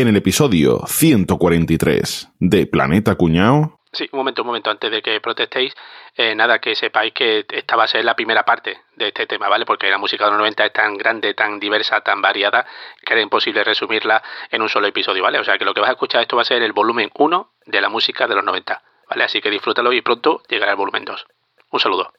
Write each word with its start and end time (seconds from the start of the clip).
en 0.00 0.06
el 0.06 0.16
episodio 0.16 0.82
143 0.86 2.28
de 2.38 2.66
Planeta 2.68 3.16
Cuñao. 3.16 3.80
Sí, 3.90 4.08
un 4.12 4.18
momento, 4.18 4.42
un 4.42 4.46
momento, 4.46 4.70
antes 4.70 4.92
de 4.92 5.02
que 5.02 5.20
protestéis, 5.20 5.74
eh, 6.14 6.36
nada, 6.36 6.60
que 6.60 6.76
sepáis 6.76 7.12
que 7.12 7.44
esta 7.50 7.74
va 7.74 7.84
a 7.84 7.88
ser 7.88 8.04
la 8.04 8.14
primera 8.14 8.44
parte 8.44 8.78
de 8.94 9.08
este 9.08 9.26
tema, 9.26 9.48
¿vale? 9.48 9.64
Porque 9.64 9.90
la 9.90 9.98
música 9.98 10.26
de 10.26 10.30
los 10.30 10.38
90 10.38 10.66
es 10.66 10.72
tan 10.72 10.96
grande, 10.96 11.34
tan 11.34 11.58
diversa, 11.58 12.00
tan 12.02 12.22
variada, 12.22 12.64
que 13.04 13.14
era 13.14 13.22
imposible 13.22 13.64
resumirla 13.64 14.22
en 14.50 14.62
un 14.62 14.68
solo 14.68 14.86
episodio, 14.86 15.24
¿vale? 15.24 15.40
O 15.40 15.44
sea 15.44 15.58
que 15.58 15.64
lo 15.64 15.74
que 15.74 15.80
vas 15.80 15.90
a 15.90 15.94
escuchar 15.94 16.22
esto 16.22 16.36
va 16.36 16.42
a 16.42 16.44
ser 16.44 16.62
el 16.62 16.72
volumen 16.72 17.10
1 17.16 17.50
de 17.66 17.80
la 17.80 17.88
música 17.88 18.28
de 18.28 18.36
los 18.36 18.44
90, 18.44 18.80
¿vale? 19.10 19.24
Así 19.24 19.40
que 19.40 19.50
disfrútalo 19.50 19.92
y 19.92 20.00
pronto 20.02 20.42
llegará 20.48 20.70
el 20.72 20.78
volumen 20.78 21.04
2. 21.04 21.26
Un 21.72 21.80
saludo. 21.80 22.12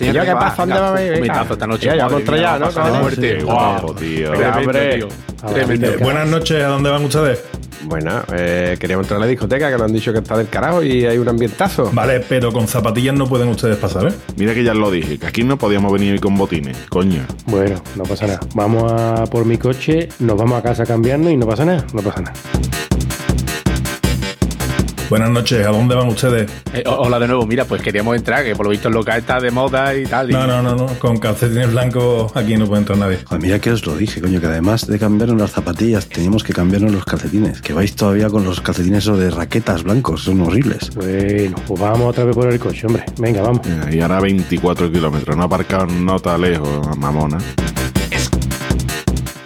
Venga, 0.00 0.20
que 0.20 0.28
¿qué 0.28 0.34
pasa? 0.34 0.66
¿Dónde 0.66 0.80
va 0.80 0.96
a 0.96 1.02
ir? 1.02 1.12
esta 1.12 1.66
noche. 1.66 1.86
Ya, 1.86 1.96
ya 1.96 2.08
Buenas 6.00 6.28
noches, 6.28 6.64
¿a 6.64 6.68
dónde 6.68 6.90
van 6.90 7.04
ustedes? 7.04 7.42
Bueno, 7.84 8.22
eh, 8.32 8.76
queríamos 8.78 9.04
entrar 9.04 9.18
a 9.18 9.24
la 9.24 9.26
discoteca 9.26 9.68
que 9.68 9.72
nos 9.72 9.82
han 9.82 9.92
dicho 9.92 10.12
que 10.12 10.20
está 10.20 10.36
del 10.36 10.48
carajo 10.48 10.82
y 10.82 11.04
hay 11.04 11.18
un 11.18 11.28
ambientazo. 11.28 11.90
Vale, 11.92 12.20
pero 12.20 12.52
con 12.52 12.68
zapatillas 12.68 13.14
no 13.14 13.26
pueden 13.26 13.48
ustedes 13.48 13.76
pasar, 13.76 14.06
¿eh? 14.08 14.12
Mira 14.36 14.54
que 14.54 14.62
ya 14.62 14.72
lo 14.74 14.90
dije, 14.90 15.18
que 15.18 15.26
aquí 15.26 15.42
no 15.42 15.58
podíamos 15.58 15.92
venir 15.92 16.20
con 16.20 16.36
botines, 16.36 16.76
coño. 16.88 17.22
Bueno, 17.46 17.82
no 17.96 18.04
pasa 18.04 18.26
nada. 18.26 18.40
Vamos 18.54 18.92
a 18.92 19.24
por 19.26 19.44
mi 19.44 19.58
coche, 19.58 20.08
nos 20.20 20.36
vamos 20.36 20.58
a 20.58 20.62
casa 20.62 20.84
a 20.84 20.86
cambiarnos 20.86 21.32
y 21.32 21.36
no 21.36 21.46
pasa 21.46 21.64
nada, 21.64 21.84
no 21.92 22.02
pasa 22.02 22.20
nada. 22.20 22.34
Buenas 25.12 25.28
noches, 25.28 25.66
¿a 25.66 25.68
dónde 25.70 25.94
van 25.94 26.08
ustedes? 26.08 26.50
Eh, 26.72 26.84
ho- 26.86 27.02
hola 27.02 27.18
de 27.18 27.26
nuevo, 27.26 27.44
mira, 27.46 27.66
pues 27.66 27.82
queríamos 27.82 28.16
entrar, 28.16 28.42
que 28.44 28.56
por 28.56 28.64
lo 28.64 28.70
visto 28.70 28.88
el 28.88 28.94
local 28.94 29.18
está 29.18 29.38
de 29.40 29.50
moda 29.50 29.94
y 29.94 30.04
tal. 30.04 30.30
y- 30.30 30.32
No, 30.32 30.46
no, 30.46 30.62
no, 30.62 30.74
no, 30.74 30.86
con 30.98 31.18
calcetines 31.18 31.70
blancos 31.70 32.34
aquí 32.34 32.56
no 32.56 32.64
puede 32.64 32.80
entrar 32.80 32.96
nadie. 32.96 33.18
Joder, 33.22 33.42
mira 33.42 33.58
que 33.58 33.70
os 33.72 33.84
lo 33.84 33.94
dije, 33.94 34.22
coño, 34.22 34.40
que 34.40 34.46
además 34.46 34.86
de 34.86 34.98
cambiarnos 34.98 35.38
las 35.38 35.50
zapatillas, 35.50 36.08
teníamos 36.08 36.42
que 36.42 36.54
cambiarnos 36.54 36.92
los 36.92 37.04
calcetines. 37.04 37.60
Que 37.60 37.74
vais 37.74 37.94
todavía 37.94 38.30
con 38.30 38.42
los 38.44 38.62
calcetines 38.62 39.00
esos 39.04 39.18
de 39.18 39.30
raquetas 39.30 39.82
blancos, 39.82 40.22
son 40.24 40.40
horribles. 40.40 40.88
Bueno, 40.94 41.56
pues 41.66 41.78
vamos 41.78 42.08
otra 42.08 42.24
vez 42.24 42.34
por 42.34 42.50
el 42.50 42.58
coche, 42.58 42.86
hombre. 42.86 43.04
Venga, 43.18 43.42
vamos. 43.42 43.60
Y 43.90 44.00
ahora 44.00 44.18
24 44.18 44.90
kilómetros, 44.90 45.36
no 45.36 45.42
aparcado 45.42 45.88
nota 45.88 46.38
lejos, 46.38 46.96
mamona. 46.96 47.36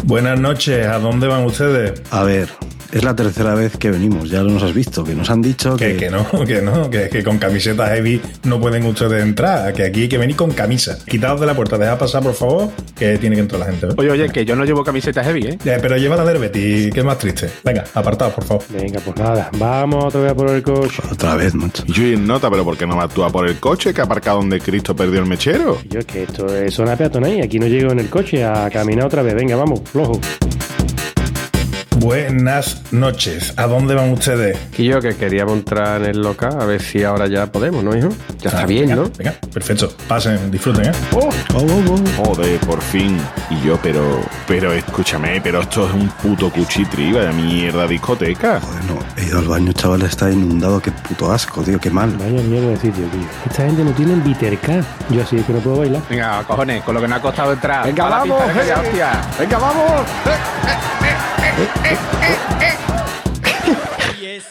Buenas 0.04 0.38
noches, 0.38 0.86
¿a 0.86 1.00
dónde 1.00 1.26
van 1.26 1.44
ustedes? 1.44 2.00
A 2.12 2.22
ver, 2.22 2.48
es 2.92 3.04
la 3.04 3.14
tercera 3.14 3.54
vez 3.54 3.76
que 3.76 3.90
venimos, 3.90 4.30
ya 4.30 4.42
lo 4.42 4.50
nos 4.50 4.62
has 4.62 4.74
visto, 4.74 5.04
que 5.04 5.14
nos 5.14 5.28
han 5.30 5.42
dicho 5.42 5.76
Que, 5.76 5.92
que... 5.92 5.96
que 6.06 6.10
no, 6.10 6.26
que 6.46 6.62
no, 6.62 6.88
que, 6.90 7.08
que 7.08 7.22
con 7.22 7.38
camiseta 7.38 7.86
heavy 7.88 8.20
no 8.44 8.60
pueden 8.60 8.84
ustedes 8.86 9.22
entrar, 9.22 9.72
que 9.72 9.84
aquí 9.84 10.02
hay 10.02 10.08
que 10.08 10.18
venir 10.18 10.36
con 10.36 10.50
camisa. 10.52 10.98
Quitaos 11.06 11.40
de 11.40 11.46
la 11.46 11.54
puerta, 11.54 11.78
dejad 11.78 11.98
pasar, 11.98 12.22
por 12.22 12.34
favor, 12.34 12.70
que 12.96 13.18
tiene 13.18 13.36
que 13.36 13.42
entrar 13.42 13.60
la 13.60 13.66
gente. 13.66 13.86
¿eh? 13.86 13.94
Oye, 13.96 14.10
oye, 14.10 14.28
que 14.28 14.44
yo 14.44 14.56
no 14.56 14.64
llevo 14.64 14.84
camiseta 14.84 15.22
heavy, 15.24 15.46
¿eh? 15.46 15.58
Eh, 15.64 15.78
pero 15.80 15.96
lleva 15.96 16.16
la 16.16 16.24
del 16.24 16.38
Betty, 16.38 16.90
que 16.90 17.00
es 17.00 17.04
más 17.04 17.18
triste. 17.18 17.50
Venga, 17.64 17.84
apartaos, 17.94 18.32
por 18.32 18.44
favor. 18.44 18.64
Venga, 18.70 19.00
pues 19.04 19.16
nada, 19.16 19.50
vamos 19.58 20.04
otra 20.06 20.20
vez 20.20 20.34
por 20.34 20.50
el 20.50 20.62
coche. 20.62 21.02
Otra 21.10 21.34
vez, 21.36 21.54
macho. 21.54 21.84
En 21.96 22.26
nota, 22.26 22.50
pero 22.50 22.64
¿por 22.64 22.76
qué 22.76 22.86
no 22.86 22.96
vas 22.96 23.12
tú 23.12 23.24
a 23.24 23.30
por 23.30 23.48
el 23.48 23.56
coche 23.58 23.92
que 23.92 24.00
ha 24.00 24.04
aparcado 24.04 24.38
donde 24.38 24.60
Cristo 24.60 24.94
perdió 24.94 25.20
el 25.20 25.26
mechero? 25.26 25.78
Yo 25.88 26.00
es 26.00 26.06
que 26.06 26.22
esto 26.22 26.46
es 26.54 26.72
zona 26.74 26.96
peatonal 26.96 27.34
y 27.34 27.42
aquí 27.42 27.58
no 27.58 27.66
llego 27.66 27.92
en 27.92 27.98
el 27.98 28.08
coche 28.08 28.44
a 28.44 28.70
caminar 28.70 29.06
otra 29.06 29.22
vez. 29.22 29.34
Venga, 29.34 29.56
vamos, 29.56 29.80
flojo. 29.84 30.20
Buenas 32.06 32.92
noches, 32.92 33.52
¿a 33.56 33.66
dónde 33.66 33.96
van 33.96 34.12
ustedes? 34.12 34.56
Y 34.78 34.84
yo 34.84 35.00
que 35.00 35.16
queríamos 35.16 35.54
entrar 35.54 36.02
en 36.02 36.10
el 36.10 36.22
local, 36.22 36.56
a 36.60 36.64
ver 36.64 36.80
si 36.80 37.02
ahora 37.02 37.26
ya 37.26 37.46
podemos, 37.46 37.82
¿no, 37.82 37.96
hijo? 37.96 38.10
Ya 38.38 38.50
está 38.50 38.64
bien, 38.64 38.90
venga, 38.90 38.94
¿no? 38.94 39.10
Venga, 39.18 39.34
perfecto. 39.52 39.92
Pasen, 40.06 40.48
disfruten, 40.48 40.90
¿eh? 40.90 40.92
Joder, 42.16 42.60
por 42.60 42.80
fin. 42.80 43.18
Y 43.50 43.60
yo, 43.66 43.76
pero, 43.82 44.22
pero 44.46 44.72
escúchame, 44.72 45.40
pero 45.40 45.62
esto 45.62 45.88
es 45.88 45.94
un 45.94 46.08
puto 46.10 46.48
cuchitri, 46.48 47.12
vaya 47.12 47.32
mierda 47.32 47.88
discoteca. 47.88 48.60
Joder, 48.60 48.84
no, 48.84 48.98
he 49.16 49.26
ido 49.26 49.40
al 49.40 49.48
baño, 49.48 49.72
chaval, 49.72 50.02
está 50.02 50.30
inundado, 50.30 50.80
qué 50.80 50.92
puto 50.92 51.32
asco, 51.32 51.62
tío, 51.62 51.80
qué 51.80 51.90
mal. 51.90 52.16
Vaya 52.16 52.40
mierda 52.40 52.68
de 52.68 52.76
sitio, 52.76 53.04
tío. 53.06 53.26
Esta 53.50 53.64
gente 53.64 53.82
no 53.82 53.90
tiene 53.90 54.14
Viterca. 54.14 54.80
Yo 55.10 55.22
así 55.22 55.38
es 55.38 55.44
que 55.44 55.52
no 55.52 55.58
puedo 55.58 55.78
bailar. 55.78 56.02
Venga, 56.08 56.44
cojones, 56.44 56.84
con 56.84 56.94
lo 56.94 57.00
que 57.00 57.08
nos 57.08 57.18
ha 57.18 57.22
costado 57.22 57.52
entrar. 57.52 57.84
Venga, 57.84 58.06
A 58.06 58.10
la 58.10 58.16
vamos, 58.18 58.42
pista, 58.52 58.80
venga, 58.80 59.12
eh. 59.42 61.05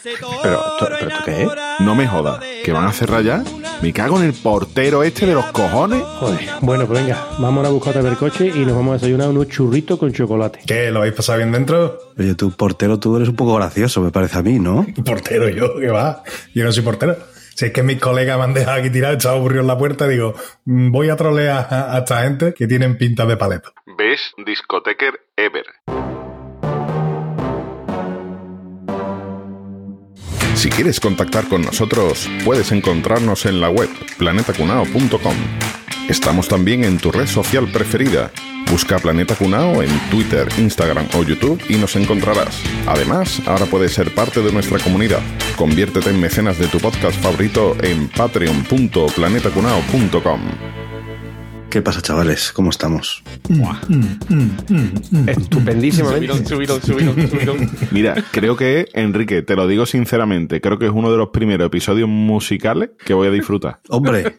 Pero, 0.02 0.18
¿esto, 0.18 0.76
pero 0.80 0.96
esto 0.98 1.24
qué 1.24 1.42
es? 1.42 1.48
No 1.80 1.94
me 1.94 2.06
jodas, 2.06 2.40
que 2.64 2.72
van 2.72 2.86
a 2.86 2.92
cerrar 2.92 3.22
ya. 3.22 3.44
Me 3.82 3.92
cago 3.92 4.18
en 4.18 4.24
el 4.24 4.32
portero 4.32 5.02
este 5.02 5.26
de 5.26 5.34
los 5.34 5.46
cojones. 5.46 6.02
Joder. 6.02 6.40
Bueno, 6.60 6.86
pues 6.86 7.00
venga, 7.00 7.28
vamos 7.38 7.66
a 7.66 7.70
buscar 7.70 7.96
otra 7.96 8.10
el 8.10 8.16
coche 8.16 8.50
y 8.52 8.64
nos 8.64 8.74
vamos 8.74 8.90
a 8.90 8.94
desayunar 8.94 9.28
unos 9.28 9.48
churritos 9.48 9.98
con 9.98 10.12
chocolate. 10.12 10.60
¿Qué? 10.66 10.90
¿Lo 10.90 11.00
habéis 11.00 11.14
pasado 11.14 11.38
bien 11.38 11.52
dentro? 11.52 11.98
Oye, 12.18 12.34
tú, 12.34 12.50
portero, 12.50 12.98
tú 12.98 13.16
eres 13.16 13.28
un 13.28 13.36
poco 13.36 13.54
gracioso, 13.54 14.00
me 14.00 14.10
parece 14.10 14.38
a 14.38 14.42
mí, 14.42 14.58
¿no? 14.58 14.86
Portero 15.04 15.48
yo, 15.48 15.78
¿qué 15.78 15.88
va? 15.88 16.22
Yo 16.54 16.64
no 16.64 16.72
soy 16.72 16.82
portero. 16.82 17.16
Si 17.54 17.66
es 17.66 17.72
que 17.72 17.82
mis 17.82 18.00
colegas 18.00 18.36
me 18.38 18.44
han 18.44 18.54
dejado 18.54 18.78
aquí 18.78 18.90
tirado, 18.90 19.16
estaba 19.16 19.36
aburrido 19.36 19.62
en 19.62 19.66
la 19.66 19.78
puerta, 19.78 20.06
digo, 20.08 20.34
mm, 20.64 20.90
voy 20.90 21.08
a 21.08 21.16
trolear 21.16 21.68
a, 21.70 21.94
a 21.94 21.98
esta 21.98 22.22
gente 22.22 22.52
que 22.52 22.66
tienen 22.66 22.98
pinta 22.98 23.24
de 23.26 23.36
paleta. 23.36 23.70
Best 23.96 24.36
discoteker 24.44 25.20
ever. 25.36 25.64
Si 30.56 30.70
quieres 30.70 30.98
contactar 31.00 31.48
con 31.48 31.62
nosotros, 31.62 32.28
puedes 32.44 32.72
encontrarnos 32.72 33.44
en 33.44 33.60
la 33.60 33.68
web 33.68 33.90
planetacunao.com. 34.16 35.34
Estamos 36.08 36.48
también 36.48 36.82
en 36.82 36.96
tu 36.98 37.12
red 37.12 37.26
social 37.26 37.70
preferida. 37.70 38.32
Busca 38.70 38.98
Planeta 38.98 39.34
Cunao 39.36 39.82
en 39.82 39.90
Twitter, 40.10 40.48
Instagram 40.58 41.06
o 41.14 41.22
YouTube 41.22 41.62
y 41.68 41.76
nos 41.76 41.94
encontrarás. 41.94 42.58
Además, 42.86 43.42
ahora 43.46 43.66
puedes 43.66 43.92
ser 43.92 44.14
parte 44.14 44.40
de 44.40 44.50
nuestra 44.50 44.78
comunidad. 44.78 45.20
Conviértete 45.56 46.08
en 46.08 46.18
mecenas 46.20 46.58
de 46.58 46.68
tu 46.68 46.78
podcast 46.78 47.20
favorito 47.20 47.76
en 47.82 48.08
patreon.planetacunao.com. 48.08 50.85
¿Qué 51.70 51.82
pasa, 51.82 52.00
chavales? 52.00 52.52
¿Cómo 52.52 52.70
estamos? 52.70 53.22
Estupendísimamente. 55.26 56.32
Subidón, 56.46 56.80
subidón, 56.82 57.28
subidón. 57.28 57.70
Mira, 57.90 58.14
creo 58.30 58.56
que, 58.56 58.86
Enrique, 58.94 59.42
te 59.42 59.56
lo 59.56 59.66
digo 59.66 59.84
sinceramente, 59.84 60.60
creo 60.62 60.78
que 60.78 60.86
es 60.86 60.92
uno 60.94 61.10
de 61.10 61.18
los 61.18 61.28
primeros 61.30 61.66
episodios 61.66 62.08
musicales 62.08 62.90
que 63.04 63.12
voy 63.12 63.28
a 63.28 63.30
disfrutar. 63.30 63.80
Hombre, 63.90 64.36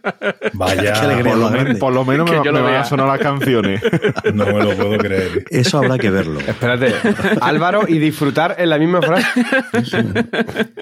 Vaya, 0.53 0.81
Qué 0.93 0.99
alegría. 0.99 1.31
Por 1.33 1.37
lo, 1.41 1.49
grande. 1.49 1.69
men- 1.71 1.79
por 1.79 1.93
lo 1.93 2.05
menos 2.05 2.31
Que 2.31 2.37
me, 2.51 2.51
me 2.53 2.61
van 2.61 2.75
a 2.75 2.85
sonar 2.85 3.07
las 3.07 3.19
canciones. 3.19 3.81
no 4.33 4.45
me 4.45 4.63
lo 4.63 4.75
puedo 4.75 4.97
creer. 4.97 5.43
eso 5.51 5.77
habrá 5.77 5.99
que 5.99 6.09
verlo. 6.09 6.39
Espérate, 6.39 6.93
Álvaro, 7.41 7.81
y 7.87 7.99
disfrutar 7.99 8.55
en 8.57 8.69
la 8.69 8.79
misma 8.79 9.01
frase. 9.01 9.27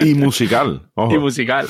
y 0.00 0.14
musical. 0.14 0.88
Ojo. 0.94 1.12
Y 1.14 1.18
musical. 1.18 1.66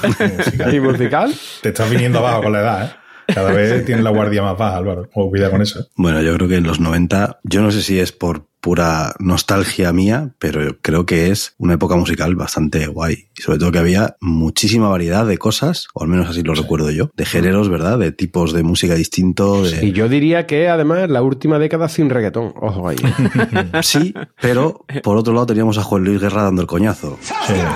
¿Y 0.72 0.78
musical? 0.80 1.34
Te 1.62 1.70
estás 1.70 1.90
viniendo 1.90 2.18
abajo 2.20 2.44
con 2.44 2.52
la 2.52 2.60
edad, 2.60 2.84
¿eh? 2.84 3.05
Cada 3.26 3.52
vez 3.52 3.84
tienes 3.84 4.04
la 4.04 4.10
guardia 4.10 4.42
más 4.42 4.56
baja, 4.56 4.76
Álvaro. 4.76 5.08
O 5.14 5.28
cuidado 5.28 5.52
con 5.52 5.62
eso. 5.62 5.80
¿eh? 5.80 5.84
Bueno, 5.96 6.22
yo 6.22 6.34
creo 6.34 6.48
que 6.48 6.56
en 6.56 6.64
los 6.64 6.80
90, 6.80 7.40
yo 7.44 7.62
no 7.62 7.70
sé 7.70 7.82
si 7.82 7.98
es 7.98 8.12
por 8.12 8.48
pura 8.66 9.14
nostalgia 9.20 9.92
mía, 9.92 10.30
pero 10.40 10.76
creo 10.82 11.06
que 11.06 11.30
es 11.30 11.54
una 11.56 11.74
época 11.74 11.94
musical 11.94 12.34
bastante 12.34 12.88
guay. 12.88 13.28
Y 13.38 13.42
sobre 13.42 13.58
todo 13.60 13.70
que 13.70 13.78
había 13.78 14.16
muchísima 14.20 14.88
variedad 14.88 15.24
de 15.24 15.38
cosas, 15.38 15.86
o 15.94 16.02
al 16.02 16.08
menos 16.08 16.28
así 16.28 16.42
lo 16.42 16.52
recuerdo 16.52 16.90
yo, 16.90 17.12
de 17.16 17.24
géneros, 17.26 17.68
¿verdad? 17.68 17.96
De 17.96 18.10
tipos 18.10 18.52
de 18.52 18.64
música 18.64 18.96
distintos. 18.96 19.72
Y 19.80 19.92
yo 19.92 20.08
diría 20.08 20.46
que 20.48 20.68
además 20.68 21.08
la 21.08 21.22
última 21.22 21.60
década 21.60 21.88
sin 21.88 22.10
reggaetón. 22.10 22.54
Ojo 22.60 22.88
ahí. 22.88 22.96
Sí, 23.82 24.12
pero 24.40 24.84
por 25.04 25.16
otro 25.16 25.32
lado 25.32 25.46
teníamos 25.46 25.78
a 25.78 25.84
Juan 25.84 26.02
Luis 26.02 26.20
Guerra 26.20 26.42
dando 26.42 26.62
el 26.62 26.66
coñazo. 26.66 27.18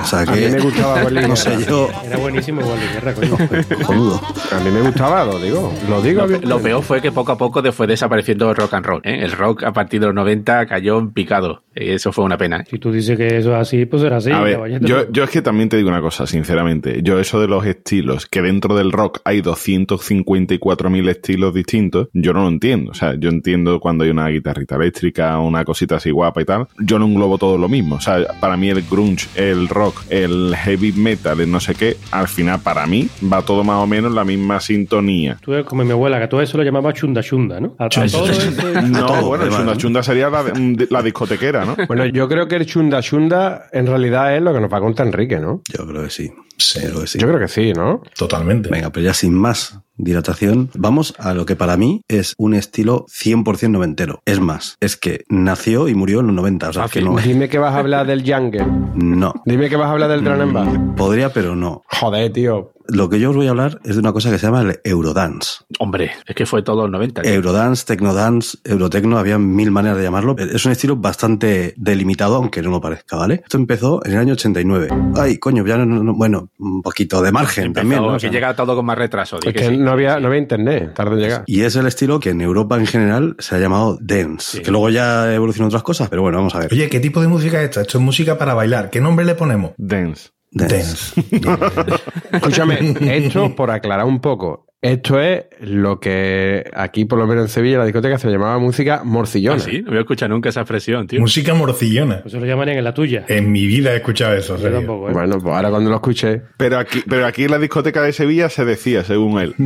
O 0.02 0.06
sea 0.06 0.22
A 0.22 0.24
mí 0.34 0.40
me 0.50 0.58
gustaba 0.58 1.02
Juan 1.02 1.14
Luis 1.14 1.28
no 1.28 1.34
Guerra. 1.36 1.58
sé 1.58 1.66
yo, 1.68 1.88
Era 2.04 2.16
buenísimo 2.16 2.62
igual 2.62 2.80
de 2.80 2.86
guerra, 2.88 3.14
coño. 3.14 3.36
cojonudo. 3.78 4.20
A 4.50 4.58
mí 4.58 4.70
me 4.70 4.80
gustaba, 4.80 5.24
lo 5.24 5.38
digo. 5.38 5.72
Lo 5.88 6.02
digo. 6.02 6.26
Lo 6.26 6.58
peor 6.58 6.82
fue 6.82 7.00
que 7.00 7.12
poco 7.12 7.30
a 7.30 7.38
poco 7.38 7.62
fue 7.72 7.86
desapareciendo 7.86 8.50
el 8.50 8.56
rock 8.56 8.74
and 8.74 8.86
roll. 8.86 9.00
¿eh? 9.04 9.20
El 9.22 9.30
rock 9.30 9.62
a 9.62 9.72
partir 9.72 10.00
de 10.00 10.06
los 10.06 10.14
90 10.16 10.66
cayó 10.66 10.79
en 10.80 11.10
picado. 11.12 11.62
Y 11.74 11.90
eso 11.90 12.12
fue 12.12 12.24
una 12.24 12.36
pena. 12.36 12.58
¿eh? 12.60 12.64
Si 12.68 12.78
tú 12.78 12.90
dices 12.92 13.16
que 13.16 13.38
eso 13.38 13.52
es 13.54 13.60
así, 13.60 13.86
pues 13.86 14.02
será 14.02 14.16
así. 14.16 14.30
A 14.32 14.40
ver, 14.40 14.54
caballete. 14.54 14.86
yo, 14.86 15.10
yo 15.12 15.24
es 15.24 15.30
que 15.30 15.40
también 15.40 15.68
te 15.68 15.76
digo 15.76 15.88
una 15.88 16.00
cosa, 16.00 16.26
sinceramente. 16.26 17.00
Yo 17.02 17.18
eso 17.20 17.40
de 17.40 17.46
los 17.48 17.64
estilos, 17.64 18.26
que 18.26 18.42
dentro 18.42 18.74
del 18.76 18.90
rock 18.92 19.20
hay 19.24 19.40
254.000 19.40 21.08
estilos 21.08 21.54
distintos, 21.54 22.08
yo 22.12 22.32
no 22.32 22.42
lo 22.42 22.48
entiendo. 22.48 22.90
O 22.90 22.94
sea, 22.94 23.14
yo 23.18 23.28
entiendo 23.30 23.80
cuando 23.80 24.04
hay 24.04 24.10
una 24.10 24.28
guitarrita 24.28 24.76
eléctrica, 24.76 25.38
una 25.38 25.64
cosita 25.64 25.96
así 25.96 26.10
guapa 26.10 26.42
y 26.42 26.44
tal. 26.44 26.66
Yo 26.78 26.98
no 26.98 27.06
englobo 27.06 27.38
todo 27.38 27.58
lo 27.58 27.68
mismo. 27.68 27.96
O 27.96 28.00
sea, 28.00 28.18
para 28.40 28.56
mí 28.56 28.68
el 28.70 28.82
grunge, 28.82 29.28
el 29.36 29.68
rock, 29.68 30.02
el 30.10 30.54
heavy 30.56 30.92
metal, 30.92 31.40
el 31.40 31.50
no 31.50 31.60
sé 31.60 31.74
qué, 31.74 31.96
al 32.10 32.28
final 32.28 32.60
para 32.62 32.86
mí 32.86 33.08
va 33.32 33.42
todo 33.42 33.64
más 33.64 33.76
o 33.82 33.86
menos 33.86 34.10
en 34.10 34.16
la 34.16 34.24
misma 34.24 34.60
sintonía. 34.60 35.38
Tú 35.40 35.52
eres 35.52 35.66
como 35.66 35.84
mi 35.84 35.92
abuela, 35.92 36.18
que 36.18 36.24
a 36.24 36.28
todo 36.28 36.42
eso 36.42 36.56
lo 36.58 36.64
llamaba 36.64 36.92
chunda 36.92 37.22
chunda, 37.22 37.60
¿no? 37.60 37.74
A, 37.78 37.84
a 37.86 37.88
todo 37.88 38.06
eso- 38.06 38.50
No, 38.82 39.22
bueno, 39.26 39.48
chunda 39.48 39.76
chunda 39.76 40.02
sería 40.02 40.30
la, 40.30 40.42
de- 40.44 40.52
la 40.90 41.02
discotequera, 41.02 41.64
¿no? 41.64 41.76
Bueno, 41.86 42.06
yo 42.06 42.28
creo 42.28 42.48
que 42.48 42.56
el 42.56 42.66
chunda 42.66 43.02
chunda 43.02 43.66
en 43.72 43.86
realidad 43.86 44.36
es 44.36 44.42
lo 44.42 44.52
que 44.52 44.60
nos 44.60 44.72
va 44.72 44.78
a 44.78 44.80
contar 44.80 45.06
Enrique, 45.06 45.38
¿no? 45.38 45.62
Yo 45.72 45.86
creo 45.86 46.04
que 46.04 46.10
sí. 46.10 46.30
Sí. 46.60 46.80
Yo 46.82 46.88
creo 46.90 47.00
que 47.00 47.06
sí. 47.08 47.18
Yo 47.18 47.26
creo 47.28 47.38
que 47.40 47.48
sí, 47.48 47.72
¿no? 47.72 48.02
Totalmente. 48.16 48.68
Venga, 48.70 48.90
pero 48.90 49.04
ya 49.06 49.14
sin 49.14 49.34
más 49.34 49.80
dilatación, 49.96 50.70
vamos 50.74 51.14
a 51.18 51.34
lo 51.34 51.44
que 51.44 51.56
para 51.56 51.76
mí 51.76 52.02
es 52.08 52.34
un 52.38 52.54
estilo 52.54 53.04
100% 53.08 53.70
noventero. 53.70 54.22
Es 54.24 54.40
más, 54.40 54.76
es 54.80 54.96
que 54.96 55.24
nació 55.28 55.88
y 55.88 55.94
murió 55.94 56.20
en 56.20 56.28
los 56.28 56.36
90. 56.36 56.68
O 56.70 56.72
sea, 56.72 56.88
que 56.88 57.02
no, 57.02 57.16
Dime 57.18 57.48
que 57.50 57.58
vas 57.58 57.74
a 57.74 57.78
hablar 57.80 58.06
del 58.06 58.22
jungle. 58.22 58.66
no. 58.94 59.34
Dime 59.44 59.68
que 59.68 59.76
vas 59.76 59.88
a 59.88 59.92
hablar 59.92 60.08
del 60.10 60.24
drum 60.24 60.40
and 60.40 60.52
bass. 60.52 60.68
Podría, 60.96 61.32
pero 61.32 61.54
no. 61.54 61.82
Joder, 61.86 62.32
tío. 62.32 62.72
Lo 62.88 63.08
que 63.08 63.20
yo 63.20 63.30
os 63.30 63.36
voy 63.36 63.46
a 63.46 63.50
hablar 63.50 63.78
es 63.84 63.94
de 63.94 64.00
una 64.00 64.12
cosa 64.12 64.30
que 64.32 64.38
se 64.38 64.46
llama 64.46 64.62
el 64.62 64.80
Eurodance. 64.82 65.58
Hombre, 65.78 66.10
es 66.26 66.34
que 66.34 66.44
fue 66.44 66.62
todo 66.62 66.82
los 66.82 66.90
90. 66.90 67.22
tío. 67.22 67.30
Eurodance, 67.32 67.84
Tecnodance, 67.86 68.58
Eurotecno, 68.64 69.16
había 69.18 69.38
mil 69.38 69.70
maneras 69.70 69.96
de 69.98 70.02
llamarlo. 70.04 70.34
Es 70.38 70.64
un 70.66 70.72
estilo 70.72 70.96
bastante 70.96 71.74
delimitado, 71.76 72.34
aunque 72.36 72.62
no 72.62 72.70
lo 72.70 72.80
parezca, 72.80 73.16
¿vale? 73.16 73.42
Esto 73.44 73.58
empezó 73.58 74.04
en 74.04 74.12
el 74.12 74.18
año 74.18 74.32
89. 74.32 74.88
Ay, 75.16 75.38
coño, 75.38 75.64
ya 75.66 75.76
no, 75.78 75.86
no- 75.86 76.02
no- 76.02 76.14
bueno, 76.14 76.49
un 76.58 76.82
poquito 76.82 77.22
de 77.22 77.32
margen 77.32 77.66
Empezó, 77.66 77.82
también, 77.82 78.02
¿no? 78.02 78.08
O 78.08 78.12
que 78.14 78.20
sea, 78.20 78.30
llega 78.30 78.54
todo 78.54 78.76
con 78.76 78.84
más 78.84 78.98
retraso. 78.98 79.36
Es 79.36 79.44
que 79.44 79.52
que 79.52 79.68
sí. 79.68 79.76
no 79.76 79.90
había, 79.92 80.20
no 80.20 80.28
había 80.28 80.40
internet, 80.40 80.94
tarde 80.94 81.14
en 81.14 81.20
llegar. 81.20 81.44
Y 81.46 81.62
es 81.62 81.76
el 81.76 81.86
estilo 81.86 82.20
que 82.20 82.30
en 82.30 82.40
Europa 82.40 82.76
en 82.76 82.86
general 82.86 83.36
se 83.38 83.56
ha 83.56 83.58
llamado 83.58 83.98
dance, 84.00 84.60
que 84.62 84.70
luego 84.70 84.90
ya 84.90 85.34
evolucionó 85.34 85.68
otras 85.68 85.82
cosas, 85.82 86.08
pero 86.08 86.22
bueno, 86.22 86.38
vamos 86.38 86.54
a 86.54 86.60
ver. 86.60 86.68
Oye, 86.72 86.88
¿qué 86.88 87.00
tipo 87.00 87.20
de 87.20 87.28
música 87.28 87.58
es 87.58 87.70
esta? 87.70 87.80
Esto 87.82 87.98
es 87.98 88.04
música 88.04 88.38
para 88.38 88.54
bailar. 88.54 88.90
¿Qué 88.90 89.00
nombre 89.00 89.24
le 89.24 89.34
ponemos? 89.34 89.72
Dance. 89.78 90.30
Dance. 90.52 91.20
Escúchame, 92.32 92.94
esto, 93.00 93.54
por 93.54 93.70
aclarar 93.70 94.06
un 94.06 94.20
poco, 94.20 94.66
esto 94.82 95.20
es 95.20 95.44
lo 95.60 96.00
que 96.00 96.64
aquí, 96.72 97.04
por 97.04 97.18
lo 97.18 97.26
menos 97.26 97.44
en 97.44 97.48
Sevilla, 97.48 97.78
la 97.78 97.84
discoteca 97.84 98.16
se 98.18 98.30
llamaba 98.30 98.58
música 98.58 99.02
morcillona. 99.04 99.56
Ah, 99.56 99.60
sí, 99.60 99.82
no 99.82 99.88
voy 99.90 99.98
a 99.98 100.00
escuchar 100.00 100.30
nunca 100.30 100.48
esa 100.48 100.60
expresión, 100.62 101.06
tío. 101.06 101.20
Música 101.20 101.52
morcillona. 101.52 102.22
Eso 102.24 102.40
lo 102.40 102.46
llamarían 102.46 102.78
en 102.78 102.84
la 102.84 102.94
tuya. 102.94 103.26
En 103.28 103.52
mi 103.52 103.66
vida 103.66 103.92
he 103.92 103.96
escuchado 103.96 104.34
eso. 104.34 104.56
Yo 104.56 104.62
Sergio. 104.62 104.78
tampoco, 104.78 105.10
¿eh? 105.10 105.12
Bueno, 105.12 105.38
pues 105.38 105.54
ahora 105.54 105.68
cuando 105.68 105.90
lo 105.90 105.96
escuché. 105.96 106.40
Pero 106.56 106.78
aquí, 106.78 107.02
pero 107.06 107.26
aquí 107.26 107.44
en 107.44 107.50
la 107.50 107.58
discoteca 107.58 108.00
de 108.00 108.14
Sevilla 108.14 108.48
se 108.48 108.64
decía, 108.64 109.04
según 109.04 109.38
él. 109.38 109.54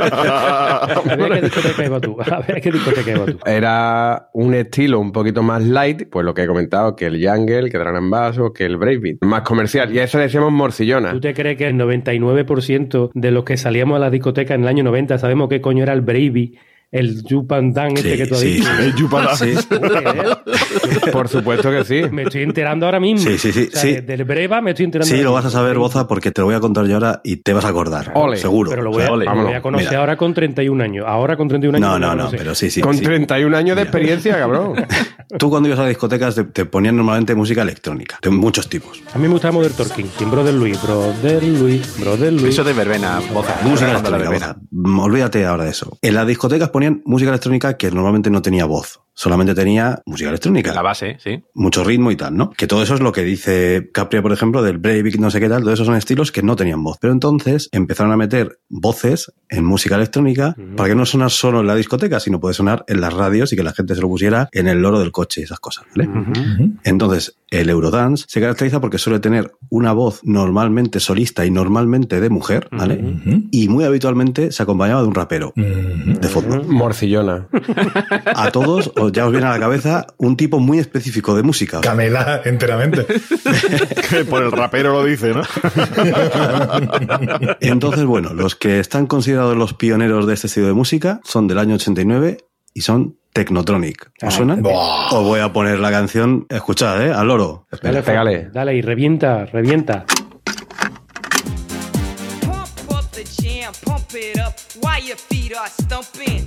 A 0.00 1.02
ver 1.16 1.30
qué 1.30 1.40
discoteca 1.42 1.84
iba 1.84 2.00
tú. 2.00 2.16
A 2.20 2.40
ver 2.40 2.60
qué 2.60 2.72
discoteca 2.72 3.10
iba 3.12 3.26
tú. 3.26 3.38
Era 3.46 4.28
un 4.32 4.54
estilo 4.54 4.98
un 4.98 5.12
poquito 5.12 5.42
más 5.44 5.62
light, 5.62 6.08
pues 6.10 6.26
lo 6.26 6.34
que 6.34 6.42
he 6.42 6.46
comentado, 6.48 6.96
que 6.96 7.06
el 7.06 7.24
jungle, 7.24 7.70
que 7.70 7.78
Drum 7.78 7.94
and 7.96 8.10
Bass 8.10 8.38
o 8.38 8.52
que 8.52 8.64
el 8.64 8.76
breakbeat. 8.76 9.18
Más 9.20 9.42
comercial. 9.42 9.94
Y 9.94 10.00
a 10.00 10.04
eso 10.04 10.18
le 10.18 10.24
decíamos 10.24 10.50
morcillona. 10.52 11.12
¿Tú 11.12 11.20
te 11.20 11.32
crees 11.32 11.56
que 11.56 11.68
el 11.68 11.76
99% 11.76 13.10
de 13.14 13.30
los 13.30 13.44
que 13.44 13.56
salíamos 13.56 13.99
la 14.00 14.10
discoteca 14.10 14.54
en 14.54 14.62
el 14.62 14.68
año 14.68 14.82
90 14.84 15.18
sabemos 15.18 15.48
qué 15.48 15.60
coño 15.60 15.82
era 15.82 15.92
el 15.92 16.00
Bravey, 16.00 16.58
el 16.92 17.22
Jupandan 17.28 17.96
este 17.96 18.12
Sí, 18.12 18.16
que 18.18 18.26
tú 18.26 18.34
has 18.34 18.40
sí. 18.40 18.46
dicho? 18.54 18.68
El 18.80 18.94
Yupadá. 18.96 19.36
Sí. 19.36 19.54
Por 21.12 21.28
supuesto 21.28 21.70
que 21.70 21.84
sí. 21.84 22.02
Me 22.10 22.22
estoy 22.24 22.42
enterando 22.42 22.86
ahora 22.86 23.00
mismo. 23.00 23.28
Sí, 23.30 23.38
sí, 23.38 23.52
sí, 23.52 23.68
O 23.68 23.72
sea, 23.72 23.82
sí. 23.82 23.92
de- 23.94 24.02
Del 24.02 24.24
Breva 24.24 24.60
me 24.60 24.70
estoy 24.70 24.84
enterando. 24.86 25.06
Sí, 25.08 25.14
lo 25.14 25.18
mismo. 25.30 25.32
vas 25.34 25.44
a 25.46 25.50
saber, 25.50 25.78
Boza, 25.78 26.08
porque 26.08 26.30
te 26.30 26.40
lo 26.40 26.46
voy 26.46 26.54
a 26.56 26.60
contar 26.60 26.86
yo 26.86 26.94
ahora 26.94 27.20
y 27.24 27.36
te 27.36 27.52
vas 27.52 27.64
a 27.64 27.68
acordar. 27.68 28.12
Ole. 28.14 28.36
Seguro. 28.36 28.70
Pero 28.70 28.82
lo 28.82 28.90
O 28.90 28.92
voy, 28.94 29.02
sea, 29.02 29.12
a, 29.12 29.16
lo 29.16 29.24
vámonos. 29.24 29.44
voy 29.46 29.54
a 29.54 29.62
conocer 29.62 29.88
Mira. 29.88 30.00
ahora 30.00 30.16
con 30.16 30.34
31 30.34 30.80
años. 30.82 31.04
Ahora 31.06 31.36
con 31.36 31.48
31 31.48 31.76
años. 31.76 31.88
No, 31.88 31.98
lo 31.98 32.14
no, 32.16 32.24
no, 32.24 32.30
pero 32.30 32.54
sí, 32.54 32.70
sí. 32.70 32.80
Con 32.80 32.96
sí. 32.96 33.02
31 33.04 33.56
años 33.56 33.76
de 33.76 33.82
experiencia, 33.82 34.36
cabrón. 34.38 34.74
Tú 35.38 35.48
cuando 35.48 35.68
ibas 35.68 35.78
a 35.80 35.86
discotecas 35.86 36.34
te, 36.34 36.44
te 36.44 36.64
ponían 36.64 36.96
normalmente 36.96 37.34
música 37.36 37.62
electrónica, 37.62 38.18
de 38.20 38.30
muchos 38.30 38.68
tipos. 38.68 39.00
A 39.14 39.18
mí 39.18 39.24
me 39.28 39.32
gusta 39.34 39.52
Modern 39.52 39.74
Talking. 39.74 40.10
Sin 40.18 40.30
Brother 40.30 40.54
Luis. 40.54 40.82
Brother 40.82 41.42
Luis. 41.44 42.00
Brother 42.00 42.32
Luis. 42.32 42.46
Eso 42.54 42.64
de 42.64 42.72
verbena, 42.72 43.20
boza. 43.32 43.56
Música 43.62 43.90
electrónica, 43.92 44.56
Olvídate 44.98 45.46
ahora 45.46 45.64
de 45.64 45.70
eso. 45.70 45.98
En 46.02 46.14
las 46.14 46.26
discotecas 46.26 46.70
música 47.04 47.30
electrónica 47.30 47.76
que 47.76 47.90
normalmente 47.90 48.30
no 48.30 48.42
tenía 48.42 48.64
voz. 48.64 49.00
Solamente 49.14 49.54
tenía 49.54 50.00
música 50.06 50.30
electrónica. 50.30 50.72
La 50.72 50.82
base, 50.82 51.18
sí. 51.22 51.42
mucho 51.54 51.84
ritmo 51.84 52.10
y 52.10 52.16
tal, 52.16 52.36
¿no? 52.36 52.50
Que 52.50 52.66
todo 52.66 52.82
eso 52.82 52.94
es 52.94 53.00
lo 53.00 53.12
que 53.12 53.22
dice 53.22 53.90
Capria, 53.92 54.22
por 54.22 54.32
ejemplo, 54.32 54.62
del 54.62 54.78
breakbeat, 54.78 55.16
no 55.16 55.30
sé 55.30 55.40
qué 55.40 55.48
tal, 55.48 55.62
todos 55.62 55.74
esos 55.74 55.86
son 55.86 55.96
estilos 55.96 56.32
que 56.32 56.42
no 56.42 56.56
tenían 56.56 56.82
voz. 56.82 56.98
Pero 57.00 57.12
entonces 57.12 57.68
empezaron 57.72 58.12
a 58.12 58.16
meter 58.16 58.60
voces 58.68 59.32
en 59.48 59.64
música 59.64 59.96
electrónica 59.96 60.54
para 60.76 60.88
que 60.88 60.94
no 60.94 61.04
sonara 61.04 61.28
solo 61.28 61.60
en 61.60 61.66
la 61.66 61.74
discoteca, 61.74 62.20
sino 62.20 62.40
puede 62.40 62.54
sonar 62.54 62.84
en 62.86 63.00
las 63.00 63.12
radios 63.12 63.52
y 63.52 63.56
que 63.56 63.62
la 63.62 63.72
gente 63.72 63.94
se 63.94 64.00
lo 64.00 64.08
pusiera 64.08 64.48
en 64.52 64.68
el 64.68 64.80
loro 64.80 65.00
del 65.00 65.12
coche 65.12 65.40
y 65.40 65.44
esas 65.44 65.60
cosas, 65.60 65.84
¿vale? 65.94 66.08
Entonces, 66.84 67.36
el 67.50 67.68
Eurodance 67.68 68.24
se 68.28 68.40
caracteriza 68.40 68.80
porque 68.80 68.98
suele 68.98 69.18
tener 69.18 69.52
una 69.68 69.92
voz 69.92 70.20
normalmente 70.22 71.00
solista 71.00 71.44
y 71.44 71.50
normalmente 71.50 72.20
de 72.20 72.30
mujer, 72.30 72.68
¿vale? 72.70 73.20
Y 73.50 73.68
muy 73.68 73.84
habitualmente 73.84 74.52
se 74.52 74.62
acompañaba 74.62 75.02
de 75.02 75.08
un 75.08 75.14
rapero 75.14 75.52
de 75.56 76.28
fondo. 76.28 76.62
Morcillona. 76.64 77.48
A 78.26 78.50
todos 78.50 78.92
os- 79.04 79.12
ya 79.12 79.26
os 79.26 79.32
viene 79.32 79.46
a 79.46 79.50
la 79.50 79.58
cabeza 79.58 80.06
un 80.18 80.36
tipo 80.36 80.60
muy 80.60 80.78
específico 80.78 81.34
de 81.34 81.42
música. 81.42 81.80
Canela 81.80 82.42
enteramente. 82.44 83.06
Que 84.08 84.24
por 84.28 84.42
el 84.42 84.52
rapero 84.52 84.92
lo 84.92 85.04
dice, 85.04 85.32
¿no? 85.34 85.42
Entonces, 87.60 88.04
bueno, 88.04 88.34
los 88.34 88.54
que 88.56 88.80
están 88.80 89.06
considerados 89.06 89.56
los 89.56 89.74
pioneros 89.74 90.26
de 90.26 90.34
este 90.34 90.46
estilo 90.46 90.66
de 90.66 90.72
música 90.74 91.20
son 91.24 91.48
del 91.48 91.58
año 91.58 91.74
89 91.76 92.38
y 92.74 92.80
son 92.82 93.16
Technotronic. 93.32 94.10
¿Os 94.22 94.34
suenan? 94.34 94.62
Buah. 94.62 95.08
Os 95.12 95.24
voy 95.24 95.40
a 95.40 95.52
poner 95.52 95.78
la 95.78 95.90
canción, 95.90 96.46
escuchad, 96.48 97.04
¿eh? 97.06 97.12
Al 97.12 97.28
loro. 97.28 97.66
Dale, 97.82 98.02
Pégale. 98.02 98.50
Dale 98.52 98.74
y 98.74 98.82
revienta, 98.82 99.46
revienta. 99.46 100.04
Pump 102.40 102.90
up 102.90 103.10
the 103.12 103.24
jam, 103.24 103.72
pump 103.84 104.12
it 104.14 104.36
up 104.38 104.54
while 104.82 105.00
your 105.00 105.16
feet 105.16 105.52
are 105.56 105.70
stumping. 105.70 106.46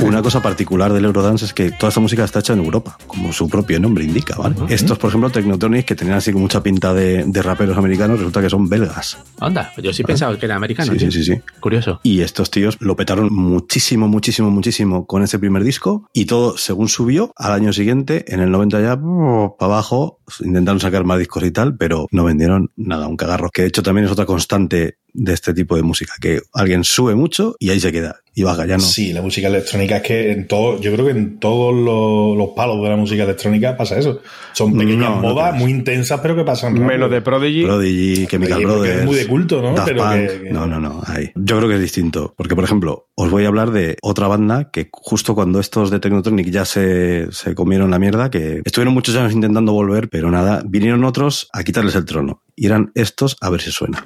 Una 0.00 0.22
cosa 0.22 0.40
particular 0.40 0.92
del 0.92 1.04
Eurodance 1.04 1.44
es 1.44 1.52
que 1.52 1.70
toda 1.70 1.88
esta 1.88 2.00
música 2.00 2.24
está 2.24 2.40
hecha 2.40 2.52
en 2.52 2.60
Europa, 2.60 2.96
como 3.06 3.32
su 3.32 3.48
propio 3.48 3.80
nombre 3.80 4.04
indica, 4.04 4.36
¿vale? 4.36 4.56
Estos, 4.68 4.98
por 4.98 5.08
ejemplo, 5.08 5.30
Technotronic, 5.30 5.84
que 5.84 5.94
tenían 5.94 6.18
así 6.18 6.32
mucha 6.32 6.62
pinta 6.62 6.94
de, 6.94 7.24
de 7.24 7.42
raperos 7.42 7.76
americanos, 7.76 8.18
resulta 8.18 8.40
que 8.40 8.50
son 8.50 8.68
belgas. 8.68 9.18
Anda, 9.40 9.72
yo 9.82 9.92
sí 9.92 10.02
pensaba 10.04 10.36
que 10.38 10.46
era 10.46 10.56
americano. 10.56 10.92
Sí, 10.92 10.98
tío. 10.98 11.10
sí, 11.10 11.24
sí, 11.24 11.34
sí. 11.34 11.40
Curioso. 11.60 12.00
Y 12.02 12.20
estos 12.20 12.50
tíos 12.50 12.76
lo 12.80 12.96
petaron 12.96 13.32
muchísimo, 13.32 14.08
muchísimo, 14.08 14.50
muchísimo 14.50 15.06
con 15.06 15.22
ese 15.22 15.38
primer 15.38 15.64
disco 15.64 16.08
y 16.12 16.26
todo 16.26 16.56
según 16.56 16.88
subió 16.88 17.32
al 17.36 17.52
año 17.52 17.72
siguiente, 17.72 18.24
en 18.28 18.40
el 18.40 18.50
90 18.50 18.80
ya, 18.80 18.96
para 18.96 19.72
abajo, 19.72 20.20
intentaron 20.40 20.80
sacar 20.80 21.04
más 21.04 21.18
discos 21.18 21.44
y 21.44 21.50
tal, 21.50 21.76
pero 21.76 22.06
no 22.10 22.24
vendieron 22.24 22.70
nada, 22.76 23.08
un 23.08 23.16
cagarro. 23.16 23.50
Que 23.50 23.62
de 23.62 23.68
hecho 23.68 23.82
también 23.82 24.06
es 24.06 24.12
otra 24.12 24.26
constante 24.26 24.98
de 25.20 25.34
este 25.34 25.52
tipo 25.52 25.74
de 25.76 25.82
música, 25.82 26.14
que 26.20 26.40
alguien 26.54 26.84
sube 26.84 27.14
mucho 27.14 27.56
y 27.58 27.70
ahí 27.70 27.80
se 27.80 27.90
queda 27.92 28.20
y 28.34 28.44
baja, 28.44 28.66
ya 28.66 28.76
no. 28.76 28.84
Sí, 28.84 29.12
la 29.12 29.20
música 29.20 29.48
electrónica 29.48 29.96
es 29.96 30.02
que 30.04 30.30
en 30.30 30.46
todo, 30.46 30.80
yo 30.80 30.92
creo 30.92 31.06
que 31.06 31.10
en 31.10 31.40
todos 31.40 31.74
los, 31.74 32.36
los 32.38 32.54
palos 32.54 32.80
de 32.84 32.88
la 32.88 32.94
música 32.96 33.24
electrónica 33.24 33.76
pasa 33.76 33.98
eso. 33.98 34.20
Son 34.52 34.72
pequeñas 34.78 35.10
No, 35.10 35.16
modas 35.22 35.56
muy 35.56 35.72
intensas, 35.72 36.20
pero 36.20 36.36
que 36.36 36.44
pasan 36.44 36.74
rápido. 36.74 36.86
Menos 36.86 37.10
de 37.10 37.20
Prodigy. 37.20 37.64
Prodigy, 37.64 38.26
Chemical 38.28 38.62
Brothers. 38.64 38.98
es 39.00 39.04
muy 39.06 39.16
de 39.16 39.26
culto, 39.26 39.60
¿no? 39.60 39.74
Daft 39.74 39.88
Pero 39.88 40.02
Punk. 40.04 40.12
que- 40.14 40.40
que- 40.44 40.50
No, 40.52 40.66
no, 40.68 40.78
no. 40.78 41.02
ahí. 41.06 41.30
Yo 41.34 41.56
creo 41.56 41.68
que 41.68 41.74
es 41.74 41.80
distinto. 41.80 42.32
Porque, 42.36 42.54
por 42.54 42.62
ejemplo, 42.62 43.08
os 43.16 43.28
voy 43.28 43.44
a 43.44 43.48
hablar 43.48 43.72
de 43.72 43.96
otra 44.02 44.28
banda 44.28 44.70
que 44.70 44.88
justo 44.92 45.34
cuando 45.34 45.58
estos 45.58 45.90
de 45.90 45.98
Technotronic 45.98 46.48
ya 46.50 46.64
se, 46.64 47.32
se 47.32 47.56
comieron 47.56 47.90
la 47.90 47.98
mierda, 47.98 48.30
que 48.30 48.62
estuvieron 48.64 48.94
muchos 48.94 49.16
años 49.16 49.32
intentando 49.32 49.72
volver, 49.72 50.08
pero 50.10 50.30
nada, 50.30 50.62
vinieron 50.64 51.02
otros 51.04 51.48
a 51.52 51.64
quitarles 51.64 51.96
el 51.96 52.04
trono. 52.04 52.42
Y 52.54 52.66
eran 52.66 52.92
estos, 52.94 53.36
a 53.40 53.50
ver 53.50 53.60
si 53.62 53.72
suena. 53.72 54.04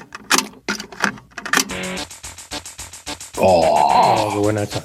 Oh, 3.45 4.31
qué 4.33 4.39
buena 4.39 4.63
esta. 4.63 4.81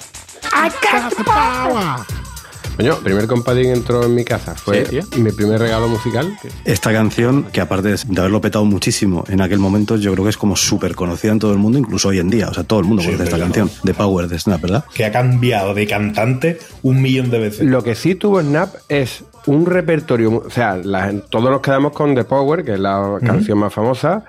Coño, 2.76 2.92
el 2.96 3.02
primer 3.02 3.26
compadín 3.26 3.66
entró 3.72 4.04
en 4.04 4.14
mi 4.14 4.24
casa. 4.24 4.54
Fue 4.54 4.84
Sí, 4.86 5.00
mi 5.20 5.32
primer 5.32 5.58
regalo 5.60 5.88
musical. 5.88 6.36
Esta 6.64 6.92
canción, 6.92 7.44
que 7.52 7.60
aparte 7.60 7.88
de 7.88 8.20
haberlo 8.20 8.40
petado 8.40 8.64
muchísimo 8.64 9.24
en 9.28 9.40
aquel 9.40 9.58
momento, 9.58 9.96
yo 9.96 10.12
creo 10.12 10.24
que 10.24 10.30
es 10.30 10.36
como 10.36 10.54
súper 10.54 10.94
conocida 10.94 11.32
en 11.32 11.40
todo 11.40 11.52
el 11.52 11.58
mundo, 11.58 11.78
incluso 11.78 12.08
hoy 12.08 12.20
en 12.20 12.30
día. 12.30 12.48
O 12.48 12.54
sea, 12.54 12.62
todo 12.64 12.78
el 12.78 12.84
mundo 12.86 13.02
Sí, 13.02 13.08
conoce 13.08 13.24
esta 13.24 13.38
canción 13.38 13.68
de 13.82 13.94
Power 13.94 14.28
de 14.28 14.38
Snap, 14.38 14.60
¿verdad? 14.60 14.84
que 14.94 15.04
ha 15.04 15.10
cambiado 15.10 15.74
de 15.74 15.86
cantante 15.88 16.58
un 16.82 17.02
millón 17.02 17.30
de 17.30 17.38
veces. 17.40 17.66
Lo 17.66 17.82
que 17.82 17.94
sí 17.96 18.14
tuvo 18.14 18.40
Snap 18.40 18.72
es 18.88 19.24
un 19.46 19.66
repertorio, 19.66 20.44
o 20.46 20.50
sea, 20.50 20.76
la- 20.76 21.12
todos 21.30 21.50
nos 21.50 21.60
quedamos 21.60 21.92
con 21.92 22.14
The 22.14 22.24
Power, 22.24 22.64
que 22.64 22.74
es 22.74 22.80
la 22.80 23.18
canción 23.24 23.58
más 23.58 23.72
famosa, 23.74 24.24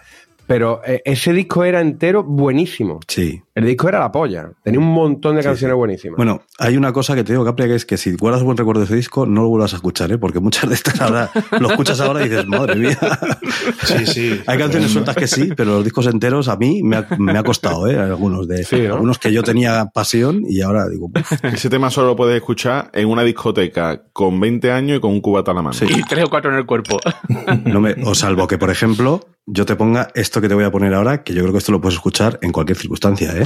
pero 0.48 0.82
eh, 0.84 1.04
ese 1.06 1.34
disco 1.34 1.64
era 1.64 1.80
entero 1.82 2.24
buenísimo. 2.24 3.00
Sí. 3.08 3.44
El 3.60 3.66
disco 3.66 3.90
era 3.90 4.00
la 4.00 4.10
polla, 4.10 4.54
tenía 4.64 4.80
un 4.80 4.86
montón 4.94 5.36
de 5.36 5.44
canciones 5.44 5.76
buenísimas. 5.76 6.16
Bueno, 6.16 6.44
hay 6.60 6.78
una 6.78 6.94
cosa 6.94 7.14
que 7.14 7.26
te 7.26 7.34
digo, 7.34 7.44
Capri, 7.44 7.66
que 7.66 7.76
es 7.76 7.86
que 7.86 7.98
si 7.98 8.16
guardas 8.16 8.42
buen 8.42 8.56
recuerdo 8.56 8.80
de 8.80 8.86
ese 8.86 8.96
disco, 8.96 9.26
no 9.26 9.42
lo 9.42 9.50
vuelvas 9.50 9.74
a 9.74 9.76
escuchar, 9.76 10.10
¿eh? 10.14 10.18
porque 10.18 10.40
muchas 10.40 10.70
de 10.70 10.76
estas 10.76 11.02
ahora 11.02 11.30
lo 11.60 11.70
escuchas 11.70 12.00
ahora 12.00 12.26
y 12.26 12.30
dices, 12.30 12.48
madre 12.48 12.76
mía. 12.76 12.98
Sí, 13.84 14.06
sí. 14.06 14.42
Hay 14.48 14.58
canciones 14.58 14.92
sueltas 14.92 15.14
que 15.14 15.28
sí, 15.28 15.50
pero 15.58 15.72
los 15.72 15.84
discos 15.84 16.08
enteros 16.08 16.48
a 16.48 16.56
mí 16.56 16.82
me 16.84 16.96
ha, 16.96 17.08
me 17.18 17.38
ha 17.38 17.44
costado, 17.44 17.86
¿eh? 17.90 18.00
Algunos 18.00 18.48
de 18.48 18.64
Sí, 18.64 18.80
¿no? 18.84 18.94
algunos 18.94 19.20
que 19.20 19.34
yo 19.34 19.44
tenía 19.44 19.88
pasión 19.94 20.44
y 20.48 20.62
ahora 20.62 20.88
digo. 20.88 21.12
Ese 21.44 21.70
tema 21.70 21.90
solo 21.90 22.08
lo 22.08 22.16
puedes 22.16 22.38
escuchar 22.38 22.90
en 22.94 23.10
una 23.10 23.24
discoteca 23.24 24.04
con 24.14 24.40
20 24.40 24.72
años 24.72 24.98
y 25.00 25.02
con 25.02 25.12
un 25.12 25.20
cubata 25.20 25.52
a 25.52 25.56
la 25.56 25.62
mano. 25.64 25.74
Sí. 25.74 25.86
Y 25.90 26.02
tres 26.04 26.24
o 26.24 26.30
cuatro 26.30 26.50
en 26.50 26.58
el 26.58 26.66
cuerpo. 26.66 26.98
no 27.66 27.82
me, 27.82 27.96
o 28.06 28.16
salvo 28.16 28.48
que, 28.48 28.58
por 28.58 28.70
ejemplo, 28.70 29.22
yo 29.52 29.66
te 29.66 29.76
ponga 29.76 30.10
esto 30.14 30.42
que 30.42 30.48
te 30.48 30.54
voy 30.54 30.64
a 30.64 30.72
poner 30.72 30.94
ahora, 30.94 31.24
que 31.24 31.34
yo 31.34 31.42
creo 31.42 31.52
que 31.52 31.58
esto 31.58 31.72
lo 31.72 31.82
puedes 31.82 31.96
escuchar 31.96 32.38
en 32.42 32.52
cualquier 32.52 32.78
circunstancia, 32.78 33.36
¿eh? 33.36 33.46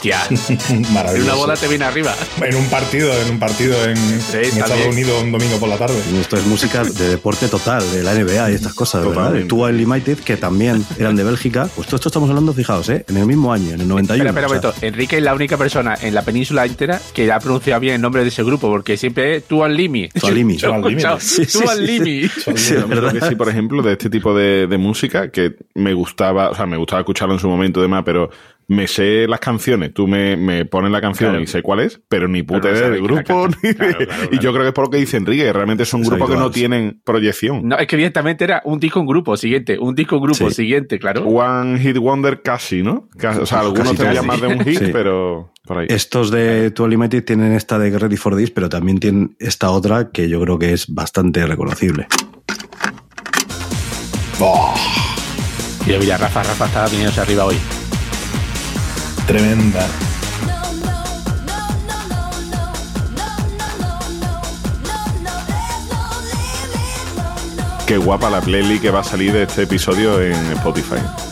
Hostia. 0.00 0.18
En 0.70 0.80
Maravilloso. 0.94 1.26
una 1.26 1.34
bola 1.34 1.56
te 1.56 1.68
viene 1.68 1.84
arriba. 1.84 2.14
En 2.42 2.54
un 2.56 2.64
partido, 2.70 3.12
en 3.20 3.32
un 3.32 3.38
partido 3.38 3.84
en, 3.84 3.98
en 3.98 4.44
Estados. 4.44 4.86
Unidos 4.86 5.22
un 5.22 5.30
domingo 5.30 5.58
por 5.58 5.68
la 5.68 5.76
tarde. 5.76 6.00
Esto 6.18 6.38
es 6.38 6.46
música 6.46 6.82
de 6.84 7.08
deporte 7.08 7.48
total, 7.48 7.82
de 7.92 8.02
la 8.02 8.14
NBA 8.14 8.50
y 8.50 8.54
estas 8.54 8.72
cosas, 8.72 9.02
¿verdad? 9.02 9.24
Totalmente. 9.24 9.48
Tú 9.48 9.66
Limited, 9.66 10.18
que 10.20 10.38
también 10.38 10.82
eran 10.98 11.16
de 11.16 11.24
Bélgica. 11.24 11.68
Pues 11.76 11.86
todo 11.86 11.96
esto 11.96 12.08
estamos 12.08 12.30
hablando, 12.30 12.54
fijaos, 12.54 12.88
¿eh? 12.88 13.04
En 13.08 13.18
el 13.18 13.26
mismo 13.26 13.52
año, 13.52 13.74
en 13.74 13.82
el 13.82 13.88
91. 13.88 14.26
Espera, 14.30 14.46
espera, 14.46 14.60
un 14.70 14.74
o 14.74 14.78
sea. 14.78 14.88
Enrique 14.88 15.18
es 15.18 15.22
la 15.22 15.34
única 15.34 15.58
persona 15.58 15.94
en 16.00 16.14
la 16.14 16.22
península 16.22 16.64
entera 16.64 16.98
que 17.12 17.30
ha 17.30 17.38
pronunciado 17.38 17.78
bien 17.80 17.96
el 17.96 18.00
nombre 18.00 18.22
de 18.22 18.28
ese 18.28 18.42
grupo, 18.42 18.68
porque 18.70 18.96
siempre 18.96 19.36
es 19.36 19.44
Tú 19.44 19.62
al 19.64 19.76
Limi. 19.76 20.08
Tú 20.08 20.26
al 20.28 20.34
Limi. 20.34 20.56
Yo 20.56 20.68
he 20.68 20.70
Tú 20.70 20.74
al 20.76 20.82
Limi. 20.82 20.92
escuchado, 21.02 21.20
Sí, 21.20 21.44
sí, 21.44 21.58
Tú 21.58 21.68
al 21.68 21.78
sí, 21.78 21.86
sí. 21.86 21.92
Limi. 21.98 22.28
Sí, 22.28 22.74
Yo 22.74 22.78
me 22.78 22.84
acuerdo 22.84 23.02
¿verdad? 23.02 23.20
que 23.20 23.28
sí, 23.28 23.34
por 23.36 23.48
ejemplo, 23.50 23.82
de 23.82 23.92
este 23.92 24.08
tipo 24.08 24.34
de, 24.34 24.66
de 24.66 24.78
música 24.78 25.30
que 25.30 25.56
me 25.74 25.92
gustaba, 25.92 26.48
o 26.50 26.54
sea, 26.54 26.64
me 26.64 26.78
gustaba 26.78 27.00
escucharlo 27.00 27.34
en 27.34 27.40
su 27.40 27.48
momento 27.48 27.80
y 27.80 27.82
demás, 27.82 28.02
pero 28.06 28.30
me 28.70 28.86
sé 28.86 29.26
las 29.26 29.40
canciones. 29.40 29.92
Tú 29.92 30.06
me, 30.06 30.36
me 30.36 30.64
pones 30.64 30.92
la 30.92 31.00
canción 31.00 31.30
Claro. 31.30 31.42
y 31.42 31.46
sé 31.48 31.60
cuál 31.60 31.80
es, 31.80 32.00
pero 32.08 32.28
ni 32.28 32.44
puta 32.44 32.68
no 32.68 32.74
idea 32.74 32.82
sabes 32.84 32.92
del 32.94 33.02
grupo. 33.02 33.42
canta. 33.42 33.58
ni 33.62 33.68
de- 33.70 33.74
Claro, 33.74 33.98
claro, 34.06 34.28
Y 34.30 34.38
yo 34.38 34.52
creo 34.52 34.62
que 34.62 34.68
es 34.68 34.74
por 34.74 34.84
lo 34.84 34.90
que 34.90 34.98
dice 34.98 35.16
Enrique, 35.16 35.42
que 35.42 35.52
realmente 35.52 35.84
son 35.84 36.02
grupos 36.02 36.30
que 36.30 36.36
no 36.36 36.50
tienen 36.52 37.00
proyección. 37.04 37.66
No, 37.68 37.76
es 37.76 37.86
que 37.88 37.96
evidentemente 37.96 38.44
era 38.44 38.62
un 38.64 38.78
disco 38.78 39.00
en 39.00 39.06
grupo, 39.06 39.36
siguiente, 39.36 39.76
un 39.78 39.94
disco 39.96 40.14
en 40.16 40.22
grupo, 40.22 40.48
Sí. 40.50 40.54
siguiente, 40.54 40.98
claro. 41.00 41.24
One 41.26 41.80
Hit 41.80 41.96
Wonder 41.98 42.42
casi, 42.42 42.82
¿no? 42.84 43.08
Casi- 43.18 43.40
o 43.40 43.46
sea, 43.46 43.60
algunos 43.60 43.88
Casi, 43.88 43.96
tendrían 43.96 44.26
casi. 44.26 44.40
más 44.40 44.40
de 44.40 44.56
un 44.56 44.64
hit, 44.64 44.78
Sí. 44.78 44.90
pero 44.92 45.52
por 45.66 45.78
ahí. 45.78 45.86
Estos 45.90 46.30
de 46.30 46.70
Tú 46.70 46.86
Limited 46.86 47.24
tienen 47.24 47.52
esta 47.52 47.78
de 47.78 47.98
Ready 47.98 48.16
for 48.16 48.36
This, 48.36 48.50
pero 48.52 48.68
también 48.68 49.00
tienen 49.00 49.34
esta 49.40 49.70
otra 49.70 50.10
que 50.12 50.28
yo 50.28 50.40
creo 50.40 50.58
que 50.60 50.72
es 50.72 50.86
bastante 50.94 51.44
reconocible. 51.44 52.06
Y 55.86 55.98
mira, 55.98 56.16
Rafa, 56.18 56.42
Rafa 56.44 56.66
estaba 56.66 56.86
viniéndose 56.88 57.20
arriba 57.20 57.44
hoy. 57.46 57.56
Tremenda. 59.30 59.86
Qué 67.86 67.96
guapa 67.96 68.28
la 68.28 68.40
playlist 68.40 68.82
que 68.82 68.90
va 68.90 69.00
a 69.00 69.04
salir 69.04 69.32
de 69.32 69.44
este 69.44 69.62
episodio 69.62 70.20
en 70.20 70.34
Spotify. 70.54 71.29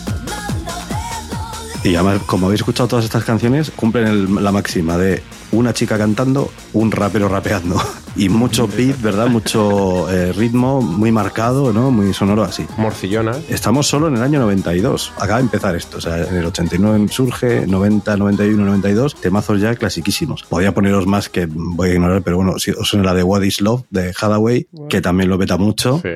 Y 1.85 1.95
además, 1.95 2.21
como 2.27 2.47
habéis 2.47 2.61
escuchado 2.61 2.89
todas 2.89 3.05
estas 3.05 3.25
canciones, 3.25 3.71
cumplen 3.71 4.07
el- 4.07 4.35
la 4.45 4.53
máxima 4.53 4.99
de 4.99 5.23
una 5.53 5.73
chica 5.73 5.97
cantando, 5.97 6.51
un 6.73 6.91
rapero 6.91 7.29
rapeando. 7.29 7.77
Y 8.17 8.29
mucho 8.29 8.67
beat, 8.67 9.01
¿verdad? 9.01 9.29
Mucho 9.29 10.11
eh, 10.11 10.33
ritmo 10.33 10.83
muy 10.83 11.13
marcado, 11.13 11.73
¿no? 11.73 11.93
Muy 11.93 12.13
sonoro 12.13 12.43
así. 12.43 12.67
Morcillona. 12.77 13.31
Estamos 13.49 13.87
solo 13.87 14.09
en 14.09 14.17
el 14.17 14.23
año 14.23 14.41
92. 14.41 15.13
Acaba 15.21 15.37
de 15.39 15.45
empezar 15.45 15.77
esto. 15.77 15.99
O 15.99 16.01
sea, 16.01 16.27
en 16.27 16.35
el 16.35 16.45
89 16.47 17.07
surge, 17.13 17.65
90, 17.69 18.17
91, 18.17 18.65
92, 18.65 19.15
temazos 19.15 19.61
ya 19.61 19.73
clasiquísimos. 19.77 20.43
Podría 20.43 20.75
poneros 20.75 21.07
más 21.07 21.29
que 21.29 21.47
voy 21.49 21.91
a 21.91 21.95
ignorar, 21.95 22.23
pero 22.23 22.39
bueno, 22.39 22.59
si 22.59 22.73
os 22.73 22.89
suena 22.89 23.05
la 23.07 23.15
de 23.15 23.23
What 23.23 23.43
is 23.43 23.61
Love 23.61 23.85
de 23.91 24.09
Hathaway, 24.09 24.67
que 24.89 25.01
también 25.01 25.31
lo 25.31 25.39
beta 25.39 25.57
mucho. 25.57 26.01
Sí. 26.03 26.09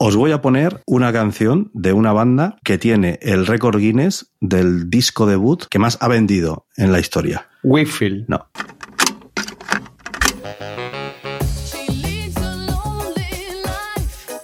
Os 0.00 0.14
voy 0.14 0.30
a 0.30 0.40
poner 0.40 0.80
una 0.86 1.12
canción 1.12 1.72
de 1.74 1.92
una 1.92 2.12
banda 2.12 2.56
que 2.62 2.78
tiene 2.78 3.18
el 3.20 3.48
récord 3.48 3.80
Guinness 3.80 4.32
del 4.40 4.88
disco 4.88 5.26
debut 5.26 5.64
que 5.68 5.80
más 5.80 5.98
ha 6.00 6.06
vendido 6.06 6.66
en 6.76 6.92
la 6.92 7.00
historia. 7.00 7.48
Whitfield. 7.64 8.26
No. 8.28 8.46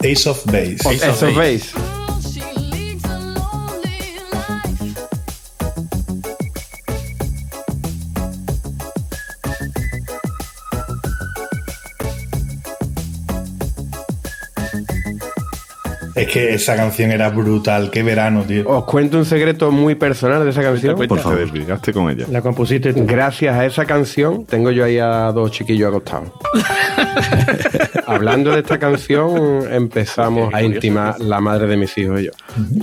Ace 0.01 0.29
of 0.29 0.45
Base. 0.47 0.79
Eso 0.91 1.33
veis. 1.37 1.73
Es 16.15 16.29
que 16.29 16.55
esa 16.55 16.77
canción 16.77 17.11
era 17.11 17.29
brutal. 17.31 17.91
Qué 17.91 18.03
verano, 18.03 18.43
tío. 18.43 18.69
Os 18.69 18.85
cuento 18.85 19.19
un 19.19 19.25
secreto 19.25 19.71
muy 19.73 19.97
personal 19.97 20.45
de 20.45 20.51
esa 20.51 20.63
canción. 20.63 20.97
Por 20.97 21.19
favor. 21.19 21.39
desligaste 21.39 21.93
con 21.93 22.11
ella. 22.11 22.27
La 22.31 22.41
compusiste 22.41 22.93
tú. 22.93 23.05
Gracias 23.07 23.55
a 23.57 23.67
esa 23.67 23.85
canción 23.85 24.45
tengo 24.47 24.71
yo 24.71 24.85
ahí 24.85 24.99
a 24.99 25.33
dos 25.33 25.51
chiquillos 25.51 25.89
acostados. 25.89 26.29
Hablando 28.07 28.53
de 28.53 28.61
esta 28.61 28.79
canción 28.79 29.65
empezamos 29.73 30.53
a 30.53 30.63
intimar 30.63 31.19
la 31.21 31.41
madre 31.41 31.67
de 31.67 31.77
mis 31.77 31.97
hijos 31.99 32.21
y 32.21 32.25
yo. 32.27 32.31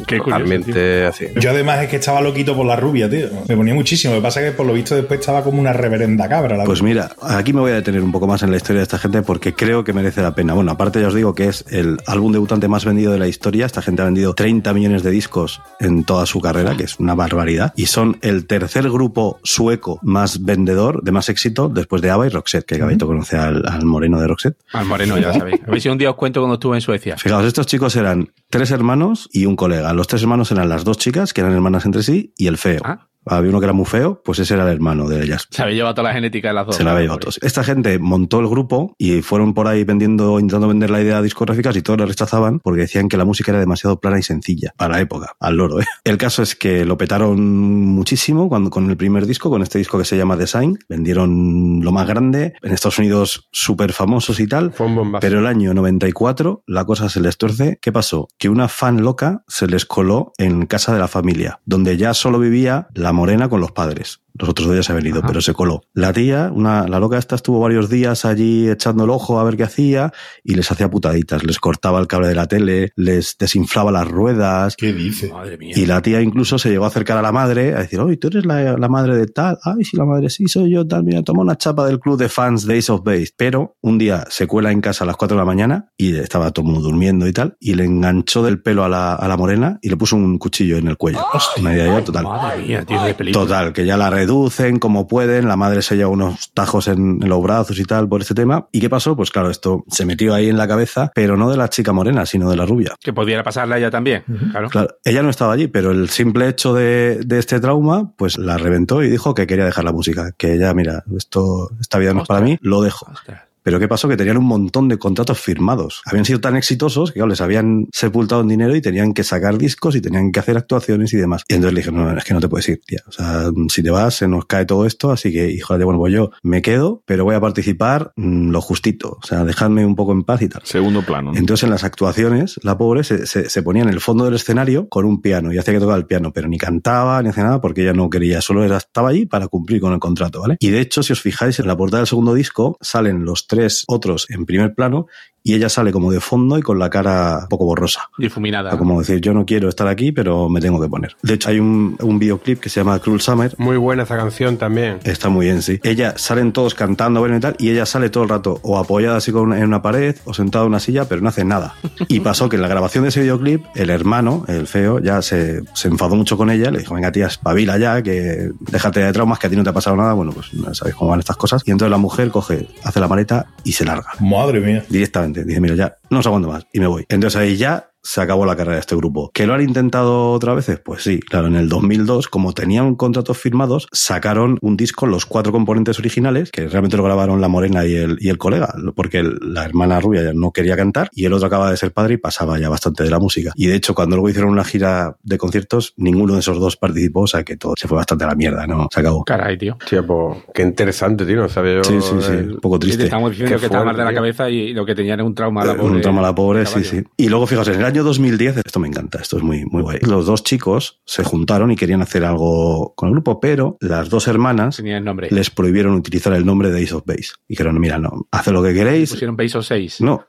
Qué 0.08 0.20
curioso, 0.20 1.08
así. 1.08 1.28
Yo 1.40 1.52
además 1.52 1.84
es 1.84 1.90
que 1.90 1.98
estaba 1.98 2.22
loquito 2.22 2.56
por 2.56 2.66
la 2.66 2.76
rubia, 2.76 3.10
tío. 3.10 3.28
Me 3.48 3.56
ponía 3.56 3.74
muchísimo. 3.74 4.14
Lo 4.14 4.20
que 4.20 4.24
pasa 4.24 4.42
es 4.42 4.52
que 4.52 4.58
por 4.58 4.66
lo 4.66 4.74
visto 4.74 4.96
después 4.96 5.20
estaba 5.20 5.44
como 5.44 5.62
una 5.62 5.74
reverenda 5.74 6.28
cabra. 6.28 6.58
La 6.58 6.66
Pues 6.66 6.82
mira, 6.82 7.12
aquí 7.22 7.54
me 7.54 7.62
voy 7.62 7.72
a 7.72 7.76
detener 7.76 8.02
un 8.02 8.12
poco 8.12 8.28
más 8.28 8.44
en 8.44 8.52
la 8.52 8.58
historia 8.58 8.80
de 8.80 8.84
esta 8.84 8.98
gente 8.98 9.22
porque 9.22 9.54
creo 9.54 9.84
que 9.84 9.94
merece 9.94 10.22
la 10.22 10.36
pena. 10.36 10.54
Bueno, 10.54 10.72
aparte 10.72 11.00
ya 11.00 11.08
os 11.08 11.14
digo 11.14 11.34
que 11.36 11.48
es 11.48 11.64
el 11.70 11.98
álbum 12.08 12.34
debutante 12.34 12.68
más 12.68 12.84
vendido 12.84 13.14
de 13.14 13.20
la 13.22 13.28
historia. 13.28 13.66
Esta 13.66 13.82
gente 13.82 14.02
ha 14.02 14.06
vendido 14.06 14.34
30 14.34 14.74
millones 14.74 15.04
de 15.04 15.12
discos 15.12 15.62
en 15.80 16.04
toda 16.04 16.26
su 16.26 16.42
carrera, 16.42 16.76
que 16.76 16.84
es 16.84 17.00
una 17.00 17.16
barbaridad. 17.16 17.74
Y 17.76 17.86
son 17.86 18.18
el 18.22 18.48
tercer 18.48 18.90
grupo 18.90 19.40
sueco 19.44 20.00
más 20.02 20.44
vendedor, 20.44 21.04
de 21.04 21.12
más 21.12 21.30
éxito, 21.30 21.70
después 21.70 22.02
de 22.02 22.12
ABBA 22.12 22.28
y 22.28 22.30
Roxette, 22.30 22.66
que 22.66 22.78
Gabito 22.78 23.08
conoce 23.08 23.38
al, 23.38 23.64
al 23.68 23.86
moreno 23.86 24.20
de 24.20 24.28
Roxette. 24.28 24.58
Al 24.74 24.86
moreno, 24.86 25.18
ya 25.18 25.34
sabéis. 25.34 25.62
A 25.66 25.72
ver 25.72 25.82
si 25.82 25.90
un 25.90 25.98
día 25.98 26.10
os 26.10 26.16
cuento 26.16 26.42
cuando 26.42 26.56
estuve 26.56 26.78
en 26.78 26.82
Suecia. 26.82 27.18
Fijaos, 27.18 27.46
estos 27.46 27.66
chicos 27.66 27.96
eran 27.96 28.32
tres 28.50 28.72
hermanos 28.72 29.30
y 29.32 29.46
un 29.46 29.56
colega. 29.56 29.94
Los 29.94 30.08
tres 30.08 30.22
hermanos 30.24 30.52
eran 30.52 30.68
las 30.68 30.84
dos 30.84 30.98
chicas, 30.98 31.34
que 31.34 31.42
eran 31.42 31.54
hermanas 31.54 31.86
entre 31.86 32.04
sí, 32.04 32.34
y 32.38 32.48
el 32.48 32.58
feo. 32.58 32.82
Ah. 32.84 33.08
Había 33.38 33.50
uno 33.50 33.60
que 33.60 33.66
era 33.66 33.74
muy 33.74 33.86
feo, 33.86 34.22
pues 34.24 34.40
ese 34.40 34.54
era 34.54 34.64
el 34.64 34.74
hermano 34.74 35.08
de 35.08 35.24
ellas. 35.24 35.48
Se 35.50 35.62
había 35.62 35.76
llevado 35.76 35.96
toda 35.96 36.10
la 36.10 36.14
genética 36.14 36.50
de 36.50 36.54
las 36.54 36.66
dos. 36.66 36.76
Se 36.76 36.84
la 36.84 36.92
había 36.92 37.04
llevado 37.04 37.20
todos. 37.20 37.40
Esta 37.42 37.64
gente 37.64 37.98
montó 38.00 38.40
el 38.40 38.48
grupo 38.48 38.96
y 38.98 39.22
fueron 39.22 39.54
por 39.54 39.68
ahí 39.68 39.84
vendiendo, 39.84 40.40
intentando 40.40 40.68
vender 40.68 40.90
la 40.90 41.02
idea 41.02 41.18
a 41.18 41.22
discográficas 41.22 41.76
y 41.76 41.82
todos 41.82 42.00
la 42.00 42.06
rechazaban 42.06 42.60
porque 42.60 42.82
decían 42.82 43.08
que 43.08 43.18
la 43.18 43.26
música 43.26 43.52
era 43.52 43.60
demasiado 43.60 44.00
plana 44.00 44.20
y 44.20 44.24
sencilla 44.24 44.74
para 44.78 44.96
la 44.96 45.02
época, 45.02 45.36
al 45.40 45.56
loro. 45.56 45.82
¿eh? 45.82 45.86
El 46.04 46.18
caso 46.18 46.44
es 46.44 46.56
que 46.56 46.86
lo 46.86 46.98
petaron 46.98 47.42
muchísimo 47.86 48.50
cuando 48.50 48.70
con 48.70 48.90
el 48.90 48.98
primer 48.98 49.26
disco, 49.26 49.50
con 49.50 49.62
este 49.62 49.78
disco 49.78 49.98
que 49.98 50.06
se 50.06 50.18
llama 50.18 50.36
Design, 50.36 50.80
vendieron 50.90 51.80
lo 51.84 51.92
más 51.92 52.08
grande 52.08 52.54
en 52.62 52.72
Estados 52.72 53.00
Unidos 53.00 53.48
súper 53.52 53.94
famosos 53.94 54.40
y 54.40 54.48
tal. 54.48 54.74
Fue 54.74 54.88
un 54.88 54.96
bombazo. 54.96 55.22
Pero 55.22 55.40
el 55.40 55.48
año 55.48 55.74
94 55.74 56.64
la 56.68 56.86
cosa 56.86 57.10
se 57.10 57.22
les 57.22 57.38
tuerce. 57.38 57.80
¿Qué 57.82 57.92
pasó? 57.92 58.28
Que 58.38 58.50
una 58.50 58.68
fan 58.68 59.02
loca 59.02 59.44
se 59.48 59.68
les 59.68 59.86
coló 59.86 60.34
en 60.38 60.66
casa 60.66 60.94
de 60.94 61.00
la 61.00 61.08
familia, 61.08 61.60
donde 61.66 61.98
ya 61.98 62.14
solo 62.14 62.40
vivía 62.40 62.88
la 62.94 63.14
morena 63.22 63.50
con 63.50 63.62
los 63.62 63.72
padres. 63.72 64.20
Los 64.34 64.50
otros 64.50 64.68
dos 64.68 64.76
ya 64.76 64.84
se 64.84 64.92
habían 64.92 65.08
ido, 65.08 65.22
pero 65.26 65.42
se 65.42 65.54
coló. 65.54 65.82
La 65.94 66.14
tía, 66.14 66.52
una, 66.54 66.88
la 66.88 67.00
loca 67.00 67.18
esta 67.18 67.36
estuvo 67.36 67.60
varios 67.60 67.90
días 67.90 68.26
allí 68.26 68.70
echando 68.70 69.04
el 69.04 69.10
ojo 69.10 69.40
a 69.40 69.44
ver 69.44 69.58
qué 69.58 69.64
hacía 69.64 70.14
y 70.44 70.56
les 70.56 70.72
hacía 70.72 70.90
putaditas. 70.90 71.44
Les 71.44 71.60
cortaba 71.60 72.00
el 72.00 72.08
cable 72.08 72.28
de 72.28 72.36
la 72.36 72.48
tele, 72.48 72.92
les 72.96 73.38
desinflaba 73.38 73.92
las 73.92 74.08
ruedas. 74.08 74.76
¿Qué 74.76 74.94
dice? 74.94 75.32
Madre 75.32 75.58
mía. 75.58 75.74
Y 75.76 75.86
la 75.86 76.02
tía 76.02 76.22
incluso 76.22 76.58
se 76.58 76.70
llegó 76.70 76.86
a 76.86 76.88
acercar 76.88 77.18
a 77.18 77.22
la 77.22 77.32
madre 77.32 77.76
a 77.76 77.80
decir, 77.80 78.00
oye, 78.00 78.18
tú 78.18 78.28
eres 78.28 78.46
la, 78.46 78.78
la 78.78 78.88
madre 78.90 79.16
de 79.16 79.28
tal. 79.28 79.58
Ay, 79.64 79.84
sí, 79.84 79.98
la 79.98 80.06
madre 80.06 80.30
sí, 80.30 80.48
soy 80.48 80.72
yo 80.72 80.88
tal. 80.88 81.04
Mira, 81.04 81.24
toma 81.24 81.42
una 81.42 81.58
chapa 81.58 81.86
del 81.86 82.00
club 82.00 82.18
de 82.18 82.30
fans 82.30 82.66
de 82.66 82.78
Ace 82.78 82.92
of 82.92 83.04
Base. 83.04 83.32
Pero 83.36 83.78
un 83.82 83.98
día 83.98 84.26
se 84.30 84.48
cuela 84.48 84.72
en 84.72 84.82
casa 84.82 85.04
a 85.04 85.08
las 85.08 85.18
4 85.18 85.36
de 85.36 85.42
la 85.42 85.46
mañana 85.46 85.92
y 85.98 86.16
estaba 86.16 86.52
todo 86.52 86.66
el 86.66 86.72
mundo 86.72 86.88
durmiendo 86.88 87.28
y 87.28 87.34
tal. 87.34 87.58
Y 87.60 87.74
le 87.74 87.86
enganchó 87.86 88.44
del 88.44 88.62
pelo 88.62 88.84
a 88.84 88.90
la, 88.90 89.16
a 89.16 89.28
la 89.28 89.38
morena 89.38 89.80
y 89.82 89.90
le 89.90 89.98
puso 89.98 90.16
un 90.16 90.38
cuchillo 90.38 90.78
en 90.78 90.88
el 90.88 90.98
cuello. 90.98 91.20
Una 91.60 91.74
idea 91.74 92.04
total. 92.04 92.24
Madre 92.24 92.62
mía, 92.64 92.86
tío, 92.86 93.02
de 93.04 93.14
película. 93.14 93.46
Total, 93.46 93.74
que 93.74 93.86
ya 93.86 93.98
la, 93.98 94.10
reducen 94.22 94.78
como 94.78 95.08
pueden, 95.08 95.48
la 95.48 95.56
madre 95.56 95.82
se 95.82 95.96
lleva 95.96 96.10
unos 96.10 96.52
tajos 96.54 96.88
en, 96.88 97.24
en 97.24 97.30
los 97.30 97.42
brazos 97.42 97.80
y 97.80 97.86
tal 97.86 98.08
por 98.08 98.22
este 98.22 98.36
tema. 98.36 98.68
¿Y 98.72 98.80
qué 98.80 98.90
pasó? 98.90 99.16
Pues 99.16 99.32
claro, 99.32 99.50
esto 99.50 99.84
se 99.88 100.06
metió 100.06 100.36
ahí 100.36 100.48
en 100.48 100.58
la 100.58 100.68
cabeza, 100.68 101.12
pero 101.16 101.38
no 101.38 101.50
de 101.50 101.58
la 101.58 101.70
chica 101.70 101.92
morena, 101.92 102.28
sino 102.28 102.50
de 102.50 102.56
la 102.56 102.66
rubia. 102.68 102.94
Que 103.00 103.14
pudiera 103.14 103.44
pasarle 103.44 103.76
a 103.76 103.78
ella 103.80 103.90
también. 103.90 104.24
Claro. 104.52 104.70
Claro, 104.70 104.90
ella 105.04 105.24
no 105.24 105.30
estaba 105.32 105.54
allí, 105.54 105.68
pero 105.68 105.90
el 105.90 106.10
simple 106.10 106.48
hecho 106.48 106.76
de, 106.76 107.22
de 107.26 107.40
este 107.40 107.60
trauma, 107.60 108.14
pues 108.16 108.38
la 108.38 108.58
reventó 108.58 109.02
y 109.02 109.10
dijo 109.10 109.34
que 109.34 109.48
quería 109.48 109.66
dejar 109.66 109.86
la 109.86 109.92
música. 109.92 110.32
Que 110.38 110.54
ella, 110.54 110.72
mira, 110.76 111.04
esto, 111.18 111.72
esta 111.80 111.98
vida 111.98 112.14
no 112.14 112.22
es 112.22 112.28
para 112.28 112.42
mí, 112.42 112.60
lo 112.62 112.82
dejo. 112.82 113.08
Ostras. 113.12 113.51
Pero 113.64 113.80
¿qué 113.80 113.88
pasó? 113.88 114.08
Que 114.08 114.18
tenían 114.18 114.38
un 114.38 114.46
montón 114.46 114.88
de 114.88 114.98
contratos 114.98 115.40
firmados. 115.40 116.02
Habían 116.06 116.26
sido 116.26 116.40
tan 116.40 116.56
exitosos 116.56 117.12
que 117.12 117.20
claro, 117.20 117.30
les 117.30 117.42
habían 117.42 117.88
sepultado 117.92 118.42
en 118.42 118.48
dinero 118.48 118.76
y 118.76 118.82
tenían 118.82 119.14
que 119.14 119.24
sacar 119.24 119.58
discos 119.58 119.96
y 119.96 120.02
tenían 120.02 120.32
que 120.32 120.40
hacer 120.40 120.58
actuaciones 120.58 121.14
y 121.14 121.18
demás. 121.18 121.44
Y 121.48 121.56
entonces 121.56 121.74
le 121.74 121.80
dije, 121.82 121.92
no, 121.92 122.18
es 122.18 122.24
que 122.24 122.34
no 122.34 122.40
te 122.40 122.50
puedes 122.50 122.68
ir, 122.70 122.82
tía. 122.86 123.02
O 123.08 123.12
sea, 123.12 123.52
si 123.70 123.84
te 123.84 123.90
vas, 123.90 124.16
se 124.16 124.28
nos 124.28 124.46
cae 124.46 124.66
todo 124.66 124.86
esto. 124.86 125.12
Así 125.12 125.32
que, 125.32 125.50
hijo 125.52 125.78
de 125.78 125.86
bueno, 125.86 126.00
pues 126.00 126.14
yo 126.14 126.32
me 126.44 126.62
quedo, 126.62 127.04
pero 127.06 127.24
voy 127.24 127.36
a 127.36 127.42
participar 127.42 128.14
mm, 128.16 128.50
lo 128.50 128.62
justito. 128.62 129.18
O 129.22 129.26
sea, 129.26 129.44
dejadme 129.46 129.86
un 129.86 129.96
poco 129.96 130.12
en 130.12 130.24
paz 130.24 130.42
y 130.42 130.50
tal. 130.50 130.62
Segundo 130.66 131.02
plano. 131.04 131.32
¿no? 131.32 131.38
Entonces 131.38 131.64
en 131.64 131.70
las 131.70 131.84
actuaciones, 131.84 132.60
la 132.64 132.78
pobre 132.78 133.04
se, 133.04 133.26
se, 133.26 133.50
se 133.50 133.64
ponía 133.64 133.84
en 133.84 133.90
el 133.90 134.00
fondo 134.00 134.26
del 134.26 134.36
escenario 134.36 134.88
con 134.90 135.06
un 135.06 135.22
piano 135.22 135.54
y 135.54 135.58
hacía 135.58 135.74
que 135.74 135.80
tocaba 135.80 135.98
el 135.98 136.06
piano, 136.06 136.32
pero 136.34 136.48
ni 136.48 136.58
cantaba 136.58 137.22
ni 137.22 137.30
hacía 137.30 137.44
nada 137.44 137.62
porque 137.62 137.84
ella 137.84 137.94
no 137.94 138.10
quería, 138.10 138.42
solo 138.42 138.64
era, 138.64 138.78
estaba 138.78 139.10
allí 139.10 139.26
para 139.26 139.48
cumplir 139.48 139.82
con 139.82 139.94
el 139.94 140.00
contrato, 140.00 140.42
¿vale? 140.42 140.58
Y 140.60 140.70
de 140.70 140.80
hecho, 140.80 141.04
si 141.04 141.14
os 141.14 141.22
fijáis, 141.22 141.60
en 141.60 141.68
la 141.68 141.78
portada 141.78 142.02
del 142.02 142.08
segundo 142.08 142.34
disco 142.34 142.78
salen 142.82 143.26
los 143.26 143.48
tres 143.52 143.84
otros 143.88 144.30
en 144.30 144.46
primer 144.46 144.74
plano 144.74 145.08
y 145.44 145.56
ella 145.56 145.70
sale 145.70 145.92
como 145.92 146.12
de 146.12 146.20
fondo 146.20 146.58
y 146.58 146.62
con 146.62 146.80
la 146.80 146.90
cara 146.90 147.40
un 147.44 147.48
poco 147.48 147.66
borrosa. 147.66 148.10
Difuminada. 148.18 148.78
Como 148.78 149.00
decir, 149.00 149.22
yo 149.22 149.34
no 149.34 149.46
quiero 149.46 149.70
estar 149.70 149.88
aquí, 149.88 150.12
pero 150.12 150.50
me 150.50 150.62
tengo 150.62 150.82
que 150.82 150.88
poner. 150.88 151.16
De 151.22 151.34
hecho, 151.34 151.50
hay 151.50 151.60
un, 151.60 151.96
un 152.02 152.20
videoclip 152.20 152.60
que 152.60 152.70
se 152.70 152.80
llama 152.80 153.00
Cruel 153.00 153.22
Summer, 153.22 153.54
Muy 153.58 153.78
buena 153.78 154.04
esa 154.04 154.18
canción 154.18 154.58
también. 154.58 155.00
Está 155.04 155.30
muy 155.30 155.48
bien, 155.48 155.62
sí. 155.62 155.80
Ella 155.84 156.14
salen 156.18 156.52
todos 156.52 156.76
cantando, 156.76 157.20
bueno 157.20 157.38
y 157.38 157.40
tal, 157.40 157.56
y 157.60 157.70
ella 157.70 157.86
sale 157.86 158.10
todo 158.10 158.24
el 158.24 158.30
rato 158.30 158.60
o 158.64 158.78
apoyada 158.78 159.18
así 159.18 159.32
con, 159.32 159.54
en 159.54 159.64
una 159.64 159.82
pared 159.82 160.16
o 160.26 160.34
sentada 160.34 160.66
en 160.66 160.70
una 160.70 160.80
silla, 160.80 161.06
pero 161.06 161.22
no 161.22 161.30
hace 161.30 161.44
nada. 161.44 161.76
Y 162.08 162.20
pasó 162.20 162.50
que 162.50 162.56
en 162.56 162.62
la 162.62 162.68
grabación 162.68 163.04
de 163.04 163.10
ese 163.10 163.22
videoclip, 163.22 163.66
el 163.76 163.90
hermano, 163.90 164.46
el 164.48 164.68
feo, 164.68 165.00
ya 165.00 165.22
se, 165.22 165.62
se 165.74 165.88
enfadó 165.88 166.16
mucho 166.16 166.38
con 166.38 166.50
ella, 166.50 166.72
le 166.72 166.80
dijo, 166.80 166.94
venga 166.94 167.12
tía, 167.12 167.28
espabila 167.28 167.78
ya, 167.78 168.02
que 168.02 168.52
déjate 168.60 169.00
de 169.00 169.14
traumas, 169.14 169.40
que 169.40 169.48
a 169.48 169.50
ti 169.50 169.56
no 169.56 169.64
te 169.64 169.70
ha 169.70 169.74
pasado 169.74 169.96
nada. 169.96 170.14
Bueno, 170.14 170.32
pues 170.32 170.54
no 170.54 170.74
sabéis 170.74 170.96
cómo 170.96 171.12
van 171.12 171.20
estas 171.20 171.38
cosas. 171.38 171.64
Y 171.66 171.72
entonces 171.72 171.92
la 171.92 171.98
mujer 171.98 172.30
coge, 172.30 172.68
hace 172.84 173.00
la 173.00 173.08
maleta 173.08 173.48
y 173.64 173.72
se 173.74 173.86
larga. 173.86 174.12
Madre 174.20 174.60
mía. 174.60 174.86
Directamente. 174.90 175.31
Dice, 175.34 175.62
mira, 175.62 175.76
ya, 175.76 175.96
no 176.10 176.20
os 176.20 176.28
aguanto 176.28 176.50
más. 176.50 176.66
Y 176.74 176.80
me 176.80 176.88
voy. 176.88 177.06
Entonces 177.10 177.40
ahí 177.40 177.58
ya 177.58 177.91
se 178.04 178.22
acabó 178.22 178.46
la 178.46 178.56
carrera 178.56 178.76
de 178.76 178.80
este 178.82 178.96
grupo. 178.96 179.32
¿Que 179.34 179.46
lo 179.46 179.54
han 179.54 179.62
intentado 179.62 180.32
otra 180.32 180.54
veces? 180.54 180.80
Pues 180.84 181.04
sí, 181.04 181.20
claro, 181.20 181.48
en 181.48 181.56
el 181.56 181.70
2002, 181.70 182.28
como 182.28 182.54
tenían 182.54 182.96
contratos 182.96 183.38
firmados, 183.38 183.88
sacaron 183.92 184.58
un 184.62 184.78
disco, 184.78 185.06
los 185.06 185.26
cuatro 185.26 185.52
componentes 185.52 186.00
originales, 186.00 186.52
que 186.52 186.68
realmente 186.68 186.98
lo 186.98 187.04
grabaron 187.04 187.42
la 187.42 187.48
morena 187.48 187.86
y 187.86 187.96
el, 187.96 188.18
y 188.20 188.30
el 188.30 188.38
colega, 188.38 188.74
porque 188.96 189.20
el- 189.20 189.38
la 189.42 189.66
hermana 189.66 190.00
rubia 190.00 190.24
ya 190.24 190.34
no 190.34 190.52
quería 190.52 190.76
cantar 190.76 191.10
y 191.14 191.26
el 191.26 191.34
otro 191.34 191.48
acaba 191.48 191.70
de 191.70 191.78
ser 191.78 191.92
padre 191.92 192.16
y 192.16 192.18
pasaba 192.18 192.60
ya 192.60 192.70
bastante 192.70 193.04
de 193.04 193.10
la 193.12 193.20
música. 193.20 193.52
Y 193.56 193.68
de 193.68 193.76
hecho, 193.76 193.94
cuando 193.94 194.16
luego 194.16 194.30
hicieron 194.30 194.52
una 194.52 194.64
gira 194.64 195.16
de 195.24 195.38
conciertos, 195.38 195.94
ninguno 195.98 196.34
de 196.34 196.40
esos 196.40 196.60
dos 196.60 196.78
participó, 196.78 197.22
o 197.22 197.28
sea 197.28 197.44
que 197.44 197.58
todo 197.58 197.74
se 197.78 197.88
fue 197.88 197.98
bastante 197.98 198.24
a 198.24 198.28
la 198.28 198.36
mierda, 198.36 198.66
¿no? 198.68 198.88
Se 198.92 199.00
acabó. 199.00 199.24
Caray, 199.26 199.58
tío. 199.58 199.78
Tío, 199.90 200.06
pues, 200.06 200.38
qué 200.54 200.64
interesante, 200.64 201.26
tío. 201.26 201.36
No 201.38 201.50
sabía 201.50 201.76
yo. 201.76 201.84
Sí, 201.84 201.98
sí, 202.02 202.16
sí, 202.22 202.32
el- 202.32 202.54
un 202.54 202.60
poco 202.60 202.80
triste. 202.80 203.04
estamos 203.04 203.32
diciendo 203.32 203.56
Qué 203.56 203.60
que 203.60 203.66
está 203.68 203.84
mal 203.84 203.96
de 203.96 204.00
la 204.00 204.06
fuerte, 204.06 204.14
tío. 204.14 204.22
cabeza 204.22 204.50
y 204.50 204.74
lo 204.74 204.86
que 204.86 204.96
tenía 204.96 205.14
era 205.14 205.24
un 205.24 205.36
trauma 205.36 205.62
a 205.62 205.66
la 205.66 205.72
Eh, 205.74 205.76
pobre. 205.76 205.96
Un 205.96 206.02
trauma 206.02 206.20
a 206.20 206.24
la 206.24 206.36
pobre, 206.36 206.66
sí, 206.66 206.84
sí. 206.84 207.04
Y 207.18 207.30
luego, 207.30 207.46
fijaos, 207.48 207.68
en 207.70 207.76
el 207.76 207.86
año 207.92 208.04
2010, 208.06 208.58
esto 208.66 208.80
me 208.80 208.88
encanta, 208.88 209.20
esto 209.20 209.36
es 209.36 209.44
muy, 209.44 209.66
muy 209.66 209.82
guay. 209.82 210.00
Los 210.02 210.26
dos 210.26 210.44
chicos 210.46 211.02
se 211.06 211.26
juntaron 211.26 211.72
y 211.72 211.76
querían 211.76 212.02
hacer 212.02 212.24
algo 212.24 212.94
con 212.96 213.10
el 213.10 213.16
grupo, 213.16 213.42
pero 213.42 213.76
las 213.82 214.10
dos 214.10 214.30
hermanas 214.30 214.78
Tenía 214.78 214.98
el 214.98 215.04
nombre. 215.04 215.28
les 215.30 215.50
prohibieron 215.50 215.94
utilizar 215.96 216.32
el 216.34 216.46
nombre 216.46 216.72
de 216.72 216.82
Ace 216.82 216.96
of 216.96 217.04
Base. 217.06 217.32
Dijeron, 217.50 217.78
mira, 217.82 217.98
no, 217.98 218.28
haz 218.32 218.48
lo 218.48 218.64
que 218.64 218.74
queréis. 218.74 219.12
Pusieron 219.12 219.36
Peso 219.36 219.62
6. 219.62 220.00
No. 220.02 220.26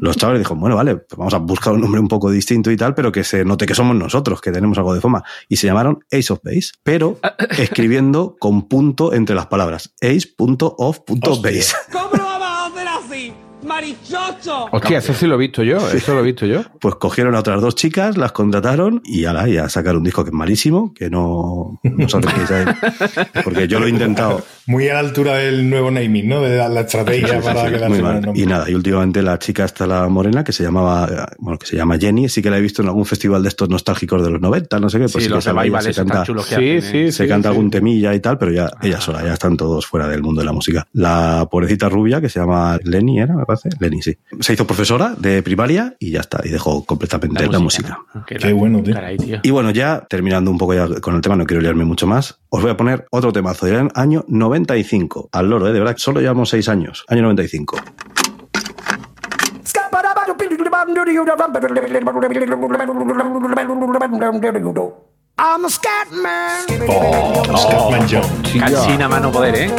Los 0.00 0.16
chavales 0.16 0.40
dijeron, 0.40 0.60
bueno, 0.60 0.76
vale, 0.76 0.96
pues 0.96 1.18
vamos 1.18 1.34
a 1.34 1.38
buscar 1.38 1.74
un 1.74 1.82
nombre 1.82 2.00
un 2.00 2.08
poco 2.08 2.30
distinto 2.30 2.70
y 2.70 2.76
tal, 2.78 2.94
pero 2.94 3.12
que 3.12 3.22
se 3.22 3.44
note 3.44 3.66
que 3.66 3.74
somos 3.74 3.94
nosotros, 3.94 4.40
que 4.40 4.50
tenemos 4.50 4.78
algo 4.78 4.94
de 4.94 5.02
fama. 5.02 5.22
Y 5.48 5.56
se 5.56 5.66
llamaron 5.66 5.98
Ace 6.10 6.32
of 6.32 6.40
Base, 6.42 6.70
pero 6.82 7.18
escribiendo 7.58 8.36
con 8.40 8.66
punto 8.66 9.12
entre 9.12 9.36
las 9.36 9.46
palabras. 9.46 9.94
Ace.of.base. 10.00 11.74
¡Marichocho! 13.64 14.68
Hostia, 14.70 14.98
eso 14.98 15.14
sí 15.14 15.26
lo 15.26 15.34
he 15.34 15.38
visto 15.38 15.62
yo. 15.62 15.76
Eso 15.90 16.14
lo 16.14 16.20
he 16.20 16.24
visto 16.24 16.46
yo. 16.46 16.62
Pues 16.84 16.96
cogieron 16.96 17.34
a 17.34 17.38
otras 17.38 17.62
dos 17.62 17.74
chicas, 17.76 18.18
las 18.18 18.32
contrataron 18.32 19.00
y 19.04 19.24
ala, 19.24 19.48
ya 19.48 19.68
sacaron 19.70 19.98
un 19.98 20.04
disco 20.04 20.22
que 20.22 20.28
es 20.28 20.34
malísimo, 20.34 20.92
que 20.92 21.08
no, 21.08 21.80
no 21.82 22.06
él. 22.06 22.66
Porque 23.42 23.66
yo 23.66 23.80
lo 23.80 23.86
he 23.86 23.88
intentado 23.88 24.42
Muy 24.66 24.88
a 24.88 24.94
la 24.94 24.98
altura 24.98 25.36
del 25.36 25.70
nuevo 25.70 25.90
naming, 25.90 26.28
¿no? 26.28 26.42
De 26.42 26.58
la, 26.58 26.68
la 26.68 26.80
estrategia 26.80 27.40
para 27.40 27.70
que 27.70 27.78
la 27.78 27.88
mal. 27.88 28.32
Y 28.34 28.44
nada, 28.44 28.68
y 28.68 28.74
últimamente 28.74 29.22
la 29.22 29.38
chica 29.38 29.64
esta, 29.64 29.86
la 29.86 30.06
morena, 30.08 30.44
que 30.44 30.52
se 30.52 30.62
llamaba, 30.62 31.28
bueno, 31.38 31.58
que 31.58 31.66
se 31.66 31.76
llama 31.76 31.96
Jenny, 31.98 32.28
sí 32.28 32.42
que 32.42 32.50
la 32.50 32.58
he 32.58 32.60
visto 32.60 32.82
en 32.82 32.88
algún 32.88 33.06
festival 33.06 33.42
de 33.42 33.48
estos 33.48 33.70
nostálgicos 33.70 34.22
de 34.22 34.30
los 34.30 34.40
90, 34.40 34.78
no 34.80 34.90
sé 34.90 34.98
qué, 34.98 35.04
pues 35.04 35.12
sí, 35.12 35.20
sí, 35.20 35.26
que 35.28 35.34
los 35.34 35.44
revivals 35.46 35.84
se 35.84 35.94
tan 35.94 36.08
canta, 36.08 36.24
chulos 36.24 36.46
que 36.46 36.54
Sí, 36.56 36.76
hacen, 36.76 36.82
sí, 36.82 36.98
¿eh? 36.98 37.12
se 37.12 37.22
sí, 37.24 37.28
canta 37.28 37.48
sí. 37.48 37.54
algún 37.54 37.70
temilla 37.70 38.14
y 38.14 38.20
tal, 38.20 38.36
pero 38.36 38.52
ya 38.52 38.70
ella 38.82 39.00
sola, 39.00 39.24
ya 39.24 39.32
están 39.32 39.56
todos 39.56 39.86
fuera 39.86 40.06
del 40.08 40.22
mundo 40.22 40.42
de 40.42 40.46
la 40.46 40.52
música. 40.52 40.86
La 40.92 41.48
pobrecita 41.50 41.88
rubia, 41.88 42.20
que 42.20 42.28
se 42.28 42.40
llama 42.40 42.78
Lenny, 42.84 43.20
¿era? 43.20 43.34
Me 43.34 43.44
parece. 43.46 43.53
Lenny, 43.80 44.02
sí. 44.02 44.16
Se 44.40 44.52
hizo 44.52 44.66
profesora 44.66 45.14
de 45.16 45.42
primaria 45.42 45.94
y 45.98 46.10
ya 46.10 46.20
está, 46.20 46.40
y 46.44 46.50
dejó 46.50 46.84
completamente 46.84 47.46
la 47.46 47.58
música. 47.58 47.98
Qué 48.26 48.52
bueno, 48.52 48.82
tío. 48.82 48.94
Caray, 48.94 49.16
tío. 49.16 49.40
Y 49.42 49.50
bueno, 49.50 49.70
ya 49.70 50.06
terminando 50.08 50.50
un 50.50 50.58
poco 50.58 50.74
ya 50.74 50.88
con 51.00 51.14
el 51.14 51.20
tema, 51.20 51.36
no 51.36 51.44
quiero 51.44 51.62
liarme 51.62 51.84
mucho 51.84 52.06
más, 52.06 52.40
os 52.48 52.62
voy 52.62 52.70
a 52.70 52.76
poner 52.76 53.06
otro 53.10 53.32
temazo 53.32 53.66
del 53.66 53.88
año 53.94 54.24
95. 54.28 55.28
Al 55.32 55.50
loro, 55.50 55.68
¿eh? 55.68 55.72
de 55.72 55.78
verdad, 55.78 55.96
solo 55.96 56.20
llevamos 56.20 56.48
seis 56.50 56.68
años. 56.68 57.04
Año 57.08 57.22
95. 57.22 57.76
I'm 65.36 65.64
a 65.64 65.68
scat 65.68 66.12
man. 66.12 66.64
Oh, 66.88 67.42
Scatman 67.56 68.06
John. 68.08 68.22
Cansina 68.56 69.08
mano 69.08 69.32
poder, 69.32 69.54
¿eh? 69.56 69.70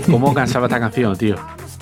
¿Cómo 0.10 0.34
cansaba 0.34 0.66
esta 0.66 0.78
canción, 0.78 1.16
tío? 1.16 1.36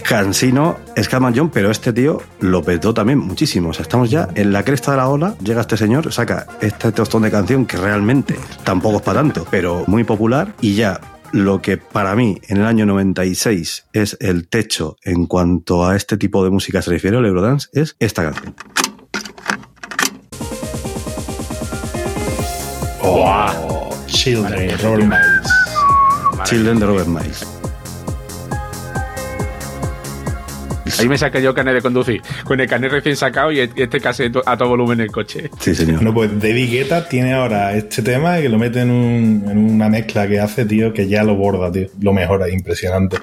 Cansino, 0.05 0.79
Scatman 0.97 1.35
John, 1.37 1.51
pero 1.51 1.73
este 1.73 1.92
tío 1.92 2.23
lo 2.38 2.62
petó 2.62 2.94
también 2.94 3.18
muchísimo. 3.18 3.71
O 3.71 3.73
sea, 3.73 3.83
estamos 3.83 4.09
ya 4.09 4.29
en 4.37 4.53
la 4.53 4.62
cresta 4.64 4.92
de 4.92 4.99
la 4.99 5.09
ola. 5.09 5.35
Llega 5.42 5.62
este 5.62 5.77
señor, 5.77 6.12
saca 6.12 6.47
este 6.61 6.92
tostón 6.92 7.23
de 7.23 7.31
canción 7.33 7.66
que 7.66 7.77
realmente 7.77 8.37
tampoco 8.62 8.99
es 8.99 9.03
para 9.03 9.18
tanto, 9.21 9.44
pero 9.51 9.83
muy 9.88 10.05
popular. 10.05 10.55
Y 10.61 10.77
ya 10.77 11.01
lo 11.33 11.61
que 11.61 11.77
para 11.77 12.14
mí 12.14 12.40
en 12.47 12.59
el 12.59 12.66
año 12.66 12.87
96 12.87 13.87
es 13.92 14.16
el 14.21 14.47
techo 14.49 14.97
en 15.03 15.27
cuanto 15.27 15.85
a 15.85 15.97
este 15.97 16.16
tipo 16.16 16.44
de 16.44 16.51
música 16.51 16.83
se 16.83 16.90
refiere, 16.92 17.18
el 17.18 17.27
Eurodance, 17.27 17.68
es 17.73 17.97
esta 17.99 18.23
canción. 18.23 18.55
Oh, 23.11 23.88
Children, 24.07 24.79
Robert 24.83 25.03
Miles. 25.05 26.44
Children 26.44 26.79
de 26.79 26.87
Robert 26.87 27.09
Miles. 27.09 27.47
Ahí 30.99 31.09
me 31.09 31.16
saqué 31.16 31.40
yo 31.40 31.55
carnet 31.55 31.75
de 31.77 31.81
conducir, 31.83 32.21
con 32.44 32.61
el 32.61 32.66
carnet 32.68 32.90
recién 32.90 33.16
sacado 33.16 33.51
y 33.53 33.61
este 33.61 34.01
cassette 34.01 34.37
a 34.44 34.57
todo 34.59 34.68
volumen 34.71 34.99
en 35.01 35.05
el 35.07 35.12
coche. 35.12 35.49
Sí, 35.61 35.75
señor. 35.75 35.97
Bueno, 35.97 36.12
pues 36.12 36.38
David 36.40 36.71
Guetta 36.71 37.09
tiene 37.09 37.33
ahora 37.35 37.73
este 37.75 38.03
tema 38.03 38.38
que 38.38 38.49
lo 38.51 38.59
mete 38.59 38.81
en, 38.81 38.90
un- 38.90 39.44
en 39.49 39.59
una 39.75 39.88
mezcla 39.88 40.27
que 40.29 40.40
hace, 40.40 40.64
tío, 40.66 40.92
que 40.92 41.07
ya 41.09 41.23
lo 41.25 41.35
borda, 41.37 41.71
tío. 41.73 41.87
Lo 42.01 42.12
mejora, 42.12 42.49
impresionante. 42.51 43.16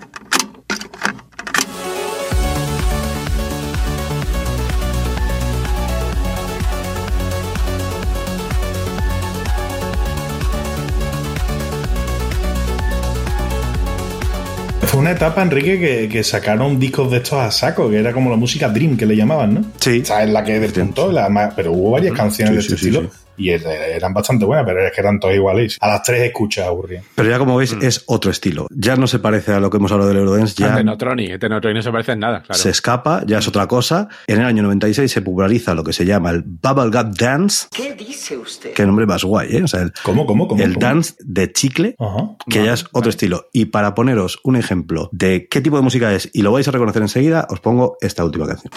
Una 15.05 15.11
etapa, 15.13 15.43
Enrique, 15.43 15.79
que, 15.79 16.09
que 16.09 16.23
sacaron 16.23 16.79
discos 16.79 17.11
de 17.11 17.17
estos 17.17 17.39
a 17.39 17.51
saco, 17.51 17.91
que 17.91 17.99
era 17.99 18.11
como 18.11 18.31
la 18.31 18.37
música 18.37 18.69
Dream 18.69 18.97
que 18.97 19.05
le 19.05 19.15
llamaban, 19.15 19.53
¿no? 19.53 19.65
Sí. 19.79 19.99
O 20.01 20.05
sea, 20.05 20.23
es 20.23 20.29
la 20.31 20.43
que 20.43 20.59
despuntó, 20.59 21.11
la 21.11 21.53
pero 21.55 21.73
hubo 21.73 21.91
varias 21.91 22.15
canciones 22.15 22.49
Sí, 22.49 22.55
de 22.55 22.61
este 22.61 22.77
sí, 22.77 22.87
estilo 22.89 23.01
sí. 23.11 23.24
Y 23.37 23.49
er- 23.49 23.65
eran 23.67 24.13
bastante 24.13 24.45
buenas, 24.45 24.65
pero 24.65 24.85
es 24.85 24.91
que 24.93 25.01
eran 25.01 25.19
todas 25.19 25.35
iguales. 25.35 25.77
A 25.81 25.87
las 25.87 26.03
tres 26.03 26.21
escuchas 26.21 26.67
aburrían. 26.67 27.03
Pero 27.15 27.29
ya 27.29 27.37
como 27.37 27.57
veis, 27.57 27.73
es 27.81 28.03
otro 28.07 28.31
estilo. 28.31 28.67
Ya 28.71 28.95
no 28.95 29.07
se 29.07 29.19
parece 29.19 29.53
a 29.53 29.59
lo 29.59 29.69
que 29.69 29.77
hemos 29.77 29.91
hablado 29.91 30.09
del 30.09 30.19
Eurodance, 30.19 30.55
ya 30.57 30.75
Tenotronic, 30.75 31.31
el 31.31 31.39
Tenotronic 31.39 31.75
no 31.77 31.81
se 31.81 31.91
parece 31.91 32.11
en 32.13 32.19
nada, 32.19 32.41
claro. 32.41 32.59
se 32.61 32.69
escapa, 32.69 33.23
ya 33.25 33.39
es 33.39 33.47
otra 33.47 33.67
cosa. 33.67 34.07
En 34.27 34.39
el 34.39 34.45
año 34.45 34.63
96 34.63 35.11
se 35.11 35.21
populariza 35.21 35.73
lo 35.73 35.83
que 35.83 35.93
se 35.93 36.05
llama 36.05 36.31
el 36.31 36.43
Bubblegum 36.45 37.11
Dance. 37.13 37.67
¿Qué 37.71 37.93
dice 37.93 38.37
usted? 38.37 38.73
Qué 38.73 38.85
nombre 38.85 39.05
más 39.05 39.23
guay, 39.23 39.57
¿eh? 39.57 39.63
O 39.63 39.67
sea, 39.67 39.81
el, 39.81 39.93
¿Cómo, 40.03 40.25
cómo, 40.25 40.47
cómo? 40.47 40.61
el 40.63 40.73
cómo? 40.75 40.85
dance 40.85 41.13
de 41.19 41.51
chicle, 41.51 41.95
Ajá. 41.99 42.29
que 42.49 42.63
ya 42.63 42.73
es 42.73 42.85
otro 42.91 43.09
estilo. 43.09 43.47
Y 43.53 43.65
para 43.65 43.93
poneros 43.95 44.39
un 44.43 44.55
ejemplo 44.55 45.09
de 45.11 45.47
qué 45.49 45.61
tipo 45.61 45.75
de 45.77 45.81
música 45.83 46.13
es, 46.13 46.29
y 46.33 46.41
lo 46.41 46.51
vais 46.51 46.67
a 46.67 46.71
reconocer 46.71 47.01
enseguida, 47.01 47.47
os 47.49 47.59
pongo 47.59 47.97
esta 48.01 48.23
última 48.23 48.47
canción. 48.47 48.71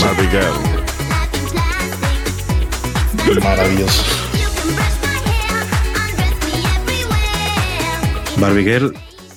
Barbie 0.00 0.28
Girl. 0.30 0.54
Maravilloso. 3.42 4.02
Barbie 8.38 8.64
Girl, 8.64 8.94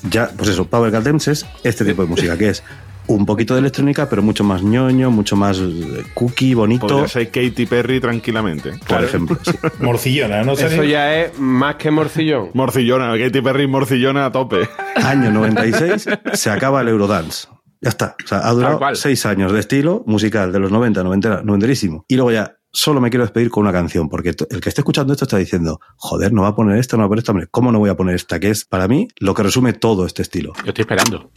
ya, 0.09 0.29
pues 0.37 0.49
eso, 0.49 0.65
Power 0.65 0.91
Goddams 0.91 1.27
es 1.27 1.45
este 1.63 1.83
tipo 1.85 2.01
de 2.03 2.07
música, 2.07 2.37
que 2.37 2.49
es 2.49 2.63
un 3.07 3.25
poquito 3.25 3.53
de 3.53 3.59
electrónica, 3.59 4.07
pero 4.09 4.21
mucho 4.21 4.43
más 4.45 4.63
ñoño, 4.63 5.11
mucho 5.11 5.35
más 5.35 5.59
eh, 5.59 6.03
cookie, 6.13 6.53
bonito, 6.53 6.87
Podría 6.87 7.07
ser 7.09 7.27
Katy 7.29 7.65
Perry 7.65 7.99
tranquilamente. 7.99 8.71
por 8.87 9.03
ejemplo. 9.03 9.37
sí. 9.43 9.51
Morcillona, 9.83 10.43
¿no? 10.43 10.53
Eso 10.53 10.83
ya 10.83 11.13
es 11.21 11.37
más 11.37 11.75
que 11.75 11.91
morcillón. 11.91 12.51
Morcillona, 12.53 13.17
Katy 13.17 13.41
Perry 13.41 13.67
morcillona 13.67 14.25
a 14.27 14.31
tope. 14.31 14.67
Año 14.95 15.31
96 15.31 16.07
se 16.33 16.49
acaba 16.49 16.81
el 16.81 16.87
Eurodance. 16.87 17.47
Ya 17.83 17.89
está. 17.89 18.15
O 18.23 18.27
sea, 18.27 18.47
ha 18.47 18.51
durado 18.51 18.79
seis 18.95 19.25
años 19.25 19.51
de 19.51 19.59
estilo 19.59 20.03
musical 20.07 20.51
de 20.53 20.59
los 20.59 20.71
90, 20.71 21.03
90, 21.03 21.41
noventerísimo. 21.43 22.05
Y 22.07 22.15
luego 22.15 22.31
ya 22.31 22.55
solo 22.71 23.01
me 23.01 23.09
quiero 23.09 23.23
despedir 23.23 23.49
con 23.49 23.63
una 23.63 23.73
canción, 23.73 24.09
porque 24.09 24.29
el 24.29 24.61
que 24.61 24.69
esté 24.69 24.81
escuchando 24.81 25.13
esto 25.13 25.25
está 25.25 25.37
diciendo, 25.37 25.79
joder, 25.97 26.31
no 26.31 26.43
va 26.43 26.49
a 26.49 26.55
poner 26.55 26.77
esta, 26.77 26.95
no 26.95 27.01
va 27.01 27.05
a 27.07 27.09
poner 27.09 27.19
esta. 27.19 27.31
Hombre, 27.33 27.47
¿Cómo 27.51 27.71
no 27.71 27.79
voy 27.79 27.89
a 27.89 27.95
poner 27.95 28.15
esta? 28.15 28.39
Que 28.39 28.49
es, 28.49 28.65
para 28.65 28.87
mí, 28.87 29.09
lo 29.19 29.33
que 29.33 29.43
resume 29.43 29.73
todo 29.73 30.05
este 30.05 30.21
estilo. 30.21 30.53
Yo 30.63 30.69
estoy 30.69 30.83
esperando. 30.83 31.29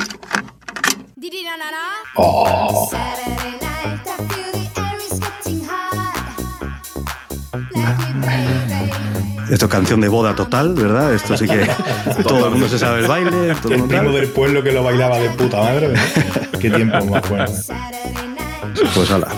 Oh, 2.15 2.89
Esto 9.51 9.67
es 9.67 9.71
canción 9.71 10.01
de 10.01 10.09
boda 10.09 10.35
total, 10.35 10.75
¿verdad? 10.75 11.15
Esto 11.15 11.37
sí 11.37 11.47
que 11.47 11.69
todo 12.23 12.47
el 12.47 12.53
mundo 12.53 12.69
se 12.69 12.79
sabe 12.79 13.01
el 13.01 13.07
baile. 13.07 13.55
todo 13.63 13.75
el 13.75 13.85
primo 13.85 14.11
del 14.13 14.29
pueblo 14.29 14.63
que 14.63 14.73
lo 14.73 14.83
bailaba 14.83 15.19
de 15.19 15.31
puta 15.31 15.59
madre. 15.59 15.95
Qué 16.61 16.71
tiempo 16.71 17.05
más 17.07 17.29
bueno. 17.29 17.53
Pues 18.95 19.11
hala. 19.11 19.29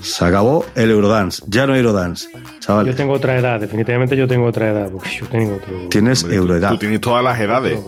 Se 0.00 0.24
acabó 0.24 0.66
el 0.74 0.90
Eurodance. 0.90 1.42
Ya 1.46 1.66
no 1.66 1.72
hay 1.72 1.80
Eurodance. 1.80 2.28
Chaval, 2.60 2.86
Yo 2.86 2.94
tengo 2.94 3.12
otra 3.14 3.36
edad, 3.38 3.60
definitivamente 3.60 4.16
yo 4.16 4.26
tengo 4.26 4.46
otra 4.46 4.70
edad, 4.70 4.88
porque 4.90 5.10
yo 5.10 5.26
tengo 5.26 5.56
otro... 5.56 5.88
tienes 5.90 6.24
Euroedad. 6.24 6.70
Tú 6.70 6.78
tienes 6.78 7.00
todas 7.00 7.22
las 7.22 7.38
edades. 7.38 7.78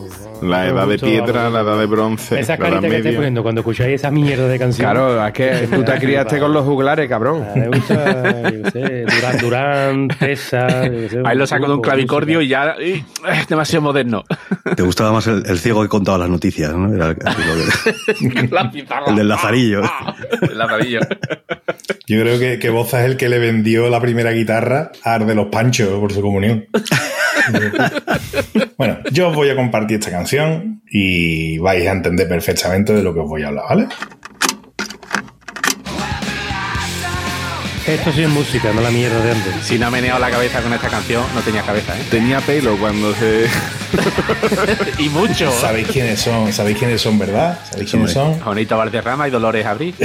La 0.42 0.66
edad 0.66 0.86
de 0.86 0.98
piedra, 0.98 1.48
la 1.48 1.60
edad 1.60 1.78
de 1.78 1.86
bronce, 1.86 2.38
Esa 2.38 2.56
la 2.56 2.68
edad 2.68 2.74
carita 2.74 2.90
que 2.90 2.96
estáis 2.98 3.16
poniendo 3.16 3.42
cuando 3.42 3.60
escucháis 3.62 3.94
esa 3.94 4.10
mierda 4.10 4.46
de 4.48 4.58
canción. 4.58 4.84
Claro, 4.84 5.26
es 5.26 5.32
que 5.32 5.68
tú 5.70 5.82
te 5.82 5.98
criaste 5.98 6.38
con 6.38 6.52
los 6.52 6.64
juglares, 6.64 7.08
cabrón. 7.08 7.46
Me 7.54 7.68
gusta, 7.68 8.50
yo 8.50 8.70
sé, 8.70 9.04
Durán, 9.06 9.38
Durán, 9.40 10.08
Tessa... 10.08 10.84
yo 10.86 10.92
qué 10.92 11.08
sé, 11.08 11.22
Ahí 11.24 11.38
lo 11.38 11.46
saco 11.46 11.66
de 11.66 11.74
un 11.74 11.80
clavicordio 11.80 12.42
y 12.42 12.48
ya 12.48 12.76
¡ih! 12.78 13.02
es 13.32 13.48
demasiado 13.48 13.82
moderno. 13.82 14.24
Te 14.76 14.82
gustaba 14.82 15.12
más 15.12 15.26
el, 15.26 15.44
el 15.46 15.58
ciego 15.58 15.82
que 15.82 15.88
contaba 15.88 16.18
las 16.18 16.28
noticias, 16.28 16.74
¿no? 16.74 16.94
Era 16.94 17.10
el, 18.20 19.16
del 19.16 19.28
Lazarillo. 19.28 19.82
El 20.42 20.58
lazarillo. 20.58 21.00
Yo 22.06 22.20
creo 22.20 22.38
que, 22.38 22.58
que 22.58 22.70
Boza 22.70 23.00
es 23.04 23.10
el 23.10 23.16
que 23.16 23.28
le 23.28 23.38
vendió 23.38 23.88
la 23.88 24.00
primera 24.00 24.32
guitarra 24.32 24.92
a 25.02 25.14
Ar 25.14 25.26
de 25.26 25.34
los 25.34 25.46
Panchos 25.46 25.98
por 25.98 26.12
su 26.12 26.20
comunión. 26.20 26.66
bueno, 28.76 28.98
yo 29.12 29.28
os 29.28 29.34
voy 29.34 29.48
a 29.50 29.56
compartir 29.56 29.98
esta 29.98 30.10
canción 30.10 30.25
y 30.90 31.58
vais 31.58 31.86
a 31.86 31.92
entender 31.92 32.28
perfectamente 32.28 32.92
de 32.92 33.02
lo 33.02 33.12
que 33.12 33.20
os 33.20 33.28
voy 33.28 33.42
a 33.42 33.48
hablar, 33.48 33.64
¿vale? 33.68 33.88
Esto 37.86 38.12
sí 38.12 38.22
es 38.22 38.28
música, 38.28 38.72
no 38.72 38.80
la 38.80 38.90
mierda 38.90 39.22
de 39.22 39.30
antes. 39.30 39.54
Si 39.62 39.78
no 39.78 39.86
ha 39.86 39.90
meneado 39.90 40.18
la 40.18 40.28
cabeza 40.28 40.60
con 40.60 40.72
esta 40.72 40.88
canción, 40.88 41.22
no 41.34 41.40
tenía 41.40 41.62
cabeza, 41.62 41.96
¿eh? 41.96 42.02
Tenía 42.10 42.40
pelo 42.40 42.76
cuando 42.76 43.14
se... 43.14 43.46
y 44.98 45.08
mucho. 45.08 45.52
¿Sabéis 45.52 45.86
quiénes 45.86 46.18
son? 46.18 46.52
¿Sabéis 46.52 46.78
quiénes 46.78 47.00
son, 47.00 47.16
verdad? 47.16 47.60
¿Sabéis 47.70 47.90
quiénes 47.90 48.10
son? 48.10 48.40
Juanito 48.40 48.76
Valderrama 48.76 49.28
y 49.28 49.30
Dolores 49.30 49.64
Abril. 49.66 49.94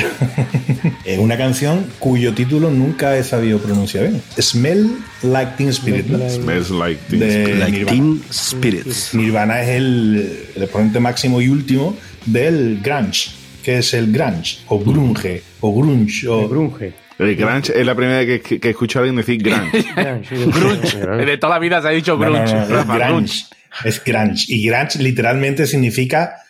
Es 1.05 1.17
una 1.17 1.35
canción 1.37 1.85
cuyo 1.99 2.33
título 2.33 2.69
nunca 2.69 3.17
he 3.17 3.23
sabido 3.23 3.57
pronunciar 3.59 4.07
bien. 4.07 4.21
Smell 4.39 4.97
Like 5.23 5.53
Teen 5.57 5.69
Spirit. 5.69 6.05
¿no? 6.05 6.29
Smells 6.29 6.69
like 6.69 7.01
teen 7.09 7.19
De 7.19 7.27
spirit. 7.29 7.59
Like 7.59 7.71
Nirvana. 7.71 7.91
Teen 7.91 8.23
Spirits. 8.31 9.13
Nirvana 9.15 9.61
es 9.61 9.69
el, 9.69 10.39
el 10.55 10.63
exponente 10.63 10.99
máximo 10.99 11.41
y 11.41 11.49
último 11.49 11.95
del 12.25 12.79
grunge. 12.81 13.31
que 13.63 13.79
es 13.79 13.93
el 13.93 14.11
grunge? 14.11 14.59
O 14.67 14.79
grunge, 14.79 15.43
o 15.61 15.73
grunge, 15.73 16.27
o... 16.27 16.41
El 16.41 16.47
grunge. 16.49 16.93
El 17.21 17.35
grunge 17.35 17.79
es 17.79 17.85
la 17.85 17.95
primera 17.95 18.17
vez 18.19 18.41
que, 18.41 18.59
que 18.59 18.69
escucho 18.71 18.99
a 18.99 19.03
alguien 19.03 19.15
decir 19.15 19.41
grunge. 19.41 19.85
Grunge. 20.31 21.25
De 21.25 21.37
toda 21.37 21.53
la 21.53 21.59
vida 21.59 21.81
se 21.81 21.87
ha 21.87 21.91
dicho 21.91 22.17
No, 22.17 22.25
no, 22.25 22.31
grunge. 22.33 22.53
no, 22.55 22.61
es 22.63 22.69
Rafa, 22.69 22.97
grunge. 22.97 23.45
Es 23.85 24.03
grunge. 24.03 24.45
Y 24.47 24.67
grunge 24.67 24.99
literalmente 24.99 25.65
significa 25.67 26.40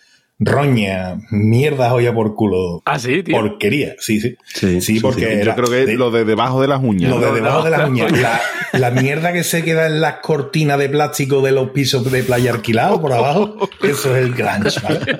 roña, 0.43 1.19
mierda 1.29 1.89
joya 1.91 2.13
por 2.13 2.35
culo. 2.35 2.81
Ah, 2.85 2.97
sí, 2.99 3.21
tío. 3.23 3.35
Porquería, 3.37 3.93
sí, 3.99 4.19
sí. 4.19 4.35
Sí, 4.45 4.81
sí, 4.81 4.99
porque 4.99 5.21
sí. 5.21 5.35
Yo 5.35 5.41
era 5.41 5.55
creo 5.55 5.69
que 5.69 5.85
de- 5.85 5.93
es 5.93 5.97
lo 5.99 6.09
de 6.11 6.25
debajo 6.25 6.59
de 6.61 6.67
las 6.67 6.81
uñas. 6.83 7.11
lo 7.11 7.19
de 7.19 7.31
debajo 7.31 7.59
no. 7.59 7.63
de 7.65 7.69
las 7.71 7.89
uñas. 7.89 8.11
La, 8.21 8.41
la 8.73 8.91
mierda 8.91 9.33
que 9.33 9.43
se 9.43 9.63
queda 9.63 9.85
en 9.85 9.99
las 10.01 10.15
cortinas 10.21 10.79
de 10.79 10.87
plástico 10.89 11.41
de 11.41 11.51
los 11.51 11.71
pisos 11.71 12.09
de 12.09 12.23
playa 12.23 12.51
alquilados 12.53 12.99
por 12.99 13.11
abajo, 13.13 13.69
eso 13.83 14.15
es 14.15 14.23
el 14.25 14.33
grunge, 14.33 14.79
¿vale? 14.81 15.19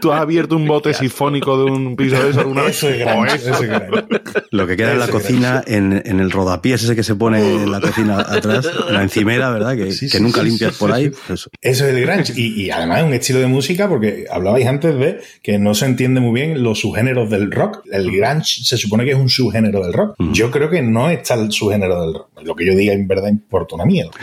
¿Tú 0.00 0.10
has 0.12 0.22
abierto 0.22 0.56
un 0.56 0.66
bote 0.66 0.94
sifónico 0.94 1.58
de 1.58 1.70
un 1.70 1.96
piso 1.96 2.22
de 2.22 2.30
eso 2.30 2.40
alguna 2.40 2.62
vez? 2.62 2.76
Eso 2.76 2.88
es 2.88 2.98
grunge, 2.98 3.34
eso 3.34 3.52
es 3.52 3.60
grunge. 3.68 4.04
Lo 4.52 4.66
que 4.66 4.76
queda 4.76 4.92
en 4.92 4.98
la 5.00 5.08
cocina, 5.08 5.62
en, 5.66 6.02
en 6.04 6.20
el 6.20 6.30
rodapiés 6.30 6.82
ese 6.82 6.96
que 6.96 7.02
se 7.02 7.14
pone 7.14 7.40
en 7.62 7.70
la 7.70 7.80
cocina 7.80 8.20
atrás, 8.20 8.66
en 8.88 8.94
la 8.94 9.02
encimera, 9.02 9.50
¿verdad? 9.50 9.76
Que, 9.76 9.92
Sí, 9.92 10.06
que 10.08 10.16
sí, 10.18 10.22
nunca 10.22 10.40
sí, 10.40 10.46
limpias 10.48 10.72
sí, 10.74 10.78
por 10.80 10.92
ahí. 10.92 11.04
sí. 11.04 11.10
pues 11.10 11.40
eso. 11.40 11.50
Eso 11.60 11.86
es 11.86 11.94
el 11.94 12.06
grunge. 12.06 12.32
Y, 12.36 12.62
y 12.64 12.70
además 12.70 12.98
es 13.00 13.04
un 13.04 13.12
estilo 13.14 13.38
de 13.40 13.46
música 13.48 13.86
porque 13.88 14.24
hablabais 14.48 14.66
antes 14.66 14.98
de 14.98 15.20
que 15.42 15.58
no 15.58 15.74
se 15.74 15.86
entiende 15.86 16.20
muy 16.20 16.40
bien 16.40 16.62
los 16.62 16.80
subgéneros 16.80 17.30
del 17.30 17.50
rock. 17.50 17.82
El 17.90 18.10
grunge 18.10 18.64
se 18.64 18.76
supone 18.76 19.04
que 19.04 19.12
es 19.12 19.16
un 19.16 19.28
subgénero 19.28 19.82
del 19.82 19.92
rock. 19.92 20.16
Yo 20.32 20.50
creo 20.50 20.70
que 20.70 20.82
no 20.82 21.10
está 21.10 21.34
el 21.34 21.52
subgénero 21.52 22.00
del 22.02 22.14
rock. 22.14 22.28
Lo 22.42 22.54
que 22.54 22.66
yo 22.66 22.74
diga 22.74 22.92
en 22.92 23.06
verdad 23.06 23.28
importa 23.28 23.74
una 23.74 23.84
mierda. 23.84 24.12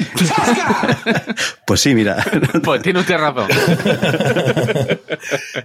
Pues 1.65 1.81
sí, 1.81 1.95
mira. 1.95 2.23
Pues 2.63 2.81
tiene 2.81 2.99
usted 2.99 3.17
razón. 3.17 3.47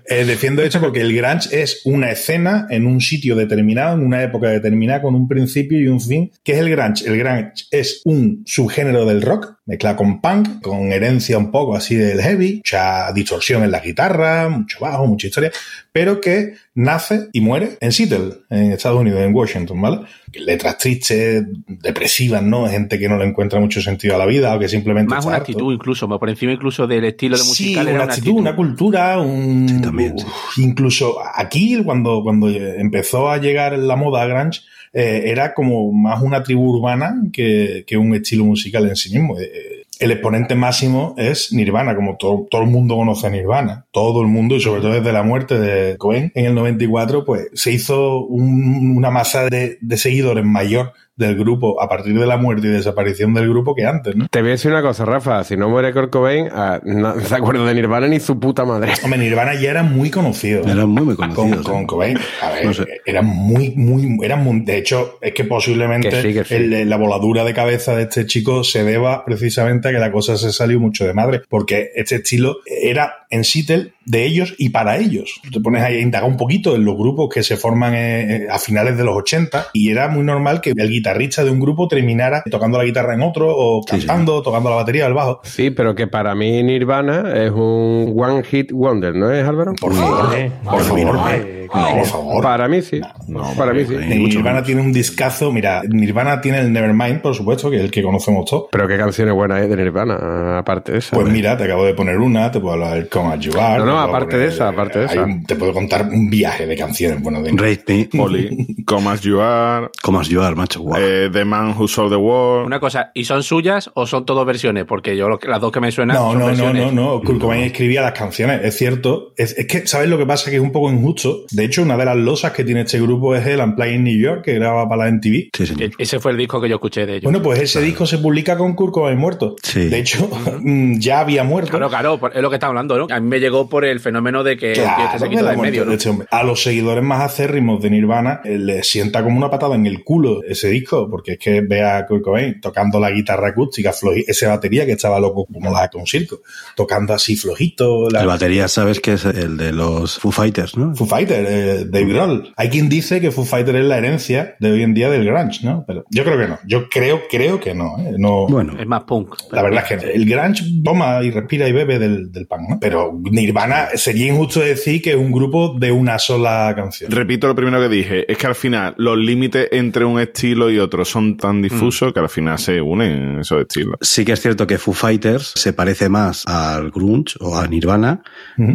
Eh, 0.06 0.24
defiendo 0.24 0.62
esto 0.62 0.80
porque 0.80 1.00
el 1.00 1.14
grunge 1.14 1.48
es 1.62 1.82
una 1.84 2.10
escena 2.10 2.66
en 2.70 2.86
un 2.86 3.00
sitio 3.00 3.36
determinado, 3.36 3.94
en 3.94 4.04
una 4.04 4.22
época 4.22 4.48
determinada, 4.48 5.02
con 5.02 5.14
un 5.14 5.28
principio 5.28 5.78
y 5.78 5.88
un 5.88 6.00
fin. 6.00 6.32
¿Qué 6.42 6.52
es 6.52 6.58
el 6.58 6.70
grunge? 6.70 7.06
El 7.06 7.18
grunge 7.18 7.66
es 7.70 8.00
un 8.04 8.42
subgénero 8.46 9.04
del 9.04 9.22
rock, 9.22 9.58
mezclado 9.70 9.96
con 9.96 10.20
punk, 10.20 10.60
con 10.62 10.92
herencia 10.92 11.38
un 11.38 11.50
poco 11.52 11.76
así 11.76 11.94
del 11.94 12.20
heavy, 12.20 12.56
mucha 12.56 13.12
distorsión 13.12 13.62
en 13.62 13.70
la 13.70 13.78
guitarra, 13.80 14.48
mucho 14.48 14.78
bajo, 14.80 15.06
mucha 15.06 15.28
historia, 15.28 15.52
pero 15.92 16.20
que 16.20 16.54
nace 16.74 17.28
y 17.32 17.40
muere 17.40 17.78
en 17.80 17.92
Seattle, 17.92 18.32
en 18.50 18.72
Estados 18.72 19.00
Unidos, 19.00 19.20
en 19.20 19.32
Washington, 19.34 19.80
¿vale? 19.80 20.00
Letras 20.32 20.78
tristes, 20.78 21.44
depresivas, 21.66 22.42
¿no? 22.42 22.66
Gente 22.68 22.98
que 22.98 23.08
no 23.08 23.16
le 23.16 23.26
encuentra 23.26 23.60
mucho 23.60 23.80
sentido 23.80 24.14
a 24.16 24.18
la 24.18 24.26
vida 24.26 24.54
o 24.54 24.58
que 24.58 24.68
simplemente 24.68 25.10
Más 25.10 25.20
está 25.20 25.28
una 25.28 25.36
harto. 25.36 25.52
actitud 25.52 25.72
incluso, 25.72 26.08
por 26.08 26.28
encima 26.28 26.52
incluso 26.52 26.86
del 26.86 27.04
estilo 27.04 27.36
de 27.36 27.42
Sí, 27.44 27.48
musical. 27.48 27.86
una, 27.86 27.94
era 27.94 28.04
actitud, 28.04 28.32
una 28.32 28.56
cultura, 28.56 29.20
un... 29.20 29.68
Sí, 29.68 29.80
también, 29.80 30.18
sí. 30.18 30.26
Uf, 30.26 30.58
incluso 30.58 31.16
aquí, 31.34 31.80
cuando, 31.84 32.22
cuando 32.22 32.48
empezó 32.48 33.30
a 33.30 33.38
llegar 33.38 33.78
la 33.78 33.94
moda 33.96 34.26
grunge, 34.26 34.62
eh, 34.92 35.22
era 35.26 35.54
como 35.54 35.92
más 35.92 36.22
una 36.22 36.42
tribu 36.42 36.76
urbana 36.76 37.14
que, 37.32 37.84
que 37.86 37.96
un 37.96 38.14
estilo 38.14 38.44
musical 38.44 38.88
en 38.88 38.96
sí 38.96 39.10
mismo. 39.10 39.38
Eh, 39.38 39.82
el 39.98 40.12
exponente 40.12 40.54
máximo 40.54 41.14
es 41.18 41.52
Nirvana, 41.52 41.94
como 41.94 42.16
todo, 42.16 42.46
todo 42.50 42.62
el 42.62 42.68
mundo 42.70 42.96
conoce 42.96 43.30
Nirvana. 43.30 43.84
Todo 43.90 44.22
el 44.22 44.28
mundo, 44.28 44.56
y 44.56 44.60
sobre 44.60 44.80
todo 44.80 44.92
desde 44.92 45.12
la 45.12 45.22
muerte 45.22 45.58
de 45.60 45.98
Cohen 45.98 46.32
en 46.34 46.46
el 46.46 46.54
94, 46.54 47.24
pues 47.26 47.48
se 47.52 47.70
hizo 47.72 48.24
un- 48.24 48.94
una 48.96 49.10
masa 49.10 49.44
de, 49.50 49.76
de 49.82 49.96
seguidores 49.98 50.44
mayor 50.44 50.92
del 51.20 51.36
grupo 51.36 51.80
a 51.80 51.88
partir 51.88 52.18
de 52.18 52.26
la 52.26 52.36
muerte 52.36 52.66
y 52.66 52.70
desaparición 52.70 53.32
del 53.34 53.48
grupo 53.48 53.74
que 53.76 53.86
antes, 53.86 54.16
¿no? 54.16 54.26
Te 54.28 54.40
voy 54.40 54.48
a 54.48 54.52
decir 54.52 54.70
una 54.72 54.82
cosa, 54.82 55.04
Rafa. 55.04 55.44
Si 55.44 55.56
no 55.56 55.68
muere 55.68 55.92
Kurt 55.92 56.10
Cobain, 56.10 56.48
ah, 56.52 56.80
no 56.82 57.20
se 57.20 57.34
acuerda 57.34 57.64
de 57.66 57.74
Nirvana 57.74 58.08
ni 58.08 58.18
su 58.18 58.40
puta 58.40 58.64
madre. 58.64 58.92
Hombre, 59.04 59.20
Nirvana 59.20 59.54
ya 59.54 59.70
era 59.70 59.82
muy 59.84 60.10
conocido. 60.10 60.62
Eran 60.64 60.88
muy, 60.88 61.04
muy 61.04 61.14
con, 61.16 61.32
conocidos. 61.32 61.66
con 61.68 61.82
¿eh? 61.82 61.86
Cobain. 61.86 62.18
A 62.42 62.50
ver, 62.50 62.64
No 62.66 62.74
sé. 62.74 62.86
eran 63.06 63.26
muy, 63.26 63.70
muy, 63.76 64.18
eran 64.24 64.42
muy, 64.42 64.60
de 64.60 64.78
hecho, 64.78 65.18
es 65.20 65.32
que 65.34 65.44
posiblemente 65.44 66.08
Que 66.08 66.22
sí, 66.22 66.32
que 66.34 66.44
sí. 66.44 66.54
el- 66.54 66.88
la 66.88 66.96
voladura 66.96 67.44
de 67.44 67.54
cabeza 67.54 67.94
de 67.94 68.02
este 68.04 68.26
chico 68.26 68.64
se 68.64 68.82
deba 68.82 69.24
precisamente 69.24 69.88
a 69.88 69.92
que 69.92 69.98
la 69.98 70.10
cosa 70.10 70.36
se 70.36 70.52
salió 70.52 70.80
mucho 70.80 71.06
de 71.06 71.12
madre, 71.14 71.42
porque 71.48 71.90
este 71.94 72.16
estilo 72.16 72.56
era 72.66 73.26
en 73.30 73.44
Seattle 73.44 73.92
de 74.10 74.24
ellos 74.26 74.54
y 74.58 74.70
para 74.70 74.98
ellos. 74.98 75.40
Te 75.52 75.60
pones 75.60 75.82
ahí 75.82 75.96
a 75.96 76.00
indagar 76.00 76.28
un 76.28 76.36
poquito 76.36 76.74
en 76.74 76.84
los 76.84 76.96
grupos 76.96 77.28
que 77.32 77.42
se 77.42 77.56
forman 77.56 77.94
eh, 77.94 78.46
a 78.50 78.58
finales 78.58 78.96
de 78.96 79.04
los 79.04 79.16
80 79.16 79.68
y 79.72 79.90
era 79.90 80.08
muy 80.08 80.24
normal 80.24 80.60
que 80.60 80.70
el 80.76 80.88
guitarrista 80.90 81.44
de 81.44 81.50
un 81.50 81.60
grupo 81.60 81.86
terminara 81.88 82.42
tocando 82.50 82.78
la 82.78 82.84
guitarra 82.84 83.14
en 83.14 83.22
otro 83.22 83.46
o 83.56 83.82
Sí, 83.88 84.00
sí. 84.00 84.06
cantando, 84.06 84.42
tocando 84.42 84.70
la 84.70 84.76
batería 84.76 85.04
o 85.04 85.08
el 85.08 85.14
bajo. 85.14 85.40
Sí, 85.44 85.70
pero 85.70 85.94
que 85.94 86.06
para 86.06 86.34
mí 86.34 86.62
Nirvana 86.62 87.32
es 87.44 87.50
un 87.52 88.14
one 88.16 88.42
hit 88.44 88.72
wonder, 88.72 89.14
¿no 89.14 89.30
es, 89.32 89.46
Álvaro? 89.46 89.72
Por 89.80 89.94
favor, 89.94 90.34
Eh, 90.36 90.50
por 90.64 90.80
favor. 90.80 91.59
Eh, 91.74 91.78
No, 91.78 91.96
por 91.96 92.06
favor. 92.06 92.42
Para 92.42 92.68
mí 92.68 92.82
sí. 92.82 93.00
No, 93.28 93.42
para 93.56 93.72
mí 93.72 93.84
sí. 93.86 93.94
Mucho 93.94 94.38
Nirvana 94.38 94.62
tiene 94.62 94.80
un 94.80 94.92
discazo. 94.92 95.52
Mira, 95.52 95.82
Nirvana 95.88 96.40
tiene 96.40 96.60
el 96.60 96.72
Nevermind, 96.72 97.20
por 97.20 97.34
supuesto, 97.34 97.70
que 97.70 97.76
es 97.76 97.82
el 97.82 97.90
que 97.90 98.02
conocemos 98.02 98.44
todos. 98.48 98.64
Pero 98.70 98.86
qué 98.88 98.96
canciones 98.96 99.34
buenas 99.34 99.62
es 99.62 99.68
de 99.70 99.76
Nirvana, 99.76 100.58
aparte 100.58 100.92
de 100.92 100.98
esa. 100.98 101.16
Pues 101.16 101.28
mira, 101.32 101.56
te 101.56 101.64
acabo 101.64 101.84
de 101.84 101.94
poner 101.94 102.18
una, 102.18 102.50
te 102.50 102.60
puedo 102.60 102.74
hablar 102.74 102.94
del 102.94 103.08
Come 103.08 103.34
As 103.34 103.40
You 103.40 103.52
Are. 103.58 103.78
No, 103.78 103.86
no, 103.86 104.00
aparte 104.00 104.38
de 104.38 104.46
esa, 104.48 104.68
aparte 104.68 104.98
de 105.00 105.04
esa. 105.06 105.22
un- 105.24 105.44
te 105.44 105.56
puedo 105.56 105.72
contar 105.72 106.08
un 106.10 106.28
viaje 106.30 106.66
de 106.66 106.76
canciones. 106.76 107.22
Bueno, 107.22 107.42
de 107.42 107.50
Rate 107.52 108.08
me. 108.14 108.20
Oli, 108.22 108.76
Come 108.84 109.08
As 109.10 109.20
You 109.22 109.40
Are, 109.40 109.88
Como 110.02 110.20
as 110.20 110.28
you 110.28 110.40
are, 110.42 110.54
macho. 110.54 110.80
Guau. 110.80 111.00
eh, 111.00 111.28
The 111.32 111.44
Man 111.44 111.74
Who 111.78 111.88
Sold 111.88 112.10
the 112.10 112.16
World. 112.16 112.66
Una 112.66 112.80
cosa, 112.80 113.10
¿y 113.14 113.24
son 113.24 113.42
suyas 113.42 113.90
o 113.94 114.06
son 114.06 114.24
todo 114.26 114.44
versiones? 114.44 114.84
Porque 114.84 115.16
yo 115.16 115.28
lo 115.28 115.38
que- 115.38 115.48
las 115.48 115.60
dos 115.60 115.72
que 115.72 115.80
me 115.80 115.90
suenan 115.92 116.16
No, 116.16 116.30
son 116.30 116.34
no, 116.34 116.40
no, 116.40 116.46
versiones. 116.46 116.92
no, 116.92 117.02
no. 117.16 117.20
Kurt 117.20 117.38
Cobain 117.40 117.62
escribía 117.64 118.02
las 118.02 118.12
canciones, 118.12 118.60
es 118.64 118.76
cierto. 118.76 119.32
Es, 119.36 119.56
es 119.58 119.66
que, 119.66 119.86
¿sabes 119.86 120.08
lo 120.08 120.18
que 120.18 120.26
pasa? 120.26 120.50
Que 120.50 120.56
es 120.56 120.62
un 120.62 120.72
poco 120.72 120.90
injusto. 120.90 121.44
De 121.60 121.66
hecho, 121.66 121.82
una 121.82 121.94
de 121.98 122.06
las 122.06 122.16
losas 122.16 122.52
que 122.52 122.64
tiene 122.64 122.80
este 122.80 122.98
grupo 122.98 123.34
es 123.34 123.46
el 123.46 123.60
Unplugged 123.60 123.92
in 123.92 124.04
New 124.04 124.18
York, 124.18 124.42
que 124.46 124.54
graba 124.54 124.88
para 124.88 125.04
la 125.04 125.10
MTV. 125.12 125.50
Sí, 125.54 125.66
señor. 125.66 125.82
E- 125.90 125.90
Ese 125.98 126.18
fue 126.18 126.32
el 126.32 126.38
disco 126.38 126.58
que 126.58 126.70
yo 126.70 126.76
escuché 126.76 127.04
de 127.04 127.12
ellos. 127.16 127.24
Bueno, 127.24 127.42
pues 127.42 127.60
ese 127.60 127.82
disco 127.82 128.06
se 128.06 128.16
publica 128.16 128.56
con 128.56 128.74
Kurt 128.74 128.94
Cobain 128.94 129.18
muerto. 129.18 129.56
Sí. 129.62 129.88
De 129.88 129.98
hecho, 129.98 130.26
mm, 130.62 130.98
ya 130.98 131.20
había 131.20 131.44
muerto. 131.44 131.70
Claro, 131.70 131.90
claro, 131.90 132.20
es 132.34 132.40
lo 132.40 132.48
que 132.48 132.56
está 132.56 132.68
hablando, 132.68 132.96
¿no? 132.96 133.06
A 133.14 133.20
mí 133.20 133.28
me 133.28 133.40
llegó 133.40 133.68
por 133.68 133.84
el 133.84 134.00
fenómeno 134.00 134.42
de 134.42 134.56
que 134.56 134.70
el 134.72 134.74
tío 134.78 134.84
este 135.04 135.18
se 135.18 135.28
quitó 135.28 135.44
de 135.44 135.50
en 135.50 135.56
muerte 135.56 135.70
medio, 135.70 135.84
¿no? 135.84 135.90
de 135.90 135.96
este 135.98 136.08
hombre. 136.08 136.28
A 136.30 136.42
los 136.44 136.62
seguidores 136.62 137.04
más 137.04 137.20
acérrimos 137.20 137.82
de 137.82 137.90
Nirvana 137.90 138.40
eh, 138.44 138.56
les 138.58 138.88
sienta 138.88 139.22
como 139.22 139.36
una 139.36 139.50
patada 139.50 139.74
en 139.74 139.84
el 139.86 140.02
culo 140.02 140.42
ese 140.48 140.70
disco, 140.70 141.08
porque 141.10 141.32
es 141.32 141.38
que 141.38 141.60
ve 141.60 141.82
a 141.84 142.06
Kurt 142.06 142.22
Cobain 142.22 142.58
tocando 142.60 142.98
la 142.98 143.10
guitarra 143.10 143.48
acústica, 143.48 143.92
esa 144.26 144.48
batería 144.48 144.86
que 144.86 144.92
estaba 144.92 145.20
loco 145.20 145.46
como 145.52 145.70
la 145.70 145.88
de 145.92 145.98
un 145.98 146.06
circo, 146.06 146.40
tocando 146.74 147.12
así 147.12 147.36
flojito. 147.36 148.08
La, 148.10 148.20
El 148.22 148.26
batería, 148.28 148.66
sabes 148.68 149.00
que 149.00 149.12
es 149.14 149.24
el 149.26 149.56
de 149.58 149.72
los 149.72 150.18
Foo 150.18 150.30
Fighters, 150.32 150.76
¿no? 150.76 150.94
Foo 150.94 151.06
Fighter, 151.06 151.44
eh, 151.50 151.84
Dave 151.88 152.06
Grohl. 152.06 152.52
Hay 152.56 152.68
quien 152.68 152.88
dice 152.88 153.20
que 153.20 153.30
Foo 153.30 153.44
Fighter 153.44 153.76
es 153.76 153.84
la 153.84 153.98
herencia 153.98 154.56
de 154.60 154.72
hoy 154.72 154.82
en 154.82 154.94
día 154.94 155.10
del 155.10 155.24
grunge, 155.24 155.60
¿no? 155.64 155.84
Pero 155.86 156.04
yo 156.10 156.24
creo 156.24 156.38
que 156.38 156.48
no. 156.48 156.58
Yo 156.66 156.88
creo, 156.88 157.22
creo 157.30 157.60
que 157.60 157.74
no. 157.74 157.96
¿eh? 157.98 158.14
no 158.18 158.46
Bueno, 158.46 158.76
Es 158.78 158.86
más 158.86 159.04
punk. 159.04 159.34
la 159.52 159.62
verdad 159.62 159.84
es 159.88 160.00
que 160.00 160.12
el 160.12 160.26
grunge 160.28 160.64
toma 160.84 161.22
y 161.22 161.30
respira 161.30 161.68
y 161.68 161.72
bebe 161.72 161.98
del, 161.98 162.30
del 162.32 162.46
punk, 162.46 162.68
¿no? 162.68 162.78
Pero 162.80 163.18
Nirvana 163.30 163.88
sería 163.94 164.32
injusto 164.32 164.60
decir 164.60 165.02
que 165.02 165.10
es 165.10 165.16
un 165.16 165.32
grupo 165.32 165.76
de 165.78 165.92
una 165.92 166.18
sola 166.18 166.72
canción. 166.76 167.10
Repito 167.10 167.46
lo 167.46 167.54
primero 167.54 167.80
que 167.80 167.88
dije, 167.88 168.30
es 168.30 168.38
que 168.38 168.46
al 168.46 168.54
final 168.54 168.94
los 168.96 169.18
límites 169.18 169.68
entre 169.72 170.04
un 170.04 170.20
estilo 170.20 170.70
y 170.70 170.78
otro 170.78 171.04
son 171.04 171.36
tan 171.36 171.62
difusos 171.62 172.12
que 172.12 172.20
al 172.20 172.28
final 172.28 172.58
se 172.58 172.80
unen 172.80 173.40
esos 173.40 173.62
estilos. 173.62 173.96
sí 174.00 174.24
que 174.24 174.32
es 174.32 174.40
cierto 174.40 174.66
que 174.66 174.78
Foo 174.78 174.94
Fighters 174.94 175.52
se 175.56 175.72
parece 175.72 176.08
más 176.08 176.44
al 176.46 176.90
grunge 176.90 177.36
o 177.40 177.56
a 177.56 177.66
Nirvana 177.66 178.22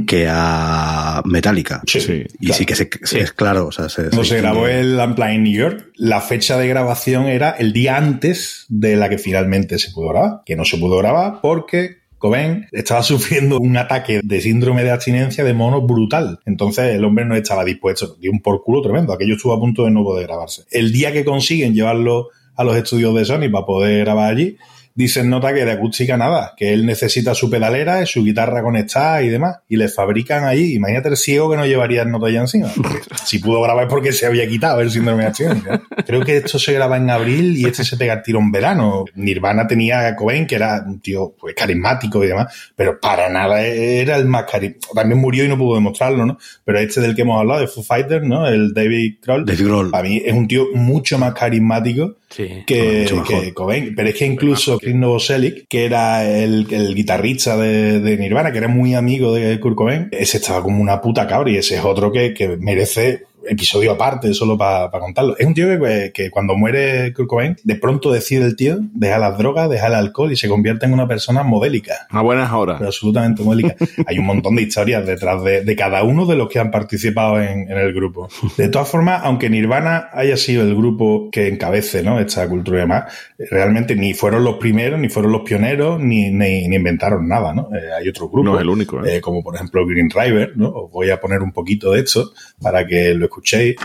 que 0.08 0.28
a 0.30 1.22
Metallica. 1.26 1.82
Sí, 1.86 2.00
Sí. 2.00 2.24
Y 2.40 2.54
sí 2.54 2.65
que 2.66 2.76
se, 2.76 2.90
es 3.20 3.32
claro, 3.34 3.68
o 3.68 3.72
sea, 3.72 3.90
se, 3.90 4.04
Cuando 4.04 4.24
se 4.24 4.36
distingue. 4.36 4.42
grabó 4.42 4.68
el 4.68 5.00
Unplugged 5.00 5.34
in 5.34 5.44
New 5.44 5.54
York, 5.54 5.92
la 5.96 6.22
fecha 6.22 6.58
de 6.58 6.68
grabación 6.68 7.28
era 7.28 7.52
el 7.52 7.74
día 7.74 7.98
antes 7.98 8.66
de 8.70 8.96
la 8.96 9.10
que 9.10 9.18
finalmente 9.18 9.78
se 9.80 9.92
pudo 9.92 10.10
grabar. 10.10 10.42
Que 10.46 10.56
no 10.56 10.66
se 10.66 10.78
pudo 10.78 10.98
grabar 10.98 11.40
porque 11.42 11.98
Cobain 12.18 12.68
estaba 12.72 13.04
sufriendo 13.04 13.60
un 13.60 13.78
ataque 13.78 14.22
de 14.24 14.42
síndrome 14.42 14.84
de 14.84 14.92
abstinencia 14.92 15.44
de 15.44 15.54
mono 15.54 15.82
brutal. 15.82 16.40
Entonces 16.46 16.96
el 16.96 17.04
hombre 17.06 17.26
no 17.26 17.36
estaba 17.36 17.64
dispuesto. 17.64 18.16
Dio 18.20 18.32
un 18.32 18.42
por 18.42 18.64
culo 18.64 18.82
tremendo. 18.82 19.14
Aquello 19.14 19.36
estuvo 19.36 19.54
a 19.54 19.60
punto 19.60 19.86
de 19.86 19.92
no 19.92 20.04
poder 20.04 20.28
grabarse. 20.28 20.64
El 20.72 20.92
día 20.92 21.12
que 21.12 21.26
consiguen 21.26 21.74
llevarlo 21.74 22.30
a 22.56 22.64
los 22.64 22.76
estudios 22.78 23.14
de 23.16 23.26
Sony 23.26 23.50
para 23.52 23.66
poder 23.66 24.00
grabar 24.06 24.32
allí, 24.32 24.58
dicen 24.96 25.30
nota 25.30 25.54
que 25.54 25.66
de 25.66 25.72
acústica 25.74 26.18
nada, 26.18 26.54
que 26.58 26.74
él 26.74 26.86
necesita 26.86 27.36
su 27.36 27.50
pedalera, 27.50 28.02
y 28.02 28.08
su 28.08 28.24
guitarra 28.24 28.64
conectada 28.64 29.22
y 29.22 29.30
demás, 29.30 29.58
y 29.68 29.76
le 29.76 29.90
fabrican 29.90 30.46
allí. 30.46 30.74
Imagínate 30.74 31.10
el 31.10 31.18
ciego 31.18 31.52
que 31.52 31.58
no 31.58 31.66
llevaría 31.66 32.02
el 32.04 32.12
nota 32.12 32.30
ya 32.30 32.40
encima. 32.40 32.72
Si 33.26 33.40
pudo 33.40 33.62
grabar 33.62 33.86
es 33.86 33.90
porque 33.90 34.12
se 34.14 34.28
había 34.28 34.48
quitado 34.48 34.82
el 34.82 34.92
síndrome 34.92 35.24
de 35.24 35.28
abstinencia. 35.30 35.82
Creo 36.06 36.24
que 36.24 36.38
esto 36.38 36.60
se 36.60 36.74
graba 36.74 36.98
en 36.98 37.10
abril 37.10 37.58
y 37.58 37.66
este 37.66 37.84
se 37.84 37.98
pega 37.98 38.14
el 38.14 38.22
tiro 38.22 38.40
en 38.40 38.52
verano. 38.52 39.06
Nirvana 39.16 39.66
tenía 39.68 40.08
a 40.08 40.16
Cobain, 40.16 40.46
que 40.46 40.56
era 40.56 40.84
un 40.86 41.00
tío 41.02 41.34
pues, 41.40 41.56
carismático 41.56 42.24
y 42.24 42.28
demás, 42.28 42.72
pero 42.76 43.00
para 43.00 43.28
nada 43.30 43.64
era 43.64 44.16
el 44.18 44.26
más 44.26 44.44
carismático. 44.44 44.94
También 44.94 45.20
murió 45.20 45.44
y 45.44 45.48
no 45.48 45.58
pudo 45.58 45.76
demostrarlo, 45.76 46.26
¿no? 46.26 46.38
Pero 46.64 46.80
este 46.80 47.02
del 47.02 47.16
que 47.16 47.24
hemos 47.24 47.40
hablado, 47.40 47.62
de 47.62 47.68
Foo 47.68 47.84
Fighters, 47.84 48.26
¿no? 48.26 48.48
El 48.48 48.74
David 48.74 49.16
Kroll. 49.22 49.46
Dave 49.46 49.64
Grohl. 49.64 49.90
Para 49.92 50.08
mí 50.08 50.22
es 50.24 50.34
un 50.34 50.48
tío 50.48 50.68
mucho 50.74 51.18
más 51.18 51.34
carismático 51.34 52.18
Sí. 52.30 52.64
que, 52.68 53.08
que 53.28 53.54
Cobain. 53.54 53.94
Pero 53.96 54.10
es 54.10 54.16
que 54.16 54.26
incluso 54.26 54.78
Chris 54.86 54.96
Novoselic, 54.96 55.66
que 55.68 55.86
era 55.86 56.24
el, 56.24 56.68
guitarrista 56.94 57.58
de, 57.58 58.00
de 58.00 58.18
Nirvana, 58.18 58.52
que 58.52 58.60
era 58.60 58.68
muy 58.68 58.94
amigo 58.94 59.34
de 59.34 59.60
Kurt 59.60 59.76
Cobain, 59.76 60.10
ese 60.12 60.38
estaba 60.38 60.62
como 60.62 60.80
una 60.80 61.02
puta 61.02 61.26
cabra 61.26 61.50
y 61.50 61.58
ese 61.58 61.78
es 61.78 61.84
otro 61.84 62.12
que 62.12 62.56
merece 62.60 63.24
episodio 63.48 63.92
aparte 63.92 64.34
solo 64.34 64.58
para 64.58 64.90
contarlo. 64.90 65.38
Es 65.38 65.46
un 65.46 65.54
tío 65.54 65.68
que, 65.80 66.12
que 66.14 66.30
cuando 66.30 66.56
muere 66.56 67.14
Kurt 67.14 67.28
Cobain, 67.28 67.56
de 67.64 67.76
pronto 67.76 68.12
decide 68.12 68.46
el 68.46 68.56
tío 68.56 68.78
dejar 68.94 69.20
las 69.20 69.38
drogas, 69.38 69.70
dejar 69.70 69.92
el 69.92 69.96
alcohol 69.96 70.32
y 70.32 70.36
se 70.36 70.48
convierte 70.48 70.86
en 70.86 70.94
una 70.94 71.08
persona 71.08 71.44
modélica. 71.44 72.08
A 72.10 72.22
buenas 72.22 72.52
horas. 72.52 72.78
Pero 72.78 72.88
absolutamente 72.88 73.44
modélica. 73.44 73.76
Hay 74.08 74.20
un 74.20 74.26
montón 74.26 74.56
de 74.56 74.64
historias 74.64 75.06
detrás 75.06 75.44
de, 75.44 75.64
de 75.64 75.76
cada 75.76 76.04
uno 76.04 76.26
de 76.26 76.36
los 76.36 76.50
que 76.50 76.60
han 76.60 76.72
participado 76.72 77.42
en, 77.42 77.70
en 77.70 77.78
el 77.78 77.94
grupo. 77.94 78.28
De 78.58 78.70
todas 78.70 78.90
formas, 78.90 79.22
aunque 79.24 79.50
Nirvana 79.50 80.10
haya 80.14 80.38
sido 80.38 80.64
el 80.64 80.76
grupo 80.76 81.30
que 81.32 81.48
encabece 81.48 82.04
¿no? 82.04 82.20
esta 82.20 82.48
cultura 82.48 82.80
y 82.80 82.82
demás, 82.82 83.14
realmente 83.38 83.96
ni 83.96 84.14
fueron 84.14 84.44
los 84.44 84.58
primeros, 84.58 85.00
ni 85.00 85.10
fueron 85.10 85.32
los 85.32 85.42
pioneros, 85.42 86.00
ni, 86.00 86.32
ni, 86.32 86.68
ni 86.68 86.76
inventaron 86.76 87.28
nada. 87.28 87.54
¿no? 87.54 87.70
Eh, 87.76 87.92
hay 87.98 88.08
otros 88.08 88.30
grupos, 88.32 88.52
No 88.52 88.56
es 88.56 88.62
el 88.62 88.70
único, 88.70 89.06
¿eh? 89.06 89.18
eh, 89.18 89.22
como 89.22 89.44
por 89.44 89.56
ejemplo 89.56 89.86
Green 89.86 90.10
River. 90.10 90.54
¿no? 90.56 90.70
Os 90.70 90.92
voy 90.92 91.10
a 91.10 91.20
poner 91.20 91.42
un 91.42 91.52
poquito 91.52 91.92
de 91.92 92.02
esto 92.02 92.32
para 92.62 92.86
que 92.86 93.14
lo 93.14 93.26
escuchéis. 93.36 93.76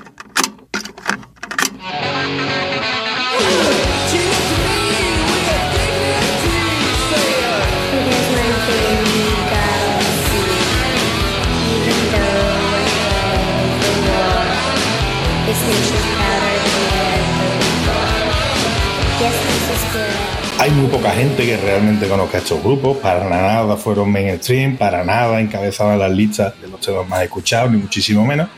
Hay 20.59 20.71
muy 20.73 20.89
poca 20.89 21.11
gente 21.13 21.45
que 21.47 21.57
realmente 21.57 22.07
conozca 22.07 22.39
estos 22.39 22.63
grupos, 22.63 22.99
para 22.99 23.29
nada 23.29 23.77
fueron 23.77 24.13
mainstream, 24.13 24.77
para 24.77 25.03
nada 25.05 25.41
encabezaban 25.41 25.99
las 25.99 26.13
listas 26.13 26.61
de 26.61 26.69
los 26.69 26.81
temas 26.81 27.09
más 27.09 27.23
escuchados, 27.23 27.73
ni 27.73 27.79
muchísimo 27.79 28.27
menos, 28.27 28.49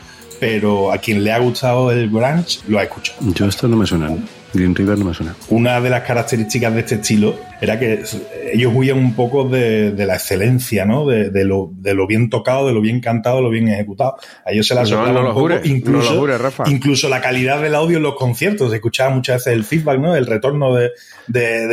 pero 0.43 0.91
a 0.91 0.97
quien 0.97 1.23
le 1.23 1.31
ha 1.31 1.39
gustado 1.39 1.89
el 1.89 2.09
grunge 2.09 2.59
lo 2.67 2.77
ha 2.77 2.83
escuchado. 2.83 3.17
Yo 3.33 3.45
esto 3.45 3.65
no 3.69 3.77
me 3.77 3.85
suena. 3.85 4.09
Green 4.53 4.75
River 4.75 4.97
no 4.99 5.05
me 5.05 5.13
suena. 5.13 5.35
Una 5.49 5.81
de 5.81 5.89
las 5.89 6.03
características 6.03 6.73
de 6.73 6.79
este 6.81 6.95
estilo 6.95 7.35
era 7.59 7.79
que 7.79 8.03
ellos 8.51 8.71
huían 8.75 8.97
un 8.97 9.13
poco 9.15 9.47
de, 9.47 9.91
de 9.91 10.05
la 10.05 10.15
excelencia, 10.15 10.85
¿no? 10.85 11.05
De, 11.07 11.29
de 11.29 11.45
lo, 11.45 11.69
de 11.73 11.93
lo 11.93 12.05
bien 12.07 12.29
tocado, 12.29 12.67
de 12.67 12.73
lo 12.73 12.81
bien 12.81 12.99
cantado, 12.99 13.37
de 13.37 13.41
lo 13.43 13.49
bien 13.49 13.67
ejecutado. 13.69 14.15
A 14.45 14.51
ellos 14.51 14.67
se 14.67 14.75
la 14.75 14.83
No, 14.83 15.11
no 15.11 15.21
lo 15.23 15.33
jures, 15.33 15.65
incluso, 15.65 16.09
no 16.09 16.15
lo 16.15 16.19
jures, 16.21 16.41
Rafa. 16.41 16.63
incluso 16.67 17.07
la 17.09 17.21
calidad 17.21 17.61
del 17.61 17.73
audio 17.75 17.97
en 17.97 18.03
los 18.03 18.15
conciertos. 18.15 18.69
Se 18.69 18.75
escuchaba 18.75 19.09
muchas 19.11 19.37
veces 19.37 19.53
el 19.53 19.63
feedback, 19.63 19.97
¿no? 19.99 20.15
El 20.15 20.27
retorno 20.27 20.75
de, 20.75 20.91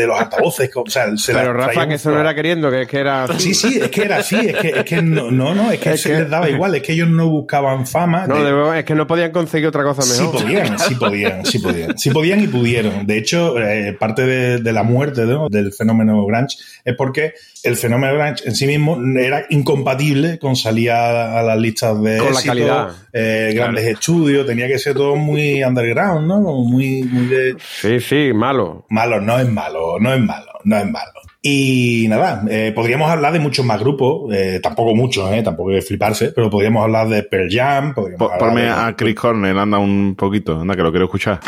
los 0.06 0.18
altavoces. 0.18 0.70
O 0.76 0.88
sea, 0.88 1.16
se 1.16 1.34
Pero 1.34 1.52
Rafa, 1.52 1.86
que 1.88 1.94
eso 1.94 2.10
no 2.12 2.20
era 2.20 2.34
queriendo, 2.34 2.70
que 2.70 2.82
es 2.82 2.88
que 2.88 2.98
era. 2.98 3.26
Sí, 3.38 3.52
sí, 3.52 3.78
es 3.82 3.90
que 3.90 4.02
era 4.02 4.18
así, 4.18 4.36
es 4.36 4.56
que, 4.56 4.68
es 4.68 4.84
que 4.84 5.02
no, 5.02 5.30
no, 5.30 5.54
no, 5.54 5.70
es 5.72 5.80
que 5.80 5.90
Es 5.90 6.02
se 6.02 6.10
que- 6.10 6.18
les 6.20 6.30
daba 6.30 6.48
igual, 6.48 6.74
es 6.76 6.82
que 6.82 6.92
ellos 6.92 7.08
no 7.08 7.28
buscaban 7.28 7.86
fama. 7.86 8.26
No, 8.26 8.72
es 8.72 8.84
que 8.84 8.94
no 8.94 9.06
podían 9.06 9.32
conseguir 9.32 9.66
otra 9.68 9.82
cosa 9.82 10.02
Sí 10.02 10.22
mejor. 10.22 10.42
podían, 10.42 10.78
sí 10.78 10.94
podían, 10.94 11.44
sí 11.44 11.58
podían. 11.58 11.98
Sí 11.98 12.10
podían 12.10 12.40
y 12.42 12.46
pudieron. 12.46 12.69
De 13.04 13.18
hecho, 13.18 13.58
eh, 13.60 13.92
parte 13.98 14.26
de, 14.26 14.58
de 14.58 14.72
la 14.72 14.82
muerte 14.82 15.22
¿no? 15.26 15.48
del 15.48 15.72
fenómeno 15.72 16.24
grunge 16.26 16.56
es 16.84 16.94
porque 16.96 17.32
el 17.62 17.76
fenómeno 17.76 18.14
grunge 18.14 18.46
en 18.48 18.54
sí 18.54 18.66
mismo 18.66 18.98
era 19.18 19.44
incompatible 19.50 20.38
con 20.38 20.56
salir 20.56 20.90
a, 20.90 21.38
a 21.38 21.42
las 21.42 21.58
listas 21.58 22.00
de 22.02 22.16
Con 22.18 22.26
la 22.28 22.32
éxito, 22.32 22.48
calidad. 22.48 22.88
eh, 23.12 23.52
grandes 23.54 23.84
estudios, 23.86 24.46
tenía 24.46 24.66
que 24.68 24.78
ser 24.78 24.94
todo 24.94 25.16
muy 25.16 25.62
underground, 25.62 26.26
¿no? 26.26 26.42
Como 26.42 26.64
muy, 26.64 27.02
muy 27.04 27.26
de... 27.26 27.56
Sí, 27.58 28.00
sí, 28.00 28.30
malo. 28.34 28.86
Malo, 28.88 29.20
no 29.20 29.38
es 29.38 29.48
malo, 29.48 29.98
no 30.00 30.12
es 30.14 30.20
malo, 30.20 30.52
no 30.64 30.76
es 30.78 30.90
malo. 30.90 31.10
Y 31.42 32.04
nada, 32.10 32.44
eh, 32.50 32.70
podríamos 32.74 33.10
hablar 33.10 33.32
de 33.32 33.38
muchos 33.40 33.64
más 33.64 33.80
grupos, 33.80 34.30
eh, 34.34 34.60
tampoco 34.62 34.94
muchos, 34.94 35.32
eh, 35.32 35.42
tampoco 35.42 35.70
hay 35.70 35.76
que 35.76 35.82
fliparse, 35.82 36.32
pero 36.32 36.50
podríamos 36.50 36.82
hablar 36.84 37.08
de 37.08 37.22
Pearl 37.22 37.48
Jam, 37.50 37.94
podríamos 37.94 38.30
hablar 38.30 38.38
Ponme 38.38 38.62
de- 38.64 38.68
a 38.68 38.94
Chris 38.94 39.14
Cornell, 39.14 39.58
anda 39.58 39.78
un 39.78 40.14
poquito, 40.16 40.60
anda 40.60 40.76
que 40.76 40.82
lo 40.82 40.90
quiero 40.90 41.06
escuchar. 41.06 41.40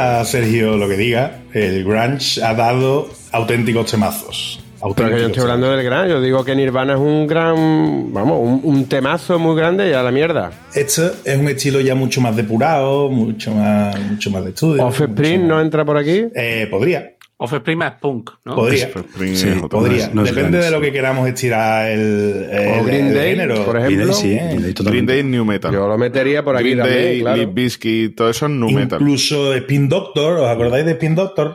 Diga 0.00 0.24
Sergio 0.24 0.78
lo 0.78 0.88
que 0.88 0.96
diga, 0.96 1.40
el 1.52 1.84
grunge 1.84 2.42
ha 2.42 2.54
dado 2.54 3.10
auténticos 3.32 3.90
temazos. 3.90 4.64
Pero 4.96 5.10
que 5.10 5.20
yo 5.20 5.26
estoy 5.26 5.42
hablando 5.42 5.70
del 5.70 5.84
gran, 5.84 6.08
yo 6.08 6.22
digo 6.22 6.42
que 6.42 6.56
Nirvana 6.56 6.94
es 6.94 6.98
un 6.98 7.26
gran, 7.26 8.10
vamos, 8.10 8.38
un, 8.40 8.62
un 8.64 8.86
temazo 8.86 9.38
muy 9.38 9.54
grande 9.54 9.90
y 9.90 9.92
a 9.92 10.02
la 10.02 10.10
mierda. 10.10 10.52
Esto 10.74 11.12
es 11.22 11.36
un 11.36 11.48
estilo 11.48 11.82
ya 11.82 11.94
mucho 11.94 12.22
más 12.22 12.34
depurado, 12.34 13.10
mucho 13.10 13.52
más, 13.54 14.00
mucho 14.00 14.30
más 14.30 14.42
de 14.44 14.50
estudio. 14.50 14.86
Offspring 14.86 15.46
no 15.46 15.60
entra 15.60 15.84
por 15.84 15.98
aquí. 15.98 16.24
Eh, 16.34 16.66
podría. 16.70 17.16
Offspring 17.42 17.80
es 17.82 17.92
punk, 17.92 18.30
¿no? 18.44 18.54
Podría. 18.54 18.90
Sí, 19.34 19.46
Podría. 19.70 20.10
no 20.12 20.24
Depende 20.24 20.58
de 20.58 20.70
lo 20.70 20.78
que 20.80 20.92
queramos 20.92 21.26
estirar 21.26 21.90
el, 21.90 22.46
el- 22.50 22.80
O 22.80 22.84
Green 22.84 23.06
el 23.08 23.14
Day, 23.14 23.30
género. 23.30 23.64
por 23.64 23.80
Green 23.80 23.86
ejemplo. 24.00 24.12
Day, 24.12 24.22
sí, 24.22 24.28
Bien. 24.28 24.46
Green 24.48 24.62
Day 24.74 24.84
Green. 24.92 25.06
Day 25.06 25.24
New 25.24 25.44
Metal. 25.46 25.72
Yo 25.72 25.88
lo 25.88 25.96
metería 25.96 26.44
por 26.44 26.54
aquí 26.56 26.64
Green 26.74 26.78
también, 26.80 27.02
Day, 27.02 27.20
claro. 27.22 27.36
Limp 27.38 27.54
Bizkit, 27.54 28.14
todo 28.14 28.28
eso 28.28 28.44
es 28.46 28.52
New 28.52 28.70
Metal. 28.70 29.00
Incluso 29.00 29.54
Spin 29.54 29.88
Doctor, 29.88 30.38
¿os 30.38 30.48
acordáis 30.48 30.84
de 30.84 30.92
Spin 30.92 31.14
Doctor? 31.14 31.54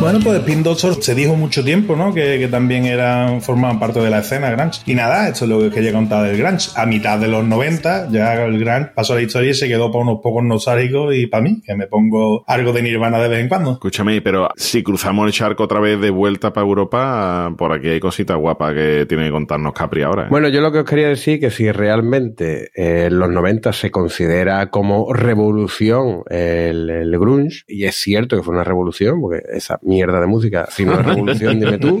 Bueno, 0.00 0.18
pues 0.24 0.38
Spin 0.38 0.62
Doctor 0.62 0.94
se 1.02 1.14
dijo 1.14 1.36
mucho 1.36 1.62
tiempo, 1.62 1.94
¿no? 1.94 2.14
Que, 2.14 2.38
que 2.38 2.48
también 2.48 2.86
eran, 2.86 3.42
formaban 3.42 3.78
parte 3.78 4.00
de 4.00 4.08
la 4.08 4.20
escena 4.20 4.50
grunge. 4.50 4.80
Y 4.86 4.94
nada, 4.94 5.28
esto 5.28 5.44
es 5.44 5.50
lo 5.50 5.60
que 5.60 5.68
quería 5.70 5.92
contar 5.92 6.24
del 6.24 6.38
grunge. 6.38 6.70
A 6.74 6.86
mitad 6.86 7.18
de 7.18 7.28
los 7.28 7.44
90, 7.44 8.08
ya 8.10 8.46
el 8.46 8.58
grunge 8.58 8.92
pasó 8.94 9.12
a 9.12 9.16
la 9.16 9.22
historia 9.22 9.50
y 9.50 9.54
se 9.54 9.68
quedó 9.68 9.92
para 9.92 10.04
unos 10.04 10.20
pocos 10.22 10.42
nostálgicos 10.42 11.14
y 11.14 11.26
para 11.26 11.42
mí, 11.42 11.60
que 11.62 11.74
me 11.74 11.86
pongo 11.86 12.42
algo 12.46 12.72
de 12.72 12.82
Nirvana 12.82 13.20
de 13.20 13.28
vez 13.28 13.40
en 13.40 13.48
cuando. 13.50 13.72
Escúchame, 13.72 14.22
pero 14.22 14.48
si 14.56 14.82
cruzamos 14.82 15.26
el 15.26 15.32
charco 15.32 15.64
otra 15.64 15.80
vez 15.80 16.00
de 16.00 16.08
vuelta 16.08 16.50
para 16.54 16.66
Europa, 16.66 17.54
por 17.58 17.70
aquí 17.70 17.88
hay 17.88 18.00
cositas 18.00 18.38
guapas 18.38 18.72
que 18.72 19.04
tiene 19.06 19.26
que 19.26 19.32
contarnos 19.32 19.74
Capri 19.74 20.02
ahora. 20.02 20.24
¿eh? 20.24 20.28
Bueno, 20.30 20.48
yo 20.48 20.62
lo 20.62 20.72
que 20.72 20.78
os 20.78 20.86
quería 20.86 21.08
decir 21.08 21.38
que 21.38 21.50
si 21.50 21.70
realmente 21.70 22.70
eh, 22.74 23.08
en 23.08 23.18
los 23.18 23.28
90 23.28 23.74
se 23.74 23.90
considera 23.90 24.70
como 24.70 25.12
revolución 25.12 26.22
el, 26.30 26.88
el 26.88 27.18
grunge, 27.18 27.64
y 27.68 27.84
es 27.84 27.96
cierto 27.96 28.38
que 28.38 28.42
fue 28.42 28.54
una 28.54 28.64
revolución, 28.64 29.20
porque 29.20 29.42
esa 29.52 29.78
mierda 29.90 30.20
de 30.20 30.26
música, 30.26 30.66
si 30.70 30.84
no 30.84 30.98
es 30.98 31.04
revolución, 31.04 31.58
dime 31.60 31.78
tú, 31.78 32.00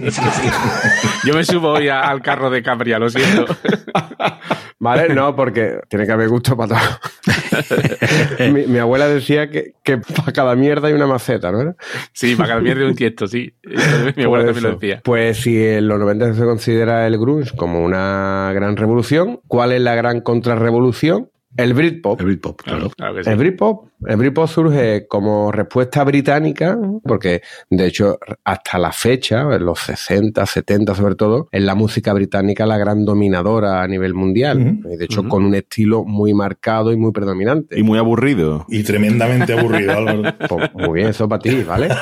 Yo 1.26 1.34
me 1.34 1.44
subo 1.44 1.72
hoy 1.72 1.88
a- 1.88 2.00
al 2.08 2.22
carro 2.22 2.48
de 2.50 2.62
Capria, 2.62 2.98
lo 2.98 3.10
siento. 3.10 3.44
¿vale? 4.78 5.14
No, 5.14 5.36
porque 5.36 5.78
tiene 5.88 6.06
que 6.06 6.12
haber 6.12 6.28
gusto 6.28 6.56
para 6.56 6.76
todo. 6.76 8.48
mi, 8.52 8.66
mi 8.66 8.78
abuela 8.78 9.06
decía 9.08 9.50
que, 9.50 9.74
que 9.82 9.98
para 9.98 10.32
cada 10.32 10.54
mierda 10.56 10.88
hay 10.88 10.94
una 10.94 11.06
maceta, 11.06 11.52
¿no? 11.52 11.74
Sí, 12.12 12.34
para 12.36 12.56
que 12.56 12.62
mierda 12.62 12.86
un 12.86 12.94
tiesto, 12.94 13.26
sí. 13.26 13.52
Mi 14.16 14.24
abuela 14.24 14.44
Por 14.46 14.54
también 14.54 14.62
lo 14.72 14.78
decía. 14.78 15.00
Pues 15.04 15.36
si 15.38 15.62
en 15.62 15.86
los 15.88 15.98
90 15.98 16.32
se 16.34 16.44
considera 16.44 17.06
el 17.06 17.18
grunge 17.18 17.54
como 17.56 17.84
una 17.84 18.50
gran 18.54 18.76
revolución, 18.76 19.40
¿cuál 19.46 19.72
es 19.72 19.80
la 19.82 19.94
gran 19.94 20.20
contrarrevolución? 20.22 21.28
El 21.56 21.74
Britpop. 21.74 22.18
El 22.20 22.26
Britpop, 22.26 22.62
claro. 22.62 22.90
Claro 22.96 23.14
que 23.16 23.24
sí. 23.24 23.30
El 23.30 23.36
Britpop, 23.36 23.88
el 24.06 24.16
Britpop 24.16 24.48
surge 24.48 25.06
como 25.08 25.52
respuesta 25.52 26.04
británica, 26.04 26.78
porque 27.04 27.42
de 27.68 27.86
hecho 27.86 28.18
hasta 28.44 28.78
la 28.78 28.92
fecha, 28.92 29.42
en 29.54 29.64
los 29.64 29.80
60, 29.80 30.44
70 30.44 30.94
sobre 30.94 31.14
todo, 31.14 31.48
es 31.52 31.62
la 31.62 31.74
música 31.74 32.12
británica 32.12 32.66
la 32.66 32.78
gran 32.78 33.04
dominadora 33.04 33.82
a 33.82 33.88
nivel 33.88 34.14
mundial. 34.14 34.58
Ujú, 34.58 34.92
Y 34.92 34.96
de 34.96 35.04
hecho 35.04 35.28
con 35.28 35.44
un 35.44 35.54
estilo 35.54 36.04
muy 36.04 36.34
marcado 36.34 36.92
y 36.92 36.96
muy 36.96 37.12
predominante. 37.12 37.78
Y 37.78 37.82
muy 37.82 37.98
aburrido. 37.98 38.64
Y 38.68 38.82
tremendamente 38.82 39.52
aburrido, 39.52 39.92
Álvaro. 39.92 40.22
Pues, 40.50 40.70
muy 40.74 41.00
bien, 41.00 41.08
eso 41.08 41.28
para 41.28 41.40
ti, 41.40 41.62
¿vale? 41.62 41.88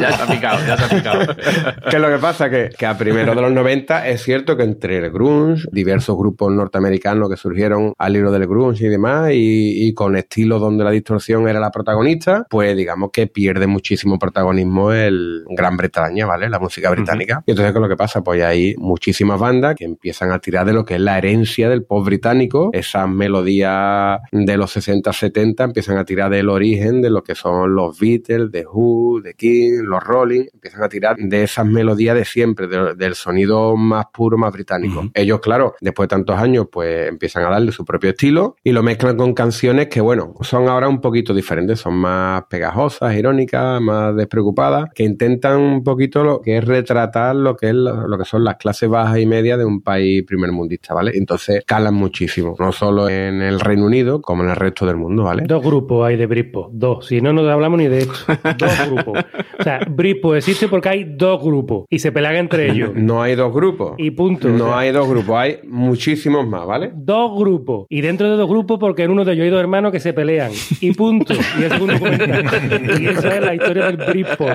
ya 0.00 0.12
se 0.16 0.22
ha 0.22 0.26
picado, 0.26 0.58
ya 0.66 0.76
se 0.76 0.84
ha 0.84 0.88
picado. 0.88 1.20
¿Qué 1.90 1.96
es 1.96 2.02
lo 2.02 2.08
que 2.08 2.18
pasa? 2.18 2.48
Que, 2.48 2.70
que 2.76 2.86
a 2.86 2.96
primeros 2.96 3.34
de 3.34 3.42
los 3.42 3.52
90 3.52 4.08
es 4.08 4.22
cierto 4.22 4.56
que 4.56 4.62
entre 4.62 4.98
el 4.98 5.10
grunge, 5.10 5.66
diversos 5.72 6.16
grupos 6.16 6.52
norteamericanos 6.52 7.28
que 7.28 7.36
surgieron 7.36 7.94
al 7.98 8.16
hilo 8.16 8.30
del 8.30 8.46
grunge 8.46 8.86
y 8.86 8.88
demás, 8.88 9.30
y, 9.32 9.88
y 9.88 9.94
con 9.94 10.16
estilos 10.42 10.60
donde 10.60 10.82
la 10.84 10.90
distorsión 10.90 11.46
era 11.48 11.60
la 11.60 11.70
protagonista, 11.70 12.46
pues 12.50 12.76
digamos 12.76 13.10
que 13.12 13.26
pierde 13.28 13.66
muchísimo 13.68 14.18
protagonismo 14.18 14.92
el 14.92 15.44
Gran 15.50 15.76
Bretaña, 15.76 16.26
¿vale? 16.26 16.48
La 16.48 16.58
música 16.58 16.90
británica. 16.90 17.42
Y 17.46 17.52
entonces, 17.52 17.72
¿qué 17.72 17.78
es 17.78 17.82
lo 17.82 17.88
que 17.88 17.96
pasa? 17.96 18.22
Pues 18.22 18.42
hay 18.42 18.74
muchísimas 18.78 19.38
bandas 19.38 19.76
que 19.76 19.84
empiezan 19.84 20.32
a 20.32 20.38
tirar 20.40 20.66
de 20.66 20.72
lo 20.72 20.84
que 20.84 20.94
es 20.94 21.00
la 21.00 21.16
herencia 21.18 21.68
del 21.68 21.84
pop 21.84 22.04
británico, 22.04 22.70
esas 22.72 23.08
melodías 23.08 24.20
de 24.32 24.56
los 24.56 24.70
60, 24.72 25.12
70, 25.12 25.64
empiezan 25.64 25.98
a 25.98 26.04
tirar 26.04 26.30
del 26.30 26.48
origen 26.48 27.02
de 27.02 27.10
lo 27.10 27.22
que 27.22 27.34
son 27.34 27.74
los 27.74 27.98
Beatles, 27.98 28.50
The 28.50 28.64
Who, 28.66 29.20
The 29.22 29.34
King, 29.34 29.82
los 29.84 30.02
Rolling, 30.02 30.44
empiezan 30.52 30.82
a 30.82 30.88
tirar 30.88 31.16
de 31.18 31.42
esas 31.44 31.66
melodías 31.66 32.16
de 32.16 32.24
siempre, 32.24 32.66
de- 32.66 32.94
del 32.94 33.14
sonido 33.14 33.76
más 33.76 34.06
puro, 34.12 34.36
más 34.38 34.52
británico. 34.52 35.08
Ellos, 35.14 35.40
claro, 35.40 35.74
después 35.80 36.08
de 36.08 36.16
tantos 36.16 36.36
años, 36.38 36.66
pues 36.70 37.08
empiezan 37.08 37.44
a 37.44 37.50
darle 37.50 37.72
su 37.72 37.84
propio 37.84 38.10
estilo 38.10 38.56
y 38.64 38.72
lo 38.72 38.82
mezclan 38.82 39.16
con 39.16 39.34
canciones 39.34 39.88
que, 39.88 40.00
bueno, 40.00 40.31
son 40.40 40.68
ahora 40.68 40.88
un 40.88 41.00
poquito 41.00 41.34
diferentes, 41.34 41.80
son 41.80 41.94
más 41.94 42.44
pegajosas, 42.48 43.14
irónicas, 43.14 43.80
más 43.80 44.14
despreocupadas, 44.16 44.90
que 44.94 45.04
intentan 45.04 45.60
un 45.60 45.84
poquito 45.84 46.24
lo 46.24 46.40
que 46.40 46.58
es 46.58 46.64
retratar 46.64 47.36
lo 47.36 47.56
que 47.56 47.68
es 47.68 47.74
lo, 47.74 48.08
lo 48.08 48.18
que 48.18 48.24
son 48.24 48.44
las 48.44 48.56
clases 48.56 48.88
bajas 48.88 49.18
y 49.18 49.26
medias 49.26 49.58
de 49.58 49.64
un 49.64 49.82
país 49.82 50.24
primermundista, 50.26 50.94
¿vale? 50.94 51.12
Entonces 51.14 51.64
calan 51.66 51.94
muchísimo, 51.94 52.56
no 52.58 52.72
solo 52.72 53.08
en 53.08 53.42
el 53.42 53.60
Reino 53.60 53.86
Unido, 53.86 54.20
como 54.20 54.42
en 54.42 54.50
el 54.50 54.56
resto 54.56 54.86
del 54.86 54.96
mundo, 54.96 55.24
¿vale? 55.24 55.44
Dos 55.46 55.62
grupos 55.62 56.06
hay 56.06 56.16
de 56.16 56.26
Britpop, 56.26 56.70
dos. 56.72 57.06
Si 57.06 57.20
no, 57.20 57.32
no 57.32 57.48
hablamos 57.48 57.78
ni 57.78 57.88
de 57.88 57.98
esto. 57.98 58.14
Dos 58.58 58.90
grupos. 58.90 59.24
O 59.58 59.62
sea, 59.62 59.80
Britpop 59.88 60.34
existe 60.34 60.68
porque 60.68 60.88
hay 60.88 61.04
dos 61.04 61.42
grupos 61.42 61.84
y 61.88 61.98
se 61.98 62.12
pelean 62.12 62.36
entre 62.36 62.70
ellos. 62.70 62.90
No 63.02 63.20
hay 63.20 63.34
dos 63.34 63.52
grupos. 63.52 63.94
Y 63.98 64.12
punto. 64.12 64.48
No 64.48 64.64
O 64.64 64.68
sea, 64.68 64.78
hay 64.78 64.92
dos 64.92 65.08
grupos, 65.08 65.36
hay 65.36 65.58
muchísimos 65.68 66.46
más, 66.46 66.66
¿vale? 66.66 66.92
Dos 66.94 67.36
grupos. 67.36 67.86
Y 67.88 68.00
dentro 68.00 68.30
de 68.30 68.36
dos 68.36 68.48
grupos, 68.48 68.78
porque 68.78 69.02
en 69.02 69.10
uno 69.10 69.24
de 69.24 69.32
ellos 69.32 69.44
hay 69.44 69.50
dos 69.50 69.60
hermanos 69.60 69.92
que 69.92 70.00
se 70.00 70.12
pelean. 70.12 70.21
Y 70.80 70.92
punto. 70.92 71.34
Y 71.58 71.64
es 71.64 71.80
un 71.80 71.88
documental. 71.88 72.42
Y 73.02 73.06
esa 73.06 73.36
es 73.36 73.40
la 73.40 73.54
historia 73.54 73.86
del 73.86 73.96
Britpop. 73.96 74.50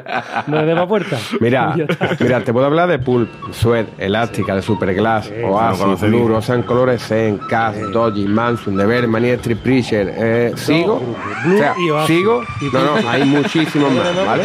No 0.48 0.58
le 0.62 0.66
demos 0.66 0.88
puerta. 0.88 1.18
Mira, 1.40 1.76
mira, 2.20 2.42
te 2.42 2.54
puedo 2.54 2.66
hablar 2.66 2.90
de 2.90 3.00
Pulp, 3.00 3.30
Sweat, 3.52 3.88
Elástica, 3.98 4.56
de 4.56 4.62
Superglass, 4.62 5.32
Oasis, 5.44 6.10
bien. 6.10 6.32
Ocean 6.32 6.64
Colores, 6.64 7.02
Zen, 7.02 7.40
Cass, 7.50 7.76
Dodgy, 7.92 8.26
Manson, 8.28 8.78
The 8.78 8.86
Bear, 8.86 9.08
Manier 9.08 9.36
Street 9.36 9.58
Preacher, 9.58 10.14
eh, 10.18 10.52
¿sigo? 10.56 11.00
Blur 11.46 11.56
O 11.56 11.58
sea, 11.58 11.74
y 11.78 11.90
Oasis. 11.90 12.16
¿sigo? 12.16 12.44
Y 12.62 12.66
No, 12.74 13.02
no, 13.02 13.10
hay 13.10 13.26
muchísimos 13.26 13.92
más, 13.96 14.26
¿vale? 14.26 14.44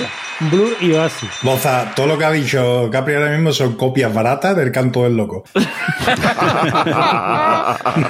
Blur 0.51 0.71
y 0.81 0.93
Oasis. 0.93 1.31
Boza, 1.43 1.93
todo 1.95 2.07
lo 2.07 2.19
que 2.19 2.25
ha 2.25 2.31
dicho 2.33 2.89
Capri 2.91 3.15
ahora 3.15 3.31
mismo 3.31 3.53
son 3.53 3.75
copias 3.77 4.13
baratas 4.13 4.57
del 4.57 4.73
canto 4.73 5.05
del 5.05 5.17
loco. 5.17 5.45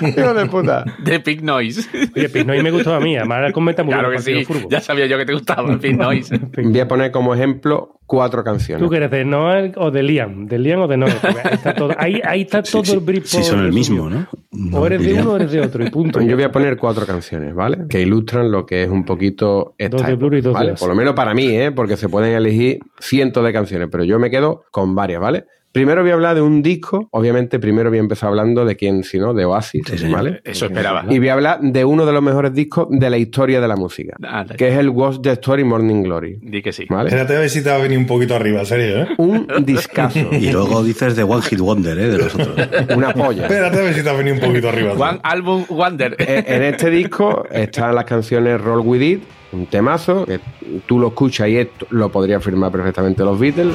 Hijo 0.01 0.35
de 0.35 0.47
puta. 0.47 0.85
De 0.99 1.21
Pink 1.21 1.43
Noise. 1.43 1.89
Oye, 2.17 2.29
Pink 2.29 2.47
Noise 2.47 2.63
me 2.63 2.71
gustaba 2.71 2.97
a 2.97 3.01
mí. 3.01 3.17
Además, 3.17 3.53
comenta 3.53 3.83
muy 3.83 3.93
Claro 3.93 4.11
bien 4.11 4.23
que 4.23 4.33
el 4.33 4.39
sí. 4.39 4.45
fútbol. 4.45 4.67
Ya 4.71 4.81
sabía 4.81 5.07
yo 5.07 5.19
que 5.19 5.27
te 5.27 5.33
gustaba 5.33 5.79
Pink 5.79 5.99
Noise. 6.01 6.39
Voy 6.57 6.81
a 6.81 6.89
poner 6.89 7.11
como 7.11 7.35
ejemplo 7.35 8.01
cuatro 8.13 8.45
canciones. 8.45 8.85
¿Tú 8.85 8.91
que 8.91 8.99
eres 8.99 9.11
de 9.11 9.25
Noel 9.25 9.73
o 9.77 9.91
de 9.91 10.03
Liam? 10.03 10.47
¿De 10.47 10.59
Liam 10.59 10.83
o 10.83 10.87
de 10.87 10.99
Noel? 10.99 11.15
Está 11.51 11.73
todo, 11.73 11.95
ahí, 11.97 12.21
ahí 12.23 12.43
está 12.43 12.63
todo 12.63 12.85
sí, 12.85 12.93
el 12.93 13.01
Britpop. 13.01 13.27
sí, 13.27 13.43
son 13.43 13.65
el 13.65 13.73
mismo, 13.73 14.11
¿no? 14.11 14.29
No, 14.51 14.81
O 14.81 14.87
eres 14.87 15.03
de 15.03 15.15
uno 15.15 15.33
o 15.33 15.37
eres 15.37 15.51
de 15.51 15.63
otro, 15.63 15.83
y 15.83 15.89
punto. 15.89 16.21
Yo 16.21 16.35
voy 16.37 16.45
a 16.45 16.53
poner 16.53 16.77
cuatro 16.77 17.07
canciones, 17.07 17.55
¿vale? 17.55 17.87
Que 17.89 18.03
ilustran 18.03 18.53
lo 18.53 18.67
que 18.67 18.83
es 18.83 18.91
un 18.91 19.07
poquito 19.07 19.75
esta 19.79 19.97
Dos 19.97 20.07
de 20.07 20.15
Blur 20.15 20.35
y 20.35 20.39
época, 20.41 20.51
dos 20.51 20.61
de 20.61 20.67
¿vale? 20.67 20.79
Por 20.79 20.89
lo 20.91 20.95
menos 20.95 21.15
para 21.15 21.33
mí, 21.33 21.47
¿eh? 21.57 21.73
Porque 21.73 21.97
se 21.97 22.11
pueden 22.11 22.35
elegir 22.35 22.81
cientos 23.01 23.43
de 23.43 23.51
canciones, 23.51 23.89
pero 23.91 24.05
yo 24.05 24.19
me 24.19 24.29
quedo 24.29 24.65
con 24.71 24.95
varias, 24.95 25.23
¿vale? 25.23 25.47
Primero 25.73 26.03
voy 26.03 26.11
a 26.11 26.15
hablar 26.15 26.35
de 26.35 26.43
un 26.43 26.63
disco, 26.63 27.09
obviamente 27.13 27.59
primero 27.59 27.89
voy 27.89 27.99
a 27.99 28.03
empezar 28.03 28.29
hablando 28.29 28.65
de 28.67 28.77
quién, 28.77 29.03
si 29.05 29.19
no, 29.19 29.33
de 29.33 29.45
Oasis, 29.47 29.83
Sí. 29.97 30.07
¿vale? 30.11 30.41
Eso 30.45 30.67
esperaba. 30.67 31.05
Y 31.09 31.19
voy 31.19 31.29
a 31.29 31.33
hablar 31.33 31.61
de 31.63 31.85
uno 31.85 32.05
de 32.05 32.13
los 32.13 32.23
mejores 32.23 32.53
discos 32.53 32.89
de 32.91 33.09
la 33.09 33.17
historia 33.17 33.61
de 33.61 33.69
la 33.69 33.77
música, 33.77 34.15
Anda. 34.23 34.55
que 34.57 34.69
es 34.69 34.77
el 34.79 34.91
Watch 34.91 35.21
the 35.23 35.33
Story 35.33 35.65
Morning 35.65 36.03
Glory, 36.03 36.39
Di 36.43 36.61
que 36.63 36.73
sí. 36.73 36.85
¿vale? 36.91 37.09
Espérate 37.09 37.37
a 37.37 37.41
ver 37.41 37.49
si 37.51 37.63
te 37.63 37.71
va 37.71 37.77
a 37.77 37.79
venir 37.79 37.97
un 37.99 38.07
poquito 38.07 38.35
arriba, 38.37 38.61
en 38.61 38.67
serio, 38.67 39.03
¿eh? 39.03 39.09
Un 39.17 39.47
discazo, 39.65 40.19
Y 40.33 40.51
luego 40.53 40.83
dices 40.85 41.17
de 41.17 41.23
One 41.23 41.43
Hit 41.43 41.59
Wonder, 41.61 41.99
¿eh? 41.99 42.09
De 42.11 42.19
los 42.19 42.35
otros. 42.35 42.55
una 42.97 43.15
polla. 43.15 43.43
Espérate 43.45 43.79
a 43.79 43.83
ver 43.83 43.95
si 43.95 44.01
te 44.03 44.07
va 44.09 44.15
a 44.15 44.19
venir 44.19 44.35
un 44.35 44.41
poquito 44.41 44.69
arriba. 44.69 44.93
One 44.93 45.21
Album 45.23 45.65
Wonder. 45.71 46.17
Eh, 46.19 46.45
en 46.49 46.63
este 46.65 46.91
disco 46.91 47.45
están 47.51 47.95
las 47.95 48.05
canciones 48.05 48.61
Roll 48.61 48.81
With 48.87 49.01
It, 49.03 49.23
un 49.53 49.67
temazo, 49.67 50.27
que 50.27 50.39
tú 50.87 50.99
lo 50.99 51.09
escuchas 51.09 51.49
y 51.49 51.57
esto 51.57 51.87
lo 51.91 52.11
podría 52.13 52.41
firmar 52.41 52.71
perfectamente 52.71 53.25
los 53.25 53.39
Beatles. 53.41 53.75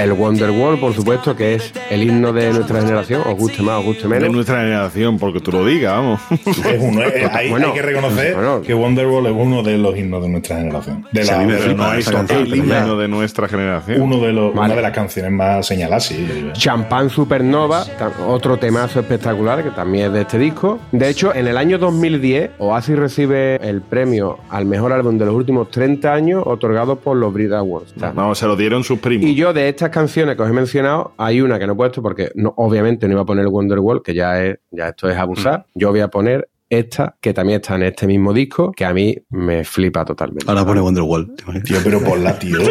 El 0.00 0.12
Wonderwall, 0.12 0.78
por 0.78 0.94
supuesto, 0.94 1.36
que 1.36 1.54
es 1.56 1.72
el 1.90 2.02
himno 2.02 2.32
de 2.32 2.52
nuestra 2.52 2.80
generación, 2.80 3.22
os 3.26 3.34
guste 3.36 3.62
más, 3.62 3.80
os 3.80 3.84
guste 3.84 4.02
De 4.04 4.08
menos. 4.08 4.32
nuestra 4.32 4.60
generación, 4.60 5.18
porque 5.18 5.40
tú 5.40 5.52
lo 5.52 5.64
digas, 5.66 5.92
vamos. 5.92 6.20
Es 6.30 6.80
uno, 6.80 7.02
eh, 7.02 7.28
hay, 7.30 7.50
Bueno, 7.50 7.68
hay 7.68 7.72
que 7.74 7.82
reconocer 7.82 8.34
bueno. 8.34 8.62
que 8.62 8.72
Wonderwall 8.72 9.26
es 9.26 9.32
uno 9.36 9.62
de 9.62 9.76
los 9.76 9.96
himnos 9.96 10.22
de 10.22 10.28
nuestra 10.30 10.56
generación. 10.56 11.04
De 11.12 11.24
la- 11.24 11.38
de- 11.40 11.58
flipa 11.58 11.94
no 11.96 12.02
canción, 12.12 12.42
el 12.46 12.54
himno 12.56 12.96
de 12.96 13.08
nuestra 13.08 13.48
generación. 13.48 14.00
uno 14.00 14.18
de 14.18 14.32
los, 14.32 14.54
Vale. 14.54 14.66
una 14.68 14.76
de 14.76 14.82
las 14.82 14.92
canciones 14.92 15.32
más 15.32 15.66
señaladas, 15.66 16.04
sí. 16.06 16.26
Champagne 16.54 17.10
Supernova, 17.10 17.84
otro 18.26 18.56
temazo 18.58 19.00
espectacular 19.00 19.62
que 19.62 19.70
también 19.70 20.06
es 20.06 20.12
de 20.14 20.20
este 20.22 20.38
disco. 20.38 20.78
De 20.92 21.08
hecho, 21.10 21.34
en 21.34 21.46
el 21.46 21.56
año 21.58 21.76
2010, 21.78 22.52
Oasis 22.58 22.96
recibe 22.96 23.56
el 23.56 23.82
premio 23.82 24.38
al 24.48 24.64
mejor 24.64 24.92
álbum 24.92 25.18
de 25.18 25.26
los 25.26 25.34
últimos 25.34 25.70
30 25.70 26.12
años 26.14 26.42
otorgado 26.46 26.96
por 26.96 27.16
los 27.16 27.32
Brit 27.32 27.52
Awards. 27.52 27.92
O 27.96 28.00
sea, 28.00 28.12
Vamos, 28.12 28.38
se 28.38 28.46
lo 28.46 28.56
dieron 28.56 28.82
sus 28.82 28.98
primos. 28.98 29.28
Y 29.28 29.34
yo 29.34 29.52
de 29.52 29.68
estas 29.90 30.02
canciones 30.02 30.36
que 30.36 30.42
os 30.42 30.48
he 30.48 30.52
mencionado, 30.52 31.14
hay 31.16 31.40
una 31.40 31.58
que 31.58 31.66
no 31.66 31.72
he 31.72 31.76
puesto 31.76 32.00
porque 32.00 32.30
no, 32.36 32.54
obviamente 32.56 33.08
no 33.08 33.14
iba 33.14 33.22
a 33.22 33.24
poner 33.24 33.48
Wonderwall, 33.48 34.02
que 34.02 34.14
ya 34.14 34.40
es, 34.40 34.58
ya 34.70 34.90
esto 34.90 35.10
es 35.10 35.16
abusar. 35.16 35.66
Yo 35.74 35.90
voy 35.90 35.98
a 36.00 36.06
poner 36.08 36.48
esta, 36.68 37.16
que 37.20 37.34
también 37.34 37.60
está 37.60 37.74
en 37.74 37.82
este 37.82 38.06
mismo 38.06 38.32
disco, 38.32 38.70
que 38.70 38.84
a 38.84 38.92
mí 38.94 39.16
me 39.30 39.64
flipa 39.64 40.04
totalmente. 40.04 40.44
Ahora 40.48 40.64
pone 40.64 40.80
Wonderwall. 40.80 41.34
Tío, 41.64 41.78
pero 41.82 42.00
por 42.04 42.20
la 42.20 42.38
tío. 42.38 42.60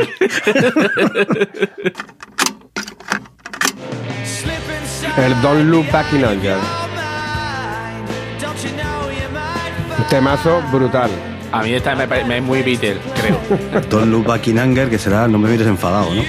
El 5.18 5.42
Don't 5.42 5.70
Look 5.70 5.92
Back 5.92 6.14
in 6.14 6.24
Anger. 6.24 6.58
Un 9.98 10.06
temazo 10.10 10.62
brutal. 10.72 11.10
A 11.52 11.64
mí 11.64 11.74
esta 11.74 11.96
me 11.96 12.38
es 12.38 12.44
muy 12.44 12.64
Beatle, 12.64 12.98
creo. 13.20 13.38
Don't 13.90 14.10
Look 14.10 14.26
Back 14.26 14.48
in 14.48 14.60
Anger, 14.60 14.90
que 14.90 14.98
será 14.98 15.28
No 15.28 15.38
me 15.38 15.50
mires 15.50 15.68
enfadado, 15.68 16.14
¿no? 16.16 16.22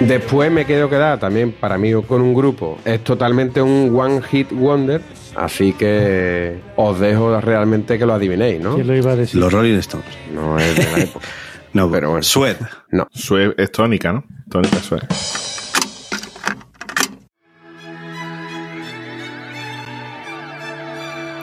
Después 0.00 0.50
me 0.50 0.64
quedo 0.64 0.88
quedar 0.88 1.18
también 1.20 1.52
para 1.52 1.76
mí 1.76 1.92
con 2.06 2.22
un 2.22 2.34
grupo. 2.34 2.78
Es 2.84 3.04
totalmente 3.04 3.60
un 3.60 3.94
one 3.94 4.22
hit 4.22 4.50
wonder. 4.50 5.00
Así 5.36 5.72
que 5.74 6.58
os 6.76 6.98
dejo 6.98 7.38
realmente 7.40 7.98
que 7.98 8.06
lo 8.06 8.14
adivinéis, 8.14 8.60
¿no? 8.60 8.74
¿Quién 8.74 8.86
lo 8.86 8.96
iba 8.96 9.12
a 9.12 9.16
decir? 9.16 9.38
Los 9.38 9.52
Rolling 9.52 9.76
Stones. 9.78 10.06
No 10.34 10.58
es 10.58 10.74
de 10.74 10.82
la 10.84 10.98
época. 11.04 11.26
No, 11.72 11.90
Pero 11.90 12.10
bueno. 12.10 12.22
Sued. 12.22 12.56
No. 12.90 13.06
Sue- 13.12 13.54
es 13.56 13.70
tónica, 13.70 14.12
¿no? 14.12 14.24
Tónica 14.50 14.78
Sue. 14.78 14.98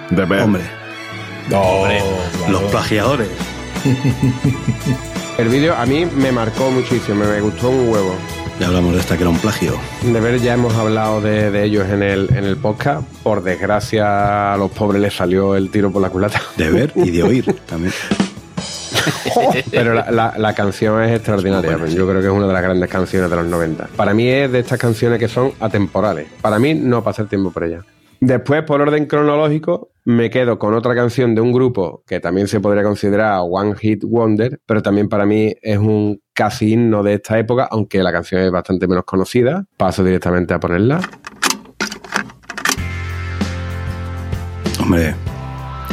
De 0.10 0.26
ver. 0.26 0.42
Hombre, 0.42 0.64
No, 1.50 1.84
los 2.50 2.64
plagiadores. 2.72 3.28
El 5.38 5.50
vídeo 5.50 5.76
a 5.76 5.86
mí 5.86 6.06
me 6.06 6.32
marcó 6.32 6.72
muchísimo, 6.72 7.24
me 7.26 7.40
gustó 7.42 7.70
un 7.70 7.90
huevo. 7.90 8.16
Ya 8.60 8.68
hablamos 8.68 8.94
de 8.96 9.00
esta 9.02 9.16
que 9.18 9.22
era 9.22 9.30
un 9.30 9.38
plagio. 9.38 9.74
De 10.04 10.20
ver, 10.20 10.40
ya 10.40 10.56
hemos 10.56 10.74
hablado 10.76 11.22
de, 11.22 11.52
de 11.52 11.64
ellos 11.64 11.88
en 11.90 12.02
el, 12.02 12.28
en 12.36 12.44
el 12.44 12.58
podcast. 12.58 13.04
Por 13.22 13.44
desgracia, 13.44 14.54
a 14.54 14.58
los 14.58 14.72
pobres 14.72 15.00
les 15.02 15.14
salió 15.16 15.56
el 15.56 15.70
tiro 15.70 15.92
por 15.92 16.02
la 16.02 16.10
culata. 16.10 16.42
De 16.58 16.72
ver 16.72 16.92
y 16.96 17.12
de 17.12 17.22
oír 17.24 17.46
también. 17.68 17.94
Pero 19.70 19.94
la, 19.94 20.10
la- 20.12 20.34
la 20.38 20.54
canción 20.56 21.02
es 21.04 21.12
extraordinaria. 21.16 21.78
Yo 21.88 22.08
creo 22.08 22.20
que 22.20 22.28
es 22.28 22.34
una 22.34 22.48
de 22.48 22.54
las 22.54 22.64
grandes 22.64 22.90
canciones 22.90 23.30
de 23.30 23.36
los 23.36 23.46
90. 23.46 23.90
Para 23.96 24.14
mí 24.16 24.28
es 24.28 24.52
de 24.52 24.60
estas 24.60 24.80
canciones 24.80 25.20
que 25.20 25.28
son 25.28 25.52
atemporales. 25.60 26.28
Para 26.42 26.58
mí 26.58 26.74
no 26.74 27.04
pasa 27.04 27.22
el 27.22 27.28
tiempo 27.28 27.52
por 27.52 27.64
ella. 27.64 27.86
Después, 28.20 28.64
por 28.64 28.82
orden 28.82 29.06
cronológico, 29.06 29.92
me 30.04 30.32
quedo 30.32 30.58
con 30.58 30.74
otra 30.74 30.96
canción 30.96 31.36
de 31.36 31.42
un 31.42 31.54
grupo 31.54 32.02
que 32.08 32.20
también 32.20 32.48
se 32.48 32.60
podría 32.60 32.82
considerar 32.82 33.42
One 33.48 33.76
Hit 33.76 34.04
Wonder, 34.04 34.60
pero 34.66 34.82
también 34.82 35.08
para 35.08 35.28
mí 35.28 35.54
es 35.62 35.78
un 35.78 36.20
casi 36.38 36.72
himno 36.74 37.02
de 37.02 37.16
esta 37.16 37.40
época, 37.40 37.68
aunque 37.72 38.04
la 38.04 38.12
canción 38.12 38.40
es 38.42 38.52
bastante 38.52 38.88
menos 38.88 39.06
conocida. 39.06 39.66
Paso 39.76 40.04
directamente 40.04 40.54
a 40.54 40.60
ponerla. 40.60 41.02
Hombre, 44.80 45.16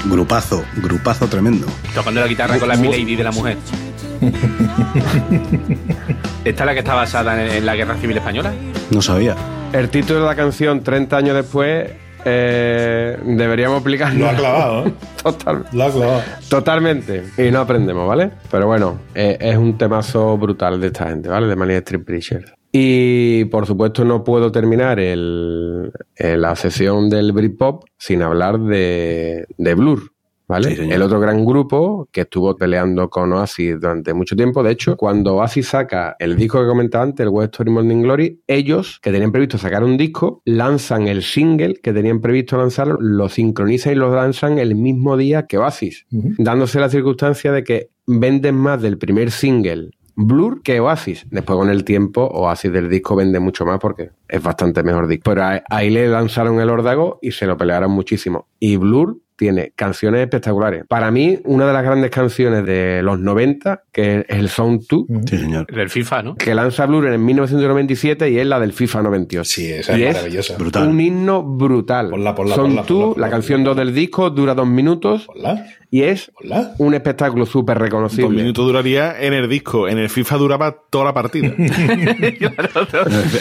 grupazo, 0.05 0.62
grupazo 0.82 1.28
tremendo. 1.28 1.66
Tocando 1.95 2.20
la 2.20 2.26
guitarra 2.26 2.59
con 2.59 2.68
la 2.68 2.76
Milady 2.76 3.16
de 3.16 3.24
la 3.24 3.32
mujer. 3.32 3.57
¿Esta 6.45 6.62
es 6.62 6.66
la 6.66 6.74
que 6.74 6.80
está 6.80 6.92
basada 6.92 7.42
en, 7.42 7.51
en 7.51 7.64
la 7.64 7.74
Guerra 7.74 7.97
Civil 7.97 8.18
Española? 8.18 8.53
No 8.90 9.01
sabía. 9.01 9.34
El 9.72 9.88
título 9.88 10.20
de 10.20 10.26
la 10.26 10.36
canción, 10.36 10.82
30 10.82 11.16
años 11.16 11.36
después, 11.36 11.90
eh, 12.25 13.18
deberíamos 13.25 13.81
aplicarlo. 13.81 14.18
Lo 14.20 14.29
ha 14.29 14.35
clavado, 14.35 14.87
¿eh? 14.87 14.93
Total, 15.22 15.64
Lo 15.72 15.85
ha 15.85 15.91
clavado. 15.91 16.22
Totalmente. 16.49 17.25
Y 17.39 17.51
no 17.51 17.61
aprendemos, 17.61 18.07
¿vale? 18.09 18.31
Pero 18.51 18.66
bueno, 18.66 19.01
eh, 19.14 19.37
es 19.41 19.57
un 19.57 19.77
temazo 19.79 20.37
brutal 20.39 20.81
de 20.81 20.89
esta 20.89 21.09
gente, 21.09 21.29
¿vale? 21.29 21.47
De 21.47 21.57
Manic 21.57 21.77
Street 21.79 22.05
Preachers. 22.05 22.53
Y 22.72 23.45
por 23.47 23.66
supuesto 23.66 24.05
no 24.05 24.25
puedo 24.25 24.51
terminar 24.51 24.99
el, 24.99 25.93
eh, 26.16 26.37
la 26.37 26.57
sesión 26.57 27.09
del 27.09 27.33
Britpop 27.33 27.85
sin 27.97 28.20
hablar 28.22 28.59
de, 28.59 29.47
de 29.57 29.75
Blur. 29.75 30.14
¿Vale? 30.55 30.68
Sí, 30.70 30.76
señor. 30.76 30.92
el 30.94 31.02
otro 31.02 31.18
gran 31.20 31.44
grupo 31.44 32.09
que 32.12 32.20
estuvo 32.22 32.55
peleando 32.57 33.11
con 33.11 33.32
Oasis 33.32 33.80
durante 33.80 34.14
mucho 34.14 34.36
tiempo. 34.36 34.62
De 34.62 34.70
hecho, 34.72 34.96
cuando 34.96 35.34
Oasis 35.36 35.66
saca 35.68 36.14
el 36.18 36.36
disco 36.36 36.61
que 36.61 36.66
comentaba 36.68 37.02
antes, 37.05 37.24
el 37.24 37.30
West 37.30 37.55
Story 37.55 37.70
Morning 37.70 38.02
Glory, 38.02 38.40
ellos, 38.46 38.98
que 39.02 39.11
tenían 39.11 39.32
previsto 39.32 39.59
sacar 39.59 39.82
un 39.82 39.96
disco, 39.96 40.42
lanzan 40.44 41.09
el 41.09 41.22
single 41.22 41.74
que 41.82 41.92
tenían 41.92 42.20
previsto 42.20 42.57
lanzar, 42.57 42.96
lo 43.00 43.28
sincronizan 43.28 43.92
y 43.94 43.96
lo 43.96 44.14
lanzan 44.14 44.59
el 44.59 44.74
mismo 44.76 45.16
día 45.16 45.46
que 45.46 45.59
Oasis, 45.59 46.07
dándose 46.11 46.78
la 46.78 46.88
circunstancia 46.88 47.50
de 47.52 47.64
que 47.64 47.88
venden 48.07 48.55
más 48.55 48.80
del 48.82 48.98
primer 48.98 49.30
single 49.30 49.90
Blur 50.16 50.62
que 50.62 50.78
Oasis. 50.78 51.26
Después 51.30 51.59
con 51.59 51.70
el 51.70 51.82
tiempo 51.82 52.22
Oasis 52.26 52.70
del 52.72 52.88
disco 52.88 53.16
vende 53.16 53.40
mucho 53.40 53.66
más 53.66 53.80
porque 53.80 54.11
es 54.28 54.40
bastante 54.40 54.84
mejor 54.84 55.09
disco. 55.09 55.24
Pero 55.24 55.42
ahí- 55.44 55.61
ahí 55.68 55.90
le 55.90 56.07
lanzaron 56.09 56.61
el 56.61 56.70
órdago 56.70 57.18
y 57.20 57.32
se 57.32 57.46
lo 57.46 57.57
pelearon 57.57 57.90
muchísimo. 57.90 58.46
Y 58.61 58.76
Blur 58.76 59.18
tiene 59.45 59.72
canciones 59.76 60.22
espectaculares. 60.22 60.84
Para 60.88 61.11
mí, 61.11 61.38
una 61.45 61.66
de 61.66 61.72
las 61.74 61.82
grandes 61.84 62.11
canciones 62.11 62.64
de 62.64 63.03
los 63.03 63.18
90, 63.18 63.82
que 63.92 64.20
es 64.20 64.24
el 64.28 64.49
Sound 64.49 64.84
2, 64.88 65.05
Sí, 65.28 65.36
señor. 65.36 65.66
Del 65.66 65.90
FIFA, 65.90 66.22
¿no? 66.22 66.34
que 66.36 66.55
lanza 66.55 66.86
Blur 66.86 67.09
en 67.09 67.22
1997 67.22 68.30
y 68.30 68.38
es 68.38 68.47
la 68.47 68.59
del 68.59 68.72
FIFA 68.72 69.03
98. 69.03 69.45
Sí, 69.45 69.70
esa 69.70 69.99
Y 69.99 70.05
es 70.05 70.09
es 70.09 70.14
maravillosa. 70.16 70.57
Brutal. 70.57 70.88
Un 70.88 70.99
himno 70.99 71.42
brutal. 71.42 72.09
Ponla, 72.09 72.34
ponla, 72.34 72.55
Son 72.55 72.64
ponla, 72.68 72.82
tú, 72.84 72.95
ponla, 72.95 73.12
ponla, 73.14 73.26
la 73.26 73.30
canción 73.30 73.59
ponla. 73.64 73.74
2 73.74 73.76
del 73.86 73.95
disco, 73.95 74.30
dura 74.30 74.55
dos 74.55 74.66
minutos 74.66 75.26
Hola, 75.28 75.66
y 75.90 76.03
es 76.05 76.32
hola. 76.42 76.72
un 76.78 76.95
espectáculo 76.95 77.45
súper 77.45 77.76
Dos 77.76 77.82
reconocible. 77.84 78.28
minutos 78.40 78.64
duraría 78.66 79.20
en 79.20 79.34
el 79.34 79.47
disco. 79.47 79.88
En 79.88 79.99
el 79.99 80.09
FIFA 80.09 80.36
duraba 80.38 80.74
toda 80.88 81.05
la 81.05 81.12
partida. 81.12 81.53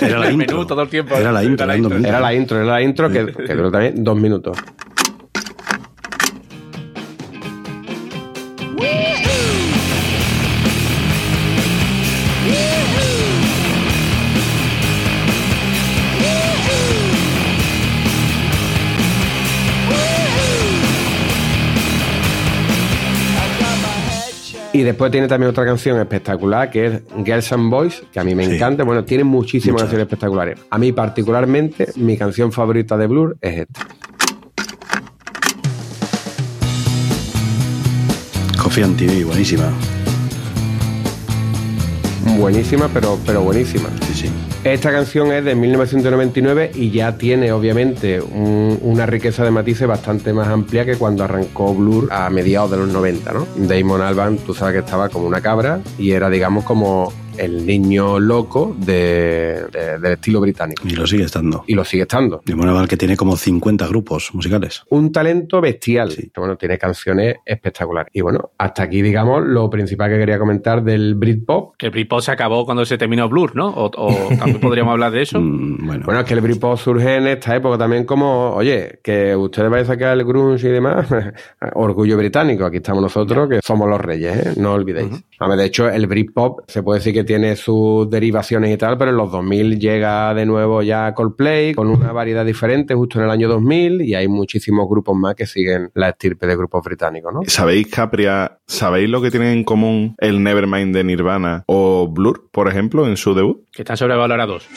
Era 0.02 0.20
la 0.20 0.32
intro. 0.32 0.56
menú 0.58 0.66
todo 0.68 0.82
el 0.82 0.90
tiempo. 0.90 1.16
Era 1.16 1.32
la 1.32 1.44
intro. 1.44 1.64
Era 1.66 1.68
la 1.68 1.74
dos 1.74 1.78
intro. 1.78 1.90
minutos. 1.98 2.10
Era 2.10 2.20
la 2.20 2.34
intro, 2.34 2.58
era 2.58 2.66
la 2.66 2.82
intro 2.82 3.10
que, 3.10 3.26
que 3.48 3.56
duró 3.56 3.72
también 3.72 4.04
dos 4.04 4.18
minutos. 4.20 4.58
Y 24.76 24.82
después 24.82 25.12
tiene 25.12 25.28
también 25.28 25.52
otra 25.52 25.66
canción 25.66 26.00
espectacular 26.00 26.72
que 26.72 26.86
es 26.88 27.02
Girls 27.24 27.52
and 27.52 27.70
Boys, 27.70 28.02
que 28.12 28.20
a 28.20 28.24
mí 28.24 28.34
me 28.34 28.46
Sí. 28.48 28.56
encanta. 28.56 28.84
Bueno, 28.84 29.04
tiene 29.06 29.24
muchísimas 29.24 29.74
Muchas. 29.74 29.84
canciones 29.86 30.06
espectaculares. 30.08 30.60
A 30.72 30.80
mí 30.80 30.92
particularmente, 30.92 31.90
mi 31.98 32.18
canción 32.18 32.52
favorita 32.52 32.98
de 32.98 33.06
Blur 33.06 33.38
es 33.40 33.60
esta. 33.60 33.88
Coffee 38.74 38.86
and 38.86 38.98
TV, 38.98 39.24
buenísima. 39.24 39.70
Buenísima, 42.40 42.90
pero, 42.92 43.20
pero 43.24 43.44
buenísima. 43.44 43.88
Sí, 44.08 44.14
sí. 44.24 44.30
Esta 44.64 44.92
canción 44.92 45.32
es 45.32 45.46
de 45.46 45.54
1999 45.54 46.72
y 46.74 46.90
ya 46.90 47.16
tiene 47.16 47.52
obviamente 47.52 48.20
un- 48.20 48.80
una 48.82 49.06
riqueza 49.06 49.44
de 49.44 49.52
matices 49.52 49.88
bastante 49.88 50.34
más 50.34 50.48
amplia 50.48 50.86
que 50.86 50.96
cuando 50.96 51.24
arrancó 51.24 51.76
Blur 51.76 52.12
a 52.12 52.28
mediados 52.32 52.72
de 52.72 52.78
los 52.78 52.88
90, 52.88 53.32
¿no? 53.34 53.46
Damon 53.58 54.02
Albarn, 54.02 54.38
tú 54.40 54.56
sabes 54.56 54.74
que 54.74 54.80
estaba 54.80 55.08
como 55.10 55.28
una 55.28 55.42
cabra 55.42 55.80
y 56.00 56.10
era 56.10 56.32
digamos 56.32 56.64
como 56.64 57.14
el 57.38 57.66
niño 57.66 58.20
loco 58.20 58.76
de- 58.78 59.66
de- 59.72 60.00
del 60.00 60.14
estilo 60.14 60.40
británico. 60.42 60.84
Y 60.88 60.92
lo 60.96 61.06
sigue 61.08 61.24
estando. 61.24 61.64
Y 61.68 61.74
lo 61.76 61.84
sigue 61.84 62.04
estando. 62.04 62.42
De 62.46 62.56
Moneval 62.56 62.88
que 62.88 62.98
tiene 62.98 63.16
como 63.18 63.36
50 63.38 63.88
grupos 63.88 64.30
musicales. 64.34 64.84
Un 64.90 65.12
talento 65.12 65.62
bestial. 65.62 66.14
Que, 66.16 66.30
Bueno, 66.38 66.56
tiene 66.58 66.78
canciones 66.78 67.38
espectaculares. 67.46 68.12
Y 68.14 68.22
bueno, 68.22 68.52
hasta 68.58 68.84
aquí, 68.84 69.02
digamos, 69.02 69.44
lo 69.46 69.70
principal 69.70 70.10
que 70.12 70.18
quería 70.18 70.38
comentar 70.40 70.84
del 70.84 71.16
Britpop. 71.16 71.76
Que 71.78 71.88
el 71.88 71.92
Britpop 71.92 72.22
se 72.22 72.32
acabó 72.32 72.66
cuando 72.66 72.86
se 72.86 72.98
terminó 72.98 73.28
Blur, 73.30 73.56
¿no? 73.56 73.70
O, 73.70 73.86
o 73.96 74.30
también 74.38 74.60
podríamos 74.62 74.92
hablar 74.92 75.12
de 75.12 75.22
eso. 75.22 75.40
Mm, 75.40 75.86
bueno. 75.86 76.06
Bueno, 76.06 76.20
es 76.22 76.26
que 76.26 76.34
el 76.34 76.42
Britpop 76.42 76.78
surge 76.78 77.16
en 77.16 77.28
esta 77.28 77.56
época 77.56 77.78
también 77.78 78.06
como, 78.06 78.52
oye, 78.54 79.00
que 79.04 79.36
ustedes 79.36 79.70
vayan 79.70 79.86
a 79.86 79.88
sacar 79.88 80.18
el 80.18 80.24
grunge 80.26 80.68
y 80.68 80.72
demás, 80.72 81.08
orgullo 81.76 82.18
británico, 82.18 82.66
aquí 82.66 82.78
estamos 82.78 83.02
nosotros, 83.02 83.50
que 83.50 83.60
somos 83.64 83.90
los 83.90 84.00
reyes, 84.02 84.36
¿eh? 84.38 84.54
no 84.58 84.74
olvidéis. 84.74 85.24
A 85.40 85.48
ver, 85.48 85.58
de 85.58 85.66
hecho, 85.66 85.90
el 85.90 86.08
Britpop 86.08 86.62
se 86.68 86.84
puede 86.84 87.00
decir 87.00 87.14
que 87.14 87.23
tiene 87.24 87.56
sus 87.56 88.10
derivaciones 88.10 88.74
y 88.74 88.78
tal, 88.78 88.98
pero 88.98 89.12
en 89.12 89.18
los 89.18 89.32
2000 89.32 89.80
llega 89.80 90.34
de 90.34 90.46
nuevo 90.46 90.82
ya 90.82 91.14
Coldplay 91.14 91.74
con 91.74 91.88
una 91.88 92.12
variedad 92.12 92.46
diferente 92.46 92.94
justo 92.94 93.20
en 93.20 93.26
el 93.26 93.32
año 93.32 93.48
2000 93.48 94.02
y 94.02 94.16
hay 94.16 94.28
muchísimos 94.28 94.88
grupos 94.90 95.16
más 95.16 95.36
que 95.36 95.46
siguen 95.46 95.92
la 95.94 96.10
estirpe 96.10 96.48
de 96.48 96.56
grupos 96.56 96.84
británicos, 96.84 97.34
¿no? 97.34 97.42
¿Sabéis, 97.48 97.88
Capria, 97.88 98.60
sabéis 98.68 99.10
lo 99.10 99.22
que 99.22 99.32
tienen 99.32 99.50
en 99.50 99.64
común 99.64 100.16
el 100.20 100.44
Nevermind 100.44 100.96
de 100.96 101.04
Nirvana 101.04 101.64
o 101.68 102.08
Blur, 102.08 102.50
por 102.52 102.68
ejemplo, 102.68 103.08
en 103.08 103.18
su 103.18 103.34
debut? 103.34 103.64
Que 103.72 103.84
están 103.84 103.98
sobrevalorados. 103.98 104.68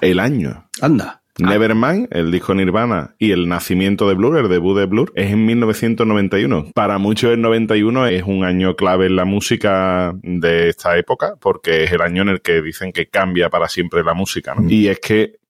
El 0.00 0.18
año. 0.20 0.68
Anda. 0.80 1.23
Nevermind, 1.38 2.08
el 2.10 2.30
disco 2.30 2.54
Nirvana 2.54 3.14
y 3.18 3.32
el 3.32 3.48
nacimiento 3.48 4.08
de 4.08 4.14
Blur, 4.14 4.38
el 4.38 4.48
debut 4.48 4.78
de 4.78 4.86
Blur, 4.86 5.12
es 5.16 5.32
en 5.32 5.44
1991. 5.46 6.70
Para 6.74 6.98
muchos 6.98 7.32
el 7.32 7.40
91 7.40 8.06
es 8.08 8.22
un 8.24 8.44
año 8.44 8.76
clave 8.76 9.06
en 9.06 9.16
la 9.16 9.24
música 9.24 10.14
de 10.22 10.68
esta 10.68 10.96
época 10.96 11.34
porque 11.40 11.84
es 11.84 11.92
el 11.92 12.02
año 12.02 12.22
en 12.22 12.28
el 12.28 12.40
que 12.40 12.62
dicen 12.62 12.92
que 12.92 13.06
cambia 13.06 13.50
para 13.50 13.68
siempre 13.68 14.04
la 14.04 14.14
música. 14.14 14.54
¿no? 14.54 14.68
Y 14.68 14.88
es 14.88 15.00
que 15.00 15.36
mm, 15.40 15.43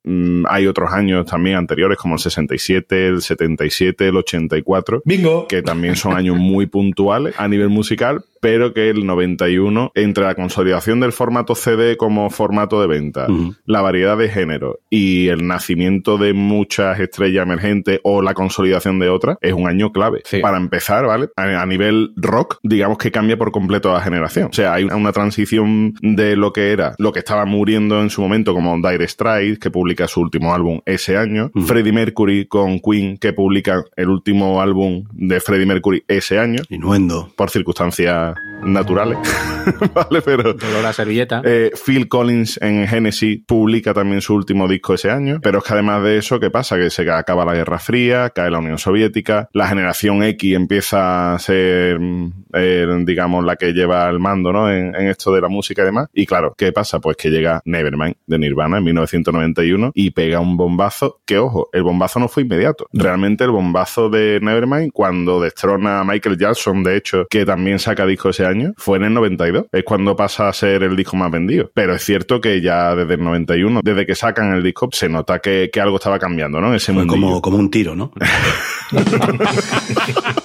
hay 0.49 0.67
otros 0.67 0.93
años 0.93 1.27
también 1.27 1.57
anteriores 1.57 1.99
como 1.99 2.15
el 2.15 2.21
67, 2.21 3.09
el 3.09 3.23
77, 3.23 4.09
el 4.09 4.17
84. 4.17 5.03
Bingo. 5.05 5.49
Que 5.49 5.63
también 5.63 5.97
son 5.97 6.15
años 6.15 6.37
muy 6.37 6.67
puntuales 6.67 7.35
a 7.39 7.49
nivel 7.49 7.71
musical, 7.71 8.25
pero 8.41 8.75
que 8.75 8.91
el 8.91 9.07
91, 9.07 9.93
entre 9.95 10.25
la 10.25 10.35
consolidación 10.35 11.01
del 11.01 11.13
formato 11.13 11.55
CD 11.55 11.97
como 11.97 12.29
formato 12.29 12.81
de 12.81 12.87
venta, 12.87 13.27
la 13.65 13.81
variedad 13.81 14.19
de 14.19 14.29
género 14.29 14.81
y 14.91 15.29
el 15.29 15.47
nacimiento 15.47 16.19
de 16.19 16.35
muchas 16.35 17.01
estrellas 17.01 17.45
emergentes 17.45 18.01
o 18.03 18.21
la 18.21 18.35
consolidación 18.35 18.99
de 18.99 19.09
otras, 19.09 19.39
es 19.41 19.55
un 19.55 19.67
año 19.67 19.93
clave. 19.93 20.21
Sí. 20.25 20.41
Para 20.41 20.59
empezar, 20.59 21.07
¿vale? 21.07 21.31
A, 21.37 21.63
a 21.63 21.67
nivel 21.67 22.13
rock, 22.17 22.59
digamos 22.63 22.99
que 22.99 23.11
cambia 23.11 23.39
por 23.39 23.51
completo 23.51 23.91
la 23.91 24.03
generación. 24.03 24.49
O 24.51 24.53
sea, 24.53 24.75
hay 24.75 24.85
una, 24.85 24.97
una 24.97 25.13
transición 25.13 25.95
de 26.03 26.37
lo 26.37 26.53
que 26.53 26.73
era, 26.73 26.95
lo 26.99 27.13
que 27.13 27.21
estaba 27.21 27.47
muriendo 27.47 28.03
en 28.03 28.11
su 28.11 28.21
momento 28.21 28.53
como 28.53 28.77
Dire 28.77 29.09
Straits, 29.09 29.59
que 29.59 29.71
publica 29.95 30.09
su 30.09 30.21
último 30.21 30.53
álbum 30.53 30.81
ese 30.87 31.17
año, 31.17 31.51
Ujú. 31.55 31.67
Freddie 31.67 31.93
Mercury 31.93 32.47
con 32.47 32.81
Queen, 32.81 33.17
que 33.17 33.33
publica 33.33 33.85
el 33.97 34.09
último 34.09 34.61
álbum 34.61 35.05
de 35.13 35.41
Freddie 35.41 35.67
Mercury 35.67 36.03
ese 36.09 36.39
año, 36.39 36.63
Innuendo. 36.69 37.29
por 37.37 37.51
circunstancias 37.51 38.35
naturales, 38.65 39.19
¿vale? 39.95 40.23
Pero... 40.23 40.55
Dolor 40.55 40.79
a 40.79 40.83
la 40.83 40.93
servilleta. 40.93 41.43
Eh, 41.45 41.71
Phil 41.85 42.09
Collins 42.09 42.59
en 42.63 42.87
Genesis 42.87 43.43
publica 43.47 43.95
también 43.95 44.21
su 44.21 44.35
último 44.35 44.69
disco 44.69 44.95
ese 44.95 45.11
año, 45.11 45.41
pero 45.43 45.59
es 45.59 45.65
que 45.65 45.73
además 45.75 46.03
de 46.03 46.19
eso, 46.19 46.41
¿qué 46.41 46.51
pasa? 46.51 46.77
Que 46.77 46.91
se 46.91 47.11
acaba 47.11 47.45
la 47.45 47.55
Guerra 47.55 47.79
Fría, 47.79 48.31
cae 48.31 48.51
la 48.51 48.59
Unión 48.59 48.79
Soviética, 48.79 49.49
la 49.53 49.69
generación 49.69 50.23
X 50.23 50.55
empieza 50.55 51.35
a 51.35 51.39
ser, 51.39 51.99
mm, 51.99 52.33
eh, 52.55 52.87
digamos, 53.05 53.45
la 53.45 53.57
que 53.57 53.73
lleva 53.73 54.09
el 54.09 54.19
mando, 54.19 54.53
¿no? 54.53 54.71
En, 54.71 54.95
en 54.95 55.09
esto 55.09 55.33
de 55.33 55.41
la 55.41 55.49
música 55.49 55.83
y 55.83 55.85
demás. 55.87 56.09
Y 56.13 56.27
claro, 56.27 56.55
¿qué 56.57 56.73
pasa? 56.73 57.01
Pues 57.01 57.17
que 57.17 57.31
llega 57.31 57.61
Nevermind 57.65 58.17
de 58.27 58.39
Nirvana 58.39 58.79
en 58.79 58.85
1991 58.85 59.93
y 59.95 60.11
pega 60.11 60.41
un 60.41 60.57
bombazo 60.57 61.21
que, 61.25 61.39
ojo, 61.39 61.69
el 61.73 61.83
bombazo 61.83 62.19
no 62.21 62.29
fue 62.29 62.43
inmediato. 62.43 62.87
Realmente 62.93 63.45
el 63.45 63.51
bombazo 63.51 64.11
de 64.11 64.39
Nevermind, 64.41 64.93
cuando 64.93 65.41
destrona 65.41 66.01
a 66.01 66.05
Michael 66.05 66.39
Jackson, 66.39 66.83
de 66.83 66.97
hecho, 66.97 67.27
que 67.29 67.45
también 67.45 67.79
saca 67.79 68.07
disco 68.07 68.31
ese 68.31 68.47
año, 68.47 68.54
fue 68.77 68.99
en 68.99 69.05
el 69.05 69.15
92. 69.15 69.67
Es 69.73 69.85
cuando 69.85 70.17
pasa 70.17 70.49
a 70.49 70.53
ser 70.53 70.83
el 70.83 70.97
disco 70.97 71.17
más 71.17 71.31
vendido. 71.31 71.71
Pero 71.75 71.95
es 71.95 72.03
cierto 72.03 72.41
que 72.41 72.61
ya 72.61 72.95
desde 72.95 73.15
el 73.15 73.25
91, 73.25 73.81
desde 73.83 74.07
que 74.07 74.15
sacan 74.15 74.55
el 74.55 74.63
disco, 74.63 74.89
se 74.93 75.09
nota 75.09 75.39
que, 75.39 75.71
que 75.73 75.81
algo 75.81 75.97
estaba 75.97 76.19
cambiando, 76.19 76.61
¿no? 76.61 76.69
En 76.69 76.75
ese 76.75 76.93
Fue 76.93 77.05
mundo. 77.05 77.13
como, 77.13 77.43
como 77.43 77.59
un 77.59 77.71
tiro, 77.71 77.95
¿no? 77.95 78.13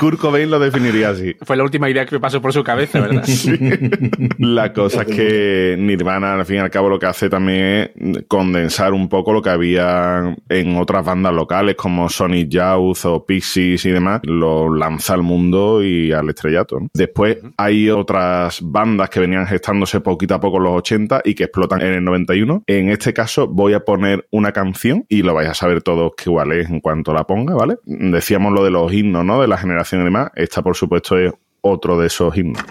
Kurt 0.00 0.18
Cobain 0.18 0.50
lo 0.50 0.58
definiría 0.58 1.10
así. 1.10 1.34
Fue 1.42 1.56
la 1.56 1.64
última 1.64 1.88
idea 1.90 2.06
que 2.06 2.16
me 2.16 2.20
pasó 2.20 2.40
por 2.40 2.52
su 2.52 2.62
cabeza, 2.62 3.00
¿verdad? 3.00 3.24
La 4.38 4.72
cosa 4.72 5.02
es 5.02 5.08
que 5.08 5.76
Nirvana, 5.78 6.34
al 6.34 6.46
fin 6.46 6.56
y 6.56 6.58
al 6.60 6.70
cabo, 6.70 6.88
lo 6.88 6.98
que 6.98 7.06
hace 7.06 7.28
también 7.28 7.90
es 7.96 8.24
condensar 8.28 8.92
un 8.92 9.08
poco 9.08 9.32
lo 9.32 9.42
que 9.42 9.50
había 9.50 10.36
en 10.48 10.76
otras 10.76 11.04
bandas 11.04 11.32
locales 11.32 11.76
como 11.76 12.08
Sonic 12.08 12.48
Youth 12.48 13.04
o 13.04 13.24
Pixies 13.24 13.84
y 13.84 13.90
demás. 13.90 14.20
Lo 14.24 14.74
lanza 14.74 15.14
al 15.14 15.22
mundo 15.22 15.82
y 15.82 16.12
al 16.12 16.28
estrellato. 16.28 16.80
¿no? 16.80 16.88
Después 16.94 17.38
hay 17.56 17.90
otras 17.90 18.60
bandas 18.62 19.10
que 19.10 19.20
venían 19.20 19.46
gestándose 19.46 20.00
poquito 20.00 20.34
a 20.34 20.40
poco 20.40 20.58
en 20.58 20.64
los 20.64 20.74
80 20.78 21.22
y 21.24 21.34
que 21.34 21.44
explotan 21.44 21.80
en 21.82 21.94
el 21.94 22.04
91. 22.04 22.64
En 22.66 22.90
este 22.90 23.12
caso 23.12 23.46
voy 23.46 23.74
a 23.74 23.80
poner 23.80 24.26
una 24.30 24.52
canción 24.52 25.04
y 25.08 25.22
lo 25.22 25.34
vais 25.34 25.48
a 25.48 25.54
saber 25.54 25.82
todos 25.82 26.12
que 26.16 26.30
igual 26.30 26.52
es 26.52 26.68
en 26.68 26.80
cuanto 26.80 27.12
la 27.12 27.24
ponga, 27.24 27.54
¿vale? 27.54 27.76
Decíamos 27.84 28.52
lo 28.52 28.64
de 28.64 28.70
los 28.70 28.92
himnos, 28.96 29.24
¿no? 29.24 29.40
De 29.40 29.46
la 29.48 29.58
generación 29.58 30.00
y 30.00 30.04
demás. 30.04 30.30
Esta, 30.34 30.62
por 30.62 30.74
supuesto, 30.76 31.18
es 31.18 31.32
otro 31.60 31.98
de 31.98 32.06
esos 32.08 32.36
himnos. 32.36 32.62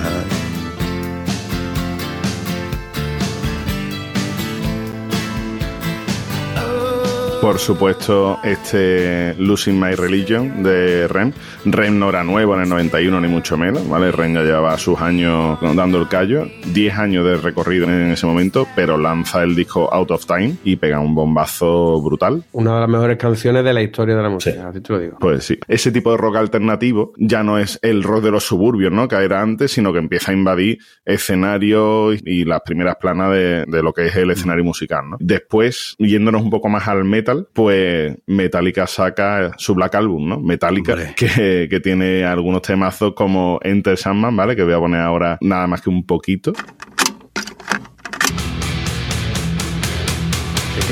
Por 7.41 7.59
supuesto, 7.59 8.39
este 8.45 9.35
Losing 9.39 9.81
My 9.81 9.95
Religion 9.95 10.63
de 10.63 11.09
Rem. 11.09 11.33
Rem 11.65 11.99
no 11.99 12.09
era 12.09 12.25
nuevo 12.25 12.55
en 12.55 12.63
el 12.63 12.69
91, 12.69 13.21
ni 13.21 13.29
mucho 13.29 13.57
menos, 13.57 13.89
¿vale? 13.89 14.11
Rem 14.13 14.35
ya 14.35 14.43
llevaba 14.43 14.77
sus 14.79 15.01
años 15.01 15.59
dando 15.61 15.99
el 15.99 16.09
callo, 16.09 16.47
10 16.73 16.99
años 16.99 17.25
de 17.25 17.37
recorrido 17.37 17.85
en 17.85 18.11
ese 18.11 18.27
momento, 18.27 18.67
pero 18.75 18.97
lanza 18.97 19.43
el 19.43 19.55
disco 19.55 19.93
Out 19.93 20.11
of 20.11 20.27
Time 20.27 20.57
y 20.65 20.77
pega 20.77 21.01
un 21.01 21.15
bombazo 21.15 22.01
brutal. 22.01 22.45
Una 22.53 22.75
de 22.75 22.81
las 22.81 22.89
mejores 22.89 23.17
canciones 23.19 23.65
de 23.65 23.73
la 23.73 23.83
historia 23.83 24.17
de 24.17 24.23
la 24.23 24.31
música, 24.31 24.69
así 24.69 24.81
te 24.81 24.93
lo 24.93 24.99
digo. 24.99 25.19
Pues 25.21 25.45
sí, 25.45 25.59
ese 25.69 25.93
tipo 25.93 26.11
de 26.13 26.17
rock 26.17 26.37
alternativo 26.37 27.13
ya 27.17 27.43
no 27.43 27.59
es 27.59 27.79
el 27.83 28.03
rock 28.03 28.25
de 28.25 28.31
los 28.31 28.45
suburbios, 28.45 28.93
¿no? 28.93 29.09
Que 29.09 29.17
era 29.17 29.43
antes, 29.43 29.73
sino 29.73 29.93
que 29.93 29.99
empieza 29.99 30.31
a 30.31 30.35
invadir 30.35 30.79
escenarios 31.05 32.19
y 32.25 32.45
las 32.45 32.61
primeras 32.63 32.97
planas 32.97 33.33
de, 33.33 33.65
de 33.67 33.83
lo 33.83 33.93
que 33.93 34.07
es 34.07 34.17
el 34.17 34.31
escenario 34.31 34.65
musical, 34.65 35.11
¿no? 35.11 35.17
Después, 35.21 35.95
yéndonos 35.99 36.43
un 36.43 36.51
poco 36.51 36.69
más 36.69 36.89
al 36.89 37.05
metal, 37.05 37.49
pues 37.53 38.17
Metallica 38.27 38.87
saca 38.87 39.53
su 39.57 39.75
Black 39.75 39.95
Album, 39.95 40.29
¿no? 40.29 40.41
Metallica, 40.41 41.15
que, 41.15 41.50
que 41.71 41.81
tiene 41.81 42.25
algunos 42.25 42.63
temazos 42.63 43.15
como 43.15 43.59
Enter 43.63 43.97
Sandman, 43.97 44.37
¿vale? 44.37 44.57
Que 44.57 44.65
voy 44.65 44.75
a 44.75 44.79
poner 44.79 45.01
ahora 45.01 45.39
nada 45.41 45.67
más 45.67 45.81
que 45.81 45.91
un 45.91 46.05
poquito. 46.05 46.53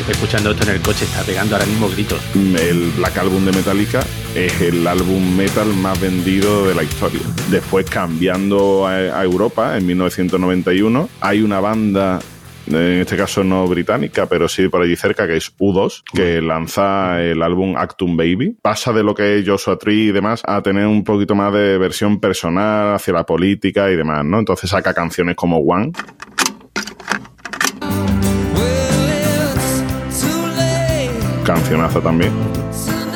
Está 0.09 0.13
escuchando 0.13 0.53
esto 0.53 0.63
en 0.63 0.71
el 0.71 0.81
coche 0.81 1.05
está 1.05 1.23
pegando 1.23 1.55
ahora 1.55 1.67
mismo 1.67 1.89
gritos. 1.91 2.19
El 2.35 2.93
Black 2.97 3.19
Album 3.19 3.45
de 3.45 3.53
Metallica 3.53 4.01
es 4.35 4.59
el 4.63 4.87
álbum 4.87 5.37
metal 5.37 5.67
más 5.75 6.01
vendido 6.01 6.67
de 6.67 6.75
la 6.75 6.83
historia. 6.83 7.21
Después, 7.51 7.85
cambiando 7.91 8.87
a, 8.87 8.95
a 8.95 9.25
Europa, 9.25 9.77
en 9.77 9.85
1991, 9.87 11.11
hay 11.21 11.43
una 11.43 11.61
banda, 11.61 12.21
en 12.71 13.01
este 13.01 13.17
caso 13.17 13.43
no 13.45 13.67
británica, 13.67 14.27
pero 14.27 14.49
sí 14.49 14.69
por 14.69 14.83
allí 14.83 14.97
cerca, 14.97 15.27
que 15.27 15.37
es 15.37 15.55
U2, 15.59 16.03
que 16.13 16.41
lanza 16.43 17.23
el 17.23 17.43
álbum 17.43 17.77
Actum 17.77 18.17
Baby. 18.17 18.57
Pasa 18.61 18.93
de 18.93 19.03
lo 19.03 19.15
que 19.15 19.39
es 19.39 19.49
Joshua 19.49 19.79
Tree 19.79 20.09
y 20.09 20.13
demás 20.13 20.43
a 20.47 20.63
tener 20.63 20.87
un 20.87 21.05
poquito 21.05 21.35
más 21.35 21.53
de 21.53 21.79
versión 21.79 22.21
personal 22.21 22.95
hacia 22.95 23.15
la 23.15 23.25
política 23.25 23.91
y 23.91 23.97
demás, 23.97 24.25
¿no? 24.25 24.39
Entonces 24.39 24.71
saca 24.71 24.93
canciones 24.95 25.37
como 25.37 25.59
One, 25.59 25.93
cancionazo 31.49 32.03
también. 32.03 32.31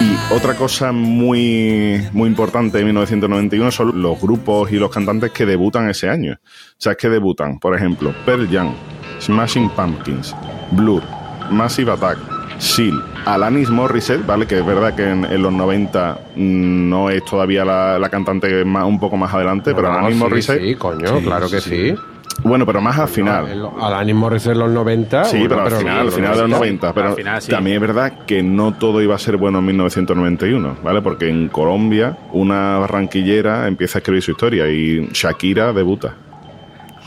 Y 0.01 0.35
otra 0.35 0.55
cosa 0.55 0.91
muy, 0.91 2.01
muy 2.13 2.29
importante 2.29 2.79
de 2.79 2.85
1991 2.85 3.71
son 3.71 4.01
los 4.01 4.19
grupos 4.21 4.73
y 4.73 4.77
los 4.77 4.91
cantantes 4.91 5.31
que 5.33 5.45
debutan 5.45 5.91
ese 5.91 6.09
año. 6.09 6.41
O 6.43 6.75
sea, 6.79 6.93
es 6.93 6.99
que 6.99 7.11
debutan, 7.11 7.59
por 7.59 7.77
ejemplo, 7.77 8.15
Pearl 8.25 8.49
Jam, 8.51 8.73
Smashing 9.23 9.71
Pumpkins, 9.71 10.35
Blur, 10.73 11.03
Massive 11.51 11.93
Attack, 11.93 12.19
Seal, 12.59 13.03
Alanis 13.25 13.71
Morissette, 13.71 14.25
¿vale? 14.27 14.47
Que 14.47 14.59
es 14.59 14.67
verdad 14.67 14.95
que 14.95 15.09
en, 15.09 15.25
en 15.25 15.43
los 15.43 15.53
90 15.53 16.19
mm, 16.37 16.89
no 16.91 17.11
es 17.11 17.25
todavía 17.25 17.65
la, 17.65 17.99
la 17.99 18.09
cantante 18.09 18.65
más, 18.65 18.85
un 18.85 18.99
poco 19.01 19.17
más 19.17 19.33
adelante, 19.35 19.75
pero 19.75 19.89
No, 19.93 19.99
Alanis 19.99 20.17
sí, 20.17 20.23
Morissette 20.23 20.61
Sí, 20.63 20.75
coño, 20.77 21.19
Sí, 21.19 21.25
claro 21.25 21.49
que 21.49 21.61
sí. 21.61 21.91
sí. 21.91 21.95
Bueno, 22.45 22.67
pero 22.67 22.81
más 22.81 22.99
al 22.99 23.07
final. 23.09 23.71
Alanis 23.81 24.15
Morissette 24.17 24.53
en 24.55 24.59
los 24.61 24.71
90. 24.71 25.25
Sí, 25.27 25.39
bueno, 25.39 25.57
pero 25.63 25.77
al 25.77 25.83
final, 25.83 25.99
al 26.01 26.11
final 26.13 26.35
de 26.35 26.41
los 26.43 26.51
90. 26.51 26.93
Pero 26.93 27.09
Al 27.11 27.15
final, 27.15 27.43
sí. 27.43 27.51
también 27.53 27.77
es 27.77 27.81
verdad 27.81 28.13
que 28.27 28.43
no 28.43 28.73
todo 28.75 29.01
iba 29.01 29.15
a 29.15 29.19
ser 29.19 29.37
bueno 29.37 29.61
en 29.61 29.67
1991, 29.67 30.77
¿vale? 30.83 31.03
Porque 31.03 31.29
en 31.29 31.49
Colombia 31.49 32.17
una 32.33 32.79
barranquillera 32.79 33.69
empieza 33.69 33.99
a 33.99 34.01
escribir 34.01 34.23
su 34.23 34.33
historia 34.33 34.67
y 34.69 35.09
Shakira 35.13 35.73
debuta. 35.73 36.15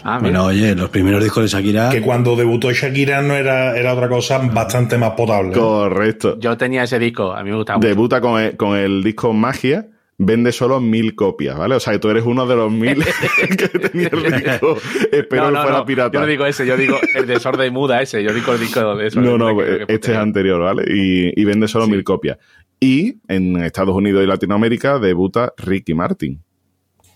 Ah, 0.07 0.19
mira. 0.19 0.39
Bueno, 0.39 0.45
oye, 0.45 0.75
los 0.75 0.91
primeros 0.91 1.23
discos 1.23 1.43
de 1.43 1.49
Shakira. 1.49 1.89
Que 1.89 1.99
cuando 1.99 2.35
debutó 2.35 2.71
Shakira 2.71 3.23
no 3.23 3.33
era, 3.33 3.75
era 3.75 3.91
otra 3.91 4.07
cosa 4.07 4.37
bastante 4.37 4.99
más 4.99 5.11
potable. 5.11 5.51
Correcto. 5.51 6.37
Yo 6.39 6.55
tenía 6.55 6.83
ese 6.83 6.99
disco, 6.99 7.33
a 7.33 7.43
mí 7.43 7.49
me 7.49 7.55
gustaba 7.55 7.77
mucho. 7.79 7.87
Debuta 7.87 8.21
con 8.21 8.39
el, 8.39 8.55
con 8.55 8.77
el 8.77 9.03
disco 9.03 9.33
Magia. 9.33 9.87
Vende 10.17 10.53
solo 10.53 10.79
mil 10.79 11.13
copias, 11.15 11.57
¿vale? 11.57 11.75
O 11.75 11.79
sea, 11.79 11.91
que 11.91 11.99
tú 11.99 12.09
eres 12.09 12.23
uno 12.23 12.45
de 12.45 12.55
los 12.55 12.71
mil 12.71 13.03
que 13.57 13.67
tenía 13.67 14.09
el 14.13 14.43
disco. 14.43 14.77
Espero 15.11 15.41
no, 15.43 15.49
que 15.49 15.53
no, 15.55 15.61
fuera 15.63 15.77
no, 15.79 15.85
pirata. 15.85 16.13
Yo 16.13 16.19
no 16.21 16.27
digo 16.27 16.45
ese, 16.45 16.65
yo 16.65 16.77
digo 16.77 16.97
el 17.15 17.25
desorden 17.25 17.73
muda 17.73 18.01
ese, 18.01 18.23
yo 18.23 18.31
digo 18.31 18.53
el 18.53 18.59
disco 18.59 18.95
de 18.95 19.07
eso. 19.07 19.19
No, 19.19 19.37
no, 19.37 19.59
este 19.61 20.11
es 20.11 20.17
anterior, 20.17 20.61
¿vale? 20.61 20.83
Y, 20.87 21.33
y 21.35 21.43
vende 21.43 21.67
solo 21.67 21.87
mil 21.87 22.03
copias. 22.03 22.37
Y 22.79 23.15
en 23.27 23.57
Estados 23.57 23.95
Unidos 23.95 24.23
y 24.23 24.27
Latinoamérica 24.27 24.99
debuta 24.99 25.51
Ricky 25.57 25.95
Martin. 25.95 26.41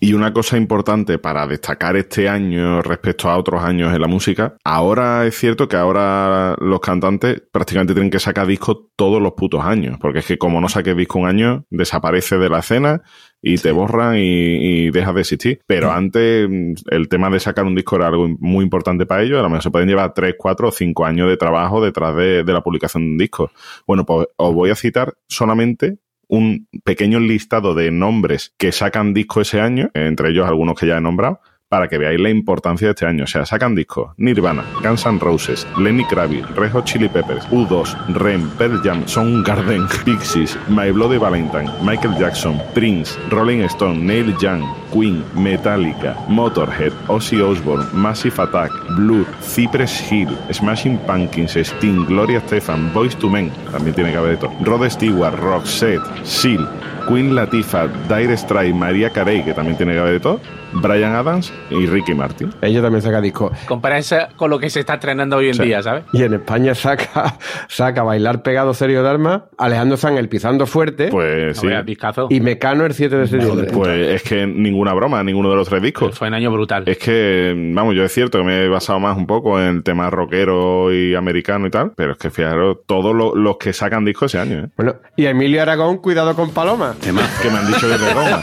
Y 0.02 0.14
una 0.14 0.32
cosa 0.32 0.56
importante 0.56 1.18
para 1.18 1.46
destacar 1.46 1.94
este 1.94 2.26
año 2.26 2.80
respecto 2.80 3.28
a 3.28 3.36
otros 3.36 3.62
años 3.62 3.94
en 3.94 4.00
la 4.00 4.08
música, 4.08 4.56
ahora 4.64 5.26
es 5.26 5.36
cierto 5.36 5.68
que 5.68 5.76
ahora 5.76 6.56
los 6.58 6.80
cantantes 6.80 7.42
prácticamente 7.52 7.92
tienen 7.92 8.10
que 8.10 8.18
sacar 8.18 8.46
discos 8.46 8.78
todos 8.96 9.20
los 9.20 9.34
putos 9.34 9.62
años, 9.62 9.98
porque 10.00 10.20
es 10.20 10.26
que 10.26 10.38
como 10.38 10.58
no 10.62 10.70
saques 10.70 10.96
disco 10.96 11.18
un 11.18 11.28
año, 11.28 11.66
desaparece 11.68 12.38
de 12.38 12.48
la 12.48 12.60
escena 12.60 13.02
y 13.42 13.58
te 13.58 13.72
borran 13.72 14.16
y, 14.16 14.86
y 14.86 14.90
dejas 14.90 15.14
de 15.14 15.20
existir. 15.20 15.60
Pero 15.66 15.92
antes 15.92 16.48
mm, 16.48 16.72
el 16.90 17.08
tema 17.10 17.28
de 17.28 17.38
sacar 17.38 17.66
un 17.66 17.74
disco 17.74 17.96
era 17.96 18.06
algo 18.06 18.26
muy 18.38 18.64
importante 18.64 19.04
para 19.04 19.22
ellos, 19.22 19.38
a 19.38 19.42
lo 19.42 19.50
mejor 19.50 19.64
se 19.64 19.70
pueden 19.70 19.88
llevar 19.90 20.14
3, 20.14 20.34
4 20.38 20.68
o 20.68 20.72
5 20.72 21.04
años 21.04 21.28
de 21.28 21.36
trabajo 21.36 21.84
detrás 21.84 22.16
de, 22.16 22.42
de 22.42 22.52
la 22.54 22.62
publicación 22.62 23.04
de 23.04 23.10
un 23.10 23.18
disco. 23.18 23.50
Bueno, 23.86 24.06
pues 24.06 24.28
os 24.36 24.54
voy 24.54 24.70
a 24.70 24.76
citar 24.76 25.12
solamente 25.28 25.98
un 26.30 26.68
pequeño 26.84 27.18
listado 27.18 27.74
de 27.74 27.90
nombres 27.90 28.54
que 28.56 28.70
sacan 28.70 29.12
disco 29.12 29.40
ese 29.40 29.60
año, 29.60 29.90
entre 29.94 30.30
ellos 30.30 30.46
algunos 30.46 30.78
que 30.78 30.86
ya 30.86 30.96
he 30.96 31.00
nombrado, 31.00 31.40
para 31.70 31.86
que 31.86 31.98
veáis 31.98 32.20
la 32.20 32.30
importancia 32.30 32.88
de 32.88 32.90
este 32.90 33.06
año. 33.06 33.24
O 33.24 33.26
sea, 33.28 33.46
sacan 33.46 33.76
discos 33.76 34.10
Nirvana, 34.16 34.64
Guns 34.82 35.06
N' 35.06 35.20
Roses, 35.20 35.66
Lenny 35.78 36.04
Kravitz, 36.04 36.50
Red 36.56 36.72
Hot 36.72 36.84
Chili 36.84 37.08
Peppers, 37.08 37.48
U2, 37.48 38.14
Rem, 38.14 38.50
Pearl 38.58 38.82
Jam, 38.82 39.06
Soundgarden, 39.06 39.86
Pixies, 40.04 40.58
My 40.68 40.90
Bloody 40.90 41.16
Valentine, 41.16 41.70
Michael 41.82 42.18
Jackson, 42.18 42.60
Prince, 42.74 43.16
Rolling 43.30 43.62
Stone, 43.62 44.04
Neil 44.04 44.34
Young, 44.40 44.64
Queen, 44.92 45.22
Metallica, 45.36 46.16
Motorhead, 46.26 46.92
Ozzy 47.06 47.40
Osbourne, 47.40 47.86
Massive 47.92 48.42
Attack, 48.42 48.72
Blur, 48.96 49.24
Cypress 49.40 50.10
Hill, 50.10 50.36
Smashing 50.50 50.98
Pumpkins, 51.06 51.52
Sting, 51.52 52.04
Gloria 52.04 52.40
Stefan, 52.40 52.92
Boys 52.92 53.14
to 53.14 53.30
Men, 53.30 53.52
también 53.70 53.94
tiene 53.94 54.10
que 54.10 54.16
haber 54.16 54.32
de 54.32 54.36
todo, 54.38 54.52
Rod 54.64 54.90
Stewart, 54.90 55.38
Roxette, 55.38 56.02
Seal, 56.24 56.68
Queen 57.06 57.32
Latifah, 57.36 57.86
Dire 58.08 58.36
Straits, 58.36 58.74
María 58.74 59.10
Carey, 59.10 59.44
que 59.44 59.54
también 59.54 59.76
tiene 59.76 59.92
que 59.92 60.00
haber 60.00 60.12
de 60.14 60.20
todo, 60.20 60.40
Brian 60.72 61.12
Adams 61.14 61.52
y 61.70 61.86
Ricky 61.86 62.14
Martin. 62.14 62.52
Ella 62.62 62.82
también 62.82 63.02
saca 63.02 63.20
discos. 63.20 63.52
Compara 63.66 63.98
eso 63.98 64.16
con 64.36 64.50
lo 64.50 64.58
que 64.58 64.70
se 64.70 64.80
está 64.80 64.94
estrenando 64.94 65.36
hoy 65.36 65.48
en 65.48 65.54
Sí. 65.54 65.62
día, 65.64 65.82
¿sabes? 65.82 66.04
Y 66.12 66.22
en 66.22 66.34
España 66.34 66.74
saca, 66.74 67.38
saca 67.68 68.02
Bailar 68.02 68.42
Pegado 68.42 68.72
Serio 68.74 69.02
de 69.02 69.08
Armas, 69.10 69.42
Alejandro 69.58 69.96
Sanz 69.96 70.18
el 70.18 70.28
Pisando 70.28 70.66
Fuerte 70.66 71.08
Pues 71.08 71.62
No 71.62 71.70
sí. 71.70 72.20
y 72.30 72.40
Mecano 72.40 72.84
el 72.86 72.94
7 72.94 73.16
de 73.16 73.26
septiembre. 73.26 73.70
Pues 73.72 74.08
es 74.08 74.22
que 74.22 74.46
ninguna 74.46 74.92
broma, 74.94 75.22
ninguno 75.22 75.50
de 75.50 75.56
los 75.56 75.68
tres 75.68 75.82
discos. 75.82 76.16
Fue 76.18 76.28
un 76.28 76.34
año 76.34 76.50
brutal. 76.50 76.84
Es 76.86 76.98
que, 76.98 77.54
vamos, 77.74 77.94
yo 77.94 78.04
es 78.04 78.12
cierto 78.12 78.38
que 78.38 78.44
me 78.44 78.64
he 78.64 78.68
basado 78.68 79.00
más 79.00 79.16
un 79.16 79.26
poco 79.26 79.60
en 79.60 79.66
el 79.76 79.82
tema 79.82 80.10
rockero 80.10 80.92
y 80.92 81.14
americano 81.14 81.66
y 81.66 81.70
tal, 81.70 81.92
pero 81.96 82.12
es 82.12 82.18
que 82.18 82.30
fijaros, 82.30 82.78
todos 82.86 83.14
lo- 83.14 83.34
los 83.34 83.56
que 83.58 83.72
sacan 83.72 84.04
discos 84.04 84.34
ese 84.34 84.40
año, 84.42 84.58
¿eh? 84.64 84.68
Bueno, 84.76 84.96
y 85.16 85.26
Emilio 85.26 85.62
Aragón, 85.62 85.98
cuidado 85.98 86.34
con 86.34 86.50
Paloma. 86.50 86.94
que 87.00 87.12
me 87.12 87.20
han 87.58 87.66
dicho 87.66 87.88
que 87.88 87.94
es 87.94 88.00
de 88.00 88.14
goma. 88.14 88.42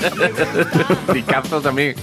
Discazo 1.13 1.61
también. 1.61 1.95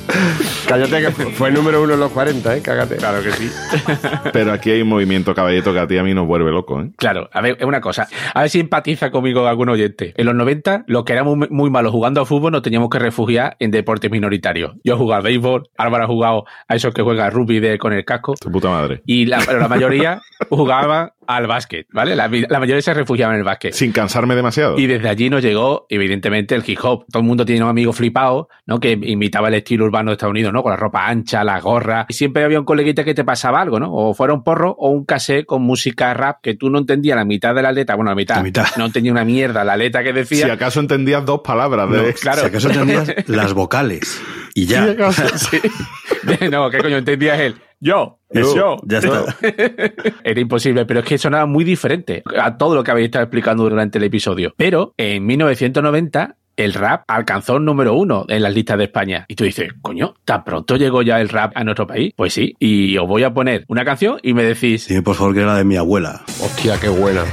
Cállate 0.66 1.00
que 1.00 1.10
fue, 1.10 1.26
fue 1.32 1.50
número 1.50 1.82
uno 1.82 1.94
en 1.94 2.00
los 2.00 2.12
40, 2.12 2.56
¿eh? 2.56 2.62
Cágate. 2.62 2.96
Claro 2.96 3.22
que 3.22 3.32
sí. 3.32 3.50
Pero 4.32 4.52
aquí 4.52 4.70
hay 4.70 4.82
un 4.82 4.88
movimiento 4.88 5.34
caballito 5.34 5.72
que 5.72 5.78
a 5.80 5.86
ti 5.86 5.98
a 5.98 6.02
mí 6.02 6.14
nos 6.14 6.26
vuelve 6.26 6.50
loco, 6.50 6.80
¿eh? 6.80 6.90
Claro, 6.96 7.28
a 7.32 7.40
ver, 7.40 7.56
es 7.58 7.66
una 7.66 7.80
cosa. 7.80 8.08
A 8.32 8.42
ver 8.42 8.50
si 8.50 8.60
empatiza 8.60 9.10
conmigo 9.10 9.46
algún 9.46 9.68
oyente. 9.68 10.14
En 10.16 10.26
los 10.26 10.34
90, 10.34 10.84
los 10.86 11.04
que 11.04 11.12
éramos 11.12 11.36
muy, 11.36 11.48
muy 11.50 11.70
malos 11.70 11.92
jugando 11.92 12.20
a 12.20 12.26
fútbol 12.26 12.52
nos 12.52 12.62
teníamos 12.62 12.88
que 12.90 12.98
refugiar 12.98 13.56
en 13.58 13.70
deportes 13.70 14.10
minoritarios. 14.10 14.74
Yo 14.84 14.94
he 14.94 14.96
jugado 14.96 15.18
al 15.18 15.24
béisbol, 15.24 15.68
Álvaro 15.76 16.04
ha 16.04 16.06
jugado 16.06 16.44
a 16.68 16.74
esos 16.74 16.94
que 16.94 17.02
juegan 17.02 17.30
rugby 17.30 17.60
de, 17.60 17.78
con 17.78 17.92
el 17.92 18.04
casco. 18.04 18.34
Tu 18.34 18.50
puta 18.50 18.68
madre. 18.70 19.02
Y 19.06 19.26
la, 19.26 19.38
la 19.44 19.68
mayoría 19.68 20.20
jugaban 20.48 21.10
al 21.26 21.46
básquet, 21.46 21.86
¿vale? 21.92 22.14
La, 22.16 22.28
la 22.28 22.58
mayoría 22.60 22.82
se 22.82 22.94
refugiaban 22.94 23.34
en 23.34 23.40
el 23.40 23.44
básquet. 23.44 23.72
Sin 23.72 23.92
cansarme 23.92 24.34
demasiado. 24.34 24.78
Y 24.78 24.86
desde 24.86 25.08
allí 25.08 25.30
nos 25.30 25.42
llegó, 25.42 25.86
evidentemente, 25.88 26.54
el 26.54 26.62
hip 26.66 26.78
hop. 26.82 27.04
Todo 27.10 27.20
el 27.20 27.26
mundo 27.26 27.44
tiene 27.44 27.62
un 27.64 27.70
amigo 27.70 27.92
flipado, 27.92 28.48
¿no? 28.66 28.80
Que 28.80 28.92
imitaba 29.02 29.48
el 29.48 29.54
estilo 29.54 29.84
urbano 29.84 30.10
de 30.10 30.14
Estados 30.14 30.30
Unidos, 30.32 30.52
¿no? 30.52 30.62
Con 30.62 30.70
la 30.70 30.76
ropa 30.76 31.06
ancha, 31.06 31.44
la 31.44 31.60
gorra. 31.60 32.06
Y 32.08 32.14
siempre 32.14 32.44
había 32.44 32.58
un 32.58 32.64
coleguita 32.64 33.04
que 33.04 33.14
te 33.14 33.24
pasaba 33.24 33.60
algo, 33.60 33.78
¿no? 33.80 33.92
O 33.92 34.14
fuera 34.14 34.32
un 34.34 34.42
porro 34.44 34.74
o 34.78 34.90
un 34.90 35.04
cassette 35.04 35.46
con 35.46 35.62
música 35.62 36.12
rap 36.14 36.38
que 36.42 36.54
tú 36.54 36.70
no 36.70 36.78
entendías 36.78 37.16
la 37.16 37.24
mitad 37.24 37.54
de 37.54 37.62
la 37.62 37.72
letra. 37.72 37.96
Bueno, 37.96 38.10
la 38.10 38.14
mitad. 38.16 38.36
La 38.36 38.42
mitad. 38.42 38.66
No 38.76 38.86
entendía 38.86 39.12
una 39.12 39.24
mierda 39.24 39.64
la 39.64 39.76
letra 39.76 40.02
que 40.02 40.10
Si 40.10 40.14
decía. 40.36 40.52
acaso 40.52 40.80
entendías 40.80 41.24
dos 41.24 41.40
palabras 41.44 41.90
de... 41.90 41.96
No, 41.98 42.04
claro. 42.20 42.40
Si 42.42 42.46
acaso 42.46 42.68
entendías 42.68 43.12
las 43.28 43.52
vocales. 43.54 44.20
Y 44.54 44.66
ya. 44.66 44.84
Si 44.84 44.90
acaso- 44.90 45.22
Sí. 45.38 45.58
no, 46.50 46.70
¿qué 46.70 46.78
coño 46.78 46.96
entendías 46.96 47.38
él? 47.40 47.56
Yo, 47.84 48.18
Yo, 48.30 48.56
yo. 48.56 48.76
Ya 48.86 48.96
está. 48.98 49.36
Era 50.24 50.40
imposible, 50.40 50.86
pero 50.86 51.00
es 51.00 51.06
que 51.06 51.18
sonaba 51.18 51.44
muy 51.44 51.64
diferente 51.64 52.22
a 52.40 52.56
todo 52.56 52.74
lo 52.74 52.82
que 52.82 52.90
habéis 52.90 53.06
estado 53.08 53.24
explicando 53.24 53.64
durante 53.64 53.98
el 53.98 54.04
episodio. 54.04 54.54
Pero 54.56 54.94
en 54.96 55.26
1990 55.26 56.34
el 56.56 56.72
rap 56.72 57.02
alcanzó 57.08 57.58
el 57.58 57.64
número 57.66 57.92
uno 57.94 58.24
en 58.28 58.42
las 58.42 58.54
listas 58.54 58.78
de 58.78 58.84
España. 58.84 59.26
Y 59.28 59.34
tú 59.34 59.44
dices, 59.44 59.74
coño, 59.82 60.14
¿tan 60.24 60.44
pronto 60.44 60.76
llegó 60.76 61.02
ya 61.02 61.20
el 61.20 61.28
rap 61.28 61.52
a 61.54 61.62
nuestro 61.62 61.86
país? 61.86 62.14
Pues 62.16 62.32
sí, 62.32 62.54
y 62.58 62.96
os 62.96 63.06
voy 63.06 63.22
a 63.22 63.34
poner 63.34 63.66
una 63.68 63.84
canción 63.84 64.18
y 64.22 64.32
me 64.32 64.44
decís, 64.44 64.88
Dime 64.88 65.02
por 65.02 65.14
favor 65.16 65.34
que 65.34 65.40
era 65.40 65.52
la 65.52 65.58
de 65.58 65.64
mi 65.64 65.76
abuela. 65.76 66.22
Hostia, 66.40 66.80
qué 66.80 66.88
buena. 66.88 67.24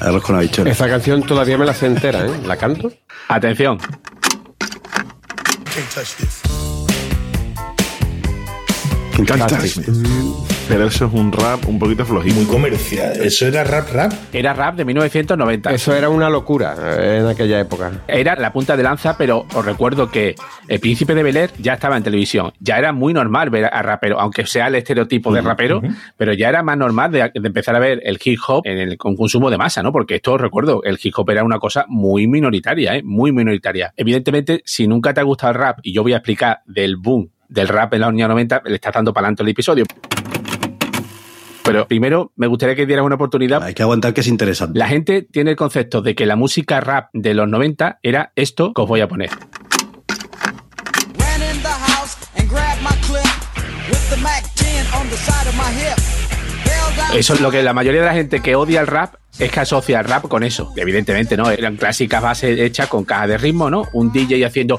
Arroz 0.00 0.22
con 0.22 0.36
habichuelas. 0.36 0.76
Esa 0.76 0.88
canción 0.88 1.24
todavía 1.24 1.58
me 1.58 1.66
la 1.66 1.74
sé 1.74 1.86
entera, 1.86 2.24
¿eh? 2.24 2.30
¿La 2.46 2.56
canto? 2.56 2.92
atención, 3.28 3.78
Pero 10.68 10.86
eso 10.86 11.06
es 11.06 11.12
un 11.14 11.32
rap 11.32 11.66
un 11.68 11.78
poquito 11.78 12.04
flojito. 12.04 12.34
Muy 12.34 12.44
comercial. 12.44 13.12
Eso 13.22 13.46
era 13.46 13.64
rap 13.64 13.88
rap. 13.92 14.12
era 14.32 14.52
rap 14.52 14.76
de 14.76 14.84
1990. 14.84 15.70
Eso 15.70 15.94
era 15.94 16.08
una 16.08 16.28
locura 16.28 16.74
eh, 16.98 17.18
en 17.20 17.26
aquella 17.26 17.60
época. 17.60 17.92
Era 18.08 18.34
la 18.36 18.52
punta 18.52 18.76
de 18.76 18.82
lanza, 18.82 19.16
pero 19.16 19.46
os 19.54 19.64
recuerdo 19.64 20.10
que 20.10 20.34
El 20.68 20.80
Príncipe 20.80 21.14
de 21.14 21.22
Bel 21.22 21.36
Air 21.36 21.50
ya 21.58 21.74
estaba 21.74 21.96
en 21.96 22.02
televisión. 22.02 22.52
Ya 22.60 22.78
era 22.78 22.92
muy 22.92 23.14
normal 23.14 23.48
ver 23.48 23.66
a 23.66 23.80
rapero, 23.80 24.20
aunque 24.20 24.44
sea 24.44 24.66
el 24.66 24.74
estereotipo 24.74 25.32
de 25.32 25.40
rapero, 25.40 25.80
pero 26.16 26.34
ya 26.34 26.48
era 26.48 26.62
más 26.62 26.76
normal 26.76 27.12
de, 27.12 27.30
de 27.32 27.46
empezar 27.46 27.76
a 27.76 27.78
ver 27.78 28.00
el 28.04 28.18
hip 28.22 28.40
hop 28.46 28.62
en 28.64 28.78
el 28.78 28.98
con 28.98 29.16
consumo 29.16 29.50
de 29.50 29.56
masa, 29.56 29.82
¿no? 29.82 29.92
Porque 29.92 30.16
esto 30.16 30.34
os 30.34 30.40
recuerdo, 30.40 30.82
el 30.82 30.98
hip 31.02 31.14
hop 31.16 31.30
era 31.30 31.44
una 31.44 31.58
cosa 31.58 31.86
muy 31.88 32.26
minoritaria, 32.26 32.96
¿eh? 32.96 33.02
Muy 33.02 33.32
minoritaria. 33.32 33.94
Evidentemente, 33.96 34.62
si 34.64 34.86
nunca 34.86 35.14
te 35.14 35.20
ha 35.20 35.24
gustado 35.24 35.52
el 35.52 35.58
rap, 35.58 35.78
y 35.82 35.94
yo 35.94 36.02
voy 36.02 36.12
a 36.12 36.16
explicar 36.16 36.60
del 36.66 36.96
boom 36.96 37.30
del 37.48 37.68
rap 37.68 37.94
en 37.94 38.00
los 38.00 38.08
años 38.10 38.28
90, 38.28 38.62
le 38.64 38.74
estás 38.74 38.92
dando 38.92 39.12
para 39.12 39.26
adelante 39.26 39.42
el 39.42 39.48
episodio. 39.50 39.84
Pero 41.64 41.86
primero 41.88 42.32
me 42.36 42.46
gustaría 42.46 42.76
que 42.76 42.86
dieras 42.86 43.04
una 43.04 43.16
oportunidad 43.16 43.60
Hay 43.64 43.74
que 43.74 43.82
aguantar 43.82 44.14
que 44.14 44.20
es 44.20 44.28
interesante. 44.28 44.78
la 44.78 44.86
gente 44.86 45.22
tiene 45.22 45.50
el 45.50 45.56
concepto 45.56 46.00
de 46.00 46.14
que 46.14 46.24
la 46.24 46.36
música 46.36 46.80
rap 46.80 47.08
de 47.12 47.34
los 47.34 47.48
90 47.48 47.98
era 48.02 48.30
esto 48.36 48.72
que 48.72 48.82
os 48.82 48.88
voy 48.88 49.00
a 49.00 49.08
poner. 49.08 49.30
Ran 51.18 51.42
in 51.42 51.60
the 51.62 51.68
house 51.68 52.16
and 52.38 52.48
grabbed 52.48 52.82
my 52.82 52.94
clip 53.06 53.26
with 53.90 54.10
the 54.10 54.16
Mac 54.22 54.44
10 54.54 54.86
on 55.00 55.08
the 55.08 55.16
side 55.16 55.48
of 55.48 55.56
my 55.56 55.72
hip. 55.74 55.98
Held 56.64 57.00
out 57.10 57.16
Eso 57.16 57.34
es 57.34 57.40
lo 57.40 57.50
que 57.50 57.62
la 57.64 57.72
mayoría 57.72 58.00
de 58.02 58.06
la 58.06 58.14
gente 58.14 58.40
que 58.40 58.54
odia 58.54 58.80
el 58.80 58.86
rap 58.86 59.16
es 59.38 59.50
que 59.50 59.60
asocia 59.60 59.98
el 59.98 60.04
rap 60.06 60.28
con 60.28 60.44
eso. 60.44 60.72
Evidentemente, 60.76 61.36
¿no? 61.36 61.50
Eran 61.50 61.76
clásicas 61.76 62.22
bases 62.22 62.60
hechas 62.60 62.88
con 62.88 63.04
caja 63.04 63.26
de 63.26 63.38
ritmo, 63.38 63.68
¿no? 63.70 63.86
Un 63.92 64.12
DJ 64.12 64.46
haciendo... 64.46 64.78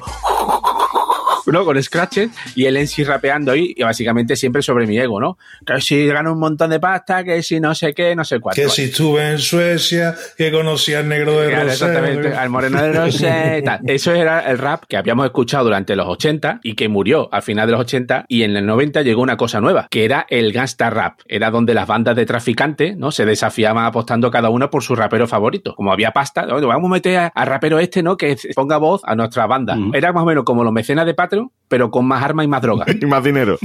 ¿no? 1.51 1.65
Con 1.65 1.81
scratches 1.81 2.29
y 2.55 2.65
el 2.65 2.77
en 2.77 2.87
sí 2.87 3.03
rapeando 3.03 3.51
ahí 3.51 3.73
y 3.75 3.83
básicamente 3.83 4.35
siempre 4.35 4.61
sobre 4.61 4.87
mi 4.87 4.97
ego, 4.97 5.19
¿no? 5.19 5.37
Que 5.65 5.81
si 5.81 6.07
gano 6.07 6.33
un 6.33 6.39
montón 6.39 6.69
de 6.69 6.79
pasta, 6.79 7.23
que 7.23 7.41
si 7.43 7.59
no 7.59 7.73
sé 7.75 7.93
qué, 7.93 8.15
no 8.15 8.23
sé 8.23 8.39
cuánto. 8.39 8.61
Que 8.61 8.69
si 8.69 8.83
estuve 8.83 9.31
en 9.31 9.39
Suecia, 9.39 10.15
que 10.37 10.51
conocí 10.51 10.93
al 10.93 11.07
negro 11.07 11.39
de 11.39 11.49
Claro, 11.49 11.65
Rosero. 11.69 11.91
exactamente, 11.91 12.35
al 12.35 12.49
moreno 12.49 12.81
de 12.81 12.93
Rosé, 12.93 13.61
tal. 13.65 13.79
Eso 13.87 14.13
era 14.13 14.39
el 14.49 14.57
rap 14.57 14.83
que 14.87 14.97
habíamos 14.97 15.25
escuchado 15.25 15.65
durante 15.65 15.95
los 15.95 16.07
80 16.07 16.59
y 16.63 16.75
que 16.75 16.89
murió 16.89 17.29
al 17.31 17.41
final 17.41 17.67
de 17.67 17.71
los 17.73 17.81
80 17.81 18.25
y 18.27 18.43
en 18.43 18.55
el 18.55 18.65
90 18.65 19.01
llegó 19.01 19.21
una 19.21 19.37
cosa 19.37 19.61
nueva, 19.61 19.87
que 19.89 20.05
era 20.05 20.25
el 20.29 20.51
gangsta 20.51 20.89
rap. 20.89 21.19
Era 21.27 21.51
donde 21.51 21.73
las 21.73 21.87
bandas 21.87 22.15
de 22.15 22.25
traficantes, 22.25 22.97
¿no? 22.97 23.11
Se 23.11 23.25
desafiaban 23.25 23.85
apostando 23.85 24.29
cada 24.31 24.49
uno 24.49 24.69
por 24.69 24.83
su 24.83 24.95
rapero 24.95 25.27
favorito. 25.27 25.75
Como 25.75 25.91
había 25.91 26.11
pasta, 26.11 26.45
¿no? 26.45 26.59
vamos 26.67 26.89
a 26.89 26.93
meter 26.93 27.31
al 27.33 27.47
rapero 27.47 27.79
este, 27.79 28.03
¿no? 28.03 28.17
Que 28.17 28.35
ponga 28.55 28.77
voz 28.77 29.01
a 29.05 29.15
nuestra 29.15 29.45
banda. 29.47 29.77
Era 29.93 30.11
más 30.11 30.23
o 30.23 30.25
menos 30.25 30.43
como 30.43 30.63
los 30.63 30.73
mecenas 30.73 31.05
de 31.05 31.13
Patreon, 31.13 31.36
pero 31.67 31.91
con 31.91 32.05
más 32.05 32.23
armas 32.23 32.45
y 32.45 32.47
más 32.47 32.61
droga. 32.61 32.85
y 33.01 33.05
más 33.05 33.23
dinero. 33.23 33.57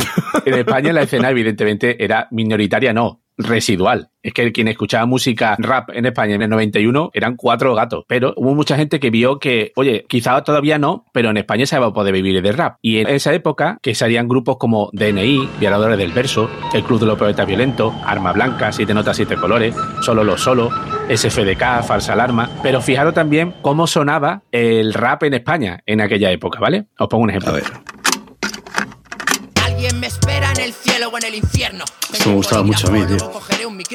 En 0.44 0.54
España 0.54 0.92
la 0.92 1.02
escena 1.02 1.30
evidentemente 1.30 2.02
era 2.02 2.28
minoritaria, 2.30 2.92
no, 2.92 3.22
residual. 3.36 4.10
Es 4.22 4.32
que 4.32 4.52
quien 4.52 4.68
escuchaba 4.68 5.06
música 5.06 5.56
rap 5.58 5.90
en 5.90 6.06
España 6.06 6.34
en 6.34 6.42
el 6.42 6.50
91 6.50 7.10
eran 7.12 7.36
cuatro 7.36 7.74
gatos, 7.74 8.04
pero 8.06 8.34
hubo 8.36 8.54
mucha 8.54 8.76
gente 8.76 9.00
que 9.00 9.10
vio 9.10 9.38
que, 9.38 9.72
oye, 9.76 10.04
quizá 10.08 10.42
todavía 10.42 10.78
no, 10.78 11.06
pero 11.12 11.30
en 11.30 11.38
España 11.38 11.66
se 11.66 11.78
va 11.78 11.86
a 11.86 11.92
poder 11.92 12.12
vivir 12.12 12.40
de 12.40 12.52
rap. 12.52 12.76
Y 12.82 12.98
en 12.98 13.08
esa 13.08 13.32
época 13.34 13.78
que 13.82 13.94
salían 13.94 14.28
grupos 14.28 14.58
como 14.58 14.90
DNI, 14.92 15.48
Violadores 15.58 15.98
del 15.98 16.12
Verso, 16.12 16.50
El 16.72 16.84
Club 16.84 17.00
de 17.00 17.06
los 17.06 17.18
Poetas 17.18 17.46
Violentos, 17.46 17.92
Arma 18.04 18.32
Blanca, 18.32 18.72
Siete 18.72 18.94
Notas, 18.94 19.16
Siete 19.16 19.36
Colores, 19.36 19.74
Solo 20.02 20.22
los 20.24 20.40
Solo, 20.40 20.70
SFDK, 21.08 21.82
Falsa 21.82 22.12
Alarma. 22.12 22.48
Pero 22.62 22.80
fijaros 22.80 23.14
también 23.14 23.54
cómo 23.62 23.86
sonaba 23.86 24.42
el 24.52 24.94
rap 24.94 25.22
en 25.24 25.34
España 25.34 25.80
en 25.86 26.00
aquella 26.00 26.30
época, 26.30 26.58
¿vale? 26.60 26.86
Os 26.98 27.08
pongo 27.08 27.24
un 27.24 27.30
ejemplo. 27.30 27.50
A 27.50 27.54
ver. 27.54 27.64
Me 30.02 30.08
espera 30.08 30.50
en 30.50 30.60
el 30.62 30.72
cielo 30.72 31.10
o 31.10 31.16
en 31.16 31.26
el 31.26 31.36
infierno. 31.36 31.84
Esto 32.12 32.30
me 32.30 32.34
gustaba 32.34 32.64
mucho 32.64 32.88
a 32.88 32.90
mí, 32.90 33.04
tío. 33.06 33.18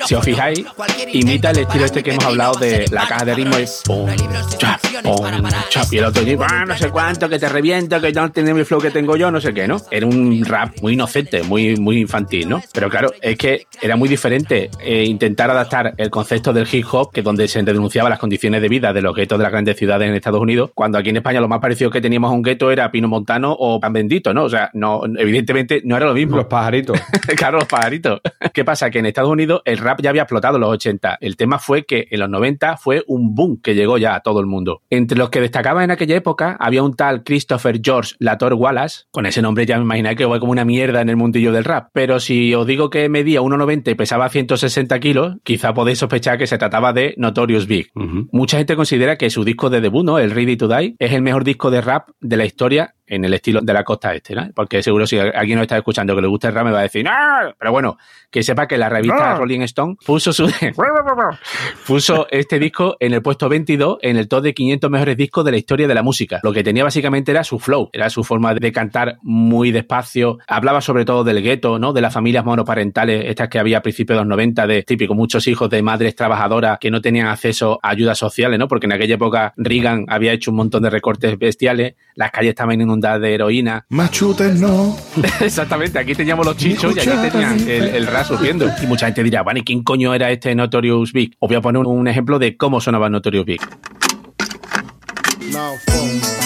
Si 0.05 0.15
os 0.15 0.23
fijáis, 0.23 0.63
imita 1.11 1.51
el 1.51 1.59
estilo 1.59 1.83
este 1.83 2.01
que 2.01 2.11
hemos 2.11 2.23
hablado 2.23 2.57
de 2.57 2.85
la 2.91 3.05
caja 3.05 3.25
de 3.25 3.35
ritmo 3.35 3.59
y 3.59 3.65
pum, 3.85 4.09
chap, 4.57 4.79
pum, 5.03 5.17
chap, 5.69 5.91
y 5.91 5.97
el 5.97 6.05
otro 6.05 6.23
dice, 6.23 6.37
"Ah, 6.47 6.63
no 6.65 6.77
sé 6.77 6.91
cuánto, 6.91 7.27
que 7.27 7.37
te 7.37 7.49
reviento, 7.49 7.99
que 7.99 8.13
no 8.13 8.31
tiene 8.31 8.53
mi 8.53 8.63
flow 8.63 8.79
que 8.79 8.89
tengo 8.89 9.17
yo, 9.17 9.29
no 9.31 9.41
sé 9.41 9.53
qué, 9.53 9.67
¿no? 9.67 9.81
Era 9.91 10.05
un 10.05 10.45
rap 10.45 10.77
muy 10.81 10.93
inocente, 10.93 11.43
muy, 11.43 11.75
muy 11.75 11.99
infantil, 11.99 12.47
¿no? 12.47 12.61
Pero 12.71 12.89
claro, 12.89 13.11
es 13.21 13.37
que 13.37 13.67
era 13.81 13.97
muy 13.97 14.07
diferente 14.07 14.71
eh, 14.79 15.03
intentar 15.03 15.51
adaptar 15.51 15.93
el 15.97 16.09
concepto 16.09 16.53
del 16.53 16.69
hip 16.71 16.85
hop, 16.89 17.11
que 17.11 17.21
donde 17.21 17.49
se 17.49 17.61
denunciaba 17.63 18.09
las 18.09 18.19
condiciones 18.19 18.61
de 18.61 18.69
vida 18.69 18.93
de 18.93 19.01
los 19.01 19.13
guetos 19.13 19.37
de 19.37 19.43
las 19.43 19.51
grandes 19.51 19.75
ciudades 19.75 20.07
en 20.07 20.15
Estados 20.15 20.39
Unidos, 20.39 20.71
cuando 20.73 20.97
aquí 20.97 21.09
en 21.09 21.17
España 21.17 21.41
lo 21.41 21.49
más 21.49 21.59
parecido 21.59 21.91
que 21.91 21.99
teníamos 21.99 22.31
a 22.31 22.33
un 22.33 22.43
gueto 22.43 22.71
era 22.71 22.89
Pino 22.91 23.09
Montano 23.09 23.51
o 23.51 23.77
Pan 23.81 23.91
Bendito, 23.91 24.33
¿no? 24.33 24.45
O 24.45 24.49
sea, 24.49 24.69
no, 24.73 25.01
evidentemente 25.17 25.81
no 25.83 25.96
era 25.97 26.07
lo 26.07 26.13
mismo. 26.13 26.37
Los 26.37 26.45
pajaritos. 26.45 26.99
claro, 27.37 27.59
los 27.59 27.67
pajaritos. 27.67 28.21
¿Qué 28.53 28.63
pasa? 28.63 28.89
Que 28.89 28.99
en 28.99 29.05
Estados 29.05 29.29
Unidos 29.29 29.61
el 29.65 29.77
rap 29.77 30.01
ya 30.01 30.09
había 30.09 30.23
explotado 30.23 30.55
en 30.55 30.61
los 30.61 30.71
80. 30.71 31.17
El 31.21 31.35
tema 31.35 31.59
fue 31.59 31.85
que 31.85 32.07
en 32.09 32.19
los 32.19 32.29
90 32.29 32.77
fue 32.77 33.03
un 33.07 33.35
boom 33.35 33.59
que 33.61 33.75
llegó 33.75 33.97
ya 33.97 34.15
a 34.15 34.21
todo 34.21 34.39
el 34.39 34.45
mundo. 34.45 34.81
Entre 34.89 35.17
los 35.17 35.29
que 35.29 35.41
destacaban 35.41 35.83
en 35.83 35.91
aquella 35.91 36.15
época 36.15 36.57
había 36.59 36.83
un 36.83 36.95
tal 36.95 37.23
Christopher 37.23 37.79
George 37.83 38.15
Lator 38.19 38.53
Wallace. 38.53 39.05
Con 39.11 39.25
ese 39.25 39.41
nombre 39.41 39.65
ya 39.65 39.77
me 39.77 39.83
imagináis 39.83 40.17
que 40.17 40.25
fue 40.25 40.39
como 40.39 40.51
una 40.51 40.65
mierda 40.65 41.01
en 41.01 41.09
el 41.09 41.17
mundillo 41.17 41.51
del 41.51 41.63
rap. 41.63 41.89
Pero 41.93 42.19
si 42.19 42.53
os 42.53 42.65
digo 42.65 42.89
que 42.89 43.09
medía 43.09 43.41
1,90 43.41 43.91
y 43.91 43.95
pesaba 43.95 44.29
160 44.29 44.99
kilos, 44.99 45.37
quizá 45.43 45.73
podéis 45.73 45.99
sospechar 45.99 46.37
que 46.37 46.47
se 46.47 46.57
trataba 46.57 46.93
de 46.93 47.13
Notorious 47.17 47.67
Big. 47.67 47.89
Mucha 48.31 48.57
gente 48.57 48.75
considera 48.75 49.17
que 49.17 49.29
su 49.29 49.43
disco 49.43 49.69
de 49.69 49.81
debut, 49.81 50.05
¿no? 50.05 50.19
El 50.19 50.31
Ready 50.31 50.57
to 50.57 50.67
Die, 50.67 50.95
es 50.99 51.11
el 51.11 51.21
mejor 51.21 51.43
disco 51.43 51.71
de 51.71 51.81
rap 51.81 52.09
de 52.19 52.37
la 52.37 52.45
historia 52.45 52.93
en 53.07 53.25
el 53.25 53.33
estilo 53.33 53.61
de 53.61 53.73
la 53.73 53.83
costa 53.83 54.13
este, 54.13 54.35
¿no? 54.35 54.49
Porque 54.53 54.83
seguro 54.83 55.07
si 55.07 55.17
alguien 55.17 55.57
nos 55.57 55.63
está 55.63 55.77
escuchando 55.77 56.15
que 56.15 56.21
le 56.21 56.27
gusta 56.27 56.49
el 56.49 56.53
rap 56.53 56.65
me 56.65 56.71
va 56.71 56.79
a 56.79 56.83
decir, 56.83 57.05
¡No! 57.05 57.11
Pero 57.57 57.71
bueno, 57.71 57.97
que 58.29 58.43
sepa 58.43 58.67
que 58.67 58.77
la 58.77 58.89
revista. 58.89 59.35
Rolling 59.35 59.61
Stone 59.61 59.95
puso 60.05 60.33
su 60.33 60.47
puso 61.87 62.27
este 62.29 62.59
disco 62.59 62.97
en 62.99 63.13
el 63.13 63.21
puesto 63.21 63.49
22 63.49 63.97
en 64.01 64.17
el 64.17 64.27
top 64.27 64.43
de 64.43 64.53
500 64.53 64.89
mejores 64.89 65.17
discos 65.17 65.45
de 65.45 65.51
la 65.51 65.57
historia 65.57 65.87
de 65.87 65.95
la 65.95 66.03
música. 66.03 66.39
Lo 66.43 66.51
que 66.51 66.63
tenía 66.63 66.83
básicamente 66.83 67.31
era 67.31 67.43
su 67.43 67.59
flow, 67.59 67.89
era 67.93 68.09
su 68.09 68.23
forma 68.23 68.53
de 68.53 68.71
cantar 68.71 69.17
muy 69.21 69.71
despacio. 69.71 70.39
Hablaba 70.47 70.81
sobre 70.81 71.05
todo 71.05 71.23
del 71.23 71.41
gueto, 71.41 71.79
¿no? 71.79 71.93
De 71.93 72.01
las 72.01 72.13
familias 72.13 72.43
monoparentales, 72.45 73.25
estas 73.25 73.49
que 73.49 73.59
había 73.59 73.79
a 73.79 73.81
principios 73.81 74.17
de 74.17 74.21
los 74.21 74.29
90, 74.29 74.67
de 74.67 74.83
típico, 74.83 75.15
muchos 75.15 75.47
hijos 75.47 75.69
de 75.69 75.81
madres 75.81 76.15
trabajadoras 76.15 76.77
que 76.79 76.91
no 76.91 77.01
tenían 77.01 77.27
acceso 77.27 77.79
a 77.81 77.89
ayudas 77.89 78.17
sociales, 78.17 78.59
¿no? 78.59 78.67
Porque 78.67 78.85
en 78.85 78.93
aquella 78.93 79.15
época 79.15 79.53
Reagan 79.57 80.05
había 80.09 80.33
hecho 80.33 80.51
un 80.51 80.57
montón 80.57 80.83
de 80.83 80.89
recortes 80.89 81.37
bestiales, 81.37 81.95
las 82.15 82.31
calles 82.31 82.49
estaban 82.49 82.73
inundadas 82.97 83.21
de 83.21 83.33
heroína. 83.33 83.85
Machutes 83.89 84.59
no. 84.59 84.97
Exactamente, 85.39 85.99
aquí 85.99 86.15
teníamos 86.15 86.45
los 86.45 86.57
chichos 86.57 86.95
y 86.95 86.99
aquí 86.99 87.29
tenían 87.29 87.59
el, 87.61 87.83
el 87.95 88.07
rap 88.07 88.25
surgiendo. 88.25 88.69
Y 88.81 88.87
mucha 88.87 89.05
gente 89.05 89.23
dirá, 89.23 89.43
bueno, 89.43 89.59
¿y 89.59 89.63
quién 89.63 89.83
coño 89.83 90.13
era 90.13 90.31
este 90.31 90.55
Notorious 90.55 91.13
Big? 91.13 91.35
Os 91.39 91.47
voy 91.47 91.57
a 91.57 91.61
poner 91.61 91.85
un, 91.85 92.07
ejemplo 92.07 92.39
de 92.39 92.57
cómo 92.57 92.81
sonaba 92.81 93.09
Notorious 93.09 93.45
Big. 93.45 93.61
Now 95.51 95.75
phone. 95.87 96.37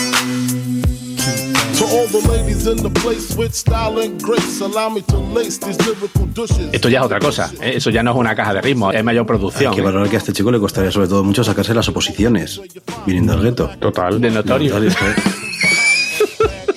To 1.78 1.86
all 1.88 2.08
the 2.08 2.22
ladies 2.30 2.68
in 2.68 2.78
the 2.78 2.90
place 2.90 3.36
with 3.36 3.54
style 3.54 3.98
and 4.00 4.22
grace, 4.22 4.62
allow 4.62 4.90
me 4.90 5.02
to 5.02 5.18
lace 5.18 5.58
these 5.58 5.80
lyrical 5.80 6.28
douches. 6.32 6.70
Esto 6.72 6.90
ya 6.90 7.00
es 7.00 7.06
otra 7.06 7.20
cosa, 7.20 7.52
¿eh? 7.60 7.74
eso 7.76 7.90
ya 7.90 8.04
no 8.04 8.12
es 8.12 8.18
una 8.18 8.36
caja 8.36 8.54
de 8.54 8.62
ritmo, 8.62 8.92
es 8.92 9.04
mayor 9.04 9.26
producción. 9.26 9.72
Hay 9.72 9.76
que 9.78 9.82
valorar 9.82 10.08
que 10.08 10.18
a 10.18 10.20
este 10.20 10.32
chico 10.32 10.52
le 10.52 10.60
costaría 10.60 10.92
sobre 10.92 11.08
todo 11.08 11.24
mucho 11.24 11.44
sacarse 11.44 11.74
las 11.74 11.90
oposiciones 11.90 12.62
viniendo 13.08 13.34
del 13.34 13.42
gueto. 13.42 13.72
Total. 13.80 14.22
De 14.22 14.30
Notorious. 14.30 14.96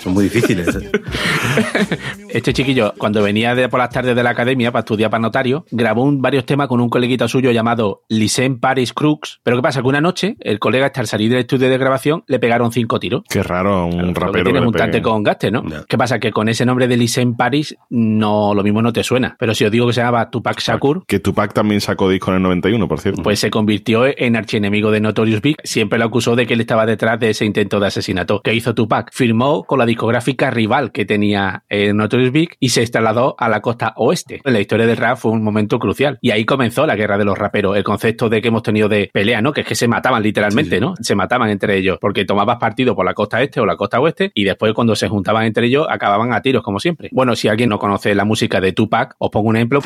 Son 0.04 0.12
muy 0.14 0.24
difíciles. 0.24 0.68
¿eh? 0.76 0.90
Este 2.28 2.52
chiquillo, 2.52 2.92
cuando 2.98 3.22
venía 3.22 3.54
de 3.54 3.68
por 3.68 3.78
las 3.78 3.90
tardes 3.90 4.16
de 4.16 4.22
la 4.22 4.30
academia 4.30 4.72
para 4.72 4.80
estudiar 4.80 5.08
para 5.10 5.20
notario, 5.22 5.64
grabó 5.70 6.02
un- 6.02 6.20
varios 6.20 6.44
temas 6.44 6.66
con 6.66 6.80
un 6.80 6.88
coleguita 6.88 7.28
suyo 7.28 7.52
llamado 7.52 8.02
Lysen 8.08 8.58
Paris 8.58 8.92
Crooks. 8.92 9.40
Pero 9.44 9.56
¿qué 9.56 9.62
pasa? 9.62 9.82
Que 9.82 9.88
una 9.88 10.00
noche, 10.00 10.36
el 10.40 10.58
colega, 10.58 10.86
hasta 10.86 11.00
al 11.00 11.06
salir 11.06 11.30
del 11.30 11.40
estudio 11.40 11.68
de 11.68 11.78
grabación, 11.78 12.24
le 12.26 12.38
pegaron 12.40 12.72
cinco 12.72 12.98
tiros. 12.98 13.22
Qué 13.30 13.42
raro 13.42 13.86
un 13.86 14.12
que 14.12 14.20
rapero. 14.20 14.52
que 14.52 14.58
un 14.58 14.72
pegue. 14.72 14.78
tante 14.78 15.00
con 15.02 15.22
gaste, 15.22 15.50
¿no? 15.52 15.62
¿Qué 15.88 15.96
pasa? 15.96 16.18
Que 16.18 16.32
con 16.32 16.48
ese 16.48 16.66
nombre 16.66 16.88
de 16.88 16.96
Lysen 16.96 17.34
Paris, 17.36 17.76
no, 17.88 18.52
lo 18.54 18.62
mismo 18.64 18.82
no 18.82 18.92
te 18.92 19.04
suena. 19.04 19.36
Pero 19.38 19.54
si 19.54 19.64
os 19.64 19.70
digo 19.70 19.86
que 19.86 19.92
se 19.92 20.00
llamaba 20.00 20.28
Tupac 20.30 20.58
Shakur, 20.60 21.06
Que 21.06 21.20
Tupac 21.20 21.52
también 21.52 21.80
sacó 21.80 22.08
disco 22.08 22.30
en 22.32 22.38
el 22.38 22.42
91, 22.42 22.88
por 22.88 23.00
cierto. 23.00 23.22
pues 23.22 23.38
se 23.38 23.50
convirtió 23.50 24.04
en 24.06 24.34
archienemigo 24.36 24.90
de 24.90 25.00
Notorious 25.00 25.40
Big. 25.40 25.56
Siempre 25.62 25.98
lo 26.00 26.06
acusó 26.06 26.34
de 26.34 26.46
que 26.46 26.54
él 26.54 26.60
estaba 26.60 26.84
detrás 26.84 27.20
de 27.20 27.30
ese 27.30 27.44
intento 27.44 27.78
de 27.78 27.86
asesinato. 27.86 28.40
¿Qué 28.42 28.52
hizo 28.54 28.74
Tupac? 28.74 29.10
Firmó 29.12 29.62
con 29.62 29.78
la 29.78 29.86
discográfica 29.94 30.50
rival 30.50 30.90
que 30.90 31.04
tenía 31.04 31.64
eh, 31.68 31.92
Notorious 31.92 32.32
Big 32.32 32.56
y 32.58 32.70
se 32.70 32.84
trasladó 32.86 33.36
a 33.38 33.48
la 33.48 33.60
costa 33.60 33.92
oeste. 33.96 34.40
En 34.44 34.52
la 34.52 34.60
historia 34.60 34.86
del 34.86 34.96
rap 34.96 35.18
fue 35.18 35.30
un 35.30 35.42
momento 35.42 35.78
crucial. 35.78 36.18
Y 36.20 36.32
ahí 36.32 36.44
comenzó 36.44 36.86
la 36.86 36.96
guerra 36.96 37.16
de 37.16 37.24
los 37.24 37.38
raperos. 37.38 37.76
El 37.76 37.84
concepto 37.84 38.28
de 38.28 38.42
que 38.42 38.48
hemos 38.48 38.62
tenido 38.62 38.88
de 38.88 39.10
pelea, 39.12 39.40
¿no? 39.40 39.52
Que 39.52 39.60
es 39.60 39.66
que 39.66 39.74
se 39.76 39.86
mataban 39.86 40.22
literalmente, 40.22 40.80
¿no? 40.80 40.94
Se 41.00 41.14
mataban 41.14 41.50
entre 41.50 41.76
ellos. 41.76 41.98
Porque 42.00 42.24
tomabas 42.24 42.58
partido 42.58 42.96
por 42.96 43.06
la 43.06 43.14
costa 43.14 43.40
este 43.40 43.60
o 43.60 43.66
la 43.66 43.76
costa 43.76 44.00
oeste 44.00 44.32
y 44.34 44.44
después 44.44 44.72
cuando 44.74 44.96
se 44.96 45.08
juntaban 45.08 45.44
entre 45.44 45.66
ellos 45.66 45.86
acababan 45.88 46.32
a 46.32 46.42
tiros 46.42 46.62
como 46.62 46.80
siempre. 46.80 47.08
Bueno, 47.12 47.36
si 47.36 47.48
alguien 47.48 47.68
no 47.68 47.78
conoce 47.78 48.14
la 48.14 48.24
música 48.24 48.60
de 48.60 48.72
Tupac, 48.72 49.14
os 49.18 49.30
pongo 49.30 49.48
un 49.48 49.56
ejemplo. 49.56 49.80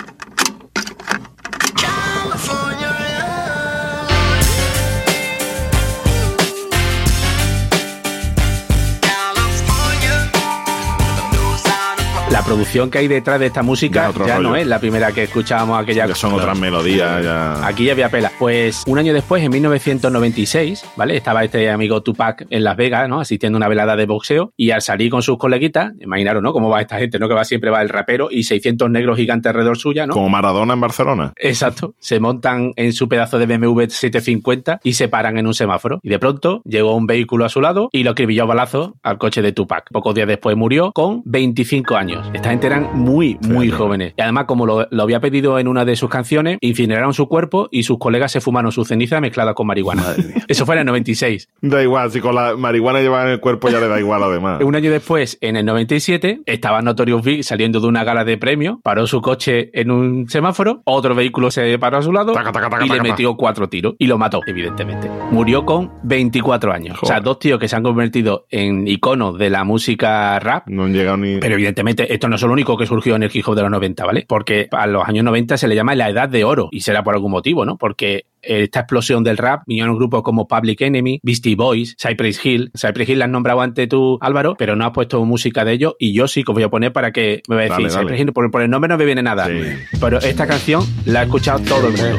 La 12.39 12.45
producción 12.45 12.89
que 12.89 12.99
hay 12.99 13.09
detrás 13.09 13.41
de 13.41 13.47
esta 13.47 13.65
música 13.65 14.13
Ya, 14.25 14.39
no 14.39 14.55
es 14.55 14.65
la 14.65 14.79
primera 14.79 15.11
que 15.11 15.25
escuchábamos 15.25 15.83
aquella 15.83 16.07
Ya 16.07 16.15
son 16.15 16.35
otras 16.35 16.57
melodías. 16.57 17.21
Ya... 17.25 17.67
Aquí 17.67 17.85
ya 17.87 17.93
había 17.93 18.11
pela. 18.11 18.31
Pues 18.39 18.85
un 18.87 18.97
año 18.97 19.13
después, 19.13 19.43
en 19.43 19.51
1996, 19.51 20.85
¿vale? 20.95 21.17
Estaba 21.17 21.43
este 21.43 21.69
amigo 21.69 22.01
Tupac 22.01 22.47
en 22.49 22.63
Las 22.63 22.77
Vegas, 22.77 23.09
¿no? 23.09 23.19
Asistiendo 23.21 23.57
a 23.57 23.59
una 23.59 23.69
velada 23.69 23.97
de 23.97 24.07
boxeo 24.07 24.53
y 24.57 24.71
al 24.71 24.83
salir 24.83 25.11
con 25.11 25.23
sus 25.23 25.37
coleguitas, 25.37 25.95
imaginaros, 26.01 26.41
¿no? 26.43 26.53
Cómo 26.53 26.69
va 26.69 26.81
esta 26.81 26.99
gente, 26.99 27.19
¿no? 27.19 27.29
Que 27.29 27.35
va 27.35 27.45
siempre 27.45 27.71
va 27.71 27.83
el 27.83 27.89
rapero 27.89 28.29
y 28.31 28.45
600 28.45 28.89
negros 28.89 29.17
gigantes 29.17 29.51
alrededor 29.51 29.79
suya, 29.79 30.07
¿no? 30.07 30.15
Como 30.15 30.29
Maradona 30.29 30.75
en 30.75 30.81
Barcelona. 30.81 31.33
Exacto. 31.37 31.95
Se 31.99 32.21
montan 32.21 32.73
en 32.77 32.93
su 32.93 33.09
pedazo 33.09 33.41
de 33.41 33.47
BMW 33.47 33.87
750 33.89 34.81
y 34.85 34.93
se 34.93 35.09
paran 35.09 35.39
en 35.39 35.47
un 35.49 35.55
semáforo. 35.55 35.99
Y 36.05 36.09
de 36.09 36.21
pronto 36.21 36.63
llegó 36.65 36.95
un 36.95 37.07
vehículo 37.07 37.47
a 37.47 37.49
su 37.49 37.61
lado 37.61 37.89
y 37.91 38.05
lo 38.05 38.13
acribilló 38.13 38.45
a 38.45 38.47
balazo 38.47 38.95
al 39.03 39.19
coche 39.19 39.43
de 39.43 39.51
Tupac. 39.51 39.91
Pocos 39.91 40.15
días 40.15 40.29
después 40.29 40.57
murió 40.57 40.93
con 40.93 41.23
25 41.25 41.97
años. 41.97 42.28
Esta 42.33 42.51
gente 42.51 42.67
eran 42.67 42.91
muy, 42.95 43.39
muy 43.41 43.71
jóvenes. 43.71 44.15
Y 44.17 44.21
además, 44.21 44.45
como 44.45 44.67
lo, 44.67 44.87
lo 44.91 45.03
había 45.03 45.21
pedido 45.21 45.59
en 45.59 45.67
una 45.69 45.85
de 45.85 45.97
sus 45.97 46.11
canciones, 46.11 46.59
incineraron 46.61 47.15
su 47.15 47.29
cuerpo 47.29 47.69
y 47.71 47.85
sus 47.85 47.99
colegas 47.99 48.33
se 48.33 48.41
fumaron 48.41 48.71
su 48.71 48.85
ceniza 48.85 49.21
mezclada 49.21 49.55
con 49.55 49.67
marihuana. 49.67 50.03
Eso 50.49 50.67
fue 50.67 50.75
en 50.75 50.81
el 50.81 50.87
96. 50.87 51.49
Da 51.63 51.83
igual, 51.83 52.11
si 52.11 52.21
con 52.21 52.35
la 52.35 52.57
marihuana 52.57 53.01
lleva 53.01 53.23
en 53.23 53.31
el 53.31 53.41
cuerpo 53.41 53.69
ya 53.69 53.81
le 53.81 53.89
da 53.89 53.99
igual 53.99 54.23
además. 54.23 54.63
Un 54.63 54.75
año 54.77 54.91
después, 54.91 55.39
en 55.41 55.57
el 55.57 55.65
97, 55.65 56.43
estaba 56.47 56.83
Notorious 56.83 57.23
Big 57.25 57.45
saliendo 57.45 57.81
de 57.81 57.87
una 57.87 58.05
gala 58.05 58.25
de 58.25 58.37
premio, 58.37 58.81
paró 58.83 59.07
su 59.07 59.21
coche 59.21 59.71
en 59.73 59.91
un 59.91 60.29
semáforo, 60.29 60.83
otro 60.85 61.15
vehículo 61.15 61.51
se 61.51 61.79
paró 61.79 61.99
a 61.99 62.03
su 62.03 62.13
lado 62.13 62.33
Taca, 62.33 62.53
taca, 62.53 62.69
taca, 62.69 62.87
y 62.87 62.89
le 62.89 63.01
metió 63.01 63.37
cuatro 63.37 63.69
tiros 63.69 63.95
y 63.99 64.07
lo 64.07 64.19
mató, 64.19 64.41
evidentemente. 64.47 65.11
Murió 65.31 65.65
con 65.65 65.93
24 66.03 66.73
años. 66.73 66.99
O 67.03 67.07
sea, 67.07 67.21
dos 67.21 67.39
tíos 67.39 67.59
que 67.59 67.69
se 67.69 67.77
han 67.77 67.83
convertido 67.83 68.47
en 68.51 68.87
iconos 68.87 69.39
de 69.39 69.51
la 69.51 69.65
música 69.65 70.39
rap. 70.41 70.69
No 70.69 70.85
han 70.85 70.93
llegado 70.93 71.17
ni. 71.17 71.39
Pero 71.39 71.55
evidentemente 71.55 72.13
esto 72.19 72.29
no 72.29 72.37
es 72.37 72.43
lo 72.43 72.53
único 72.53 72.77
que 72.77 72.87
surgió 72.87 73.17
en 73.17 73.23
el 73.23 73.31
hip 73.33 73.47
hop 73.49 73.55
de 73.55 73.63
los 73.63 73.71
90, 73.71 74.05
¿vale? 74.05 74.25
Porque 74.29 74.69
a 74.73 74.87
los 74.87 75.09
años 75.09 75.25
90 75.25 75.57
se 75.57 75.69
le 75.69 75.75
llama 75.75 75.95
la 75.95 76.11
edad 76.11 76.29
de 76.29 76.45
oro 76.45 76.69
y 76.71 76.81
será 76.81 77.03
por 77.03 77.15
algún 77.15 77.31
motivo, 77.31 77.65
¿no? 77.65 77.77
Porque 77.79 78.27
esta 78.43 78.81
explosión 78.81 79.25
del 79.25 79.37
rap 79.37 79.63
vinieron 79.67 79.97
grupos 79.97 80.23
como 80.23 80.47
Public 80.47 80.81
Enemy, 80.83 81.21
Beastie 81.23 81.55
Boys, 81.57 81.97
Cypress 82.01 82.45
Hill. 82.45 82.71
Cypress 82.77 83.09
Hill 83.09 83.19
la 83.19 83.25
has 83.27 83.31
nombrado 83.31 83.61
antes 83.61 83.89
tú, 83.89 84.19
Álvaro, 84.21 84.55
pero 84.59 84.77
no 84.77 84.85
has 84.85 84.93
puesto 84.93 85.25
música 85.25 85.65
de 85.65 85.73
ellos 85.73 85.95
y 85.99 86.13
yo 86.13 86.29
sí 86.29 86.43
que 86.45 86.51
os 86.51 86.55
voy 86.55 86.65
a 86.65 86.69
poner 86.69 86.93
para 86.93 87.13
que 87.13 87.43
me 87.49 87.57
va 87.57 87.63
a 87.63 87.65
decir, 87.65 87.77
Dale, 87.77 87.89
dale. 87.89 88.03
Cypress 88.03 88.21
Hill, 88.21 88.33
por, 88.33 88.51
por 88.51 88.63
el 88.63 88.71
nombre 88.71 88.89
no 88.89 88.99
me 88.99 89.05
viene 89.05 89.23
nada. 89.23 89.47
Sí. 89.47 89.53
Pero 90.01 90.19
esta 90.19 90.47
canción 90.47 90.85
la 91.07 91.21
ha 91.21 91.23
escuchado 91.25 91.61
todo 91.61 91.89
el 91.89 91.97
mundo. 91.97 92.19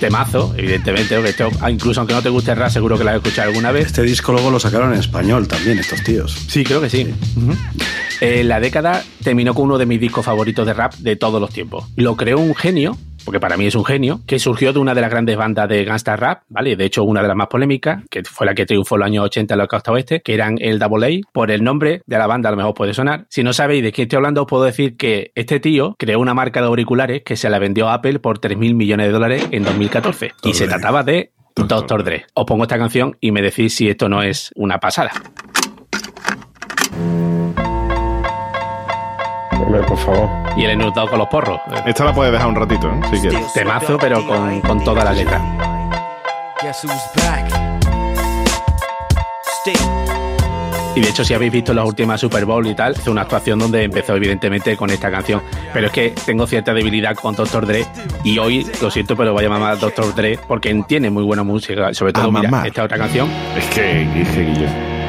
Temazo, 0.00 0.54
evidentemente, 0.56 1.14
porque 1.14 1.30
esto, 1.30 1.50
ah, 1.60 1.70
incluso 1.70 2.00
aunque 2.00 2.14
no 2.14 2.22
te 2.22 2.30
guste 2.30 2.52
el 2.52 2.56
rap, 2.56 2.70
seguro 2.70 2.96
que 2.96 3.04
lo 3.04 3.10
has 3.10 3.16
escuchado 3.16 3.48
alguna 3.50 3.70
vez. 3.70 3.86
Este 3.86 4.02
disco 4.02 4.32
luego 4.32 4.50
lo 4.50 4.58
sacaron 4.58 4.94
en 4.94 5.00
español 5.00 5.46
también, 5.46 5.78
estos 5.78 6.02
tíos. 6.02 6.32
Sí, 6.48 6.64
creo 6.64 6.80
que 6.80 6.88
sí. 6.88 7.06
Ujú. 7.36 7.54
Eh, 8.20 8.44
la 8.44 8.60
década 8.60 9.02
terminó 9.24 9.54
con 9.54 9.64
uno 9.64 9.78
de 9.78 9.86
mis 9.86 9.98
discos 9.98 10.24
favoritos 10.24 10.66
de 10.66 10.74
rap 10.74 10.92
de 10.94 11.16
todos 11.16 11.40
los 11.40 11.50
tiempos. 11.50 11.86
Lo 11.96 12.16
creó 12.16 12.38
un 12.38 12.54
genio, 12.54 12.98
porque 13.24 13.40
para 13.40 13.56
mí 13.56 13.66
es 13.66 13.74
un 13.74 13.84
genio, 13.84 14.20
que 14.26 14.38
surgió 14.38 14.74
de 14.74 14.78
una 14.78 14.94
de 14.94 15.00
las 15.00 15.10
grandes 15.10 15.38
bandas 15.38 15.68
de 15.70 15.84
gangsta 15.84 16.16
rap, 16.16 16.42
¿vale? 16.50 16.76
De 16.76 16.84
hecho, 16.84 17.02
una 17.02 17.22
de 17.22 17.28
las 17.28 17.36
más 17.36 17.46
polémicas, 17.46 18.02
que 18.10 18.22
fue 18.24 18.46
la 18.46 18.54
que 18.54 18.66
triunfó 18.66 18.96
en 18.96 18.98
los 19.00 19.06
años 19.06 19.24
80 19.24 19.54
en 19.54 19.58
la 19.58 19.66
costa 19.66 19.92
oeste, 19.92 20.20
que 20.20 20.34
eran 20.34 20.56
el 20.60 20.78
Double 20.78 21.06
A. 21.06 21.32
Por 21.32 21.50
el 21.50 21.64
nombre 21.64 22.02
de 22.04 22.18
la 22.18 22.26
banda, 22.26 22.50
a 22.50 22.52
lo 22.52 22.58
mejor 22.58 22.74
puede 22.74 22.92
sonar. 22.92 23.24
Si 23.30 23.42
no 23.42 23.54
sabéis 23.54 23.82
de 23.82 23.90
quién 23.90 24.04
estoy 24.04 24.18
hablando, 24.18 24.42
os 24.42 24.46
puedo 24.46 24.64
decir 24.64 24.98
que 24.98 25.32
este 25.34 25.58
tío 25.58 25.96
creó 25.98 26.20
una 26.20 26.34
marca 26.34 26.60
de 26.60 26.66
auriculares 26.66 27.22
que 27.24 27.36
se 27.36 27.48
la 27.48 27.58
vendió 27.58 27.88
a 27.88 27.94
Apple 27.94 28.18
por 28.18 28.38
3.000 28.38 28.74
millones 28.74 29.06
de 29.06 29.12
dólares 29.12 29.48
en 29.50 29.62
2014. 29.62 30.32
Y 30.44 30.52
se 30.52 30.68
trataba 30.68 31.04
de 31.04 31.32
Dr. 31.56 32.04
Dre. 32.04 32.26
Os 32.34 32.44
pongo 32.44 32.64
esta 32.64 32.78
canción 32.78 33.16
y 33.20 33.32
me 33.32 33.40
decís 33.40 33.74
si 33.74 33.88
esto 33.88 34.10
no 34.10 34.22
es 34.22 34.50
una 34.56 34.78
pasada. 34.78 35.12
Hombre, 39.60 39.82
por 39.82 39.98
favor. 39.98 40.28
Y 40.56 40.64
el 40.64 40.70
enlutado 40.70 41.08
con 41.08 41.18
los 41.18 41.28
porros. 41.28 41.60
Esta 41.86 42.04
la 42.04 42.14
puedes 42.14 42.32
dejar 42.32 42.48
un 42.48 42.56
ratito, 42.56 42.88
¿eh? 42.88 43.00
Si 43.10 43.20
quieres. 43.20 43.52
Temazo, 43.52 43.98
pero 43.98 44.26
con, 44.26 44.60
con 44.62 44.82
toda 44.84 45.04
la 45.04 45.12
letra. 45.12 45.40
Y 50.96 51.00
de 51.00 51.08
hecho, 51.08 51.24
si 51.24 51.34
habéis 51.34 51.52
visto 51.52 51.72
las 51.72 51.84
últimas 51.86 52.20
Super 52.20 52.44
Bowl 52.44 52.66
y 52.66 52.74
tal, 52.74 52.92
es 52.94 53.06
una 53.06 53.22
actuación 53.22 53.58
donde 53.60 53.84
empezó 53.84 54.16
evidentemente 54.16 54.76
con 54.76 54.90
esta 54.90 55.10
canción. 55.10 55.40
Pero 55.72 55.86
es 55.86 55.92
que 55.92 56.14
tengo 56.26 56.46
cierta 56.46 56.74
debilidad 56.74 57.14
con 57.14 57.34
Dr. 57.36 57.64
Dre 57.66 57.86
y 58.24 58.38
hoy, 58.38 58.66
lo 58.82 58.90
siento, 58.90 59.16
pero 59.16 59.32
voy 59.32 59.44
a 59.44 59.48
llamar 59.48 59.72
a 59.72 59.76
Dr. 59.76 60.14
Dre 60.14 60.38
porque 60.48 60.82
tiene 60.88 61.08
muy 61.10 61.22
buena 61.22 61.44
música. 61.44 61.94
Sobre 61.94 62.12
todo, 62.12 62.24
Ah, 62.34 62.40
mira, 62.42 62.66
esta 62.66 62.82
otra 62.84 62.98
canción. 62.98 63.28
Es 63.56 63.66
que, 63.66 64.02
es 64.20 64.28
que 64.30 64.99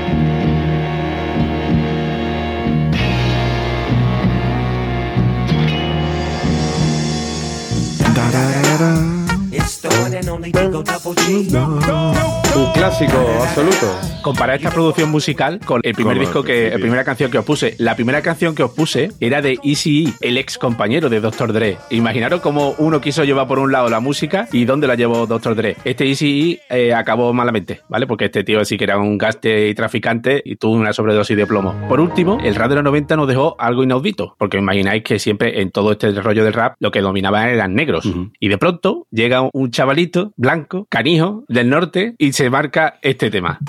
Un 12.53 12.74
clásico 12.74 13.17
absoluto. 13.41 13.88
Comparar 14.22 14.57
esta 14.57 14.69
producción 14.69 15.09
musical 15.09 15.59
con 15.65 15.82
el 15.84 15.95
primer 15.95 16.17
Con 16.17 16.19
disco 16.19 16.43
que, 16.43 16.69
la 16.69 16.78
primera 16.78 17.03
canción 17.03 17.32
que 17.32 17.38
os 17.39 17.45
puse. 17.45 17.76
La 17.80 17.95
primera 17.95 18.22
canción 18.22 18.53
que 18.53 18.61
os 18.61 18.72
puse 18.72 19.11
era 19.19 19.41
de 19.41 19.57
Easy 19.63 20.13
el 20.22 20.38
ex 20.38 20.57
compañero 20.57 21.09
de 21.09 21.22
Dr. 21.22 21.53
Dre. 21.53 21.78
Imaginaros 21.89 22.41
cómo 22.41 22.76
uno 22.78 23.01
quiso 23.01 23.24
llevar 23.24 23.47
por 23.47 23.57
un 23.57 23.72
lado 23.72 23.89
la 23.89 23.99
música 23.99 24.47
y 24.51 24.65
dónde 24.65 24.86
la 24.86 24.95
llevó 24.95 25.26
Dr. 25.26 25.55
Dre. 25.55 25.78
Este 25.86 26.05
Easy 26.05 26.59
eh, 26.69 26.93
acabó 26.93 27.34
malamente, 27.34 27.82
¿vale? 27.88 28.05
Porque 28.05 28.26
este 28.26 28.43
tío 28.43 28.63
sí 28.65 28.78
que 28.78 28.84
era 28.84 28.99
un 28.99 29.17
gaste 29.17 29.69
y 29.69 29.74
traficante 29.74 30.41
y 30.45 30.57
tuvo 30.57 30.74
una 30.74 30.93
sobredosis 30.93 31.38
de 31.38 31.47
plomo. 31.47 31.74
Por 31.88 31.99
último, 31.99 32.38
el 32.43 32.55
rap 32.55 32.69
de 32.69 32.76
los 32.76 32.84
90 32.84 33.15
nos 33.15 33.28
dejó 33.28 33.55
algo 33.57 33.84
inaudito, 33.84 34.36
porque 34.38 34.57
imagináis 34.57 35.03
que 35.03 35.19
siempre 35.19 35.61
en 35.61 35.72
todo 35.72 35.93
este 35.93 36.11
rollo 36.11 36.43
del 36.43 36.53
rap 36.53 36.76
lo 36.80 36.91
que 36.91 37.01
dominaban 37.01 37.47
eran 37.47 37.74
negros. 37.74 38.07
Y 38.39 38.49
de 38.49 38.57
pronto 38.57 39.07
llega 39.09 39.49
un 39.53 39.72
chavalito 39.72 40.11
blanco, 40.36 40.86
canijo, 40.89 41.43
del 41.47 41.70
norte 41.70 42.16
y 42.18 42.34
se 42.34 42.49
marca 42.49 42.99
este 43.01 43.30
tema. 43.30 43.59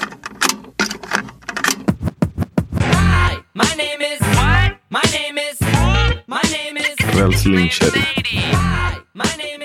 Real 6.26 7.34
Slim 7.34 7.68
Shady. 7.68 8.00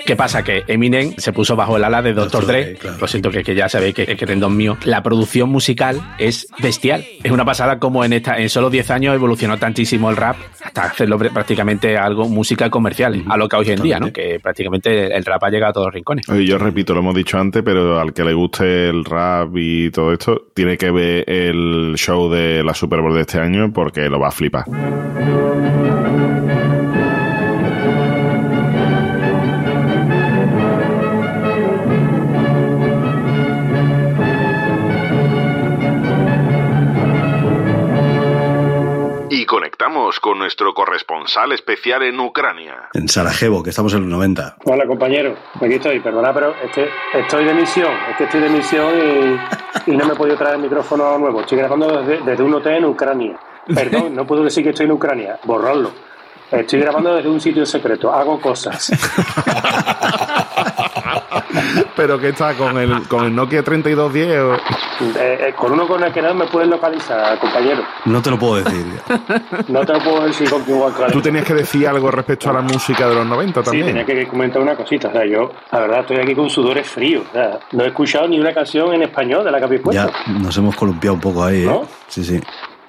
¿Qué 0.06 0.16
pasa? 0.16 0.42
Que 0.42 0.64
Eminem 0.66 1.12
se 1.18 1.32
puso 1.34 1.54
bajo 1.54 1.76
el 1.76 1.84
ala 1.84 2.00
de 2.00 2.14
Dr. 2.14 2.46
Dre. 2.46 2.78
Lo 2.98 3.06
siento 3.06 3.30
que, 3.30 3.42
que 3.42 3.54
ya 3.54 3.68
sabéis 3.68 3.94
que 3.94 4.06
que 4.06 4.26
tendón 4.26 4.56
mío. 4.56 4.78
La 4.84 5.02
producción 5.02 5.50
musical 5.50 6.00
es 6.18 6.46
bestial. 6.62 7.04
Es 7.22 7.30
una 7.30 7.44
pasada 7.44 7.78
como 7.78 8.04
en 8.04 8.14
esta 8.14 8.38
en 8.38 8.48
solo 8.48 8.70
10 8.70 8.90
años 8.90 9.14
evolucionó 9.14 9.58
tantísimo 9.58 10.08
el 10.08 10.16
rap 10.16 10.36
hasta 10.64 10.84
hacerlo 10.84 11.18
pr- 11.18 11.30
prácticamente 11.32 11.98
algo 11.98 12.26
música 12.26 12.70
comercial, 12.70 13.22
a 13.28 13.36
lo 13.36 13.48
que 13.50 13.56
hoy 13.56 13.70
en 13.70 13.82
día, 13.82 14.00
¿no? 14.00 14.10
Que 14.10 14.40
prácticamente 14.42 15.14
el 15.14 15.24
rap 15.26 15.44
ha 15.44 15.50
llegado 15.50 15.70
a 15.70 15.72
todos 15.74 15.86
los 15.88 15.94
rincones. 15.94 16.26
Oye, 16.30 16.46
yo 16.46 16.56
repito, 16.56 16.94
lo 16.94 17.00
hemos 17.00 17.14
dicho 17.14 17.38
antes, 17.38 17.62
pero 17.62 18.00
al 18.00 18.14
que 18.14 18.24
le 18.24 18.32
guste 18.32 18.88
el 18.88 19.04
rap 19.04 19.50
y 19.56 19.90
todo 19.90 20.12
esto, 20.14 20.46
tiene 20.54 20.78
que 20.78 20.90
ver 20.90 21.28
el 21.28 21.94
show 21.96 22.30
de 22.30 22.64
la 22.64 22.72
Super 22.72 23.02
Bowl 23.02 23.14
de 23.14 23.20
este 23.22 23.40
año 23.40 23.72
porque 23.74 24.08
lo 24.08 24.18
va 24.18 24.28
a 24.28 24.32
flipar. 24.32 24.64
Con 40.18 40.38
nuestro 40.38 40.72
corresponsal 40.72 41.52
especial 41.52 42.02
en 42.02 42.18
Ucrania. 42.18 42.88
En 42.94 43.08
Sarajevo, 43.08 43.62
que 43.62 43.70
estamos 43.70 43.92
en 43.92 44.00
los 44.00 44.08
90. 44.08 44.56
Hola 44.64 44.86
compañero, 44.86 45.36
aquí 45.56 45.74
estoy, 45.74 46.00
perdona, 46.00 46.32
pero 46.32 46.54
es 46.64 46.72
que 46.72 46.88
estoy 47.12 47.44
de 47.44 47.52
misión, 47.52 47.92
es 48.10 48.16
que 48.16 48.24
estoy 48.24 48.40
de 48.40 48.48
misión 48.48 48.94
y, 49.86 49.90
y 49.92 49.96
no 49.96 50.06
me 50.06 50.14
he 50.14 50.16
podido 50.16 50.36
traer 50.36 50.56
el 50.56 50.62
micrófono 50.62 51.18
nuevo. 51.18 51.42
Estoy 51.42 51.58
grabando 51.58 52.00
desde, 52.00 52.24
desde 52.24 52.42
un 52.42 52.54
hotel 52.54 52.76
en 52.76 52.84
Ucrania. 52.86 53.38
Perdón, 53.74 54.14
no 54.14 54.26
puedo 54.26 54.44
decir 54.44 54.64
que 54.64 54.70
estoy 54.70 54.86
en 54.86 54.92
Ucrania, 54.92 55.38
borrarlo. 55.44 55.90
Estoy 56.50 56.80
grabando 56.80 57.14
desde 57.14 57.28
un 57.28 57.40
sitio 57.40 57.66
secreto, 57.66 58.10
hago 58.10 58.40
cosas. 58.40 58.90
Pero 61.96 62.18
que 62.18 62.28
está 62.30 62.54
con 62.54 62.76
el, 62.78 63.06
con 63.08 63.24
el 63.24 63.34
Nokia 63.34 63.62
3210 63.62 64.38
o... 64.40 64.54
Eh, 64.54 64.58
eh, 65.48 65.54
con 65.56 65.72
uno 65.72 65.86
con 65.86 66.02
el 66.02 66.12
que 66.12 66.20
no 66.20 66.34
me 66.34 66.46
puedes 66.46 66.68
localizar, 66.68 67.38
compañero. 67.38 67.82
No 68.04 68.20
te 68.20 68.30
lo 68.30 68.38
puedo 68.38 68.56
decir. 68.62 68.84
No 69.68 69.84
te 69.84 69.92
lo 69.92 69.98
puedo 70.00 70.24
decir 70.24 70.48
con 70.50 70.62
quién 70.62 70.78
voy 70.78 70.90
a 70.90 71.06
Tú 71.08 71.20
tenías 71.20 71.44
que 71.44 71.54
decir 71.54 71.86
algo 71.86 72.10
respecto 72.10 72.50
a 72.50 72.54
la 72.54 72.60
música 72.62 73.08
de 73.08 73.14
los 73.14 73.26
90 73.26 73.60
Sí, 73.60 73.64
también. 73.64 73.86
tenía 73.86 74.04
que 74.04 74.26
comentar 74.26 74.60
una 74.62 74.74
cosita. 74.74 75.08
O 75.08 75.12
sea, 75.12 75.26
yo, 75.26 75.50
la 75.70 75.80
verdad, 75.80 76.00
estoy 76.00 76.16
aquí 76.18 76.34
con 76.34 76.48
sudores 76.50 76.86
fríos. 76.88 77.24
O 77.30 77.32
sea, 77.32 77.58
no 77.72 77.84
he 77.84 77.88
escuchado 77.88 78.26
ni 78.28 78.38
una 78.40 78.52
canción 78.54 78.92
en 78.94 79.02
español 79.02 79.44
de 79.44 79.50
la 79.50 79.58
que 79.58 79.64
habéis 79.64 79.82
puesto. 79.82 80.10
Ya 80.10 80.32
nos 80.32 80.56
hemos 80.56 80.74
columpiado 80.76 81.14
un 81.14 81.20
poco 81.20 81.44
ahí, 81.44 81.62
¿eh? 81.62 81.66
¿No? 81.66 81.86
Sí, 82.08 82.24
sí. 82.24 82.40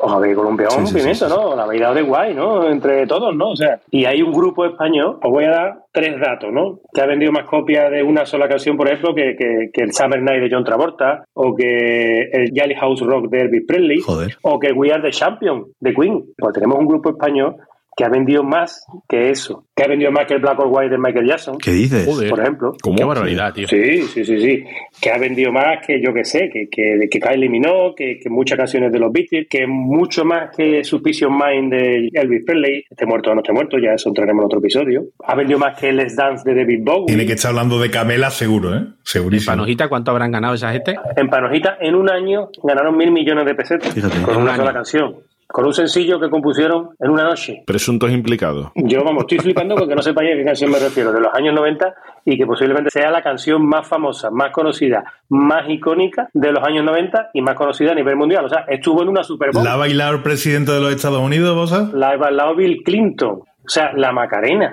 Os 0.01 0.11
habéis 0.13 0.35
columpiado 0.35 0.71
Sí, 0.71 0.79
un 0.79 0.87
sí, 0.87 0.93
pimiento, 0.95 1.27
sí, 1.27 1.33
sí, 1.33 1.37
¿no? 1.41 1.55
La 1.55 1.63
habéis 1.63 1.81
dado 1.81 1.95
de 1.95 2.01
guay, 2.03 2.33
¿no? 2.33 2.69
Entre 2.69 3.05
todos, 3.05 3.35
¿no? 3.35 3.49
O 3.51 3.55
sea, 3.55 3.79
y 3.91 4.05
hay 4.05 4.21
un 4.21 4.31
grupo 4.31 4.65
español, 4.65 5.17
os 5.21 5.29
voy 5.31 5.43
a 5.45 5.49
dar 5.49 5.73
tres 5.91 6.19
datos, 6.19 6.51
¿no? 6.53 6.79
Que 6.93 7.01
ha 7.01 7.05
vendido 7.05 7.31
más 7.31 7.45
copias 7.45 7.91
de 7.91 8.01
una 8.03 8.25
sola 8.25 8.47
canción, 8.47 8.77
por 8.77 8.87
ejemplo, 8.87 9.13
que, 9.13 9.35
que, 9.37 9.69
que 9.73 9.81
el 9.81 9.91
Summer 9.93 10.21
Night 10.21 10.41
de 10.43 10.49
John 10.51 10.63
Travolta, 10.63 11.23
o 11.33 11.53
que 11.55 12.21
el 12.31 12.51
Jolly 12.55 12.75
House 12.75 13.01
Rock 13.01 13.29
de 13.29 13.41
Elvis 13.41 13.65
Presley, 13.67 13.99
Joder. 13.99 14.37
o 14.41 14.57
que 14.59 14.71
We 14.71 14.91
Are 14.91 15.01
the 15.01 15.11
Champion 15.11 15.65
de 15.79 15.93
Queen. 15.93 16.23
Pues 16.37 16.53
tenemos 16.53 16.79
un 16.79 16.87
grupo 16.87 17.09
español 17.09 17.55
que 17.99 18.05
ha 18.05 18.09
vendido 18.09 18.43
más 18.45 18.85
que 19.09 19.29
eso, 19.29 19.65
que 19.75 19.83
ha 19.83 19.87
vendido 19.89 20.09
más 20.09 20.25
que 20.25 20.35
el 20.35 20.39
Black 20.39 20.57
or 20.57 20.67
White 20.69 20.91
de 20.91 20.97
Michael 20.97 21.27
Jackson. 21.27 21.57
¿Qué 21.57 21.71
dices? 21.71 22.05
Joder. 22.05 22.29
Por 22.29 22.39
ejemplo. 22.39 22.71
Qué 22.95 23.03
barbaridad, 23.03 23.53
tío. 23.53 23.67
Sí, 23.67 24.03
sí, 24.03 24.23
sí, 24.23 24.39
sí. 24.39 24.63
Que 25.01 25.11
ha 25.11 25.17
vendido 25.17 25.51
más 25.51 25.85
que 25.85 26.01
yo 26.01 26.13
que 26.13 26.23
sé, 26.23 26.49
que, 26.49 26.69
que, 26.71 27.09
que 27.11 27.19
Kylie 27.19 27.49
Minogue, 27.49 27.95
que, 27.97 28.19
que 28.23 28.29
muchas 28.29 28.57
canciones 28.57 28.93
de 28.93 28.99
los 28.99 29.11
Beatles, 29.11 29.47
que 29.49 29.67
mucho 29.67 30.23
más 30.23 30.55
que 30.55 30.81
Suspicion 30.81 31.33
Mind 31.33 31.73
de 31.73 32.09
Elvis 32.13 32.45
Presley, 32.45 32.85
esté 32.89 33.05
muerto 33.05 33.31
o 33.31 33.35
no 33.35 33.41
esté 33.41 33.51
muerto, 33.51 33.77
ya 33.77 33.91
eso 33.91 34.07
entraremos 34.07 34.43
en 34.43 34.45
otro 34.45 34.59
episodio. 34.59 35.03
Ha 35.27 35.35
vendido 35.35 35.59
más 35.59 35.77
que 35.77 35.91
Let's 35.91 36.15
Dance 36.15 36.49
de 36.49 36.55
David 36.55 36.79
Bowie. 36.81 37.07
Tiene 37.07 37.25
que 37.25 37.33
estar 37.33 37.49
hablando 37.49 37.81
de 37.81 37.91
Camela 37.91 38.29
seguro, 38.29 38.75
¿eh? 38.75 38.77
¿En 38.77 38.95
Segurísimo. 39.03 39.51
Panojita 39.57 39.89
cuánto 39.89 40.11
habrán 40.11 40.31
ganado 40.31 40.53
esa 40.53 40.71
gente? 40.71 40.95
En 41.17 41.27
Panojita, 41.27 41.77
en 41.81 41.95
un 41.95 42.09
año, 42.09 42.47
ganaron 42.63 42.95
mil 42.95 43.11
millones 43.11 43.45
de 43.45 43.55
pesetas 43.55 43.93
Fíjate. 43.93 44.21
con 44.21 44.35
En 44.35 44.37
un 44.37 44.43
una 44.43 44.55
sola 44.55 44.71
canción. 44.71 45.15
Con 45.51 45.65
un 45.65 45.73
sencillo 45.73 46.19
que 46.19 46.29
compusieron 46.29 46.89
en 46.99 47.09
una 47.09 47.23
noche. 47.23 47.63
Presuntos 47.65 48.11
implicados. 48.11 48.71
Yo, 48.75 49.03
vamos, 49.03 49.21
estoy 49.23 49.39
flipando 49.39 49.75
porque 49.75 49.95
no 49.95 50.01
sepáis 50.03 50.33
a 50.33 50.37
qué 50.37 50.45
canción 50.45 50.69
me 50.69 50.77
refiero, 50.77 51.11
de 51.11 51.19
los 51.19 51.33
años 51.33 51.55
90 51.55 51.91
y 52.25 52.37
que 52.37 52.45
posiblemente 52.45 52.91
sea 52.91 53.09
la 53.09 53.23
canción 53.23 53.65
más 53.67 53.87
famosa, 53.87 54.29
más 54.29 54.51
conocida, 54.51 55.03
más 55.29 55.67
icónica 55.67 56.29
de 56.33 56.51
los 56.51 56.63
años 56.63 56.85
90 56.85 57.31
y 57.33 57.41
más 57.41 57.55
conocida 57.55 57.93
a 57.93 57.95
nivel 57.95 58.15
mundial. 58.15 58.45
O 58.45 58.49
sea, 58.49 58.65
estuvo 58.67 59.01
en 59.01 59.09
una 59.09 59.23
Super 59.23 59.49
Bowl. 59.51 59.63
¿La 59.63 59.73
ha 59.73 59.77
bailado 59.77 60.13
el 60.13 60.21
presidente 60.21 60.71
de 60.71 60.81
los 60.81 60.93
Estados 60.93 61.19
Unidos, 61.19 61.55
vos 61.55 61.71
sabes? 61.71 61.93
La 61.93 62.09
ha 62.09 62.17
bailado 62.17 62.55
Bill 62.55 62.83
Clinton. 62.85 63.39
O 63.39 63.69
sea, 63.71 63.91
la 63.95 64.11
Macarena. 64.11 64.71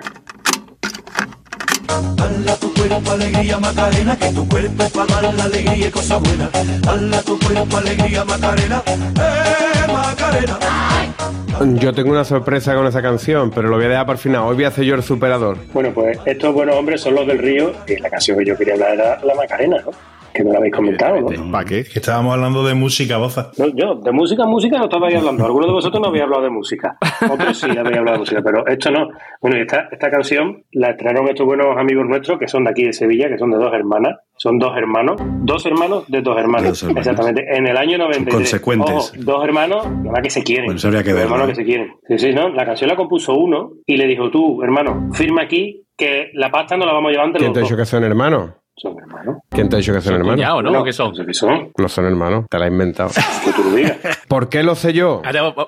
Dala 1.87 2.55
tu 2.57 2.73
cuerpo 2.73 3.11
alegría 3.11 3.57
Macarena, 3.59 4.17
que 4.17 4.29
tu 4.31 4.47
cuerpo 4.47 4.83
es 4.83 4.91
para 4.91 5.21
dar 5.21 5.33
la 5.33 5.43
alegría 5.45 5.87
y 5.87 5.91
cosas 5.91 6.21
buenas. 6.21 6.49
Dala 6.81 7.21
tu 7.21 7.39
cuerpo 7.39 7.77
alegría 7.77 8.25
Macarena, 8.25 8.83
eh 8.87 9.91
Macarena. 9.91 10.59
Yo 11.79 11.91
tengo 11.93 12.11
una 12.11 12.23
sorpresa 12.23 12.75
con 12.75 12.85
esa 12.85 13.01
canción, 13.01 13.49
pero 13.49 13.67
lo 13.69 13.77
voy 13.77 13.85
a 13.85 13.89
dejar 13.89 14.05
para 14.05 14.17
el 14.17 14.21
final. 14.21 14.43
Hoy 14.43 14.55
voy 14.55 14.65
a 14.65 14.67
hacer 14.67 14.83
yo 14.83 14.93
el 14.93 15.01
superador. 15.01 15.57
Bueno, 15.73 15.91
pues 15.91 16.19
estos 16.25 16.53
buenos 16.53 16.75
hombres 16.75 17.01
son 17.01 17.15
los 17.15 17.25
del 17.25 17.39
río 17.39 17.71
y 17.87 17.97
la 17.97 18.09
canción 18.09 18.37
que 18.37 18.45
yo 18.45 18.55
quería 18.55 18.75
hablar 18.75 18.93
era 18.93 19.19
la 19.23 19.33
Macarena, 19.33 19.77
¿no? 19.83 19.91
Que 20.37 20.43
no 20.43 20.51
lo 20.51 20.59
habéis 20.59 20.73
comentado, 20.75 21.19
¿no? 21.19 21.51
¿Para 21.51 21.65
qué? 21.65 21.83
Que 21.83 21.97
estábamos 21.97 22.31
hablando 22.35 22.63
de 22.63 22.75
música, 22.75 23.17
boza. 23.17 23.49
No, 23.57 23.65
yo, 23.69 23.95
de 23.95 24.11
música, 24.11 24.45
música 24.45 24.77
no 24.77 24.83
estabais 24.83 25.15
hablando. 25.17 25.43
Algunos 25.45 25.67
de 25.67 25.73
vosotros 25.73 25.99
no 25.99 26.09
habéis 26.09 26.25
hablado 26.25 26.43
de 26.43 26.49
música. 26.51 26.95
Otros 27.27 27.57
sí 27.57 27.65
habéis 27.71 27.97
hablado 27.97 28.11
de 28.13 28.19
música, 28.19 28.41
pero 28.43 28.67
esto 28.67 28.91
no. 28.91 29.07
Bueno, 29.41 29.57
y 29.57 29.61
esta, 29.61 29.87
esta 29.91 30.11
canción 30.11 30.63
la 30.73 30.91
estrenaron 30.91 31.27
estos 31.27 31.47
buenos 31.47 31.75
amigos 31.75 32.05
nuestros 32.07 32.37
que 32.37 32.47
son 32.47 32.65
de 32.65 32.69
aquí 32.69 32.83
de 32.83 32.93
Sevilla, 32.93 33.29
que 33.29 33.39
son 33.39 33.49
de 33.49 33.57
dos 33.57 33.73
hermanas. 33.73 34.17
Son 34.35 34.59
dos 34.59 34.77
hermanos. 34.77 35.19
Dos 35.41 35.65
hermanos 35.65 36.05
de 36.07 36.21
dos 36.21 36.37
hermanos. 36.37 36.67
Dos 36.67 36.83
hermanos. 36.83 37.07
Exactamente. 37.07 37.57
En 37.57 37.65
el 37.65 37.75
año 37.75 37.97
93. 37.97 38.35
consecuentes. 38.35 38.93
Ojo, 38.95 39.11
dos 39.17 39.43
hermanos, 39.43 39.85
la 39.85 40.11
verdad 40.11 40.21
que 40.21 40.29
se 40.29 40.43
quieren. 40.43 40.65
Bueno, 40.65 40.77
eso 40.77 40.87
habría 40.89 41.01
que 41.03 41.09
Dos 41.09 41.19
verlo, 41.19 41.33
hermanos 41.35 41.47
¿eh? 41.49 41.51
que 41.53 41.63
se 41.63 41.65
quieren. 41.65 41.93
Sí, 42.07 42.19
sí, 42.19 42.33
¿no? 42.33 42.49
La 42.49 42.63
canción 42.63 42.87
la 42.89 42.95
compuso 42.95 43.33
uno 43.33 43.71
y 43.87 43.97
le 43.97 44.05
dijo, 44.05 44.29
tú, 44.29 44.61
hermano, 44.61 45.09
firma 45.13 45.41
aquí 45.41 45.83
que 45.97 46.29
la 46.35 46.51
pasta 46.51 46.77
no 46.77 46.85
la 46.85 46.93
vamos 46.93 47.09
a 47.09 47.11
llevar 47.13 47.25
entre 47.25 47.39
¿Quién 47.39 47.49
los 47.49 47.53
te 47.55 47.59
ha 47.59 47.61
dos. 47.61 47.69
dicho 47.71 47.77
que 47.77 47.85
son 47.85 48.03
hermanos? 48.03 48.51
Son 48.79 48.95
hermanos. 48.99 49.37
¿Quién 49.49 49.69
te 49.69 49.75
ha 49.75 49.79
dicho 49.79 49.91
que 49.93 50.01
son 50.01 50.13
hermanos? 50.15 50.35
Cuñado, 50.35 50.61
¿no? 50.61 50.71
No, 50.71 50.81
¿O 50.81 50.83
qué 50.83 50.93
son? 50.93 51.11
qué 51.25 51.33
son. 51.33 51.71
No 51.77 51.89
son 51.89 52.05
hermanos, 52.05 52.45
te 52.49 52.59
la 52.59 52.65
has 52.65 52.71
inventado. 52.71 53.09
Que 53.43 53.51
tú 53.51 53.63
lo 53.63 53.75
digas. 53.75 53.97
¿Por 54.27 54.49
qué 54.49 54.61
lo 54.61 54.75
sé 54.75 54.93
yo? 54.93 55.21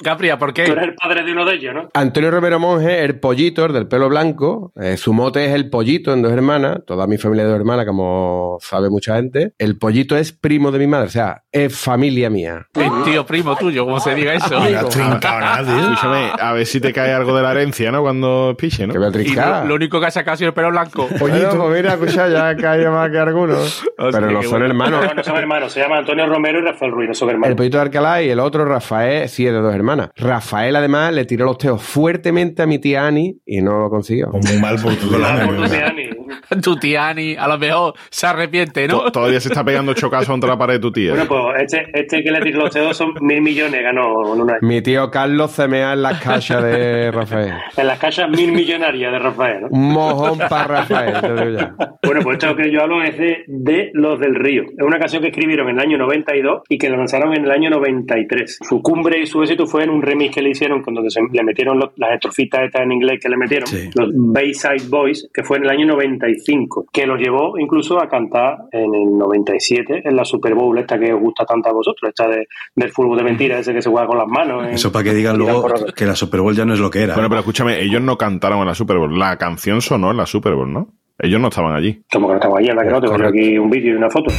Capria, 0.04 0.38
¿por 0.38 0.50
Tú 0.50 0.54
qué? 0.56 0.64
eres 0.72 0.84
el 0.84 0.96
padre 0.96 1.24
de 1.24 1.32
uno 1.32 1.44
de 1.46 1.56
ellos, 1.56 1.74
¿no? 1.74 1.90
Antonio 1.94 2.30
Romero 2.30 2.60
Monge, 2.60 3.04
el 3.04 3.20
pollito, 3.20 3.66
el 3.66 3.74
del 3.74 3.88
pelo 3.88 4.10
blanco, 4.10 4.72
eh, 4.80 4.96
su 4.98 5.14
mote 5.14 5.46
es 5.46 5.54
el 5.54 5.70
pollito 5.70 6.14
en 6.14 6.22
dos 6.22 6.32
hermanas, 6.32 6.80
toda 6.86 7.08
mi 7.08 7.18
familia 7.18 7.46
de 7.46 7.50
dos 7.52 7.60
hermanas, 7.60 7.86
como 7.88 8.58
sabe 8.62 8.90
mucha 8.90 9.16
gente. 9.16 9.54
El 9.58 9.78
pollito 9.78 10.16
es 10.16 10.32
primo 10.32 10.72
de 10.72 10.80
mi 10.80 10.88
madre, 10.88 11.08
o 11.08 11.12
sea, 11.12 11.44
es 11.52 11.76
familia 11.76 12.30
mía. 12.30 12.68
Es 12.76 12.92
tío 13.06 13.26
primo 13.26 13.56
tuyo, 13.56 13.86
como 13.86 14.00
se 14.00 14.14
diga 14.14 14.34
eso. 14.36 14.50
No 14.60 14.88
has 14.88 14.90
trincado 14.90 15.66
tío. 15.66 15.80
Escúchame, 15.80 16.32
a 16.40 16.54
ver 16.54 16.66
si 16.66 16.80
te 16.80 16.94
cae 16.94 17.12
algo 17.14 17.36
de 17.36 17.42
la 17.42 17.52
herencia, 17.52 17.92
¿no? 17.92 18.02
Cuando 18.02 18.56
piche, 18.58 18.86
¿no? 18.86 18.94
Que 18.94 19.00
voy 19.00 19.08
a 19.08 19.10
Y 19.10 19.14
trincar. 19.14 19.62
lo, 19.64 19.70
lo 19.70 19.76
único 19.76 20.00
que 20.00 20.06
ha 20.06 20.12
sacado 20.12 20.34
ha 20.36 20.38
sido 20.38 20.50
el 20.50 20.54
pelo 20.54 20.70
blanco. 20.70 21.08
Bueno, 21.20 21.50
pues 21.58 21.76
mira, 21.76 21.94
escucha, 21.94 22.28
ya 22.30 22.56
cae 22.56 22.88
más 23.00 23.12
que 23.12 23.18
algunos. 23.18 23.84
Pero 23.98 24.32
no 24.32 24.42
son 24.42 24.52
bueno. 24.52 24.66
hermanos. 24.66 25.06
No, 25.06 25.14
no 25.14 25.24
son 25.24 25.38
hermanos. 25.38 25.72
Se 25.74 25.80
llama 25.82 25.98
Antonio 25.98 26.26
Romero 26.28 26.60
y 26.60 26.62
Rafael 26.64 26.92
Ruiz, 26.92 27.08
no 27.10 27.14
son 27.14 27.30
El 27.30 27.36
hermanos. 27.36 27.56
pollito 27.58 27.78
de 27.78 27.84
Alcalá 27.84 28.22
y 28.22 28.30
el 28.30 28.40
otro, 28.40 28.66
Rafael, 28.66 29.28
sí 29.30 29.46
es 29.46 29.54
de 29.54 29.60
dos 29.60 29.74
hermanas. 29.74 30.10
Rafael, 30.16 30.76
además, 30.76 31.14
le 31.14 31.26
tiró 31.26 31.46
los 31.46 31.58
teos 31.58 31.82
fuertemente 31.82 32.62
a 32.62 32.66
mi 32.66 32.80
tía 32.80 33.06
Ani 33.08 33.38
y 33.46 33.62
no 33.62 33.80
lo 33.80 33.90
consiguió. 33.90 34.28
Muy 34.32 34.58
mal 34.62 34.78
por 34.82 34.94
tu 34.96 35.10
tía 35.10 35.88
Ani. 35.88 36.10
Tu 36.64 36.76
tía 36.78 37.08
Ani, 37.10 37.36
a 37.36 37.48
lo 37.48 37.58
mejor 37.60 37.94
se 38.10 38.26
arrepiente, 38.26 38.88
¿no? 38.88 39.02
To- 39.02 39.12
Todavía 39.12 39.40
se 39.40 39.50
está 39.50 39.64
pegando 39.64 39.94
chocazos 39.94 40.28
contra 40.30 40.50
la 40.50 40.58
pared 40.58 40.76
de 40.76 40.80
tu 40.80 40.92
tía. 40.92 41.12
Bueno, 41.12 41.28
pues 41.28 41.62
este, 41.64 41.86
este 41.94 42.24
que 42.24 42.32
le 42.32 42.42
tiró 42.42 42.62
los 42.62 42.74
dedos 42.74 42.98
son 42.98 43.14
mil 43.22 43.42
millones, 43.42 43.82
ganó 43.84 44.34
en 44.34 44.42
una 44.42 44.58
Mi 44.62 44.82
tío 44.82 45.10
Carlos 45.12 45.52
se 45.52 45.68
mea 45.68 45.94
en 45.94 46.02
las 46.02 46.20
cachas 46.22 46.64
de 46.64 47.12
Rafael. 47.12 47.54
En 47.78 47.88
las 47.88 48.00
cajas 48.00 48.30
mil 48.30 48.52
millonarias 48.52 49.12
de 49.12 49.20
Rafael, 49.20 49.62
¿no? 49.62 49.68
Un 49.70 49.92
mojón 49.94 50.40
para 50.50 50.66
Rafael, 50.66 51.22
te 51.22 51.34
digo 51.46 51.60
ya. 51.60 51.76
Bueno, 52.04 52.22
pues 52.24 52.38
esto 52.40 52.56
que 52.56 52.72
yo 52.72 52.88
hablo 52.94 53.04
es 53.04 53.18
de, 53.18 53.44
de 53.48 53.90
Los 53.94 54.20
del 54.20 54.36
Río. 54.36 54.64
Es 54.64 54.84
una 54.86 55.00
canción 55.00 55.22
que 55.22 55.30
escribieron 55.30 55.70
en 55.70 55.76
el 55.78 55.82
año 55.86 55.98
92 55.98 56.62
y 56.70 56.78
que 56.78 56.90
la 56.90 56.98
lanzaron 56.98 57.34
en 57.36 57.44
el 57.46 57.52
año 57.52 57.70
93. 57.70 58.60
Su 58.68 58.82
cumbre 58.82 59.20
y 59.22 59.26
su 59.26 59.42
éxito 59.42 59.66
fue 59.68 59.84
en 59.84 59.90
un 59.92 60.02
remix 60.02 60.36
que 60.36 60.42
le 60.42 60.50
hicieron, 60.52 60.82
con 60.82 60.94
donde 60.94 61.10
se 61.10 61.22
le 61.32 61.44
metieron 61.44 61.80
los- 61.80 61.92
las 61.98 62.14
estrofitas 62.14 62.64
estas 62.64 62.82
en 62.84 62.92
inglés 62.92 63.20
que 63.22 63.30
le 63.30 63.38
metieron, 63.38 63.68
Sí. 63.68 63.90
los 63.96 64.10
Bayside 64.14 64.88
Boys, 64.90 65.30
que 65.34 65.44
fue 65.44 65.58
en 65.58 65.64
el 65.66 65.70
año 65.70 65.86
95, 65.88 66.86
que 66.92 67.06
los 67.06 67.20
llevó 67.20 67.58
incluso 67.60 68.02
a 68.02 68.08
cantar 68.10 68.58
en 68.72 68.94
el 68.94 69.18
97 69.18 70.02
en 70.04 70.16
la 70.16 70.26
Super 70.26 70.56
Bowl, 70.56 70.78
esta 70.78 71.00
que 71.00 71.14
os 71.14 71.20
gusta 71.20 71.46
tanto 71.46 71.70
a 71.70 71.74
vosotros, 71.74 72.10
esta 72.10 72.28
de, 72.28 72.48
del 72.76 72.90
fútbol 72.92 73.18
de 73.18 73.24
mentira, 73.24 73.60
ese 73.60 73.74
que 73.74 73.82
se 73.82 73.90
juega 73.90 74.08
con 74.08 74.18
las 74.18 74.28
manos. 74.28 74.68
en- 74.68 74.74
Eso 74.74 74.92
para 74.92 75.04
que 75.04 75.14
digan 75.14 75.38
luego 75.38 75.66
que 75.96 76.06
la 76.06 76.16
Super 76.16 76.42
Bowl 76.42 76.56
ya 76.56 76.66
no 76.66 76.74
es 76.74 76.80
lo 76.80 76.90
que 76.90 77.04
era. 77.04 77.14
Bueno, 77.14 77.30
pero 77.30 77.40
escúchame, 77.40 77.82
ellos 77.82 78.02
no 78.02 78.18
cantaron 78.18 78.60
en 78.60 78.66
la 78.68 78.76
Super 78.76 78.98
Bowl. 78.98 79.18
La 79.18 79.38
canción 79.38 79.82
sonó 79.82 80.12
en 80.12 80.18
la 80.18 80.26
Super 80.26 80.54
Bowl, 80.56 80.72
¿no? 80.72 80.88
Ellos 81.22 81.42
no 81.42 81.50
estaban 81.50 81.76
allí. 81.76 82.02
Como 82.12 82.28
que 82.28 82.34
no 82.34 82.40
estamos 82.40 82.60
allí, 82.60 82.70
anda 82.70 82.84
que 82.84 82.90
no, 82.90 83.02
tengo 83.02 83.28
aquí 83.28 83.58
un 83.58 83.70
vídeo 83.70 83.94
y 83.94 83.98
una 83.98 84.10
foto. 84.10 84.32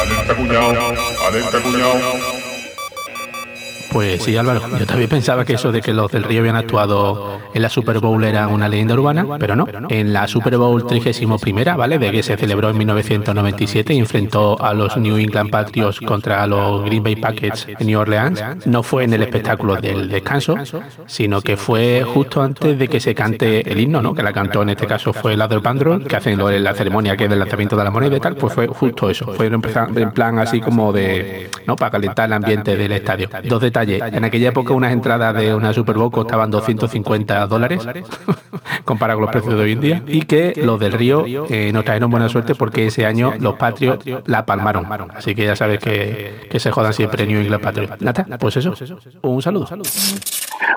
Alerta 0.00 0.36
cuñado, 0.36 0.94
alerta 1.28 1.60
cuñado. 1.60 2.43
Pues 3.94 4.24
sí, 4.24 4.36
Álvaro. 4.36 4.60
Yo 4.76 4.86
también 4.86 5.08
pensaba 5.08 5.44
que 5.44 5.52
eso 5.52 5.70
de 5.70 5.80
que 5.80 5.94
los 5.94 6.10
del 6.10 6.24
Río 6.24 6.40
habían 6.40 6.56
actuado 6.56 7.38
en 7.54 7.62
la 7.62 7.68
Super 7.68 8.00
Bowl 8.00 8.24
era 8.24 8.48
una 8.48 8.68
leyenda 8.68 8.94
urbana, 8.94 9.24
pero 9.38 9.54
no. 9.54 9.68
En 9.88 10.12
la 10.12 10.26
Super 10.26 10.56
Bowl 10.56 10.84
31, 10.84 11.38
¿vale? 11.76 12.00
De 12.00 12.10
que 12.10 12.24
se 12.24 12.36
celebró 12.36 12.70
en 12.70 12.78
1997 12.78 13.94
y 13.94 13.98
enfrentó 13.98 14.60
a 14.60 14.74
los 14.74 14.96
New 14.96 15.16
England 15.16 15.48
Patriots 15.48 16.00
contra 16.00 16.44
los 16.48 16.84
Green 16.84 17.04
Bay 17.04 17.14
Packers 17.14 17.68
en 17.68 17.86
New 17.86 18.00
Orleans, 18.00 18.42
no 18.66 18.82
fue 18.82 19.04
en 19.04 19.12
el 19.12 19.22
espectáculo 19.22 19.76
del 19.76 20.08
descanso, 20.08 20.56
sino 21.06 21.40
que 21.40 21.56
fue 21.56 22.02
justo 22.02 22.42
antes 22.42 22.76
de 22.76 22.88
que 22.88 22.98
se 22.98 23.14
cante 23.14 23.70
el 23.70 23.78
himno, 23.78 24.02
¿no? 24.02 24.12
Que 24.12 24.24
la 24.24 24.32
cantó 24.32 24.62
en 24.62 24.70
este 24.70 24.88
caso 24.88 25.12
fue 25.12 25.36
la 25.36 25.46
del 25.46 25.60
Bandro, 25.60 26.00
que 26.00 26.16
hacen 26.16 26.36
lo 26.36 26.48
de 26.48 26.58
la 26.58 26.74
ceremonia 26.74 27.16
que 27.16 27.24
es 27.24 27.30
del 27.30 27.38
lanzamiento 27.38 27.76
de 27.76 27.84
la 27.84 27.92
moneda 27.92 28.16
y 28.16 28.20
tal, 28.20 28.34
pues 28.34 28.52
fue 28.52 28.66
justo 28.66 29.08
eso. 29.08 29.26
Fue 29.34 29.46
en 29.46 29.54
en 29.54 30.10
plan 30.10 30.40
así 30.40 30.60
como 30.60 30.92
de, 30.92 31.48
¿no? 31.64 31.76
Para 31.76 31.92
calentar 31.92 32.26
el 32.26 32.32
ambiente 32.32 32.76
del 32.76 32.90
estadio. 32.90 33.28
Dos 33.44 33.60
detalles. 33.60 33.83
En 33.88 34.24
aquella 34.24 34.48
época 34.48 34.72
unas 34.72 34.92
entradas 34.92 35.34
de 35.34 35.54
una 35.54 35.72
Super 35.72 35.96
Bowl 35.96 36.10
costaban 36.10 36.50
250 36.50 37.46
dólares, 37.46 37.86
comparado 38.84 39.18
con 39.18 39.26
los 39.26 39.32
precios 39.32 39.54
de 39.54 39.62
hoy 39.62 39.72
en 39.72 39.80
día, 39.80 40.02
y 40.06 40.22
que 40.22 40.52
los 40.56 40.78
del 40.80 40.92
Río 40.92 41.24
eh, 41.48 41.72
nos 41.72 41.84
trajeron 41.84 42.10
buena 42.10 42.28
suerte 42.28 42.54
porque 42.54 42.86
ese 42.86 43.06
año 43.06 43.34
los 43.38 43.54
Patriots 43.54 44.04
la 44.26 44.46
palmaron. 44.46 44.86
Así 45.14 45.34
que 45.34 45.44
ya 45.44 45.56
sabes 45.56 45.80
que, 45.80 46.46
que 46.50 46.60
se 46.60 46.70
jodan 46.70 46.92
siempre 46.92 47.26
New 47.26 47.40
England 47.40 47.62
Patriots. 47.62 48.00
Nata, 48.00 48.26
pues 48.38 48.56
eso. 48.56 48.74
Un 49.22 49.42
saludo. 49.42 49.66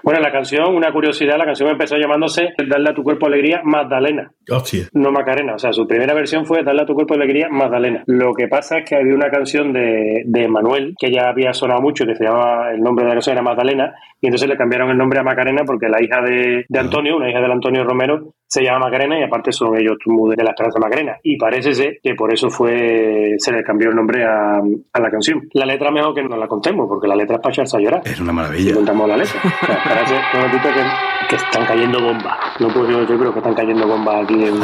Bueno, 0.04 0.20
la 0.20 0.32
canción, 0.32 0.76
una 0.76 0.92
curiosidad, 0.92 1.38
la 1.38 1.46
canción 1.46 1.70
empezó 1.70 1.98
llamándose 1.98 2.50
Darle 2.68 2.90
a 2.90 2.94
tu 2.94 3.04
cuerpo 3.04 3.28
alegría 3.28 3.62
Magdalena, 3.64 4.32
Hostia. 4.50 4.88
no 4.94 5.12
Macarena. 5.12 5.56
O 5.56 5.60
sea, 5.60 5.74
su 5.74 5.88
primera 5.88 6.14
versión 6.14 6.46
fue 6.46 6.64
Darle 6.64 6.84
a 6.84 6.86
tu 6.86 6.94
cuerpo 6.94 7.14
alegría 7.14 7.48
Magdalena. 7.50 8.04
Lo 8.08 8.34
que 8.34 8.48
pasa 8.48 8.80
es 8.80 8.90
que 8.90 8.96
había 8.96 9.14
una 9.14 9.30
canción 9.30 9.74
de, 9.74 10.24
de 10.26 10.48
Manuel 10.48 10.96
que 11.00 11.12
ya 11.12 11.30
había 11.30 11.54
sonado 11.54 11.82
mucho, 11.82 12.06
que 12.06 12.16
se 12.16 12.24
llamaba, 12.24 12.72
el 12.72 12.82
nombre 12.82 13.04
de 13.04 13.10
la 13.10 13.16
canción 13.16 13.34
era 13.34 13.44
Magdalena, 13.44 13.94
y 14.22 14.28
entonces 14.28 14.50
le 14.50 14.58
cambiaron 14.58 14.90
el 14.90 14.98
nombre 14.98 15.20
a 15.20 15.24
Macarena 15.24 15.64
porque 15.66 15.88
la 15.90 16.02
hija 16.02 16.22
de, 16.22 16.66
de 16.68 16.80
Antonio, 16.80 17.18
una 17.18 17.30
hija 17.30 17.42
del 17.42 17.52
Antonio 17.52 17.84
Romero, 17.84 18.34
se 18.48 18.64
llama 18.64 18.86
Macarena 18.86 19.20
y 19.20 19.24
aparte 19.24 19.52
son 19.52 19.76
ellos 19.78 19.98
de 20.06 20.44
la 20.44 20.52
Esperanza 20.52 20.80
Macarena. 20.80 21.18
Y 21.24 21.38
parece 21.38 21.74
ser 21.74 22.00
que 22.02 22.16
por 22.16 22.34
eso 22.34 22.50
fue 22.50 23.36
se 23.38 23.52
le 23.52 23.64
cambió 23.64 23.90
el 23.90 23.96
nombre 23.96 24.24
a, 24.26 24.58
a 24.60 25.00
la 25.00 25.12
canción. 25.12 25.48
La 25.54 25.66
letra 25.66 25.92
mejor 25.92 26.14
que 26.16 26.24
no 26.24 26.38
la 26.38 26.48
contemos, 26.48 26.88
porque 26.88 27.08
la 27.08 27.16
letra 27.16 27.36
es 27.36 27.42
para 27.42 27.54
echarse 27.54 27.78
a 27.78 27.80
llorar. 27.80 28.02
Es 28.06 28.20
una 28.20 28.32
Si 28.32 28.36
maravilla. 28.36 28.74
contamos 28.76 29.10
la 29.10 29.18
letra. 29.18 29.40
O 29.44 29.66
sea, 29.66 29.76
espérate 29.76 30.14
un 30.14 30.42
momentito 30.42 30.70
que, 30.74 31.28
que 31.30 31.36
están 31.36 31.66
cayendo 31.66 32.02
bombas. 32.02 32.38
No 32.60 32.68
puedo 32.70 32.90
yo, 32.90 33.02
yo 33.08 33.20
creo 33.20 33.32
que 33.34 33.40
están 33.40 33.54
cayendo 33.54 33.88
bombas 33.88 34.24
aquí 34.24 34.34
en, 34.36 34.56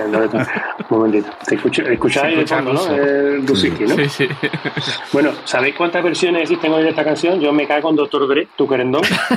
en 0.00 0.12
la 0.12 0.20
letra. 0.20 0.46
Un 0.88 0.96
momentito. 0.98 1.28
Te 1.46 1.54
escucho- 1.56 1.82
escucháis 1.82 2.36
de 2.38 2.46
fondo, 2.46 2.72
¿no? 2.72 2.94
El 2.94 3.44
Dusiki, 3.46 3.84
¿no? 3.84 3.94
Sí, 3.96 4.08
sí. 4.08 4.28
Bueno, 5.12 5.30
¿sabéis 5.44 5.74
cuántas 5.76 6.02
versiones 6.02 6.42
existen 6.42 6.72
hoy 6.72 6.82
de 6.84 6.88
esta 6.90 7.04
canción? 7.04 7.38
Yo 7.40 7.52
me 7.52 7.66
cago 7.66 7.82
con 7.82 7.96
Doctor 7.96 8.26
Dre, 8.26 8.48
tu 8.56 8.66
querendón. 8.66 9.02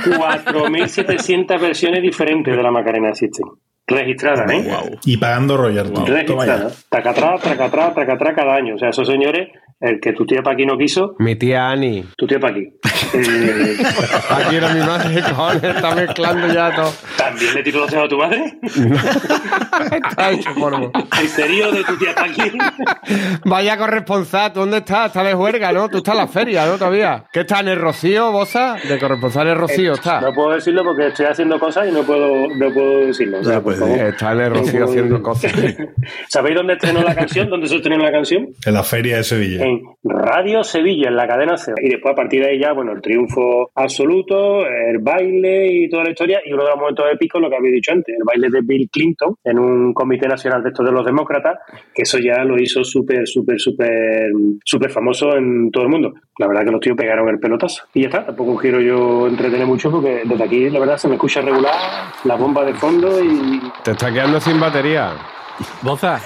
4.700 0.46 1.60
versiones 1.60 2.02
diferentes 2.02 2.56
de 2.56 2.62
la 2.62 2.70
Macarena 2.70 3.10
existen. 3.10 3.46
Registradas, 3.86 4.50
¿eh? 4.50 4.98
Y 5.04 5.18
pagando 5.18 5.56
royalty. 5.58 5.92
Toma 5.92 6.08
ya. 6.08 6.14
Registradas. 6.14 6.86
Tacatrá, 6.88 7.38
tracatrá, 7.38 7.92
tracatrá 7.92 8.34
cada 8.34 8.54
año. 8.54 8.76
O 8.76 8.78
sea, 8.78 8.88
esos 8.88 9.06
señores, 9.06 9.48
el 9.80 10.00
que 10.00 10.12
tu 10.12 10.24
tía 10.24 10.42
Paqui 10.42 10.64
no 10.66 10.78
quiso, 10.78 11.14
Mi 11.18 11.36
tía 11.36 11.68
Ani. 11.68 12.04
tu 12.16 12.26
tía 12.26 12.38
Paqui. 12.40 12.72
Eh, 13.12 13.76
Aquí 14.30 14.56
era 14.56 14.72
mi 14.72 14.80
madre, 14.80 15.20
cojones, 15.28 15.62
está 15.62 15.94
mezclando 15.94 16.46
ya 16.52 16.74
todo. 16.74 16.92
¿También 17.16 17.54
le 17.54 17.62
tiró 17.62 17.80
los 17.80 17.90
dedos 17.90 18.04
a 18.04 18.08
tu 18.08 18.18
madre? 18.18 18.58
Está 20.08 20.30
hecho 20.30 20.50
polvo. 20.54 20.90
¿En 21.20 21.28
serio 21.28 21.72
de 21.72 21.84
tu 21.84 21.96
tía 21.96 22.14
Paqui? 22.14 22.52
Vaya 23.44 23.76
corresponsal, 23.76 24.52
¿tú 24.52 24.60
dónde 24.60 24.78
estás? 24.78 25.06
Estás 25.08 25.24
de 25.24 25.34
juerga, 25.34 25.72
¿no? 25.72 25.88
Tú 25.88 25.98
estás 25.98 26.14
en 26.14 26.20
la 26.20 26.26
feria, 26.28 26.66
¿no? 26.66 26.78
Todavía. 26.78 27.24
¿Qué 27.32 27.40
está 27.40 27.60
en 27.60 27.68
el 27.68 27.80
Rocío, 27.80 28.30
Bosa? 28.32 28.76
De 28.88 28.98
corresponsal 28.98 29.48
en 29.48 29.56
Rocío 29.58 29.94
está. 29.94 30.20
No 30.20 30.32
puedo 30.32 30.50
decirlo 30.52 30.82
porque 30.84 31.08
estoy 31.08 31.26
haciendo 31.26 31.58
cosas 31.58 31.88
y 31.88 31.92
no 31.92 32.02
puedo, 32.02 32.48
no 32.48 32.72
puedo 32.72 33.06
decirlo. 33.06 33.40
O 33.40 33.44
sea. 33.44 33.62
Está 34.08 34.32
en 34.32 34.40
el 34.40 34.50
Rocío 34.54 34.84
haciendo 34.84 35.22
cosas. 35.22 35.52
¿Sabéis 36.28 36.56
dónde 36.56 36.74
estrenó 36.74 37.02
la 37.02 37.14
canción? 37.14 37.48
¿Dónde 37.50 37.68
se 37.68 37.76
estrenó 37.76 38.02
la 38.04 38.12
canción? 38.12 38.48
En 38.64 38.74
la 38.74 38.82
feria 38.82 39.16
de 39.18 39.24
Sevilla. 39.24 39.63
En 39.64 39.80
Radio 40.02 40.62
Sevilla, 40.62 41.08
en 41.08 41.16
la 41.16 41.26
cadena 41.26 41.56
C. 41.56 41.72
Y 41.82 41.88
después 41.88 42.12
a 42.12 42.16
partir 42.16 42.42
de 42.42 42.50
ahí 42.50 42.58
ya, 42.58 42.72
bueno, 42.72 42.92
el 42.92 43.00
triunfo 43.00 43.70
absoluto, 43.74 44.66
el 44.66 44.98
baile 44.98 45.66
y 45.72 45.88
toda 45.88 46.04
la 46.04 46.10
historia. 46.10 46.40
Y 46.44 46.52
uno 46.52 46.64
de 46.64 46.70
los 46.70 46.78
momentos 46.78 47.06
épicos, 47.12 47.40
lo 47.40 47.48
que 47.48 47.56
había 47.56 47.70
dicho 47.70 47.92
antes, 47.92 48.14
el 48.14 48.24
baile 48.24 48.48
de 48.50 48.60
Bill 48.62 48.90
Clinton 48.90 49.34
en 49.42 49.58
un 49.58 49.94
comité 49.94 50.28
nacional 50.28 50.62
de 50.62 50.68
estos 50.68 50.84
de 50.84 50.92
los 50.92 51.04
demócratas, 51.04 51.58
que 51.94 52.02
eso 52.02 52.18
ya 52.18 52.44
lo 52.44 52.60
hizo 52.60 52.84
súper, 52.84 53.26
súper, 53.26 53.58
súper, 53.58 54.30
súper 54.64 54.90
famoso 54.90 55.34
en 55.36 55.70
todo 55.70 55.84
el 55.84 55.90
mundo. 55.90 56.12
La 56.38 56.48
verdad 56.48 56.64
que 56.64 56.70
los 56.70 56.80
tíos 56.80 56.96
pegaron 56.96 57.28
el 57.28 57.38
pelotazo. 57.38 57.84
Y 57.94 58.02
ya 58.02 58.08
está, 58.08 58.26
tampoco 58.26 58.56
quiero 58.56 58.80
yo 58.80 59.26
entretener 59.26 59.66
mucho 59.66 59.90
porque 59.90 60.22
desde 60.24 60.44
aquí, 60.44 60.68
la 60.68 60.80
verdad, 60.80 60.96
se 60.96 61.08
me 61.08 61.14
escucha 61.14 61.40
regular, 61.40 61.74
la 62.24 62.36
bomba 62.36 62.64
de 62.64 62.74
fondo 62.74 63.22
y... 63.22 63.60
Te 63.82 63.92
está 63.92 64.12
quedando 64.12 64.40
sin 64.40 64.60
batería. 64.60 65.12
Boza, 65.82 66.20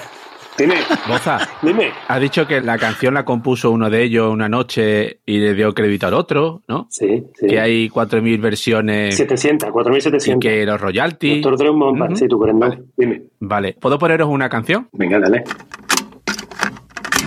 Dime. 0.59 0.75
Boza. 1.07 1.39
Dime. 1.61 1.91
Ha 2.07 2.19
dicho 2.19 2.45
que 2.45 2.59
la 2.59 2.77
canción 2.77 3.13
la 3.13 3.23
compuso 3.23 3.71
uno 3.71 3.89
de 3.89 4.03
ellos 4.03 4.31
una 4.31 4.49
noche 4.49 5.21
y 5.25 5.39
le 5.39 5.53
dio 5.53 5.73
crédito 5.73 6.07
al 6.07 6.13
otro, 6.13 6.61
¿no? 6.67 6.87
Sí, 6.89 7.23
sí. 7.33 7.47
Que 7.47 7.59
hay 7.59 7.89
4.000 7.89 8.41
versiones. 8.41 9.15
700, 9.15 9.69
4.700. 9.69 10.35
Y 10.35 10.39
que 10.39 10.65
los 10.65 10.81
royalty. 10.81 11.41
Doctor 11.41 11.57
Drone 11.57 11.85
uh 11.85 11.91
-huh. 11.93 12.15
sí, 12.15 12.27
tú 12.27 12.37
corres, 12.37 12.55
vale. 12.57 12.83
Dime. 12.97 13.21
Vale. 13.39 13.75
¿Puedo 13.79 13.97
poneros 13.97 14.27
una 14.29 14.49
canción? 14.49 14.89
Venga, 14.91 15.17
dale. 15.19 15.43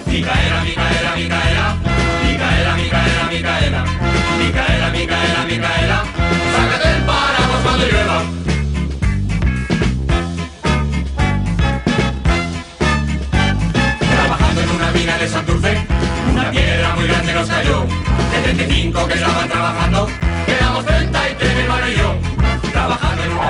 Micaela, 0.06 0.62
Micaela, 0.64 1.16
Micaela. 1.16 1.76
Micaela, 2.26 2.76
Micaela, 2.76 3.30
Micaela. 3.30 3.84
Micaela, 4.38 4.90
Micaela, 4.90 5.44
Micaela. 5.48 6.21
Piedra 16.52 16.94
muy 16.94 17.06
grande 17.06 17.32
nos 17.32 17.48
cayó. 17.48 17.86
De 18.32 18.42
35 18.42 19.06
que 19.08 19.14
estaban 19.14 19.48
trabajando, 19.48 20.08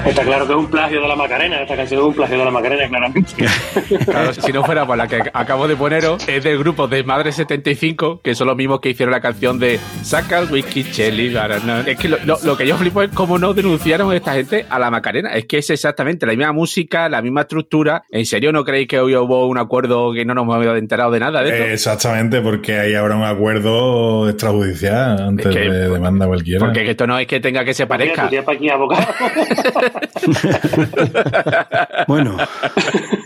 Está 0.05 0.23
claro 0.25 0.47
que 0.47 0.53
es 0.53 0.59
un 0.59 0.67
plagio 0.71 1.01
de 1.01 1.09
la 1.09 1.15
Macarena. 1.17 1.63
Esta 1.63 1.77
canción 1.77 2.01
es 2.01 2.07
un 2.07 2.15
plagio 2.15 2.39
de 2.39 2.45
la 2.45 2.51
Macarena, 2.51 2.89
claramente. 2.89 3.33
Claro, 4.05 4.33
si 4.35 4.53
no 4.53 4.65
fuera 4.65 4.85
por 4.87 4.97
la 4.97 5.07
que 5.07 5.23
acabo 5.33 5.69
de 5.69 5.77
poneros, 5.77 6.27
es 6.29 6.43
del 6.43 6.59
grupo 6.59 6.89
de 6.89 7.05
Madre 7.05 7.31
75, 7.33 8.21
que 8.23 8.35
son 8.35 8.49
los 8.49 8.57
mismos 8.57 8.81
que 8.81 8.91
hicieron 8.91 9.13
la 9.13 9.21
canción 9.21 9.59
de 9.59 9.79
Saca 10.03 10.39
el 10.41 10.51
whisky, 10.51 10.85
Chelly. 10.85 11.31
para 11.31 11.59
no". 11.61 11.81
Es 11.81 11.97
que 11.99 12.09
lo, 12.09 12.19
lo- 12.25 12.39
lo 12.45 12.57
que 12.57 12.67
yo 12.67 12.77
flipo 12.77 13.03
es 13.03 13.11
cómo 13.11 13.39
no 13.39 13.55
denunciaron 13.55 14.11
a 14.11 14.17
esta 14.17 14.33
gente 14.35 14.67
a 14.69 14.79
la 14.79 14.91
Macarena. 14.91 15.31
Es 15.35 15.47
que 15.47 15.59
es 15.59 15.71
exactamente 15.71 16.27
la 16.27 16.33
misma 16.35 16.53
música, 16.53 17.09
la 17.09 17.23
misma 17.23 17.43
estructura. 17.43 18.03
¿En 18.11 18.27
serio 18.27 18.51
no 18.53 18.65
creéis 18.65 18.89
que 18.89 18.99
hoy 18.99 19.15
hubo 19.17 19.47
un 19.47 19.59
acuerdo 19.59 20.13
que 20.13 20.25
no 20.25 20.35
nos 20.35 20.45
hemos 20.45 20.77
enterado 20.79 21.11
de 21.13 21.21
nada 21.21 21.43
de 21.43 21.51
esto? 21.51 21.65
Exactamente, 21.65 22.41
porque 22.41 22.79
ahí 22.79 22.95
habrá 22.95 23.15
un 23.17 23.25
acuerdo 23.25 24.29
extrajudicial 24.29 25.23
antes 25.23 25.47
Es 25.47 25.55
que- 25.55 25.71
de 25.71 25.89
demanda 25.91 26.27
cualquiera. 26.27 26.59
Porque 26.65 26.91
esto 26.91 27.07
no 27.07 27.19
es 27.19 27.27
que 27.27 27.41
tenga 27.41 27.65
que 27.65 27.73
se 27.75 27.85
Mira, 27.85 27.89
parezca. 27.97 28.29
tía 28.29 28.45
pa' 28.45 28.53
aquí, 28.53 28.69
abogado. 28.69 29.07
Bueno, 32.09 32.37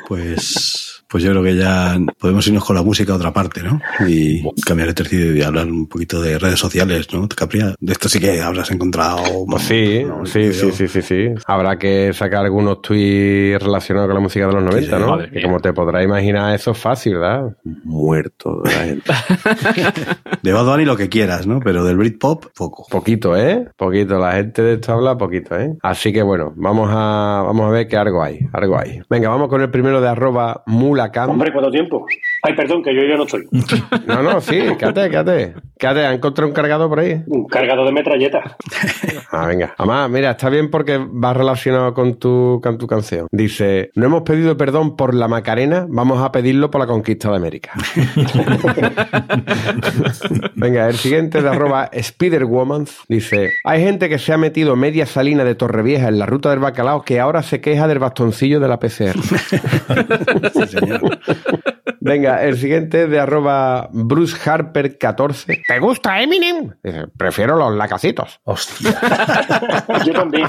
pues, 0.08 0.95
pues 1.16 1.24
yo 1.24 1.30
creo 1.30 1.42
que 1.44 1.56
ya 1.56 1.96
podemos 2.18 2.46
irnos 2.46 2.62
con 2.62 2.76
la 2.76 2.82
música 2.82 3.14
a 3.14 3.16
otra 3.16 3.32
parte, 3.32 3.62
¿no? 3.62 3.80
Y 4.06 4.42
cambiar 4.66 4.88
de 4.88 4.92
tercio 4.92 5.34
y 5.34 5.40
hablar 5.40 5.64
un 5.64 5.86
poquito 5.86 6.20
de 6.20 6.38
redes 6.38 6.60
sociales, 6.60 7.08
¿no? 7.10 7.26
Capria, 7.26 7.74
de 7.80 7.92
esto 7.92 8.10
sí 8.10 8.20
que 8.20 8.42
habrás 8.42 8.70
encontrado. 8.70 9.22
Pues 9.48 9.62
sí, 9.62 10.04
no, 10.06 10.26
sí, 10.26 10.52
sí, 10.52 10.72
sí, 10.72 10.88
sí, 10.88 11.00
sí. 11.00 11.28
Habrá 11.46 11.78
que 11.78 12.12
sacar 12.12 12.44
algunos 12.44 12.82
tweets 12.82 13.62
relacionados 13.62 14.08
con 14.08 14.14
la 14.14 14.20
música 14.20 14.46
de 14.46 14.52
los 14.52 14.62
90, 14.62 14.98
sí, 14.98 15.02
¿no? 15.02 15.18
Que 15.30 15.40
como 15.40 15.58
te 15.58 15.72
podrás 15.72 16.04
imaginar, 16.04 16.54
eso 16.54 16.72
es 16.72 16.78
fácil, 16.78 17.14
¿verdad? 17.14 17.56
Muerto 17.64 18.60
de 18.62 18.70
la 18.70 18.84
gente. 18.84 19.12
De 20.42 20.52
Bad 20.52 20.66
Bunny 20.66 20.84
lo 20.84 20.98
que 20.98 21.08
quieras, 21.08 21.46
¿no? 21.46 21.60
Pero 21.60 21.82
del 21.82 21.96
Britpop, 21.96 22.44
poco. 22.54 22.86
Poquito, 22.90 23.34
¿eh? 23.38 23.66
Poquito. 23.78 24.18
La 24.18 24.32
gente 24.32 24.60
de 24.60 24.74
esto 24.74 24.92
habla 24.92 25.16
poquito, 25.16 25.58
¿eh? 25.58 25.78
Así 25.82 26.12
que 26.12 26.22
bueno, 26.22 26.52
vamos 26.56 26.90
a, 26.92 27.42
vamos 27.46 27.66
a 27.66 27.70
ver 27.70 27.88
que 27.88 27.96
algo 27.96 28.22
hay, 28.22 28.40
algo 28.52 28.78
hay. 28.78 29.00
Venga, 29.08 29.30
vamos 29.30 29.48
con 29.48 29.62
el 29.62 29.70
primero 29.70 30.02
de 30.02 30.08
arroba 30.08 30.62
Hombre, 31.30 31.52
¿cuánto 31.52 31.70
tiempo? 31.70 32.06
Ay, 32.46 32.54
perdón, 32.54 32.80
que 32.80 32.94
yo 32.94 33.02
ya 33.02 33.16
no 33.16 33.24
estoy. 33.24 33.44
No, 34.06 34.22
no, 34.22 34.40
sí, 34.40 34.60
quédate, 34.78 35.10
quédate. 35.10 35.54
Quédate, 35.78 36.06
¿ha 36.06 36.12
encontrado 36.12 36.48
un 36.48 36.54
cargado 36.54 36.88
por 36.88 37.00
ahí? 37.00 37.22
Un 37.26 37.46
cargado 37.46 37.84
de 37.84 37.92
metralleta. 37.92 38.56
Ah, 39.32 39.46
venga. 39.46 39.74
Además, 39.76 40.10
mira, 40.10 40.30
está 40.30 40.48
bien 40.48 40.70
porque 40.70 40.98
va 40.98 41.34
relacionado 41.34 41.92
con 41.92 42.14
tu, 42.14 42.60
con 42.62 42.78
tu 42.78 42.86
canción. 42.86 43.26
Dice, 43.32 43.90
no 43.96 44.06
hemos 44.06 44.22
pedido 44.22 44.56
perdón 44.56 44.96
por 44.96 45.12
la 45.12 45.26
Macarena, 45.26 45.86
vamos 45.88 46.22
a 46.22 46.30
pedirlo 46.30 46.70
por 46.70 46.80
la 46.80 46.86
conquista 46.86 47.30
de 47.30 47.36
América. 47.36 47.72
venga, 50.54 50.88
el 50.88 50.96
siguiente 50.96 51.42
de 51.42 51.48
arroba 51.48 51.90
Spiderwoman 52.00 52.86
dice, 53.08 53.50
hay 53.64 53.82
gente 53.82 54.08
que 54.08 54.18
se 54.18 54.32
ha 54.32 54.38
metido 54.38 54.76
media 54.76 55.06
salina 55.06 55.42
de 55.42 55.56
Torrevieja 55.56 56.08
en 56.08 56.20
la 56.20 56.26
ruta 56.26 56.50
del 56.50 56.60
bacalao 56.60 57.02
que 57.02 57.18
ahora 57.18 57.42
se 57.42 57.60
queja 57.60 57.88
del 57.88 57.98
bastoncillo 57.98 58.60
de 58.60 58.68
la 58.68 58.78
PCR. 58.78 59.16
Sí, 60.56 60.66
señor. 60.68 61.00
Venga, 62.06 62.44
el 62.44 62.56
siguiente 62.56 63.04
es 63.04 63.10
de 63.10 63.18
arroba 63.18 63.88
Bruce 63.92 64.36
Harper 64.48 64.96
14. 64.96 65.62
¿Te 65.66 65.78
gusta 65.78 66.22
Eminem? 66.22 66.74
Dice, 66.82 67.08
prefiero 67.16 67.56
los 67.56 67.74
lacacitos. 67.74 68.40
Hostia. 68.44 68.98
Yo 70.06 70.12
también. 70.12 70.48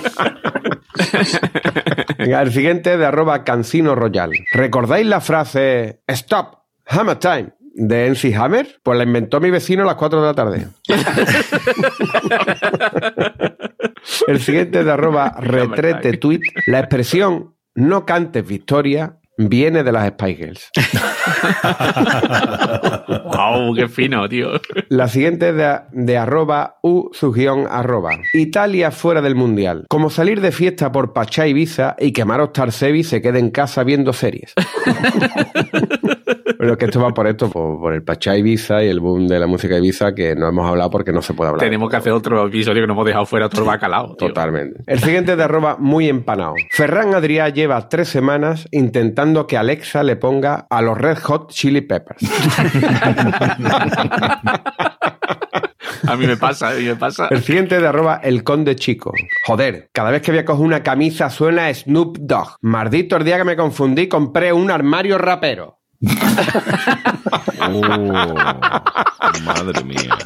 Venga, 2.17 2.41
el 2.41 2.51
siguiente 2.51 2.93
es 2.93 2.99
de 2.99 3.05
arroba 3.05 3.43
Cancino 3.43 3.95
Royal. 3.95 4.31
¿Recordáis 4.51 5.07
la 5.07 5.19
frase 5.19 6.01
Stop, 6.07 6.59
Hammer 6.85 7.17
Time? 7.17 7.57
de 7.77 8.07
NC 8.07 8.35
Hammer? 8.35 8.79
Pues 8.83 8.97
la 8.97 9.03
inventó 9.03 9.39
mi 9.39 9.51
vecino 9.51 9.83
a 9.83 9.85
las 9.85 9.95
4 9.95 10.19
de 10.19 10.27
la 10.27 10.33
tarde. 10.33 10.67
el 14.27 14.41
siguiente 14.41 14.79
es 14.79 14.85
de 14.85 14.91
arroba 14.91 15.35
retrete 15.39 16.17
tweet. 16.17 16.41
La 16.65 16.79
expresión 16.79 17.55
no 17.75 18.05
cantes 18.05 18.45
victoria 18.45 19.19
viene 19.37 19.83
de 19.83 19.91
las 19.91 20.07
Spice 20.09 20.35
Girls. 20.35 20.71
¡Wow! 23.25 23.75
¡Qué 23.75 23.87
fino, 23.87 24.27
tío! 24.27 24.49
La 24.89 25.07
siguiente 25.07 25.49
es 25.49 25.55
de, 25.55 25.79
de 25.91 26.17
arroba 26.17 26.77
u 26.81 27.09
su 27.13 27.31
guion 27.31 27.67
arroba. 27.69 28.11
Italia 28.33 28.91
fuera 28.91 29.21
del 29.21 29.35
mundial. 29.35 29.85
Como 29.89 30.09
salir 30.09 30.41
de 30.41 30.51
fiesta 30.51 30.91
por 30.91 31.13
Pachá 31.13 31.47
Ibiza 31.47 31.95
y 31.99 32.11
que 32.11 32.25
Maros 32.25 32.53
Tarsevi 32.53 33.03
se 33.03 33.21
quede 33.21 33.39
en 33.39 33.51
casa 33.51 33.83
viendo 33.83 34.13
series. 34.13 34.53
Es 36.59 36.77
que 36.77 36.85
esto 36.85 37.01
va 37.01 37.13
por 37.13 37.27
esto, 37.27 37.49
por, 37.49 37.79
por 37.79 37.93
el 37.93 38.03
Pachá 38.03 38.35
Ibiza 38.35 38.83
y 38.83 38.87
el 38.87 38.99
boom 38.99 39.27
de 39.27 39.39
la 39.39 39.47
música 39.47 39.77
Ibiza 39.77 40.15
que 40.15 40.35
no 40.35 40.47
hemos 40.47 40.67
hablado 40.67 40.89
porque 40.89 41.11
no 41.11 41.21
se 41.21 41.33
puede 41.33 41.49
hablar. 41.49 41.63
Tenemos 41.63 41.89
que 41.89 41.97
hacer 41.97 42.13
otro 42.13 42.47
episodio 42.47 42.81
que 42.81 42.87
nos 42.87 42.95
hemos 42.95 43.05
dejado 43.05 43.25
fuera 43.25 43.49
todo 43.49 43.61
el 43.61 43.67
bacalao. 43.67 44.15
tío. 44.15 44.29
Totalmente. 44.29 44.81
El 44.87 44.99
siguiente 44.99 45.33
es 45.33 45.37
de 45.37 45.43
arroba 45.43 45.77
muy 45.79 46.09
empanado. 46.09 46.53
Ferran 46.71 47.13
Adrià 47.13 47.53
lleva 47.53 47.89
tres 47.89 48.09
semanas 48.09 48.67
intentando 48.71 49.45
que 49.45 49.57
Alexa 49.57 50.03
le 50.03 50.15
ponga 50.15 50.65
a 50.69 50.81
los 50.81 50.97
Red 50.97 51.19
Hot 51.19 51.51
Chili 51.51 51.81
Peppers. 51.81 52.21
A 56.07 56.15
mí 56.15 56.27
me 56.27 56.37
pasa, 56.37 56.69
a 56.69 56.73
mí 56.75 56.83
me 56.83 56.95
pasa. 56.95 57.27
El 57.29 57.41
siguiente 57.41 57.81
de 57.81 57.87
arroba 57.87 58.21
el 58.23 58.43
conde 58.43 58.75
chico. 58.75 59.11
Joder, 59.45 59.89
cada 59.91 60.11
vez 60.11 60.21
que 60.21 60.31
voy 60.31 60.39
a 60.39 60.45
coger 60.45 60.65
una 60.65 60.83
camisa 60.83 61.29
suena 61.29 61.73
Snoop 61.73 62.17
Dogg. 62.19 62.55
Maldito 62.61 63.17
el 63.17 63.25
día 63.25 63.37
que 63.37 63.43
me 63.43 63.55
confundí, 63.55 64.07
compré 64.07 64.53
un 64.53 64.71
armario 64.71 65.17
rapero. 65.17 65.79
Oh, 67.59 67.81
madre 69.43 69.83
mía. 69.83 70.17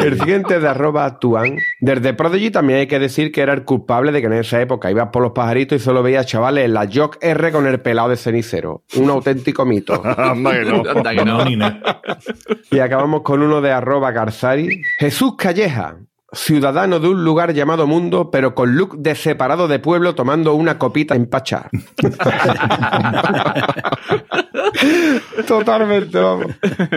El 0.00 0.18
siguiente 0.18 0.56
es 0.56 0.62
de 0.62 0.68
arroba 0.68 1.18
tuan. 1.18 1.58
Desde 1.80 2.14
Prodigy 2.14 2.50
también 2.50 2.80
hay 2.80 2.86
que 2.86 2.98
decir 2.98 3.32
que 3.32 3.40
era 3.40 3.52
el 3.52 3.64
culpable 3.64 4.12
de 4.12 4.20
que 4.20 4.26
en 4.28 4.34
esa 4.34 4.60
época 4.60 4.90
ibas 4.90 5.08
por 5.08 5.22
los 5.22 5.32
pajaritos 5.32 5.80
y 5.80 5.84
solo 5.84 6.02
veías 6.02 6.26
chavales 6.26 6.64
en 6.64 6.74
la 6.74 6.88
Jock 6.92 7.18
R 7.20 7.52
con 7.52 7.66
el 7.66 7.80
pelado 7.80 8.10
de 8.10 8.16
cenicero. 8.16 8.84
Un 8.96 9.10
auténtico 9.10 9.64
mito. 9.64 10.00
Anda 10.16 10.52
que 10.52 10.64
no. 10.64 10.82
Anda 10.88 11.10
que 11.10 11.24
no. 11.24 11.38
No, 11.38 11.44
ni 11.44 11.56
nada. 11.56 12.00
Y 12.70 12.80
acabamos 12.80 13.22
con 13.22 13.42
uno 13.42 13.60
de 13.60 13.72
arroba 13.72 14.10
Garzari. 14.12 14.82
Jesús 14.98 15.34
Calleja, 15.36 15.96
ciudadano 16.32 17.00
de 17.00 17.08
un 17.08 17.24
lugar 17.24 17.54
llamado 17.54 17.86
Mundo, 17.86 18.30
pero 18.30 18.54
con 18.54 18.76
look 18.76 18.98
de 18.98 19.14
separado 19.14 19.68
de 19.68 19.78
pueblo 19.78 20.14
tomando 20.14 20.54
una 20.54 20.78
copita 20.78 21.14
en 21.14 21.26
Pachá. 21.26 21.70
Totalmente, 25.46 26.18
vamos. 26.18 26.46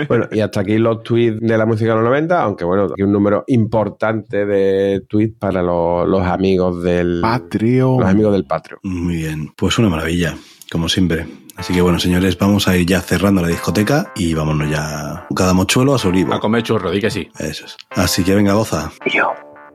Bueno, 0.07 0.27
y 0.31 0.39
hasta 0.41 0.61
aquí 0.61 0.77
los 0.77 1.03
tweets 1.03 1.39
de 1.39 1.57
la 1.57 1.65
música 1.65 1.91
de 1.91 1.95
los 1.95 2.05
90, 2.05 2.41
aunque 2.41 2.65
bueno, 2.65 2.85
aquí 2.85 3.03
un 3.03 3.13
número 3.13 3.43
importante 3.47 4.45
de 4.45 5.01
tweets 5.07 5.37
para 5.39 5.63
los, 5.63 6.07
los 6.07 6.23
amigos 6.23 6.83
del 6.83 7.19
Patreon. 7.21 8.01
Los 8.01 8.09
amigos 8.09 8.33
del 8.33 8.45
Patreon. 8.45 8.79
Muy 8.83 9.15
bien, 9.17 9.53
pues 9.55 9.77
una 9.79 9.89
maravilla, 9.89 10.35
como 10.69 10.89
siempre. 10.89 11.25
Así 11.61 11.75
que 11.75 11.81
bueno, 11.81 11.99
señores, 11.99 12.39
vamos 12.39 12.67
a 12.67 12.75
ir 12.75 12.87
ya 12.87 13.01
cerrando 13.01 13.39
la 13.39 13.47
discoteca 13.47 14.11
y 14.15 14.33
vámonos 14.33 14.67
ya 14.67 15.27
cada 15.35 15.53
mochuelo 15.53 15.93
a 15.93 15.99
su 15.99 16.07
olivo. 16.07 16.33
A 16.33 16.39
comer 16.39 16.63
churro, 16.63 16.89
di 16.89 16.99
que 16.99 17.11
sí. 17.11 17.29
Eso 17.37 17.65
es. 17.65 17.77
Así 17.91 18.23
que 18.23 18.33
venga, 18.33 18.53
goza. 18.53 18.91
Y 19.05 19.17
yo, 19.17 19.31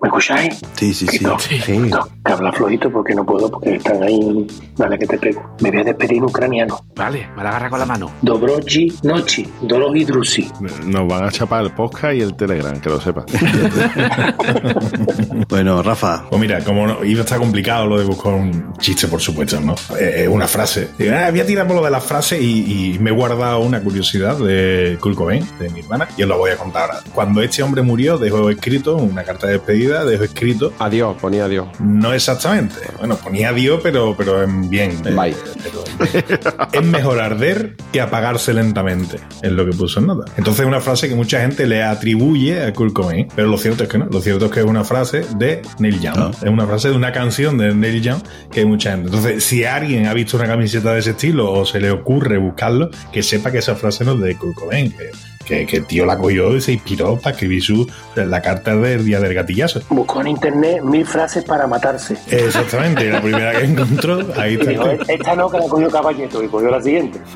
¿me 0.07 0.09
escucháis? 0.09 0.61
Sí, 0.75 0.95
sí, 0.95 1.07
sí. 1.07 1.25
No, 1.25 1.39
Sí. 1.39 1.79
no, 1.79 2.09
que 2.25 2.33
habla 2.33 2.53
flojito 2.53 2.91
porque 2.91 3.15
no 3.15 3.25
puedo, 3.25 3.51
porque 3.51 3.75
están 3.77 4.03
ahí. 4.03 4.47
Dale, 4.77 4.99
que 4.99 5.07
te 5.07 5.19
pego. 5.19 5.57
Me 5.61 5.71
voy 5.71 5.81
a 5.81 5.85
despedir 5.85 6.19
en 6.19 6.25
ucraniano. 6.25 6.81
Vale, 6.95 7.29
me 7.37 7.43
la 7.43 7.51
agarra 7.51 7.71
con 7.71 7.79
la 7.81 7.87
mano. 7.87 8.13
Dobroji 8.23 8.93
nochi, 9.03 9.47
dorogi 9.63 10.05
drusi. 10.05 10.51
Nos 10.85 11.09
van 11.09 11.25
a 11.25 11.31
chapar 11.33 11.65
el 11.65 11.73
podcast 11.73 12.15
y 12.15 12.21
el 12.21 12.35
Telegram, 12.37 12.81
que 12.81 12.89
lo 12.89 13.01
sepas. 13.01 13.25
Bueno, 15.49 15.83
Rafa, 15.83 16.25
Pues 16.29 16.41
mira, 16.41 16.61
como 16.65 16.87
no, 16.87 17.05
iba 17.05 17.21
a 17.21 17.25
estar 17.25 17.39
complicado 17.39 17.87
lo 17.87 17.99
de 17.99 18.05
buscar 18.05 18.35
un 18.35 18.73
chiste, 18.79 19.07
por 19.07 19.21
supuesto, 19.21 19.61
¿no? 19.61 19.75
Eh, 19.99 20.25
eh, 20.25 20.29
una 20.29 20.47
frase. 20.49 20.89
Digo, 20.99 21.15
ah, 21.17 21.31
voy 21.31 21.41
a 21.41 21.47
tirar 21.47 21.67
por 21.67 21.77
lo 21.77 21.85
de 21.85 21.91
la 21.91 22.01
frase 22.01 22.41
y, 22.41 22.95
y 22.95 22.99
me 22.99 23.11
he 23.11 23.13
guardado 23.13 23.61
una 23.61 23.81
curiosidad 23.81 24.37
de 24.39 24.99
Kurt 25.01 25.15
Cobain, 25.17 25.47
de 25.59 25.69
mi 25.71 25.81
hermana, 25.81 26.09
y 26.17 26.23
os 26.23 26.29
la 26.29 26.37
voy 26.37 26.51
a 26.51 26.57
contar 26.57 26.91
ahora. 26.91 26.99
Cuando 27.15 27.43
este 27.43 27.63
hombre 27.63 27.83
murió, 27.83 28.19
dejó 28.19 28.51
escrito 28.51 28.97
una 28.97 29.23
carta 29.25 29.47
de 29.47 29.55
despedida 29.55 29.96
vida 30.03 30.11
dejó 30.11 30.25
escrito. 30.25 30.73
Adiós, 30.79 31.17
ponía 31.21 31.45
adiós. 31.47 31.69
No 31.81 32.13
exactamente. 32.13 32.77
Bueno, 32.99 33.17
ponía 33.17 33.51
adiós, 33.51 33.81
pero, 33.83 34.15
pero 34.17 34.43
en 34.43 34.69
bien. 34.71 34.93
eh, 35.05 35.11
Bye. 35.15 35.35
pero- 35.63 35.85
es 36.73 36.83
mejor 36.87 37.21
arder 37.21 37.77
que 37.93 38.01
apagarse 38.01 38.53
lentamente. 38.53 39.19
Es 39.43 39.53
lo 39.53 39.65
que 39.65 39.73
puso 39.73 40.01
en 40.01 40.07
nota. 40.07 40.31
Entonces 40.37 40.61
es 40.61 40.67
una 40.67 40.81
frase 40.81 41.09
que 41.09 41.15
mucha 41.15 41.41
gente 41.41 41.67
le 41.67 41.83
atribuye 41.83 42.65
a 42.65 42.73
Kurt 42.73 42.93
Cobain. 42.93 43.29
Pero 43.35 43.49
lo 43.49 43.59
cierto 43.59 43.85
es 43.85 43.89
que 43.89 43.99
no. 43.99 44.07
Lo 44.07 44.21
cierto 44.21 44.47
es 44.47 44.51
que 44.53 44.61
es 44.61 44.67
una 44.67 44.85
frase 44.85 45.25
de 45.37 45.63
Neil 45.79 46.01
Young. 46.01 46.17
Ah. 46.19 46.31
Es 46.43 46.49
una 46.51 46.67
frase 46.67 46.89
de 46.91 46.97
una 46.97 47.13
canción 47.13 47.59
de 47.59 47.75
Neil 47.75 48.03
Young 48.03 48.21
que 48.51 48.61
hay 48.61 48.67
mucha 48.67 48.91
gente. 48.93 49.07
Entonces, 49.07 49.45
si 49.45 49.65
alguien 49.65 50.07
ha 50.07 50.15
visto 50.15 50.37
una 50.37 50.47
camiseta 50.47 50.93
de 50.93 51.01
ese 51.01 51.11
estilo 51.11 51.53
o 51.53 51.65
se 51.65 51.81
le 51.81 51.91
ocurre 51.91 52.39
buscarlo, 52.39 52.91
que 53.13 53.23
sepa 53.23 53.51
que 53.51 53.59
esa 53.59 53.75
frase 53.75 54.05
no 54.05 54.13
es 54.15 54.21
de 54.21 54.37
Kurt 54.37 54.55
Cobain. 54.55 54.91
Que, 54.93 55.11
que, 55.47 55.67
que 55.67 55.77
el 55.79 55.87
tío 55.87 56.05
la 56.05 56.19
cogió 56.19 56.55
y 56.57 56.61
se 56.61 56.73
inspiró 56.73 57.17
para 57.17 57.35
escribir 57.35 57.63
su, 57.63 57.89
la 58.15 58.43
carta 58.43 58.77
del 58.77 59.05
día 59.05 59.21
del 59.21 59.35
gatillazo. 59.35 59.81
Buscó 59.89 60.21
en 60.21 60.29
internet 60.29 60.83
mil 60.83 61.07
frases 61.07 61.45
para 61.45 61.67
matarse. 61.67 62.17
Exactamente, 62.29 63.11
la 63.11 63.23
primera 63.23 63.59
que 63.59 63.65
encontró, 63.65 64.19
ahí 64.37 64.55
está. 64.55 64.71
dijo, 64.71 64.91
esta 65.09 65.35
no, 65.37 65.51
que 65.51 65.59
la 65.59 65.69
cogió 65.69 65.91
Caballeto 65.91 66.43
y 66.43 66.49
cogió 66.49 66.69
la 66.71 66.83
siguiente. 66.83 67.21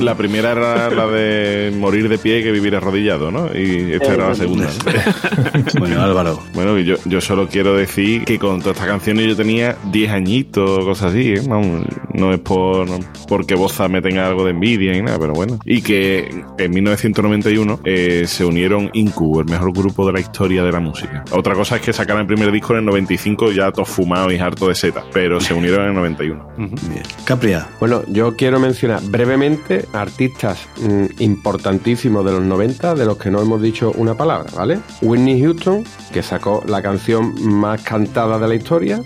La 0.00 0.14
primera 0.14 0.52
era 0.52 0.90
la 0.90 1.06
de 1.06 1.72
morir 1.76 2.08
de 2.08 2.18
pie 2.18 2.42
que 2.42 2.50
vivir 2.50 2.74
arrodillado, 2.76 3.30
¿no? 3.30 3.46
Y 3.54 3.92
esta 3.92 4.14
era 4.14 4.28
la 4.28 4.34
segunda. 4.34 4.68
Bueno, 5.78 6.02
Álvaro. 6.02 6.42
Bueno, 6.54 6.78
yo, 6.78 6.96
yo 7.04 7.20
solo 7.20 7.48
quiero 7.48 7.74
decir 7.74 8.24
que 8.24 8.38
con 8.38 8.60
todas 8.60 8.76
estas 8.76 8.88
canciones 8.88 9.26
yo 9.26 9.36
tenía 9.36 9.76
10 9.90 10.12
añitos, 10.12 10.84
cosas 10.84 11.10
así, 11.10 11.32
¿eh? 11.34 11.42
Vamos, 11.46 11.84
no 12.12 12.32
es 12.32 12.40
por 12.40 12.88
porque 13.28 13.54
Boza 13.54 13.88
me 13.88 14.02
tenga 14.02 14.26
algo 14.26 14.44
de 14.44 14.50
envidia 14.50 14.94
ni 15.00 15.06
nada, 15.06 15.18
pero 15.18 15.32
bueno. 15.32 15.58
Y 15.64 15.82
que 15.82 16.44
en 16.58 16.70
1991 16.70 17.80
eh, 17.84 18.24
se 18.26 18.44
unieron 18.44 18.90
Incu, 18.92 19.40
el 19.40 19.46
mejor 19.46 19.72
grupo 19.72 20.06
de 20.06 20.12
la 20.12 20.20
historia 20.20 20.62
de 20.62 20.72
la 20.72 20.80
música. 20.80 21.24
Otra 21.32 21.54
cosa 21.54 21.76
es 21.76 21.82
que 21.82 21.92
sacaran 21.92 22.22
el 22.22 22.26
primer 22.26 22.50
disco 22.52 22.72
en 22.72 22.80
el 22.80 22.84
95 22.86 23.52
ya 23.52 23.70
todos 23.72 23.88
fumados 23.88 24.32
y 24.32 24.38
harto 24.38 24.68
de 24.68 24.74
seta, 24.74 25.04
pero 25.12 25.40
se 25.40 25.54
unieron 25.54 25.82
en 25.82 25.88
el 25.88 25.94
91. 25.94 26.48
Bien. 26.56 27.02
Capria. 27.24 27.68
Bueno, 27.78 28.02
yo 28.08 28.36
quiero 28.36 28.60
mencionar 28.60 29.00
brevemente 29.02 29.86
artistas 29.92 30.68
mm, 30.80 31.22
importantísimos 31.22 32.24
de 32.24 32.32
los 32.32 32.42
90, 32.42 32.94
de 32.94 33.06
los 33.06 33.16
que 33.16 33.30
no 33.30 33.40
hemos 33.40 33.62
dicho 33.62 33.92
una 33.96 34.14
palabra, 34.14 34.50
¿vale? 34.56 34.78
Whitney 35.02 35.40
Houston, 35.42 35.84
que 36.12 36.22
sacó 36.22 36.62
la 36.66 36.82
canción 36.82 37.34
más 37.42 37.82
cantada 37.82 38.38
de 38.38 38.48
la 38.48 38.54
historia. 38.54 39.00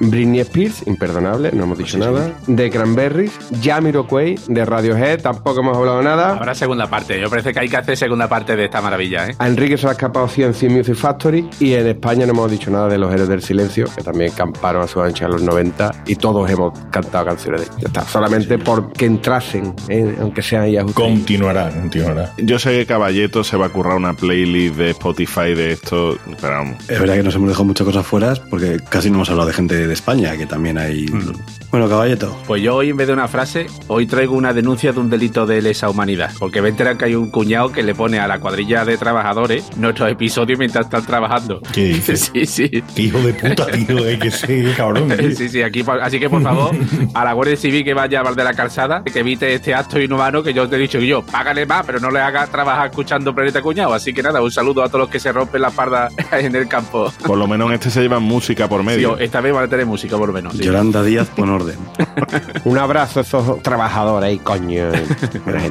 Britney 0.00 0.40
Spears, 0.40 0.86
imperdonable, 0.86 1.50
no 1.52 1.64
hemos 1.64 1.78
dicho 1.78 1.98
nada. 1.98 2.36
De 2.46 2.70
Cranberries. 2.70 3.32
Jamiroquai, 3.62 4.38
de 4.48 4.64
Radiohead, 4.64 5.26
tampoco 5.36 5.60
hemos 5.60 5.76
hablado 5.76 6.02
nada. 6.02 6.32
Habrá 6.32 6.54
segunda 6.54 6.86
parte. 6.88 7.20
Yo 7.20 7.30
parece 7.30 7.52
que 7.52 7.60
hay 7.60 7.68
que 7.68 7.76
hacer 7.76 7.96
segunda 7.96 8.28
parte 8.28 8.56
de 8.56 8.64
esta 8.64 8.80
maravilla, 8.80 9.28
¿eh? 9.28 9.36
A 9.38 9.46
Enrique 9.46 9.76
se 9.76 9.84
le 9.84 9.90
ha 9.90 9.92
escapado 9.92 10.28
100 10.28 10.54
Music 10.70 10.94
Factory 10.94 11.48
y 11.60 11.74
en 11.74 11.86
España 11.86 12.26
no 12.26 12.32
hemos 12.32 12.50
dicho 12.50 12.70
nada 12.70 12.88
de 12.88 12.98
los 12.98 13.12
Héroes 13.12 13.28
del 13.28 13.42
Silencio, 13.42 13.86
que 13.94 14.02
también 14.02 14.32
camparon 14.32 14.82
a 14.82 14.86
su 14.86 15.00
ancha 15.00 15.26
en 15.26 15.32
los 15.32 15.42
90 15.42 16.04
y 16.06 16.16
todos 16.16 16.48
hemos 16.50 16.78
cantado 16.90 17.26
canciones 17.26 17.60
de 17.60 17.66
ellos. 17.66 17.76
Ya 17.80 17.86
está, 17.88 18.04
solamente 18.04 18.58
porque 18.58 19.06
entrasen, 19.06 19.74
eh, 19.88 20.16
aunque 20.20 20.42
sean 20.42 20.70
ya 20.70 20.84
Continuará, 20.84 21.70
continuará. 21.70 22.32
Yo 22.38 22.58
sé 22.58 22.78
que 22.78 22.86
Caballeto 22.86 23.44
se 23.44 23.56
va 23.56 23.66
a 23.66 23.68
currar 23.68 23.96
una 23.96 24.14
playlist 24.14 24.76
de 24.76 24.90
Spotify 24.90 25.54
de 25.54 25.72
esto, 25.72 26.16
pero 26.40 26.54
vamos. 26.54 26.76
Es 26.88 26.98
verdad 26.98 27.14
que 27.16 27.22
nos 27.22 27.34
hemos 27.34 27.48
dejado 27.48 27.64
muchas 27.64 27.86
cosas 27.86 28.06
fuera 28.06 28.34
porque 28.50 28.78
casi 28.88 29.10
no 29.10 29.16
hemos 29.16 29.30
hablado 29.30 29.48
de 29.48 29.54
gente 29.54 29.86
de 29.86 29.92
España, 29.92 30.36
que 30.36 30.46
también 30.46 30.78
hay. 30.78 31.06
Bueno, 31.70 31.88
Caballeto. 31.88 32.36
Pues 32.46 32.62
yo 32.62 32.76
hoy, 32.76 32.90
en 32.90 32.96
vez 32.96 33.06
de 33.06 33.12
una 33.12 33.28
frase, 33.28 33.66
hoy 33.88 34.06
traigo 34.06 34.34
una 34.34 34.52
denuncia 34.52 34.92
de 34.92 35.00
un 35.00 35.10
delito 35.10 35.25
de 35.26 35.60
lesa 35.62 35.90
humanidad. 35.90 36.30
Porque 36.38 36.62
me 36.62 36.68
enteran 36.68 36.96
que 36.98 37.06
hay 37.06 37.14
un 37.14 37.30
cuñado 37.30 37.72
que 37.72 37.82
le 37.82 37.94
pone 37.94 38.18
a 38.20 38.26
la 38.28 38.38
cuadrilla 38.38 38.84
de 38.84 38.96
trabajadores 38.96 39.76
nuestros 39.76 40.10
episodios 40.10 40.58
mientras 40.58 40.86
están 40.86 41.04
trabajando. 41.04 41.60
¿Qué 41.72 41.84
dices? 41.86 42.30
Sí, 42.36 42.46
sí. 42.46 42.68
Qué 42.94 43.02
hijo 43.02 43.18
de 43.20 43.32
puta, 43.34 43.66
tío, 43.66 43.98
hay 44.04 44.18
que 44.18 44.30
ser 44.30 44.74
cabrón. 44.76 45.08
tío. 45.08 45.30
Sí, 45.32 45.48
sí, 45.48 45.62
aquí, 45.62 45.82
por- 45.82 46.00
así 46.00 46.18
que 46.20 46.28
por 46.30 46.42
favor, 46.42 46.74
a 47.14 47.24
la 47.24 47.32
Guardia 47.32 47.56
Civil 47.56 47.82
que 47.84 47.94
vaya 47.94 48.20
a 48.20 48.22
Val 48.22 48.36
de 48.36 48.44
la 48.44 48.54
Calzada, 48.54 49.02
que 49.04 49.18
evite 49.20 49.52
este 49.54 49.74
acto 49.74 50.00
inhumano 50.00 50.42
que 50.42 50.52
yo 50.54 50.68
te 50.68 50.76
he 50.76 50.78
dicho 50.78 50.98
que 50.98 51.06
yo, 51.06 51.22
págale 51.22 51.66
más, 51.66 51.84
pero 51.86 51.98
no 52.00 52.10
le 52.10 52.20
haga 52.20 52.46
trabajar 52.46 52.88
escuchando 52.90 53.34
Planeta 53.34 53.62
Cuñado. 53.62 53.94
Así 53.94 54.12
que 54.12 54.22
nada, 54.22 54.40
un 54.42 54.50
saludo 54.50 54.82
a 54.82 54.88
todos 54.88 55.00
los 55.00 55.08
que 55.08 55.18
se 55.20 55.32
rompen 55.32 55.62
la 55.62 55.68
espalda 55.68 56.08
en 56.32 56.54
el 56.54 56.68
campo. 56.68 57.12
Por 57.26 57.38
lo 57.38 57.46
menos 57.46 57.68
en 57.68 57.74
este 57.74 57.90
se 57.90 58.00
llevan 58.02 58.22
música 58.22 58.68
por 58.68 58.80
Sí, 58.80 58.86
medio. 58.86 59.18
esta 59.18 59.40
vez 59.40 59.52
van 59.54 59.64
a 59.64 59.68
tener 59.68 59.86
música 59.86 60.16
por 60.16 60.28
lo 60.28 60.34
menos. 60.34 60.54
sí. 60.54 60.62
Yolanda 60.62 61.02
Díaz, 61.02 61.28
pon 61.34 61.50
orden. 61.50 61.76
Un 62.64 62.78
abrazo 62.78 63.20
a 63.20 63.22
esos 63.22 63.62
trabajadores 63.62 64.40
coño. 64.42 64.90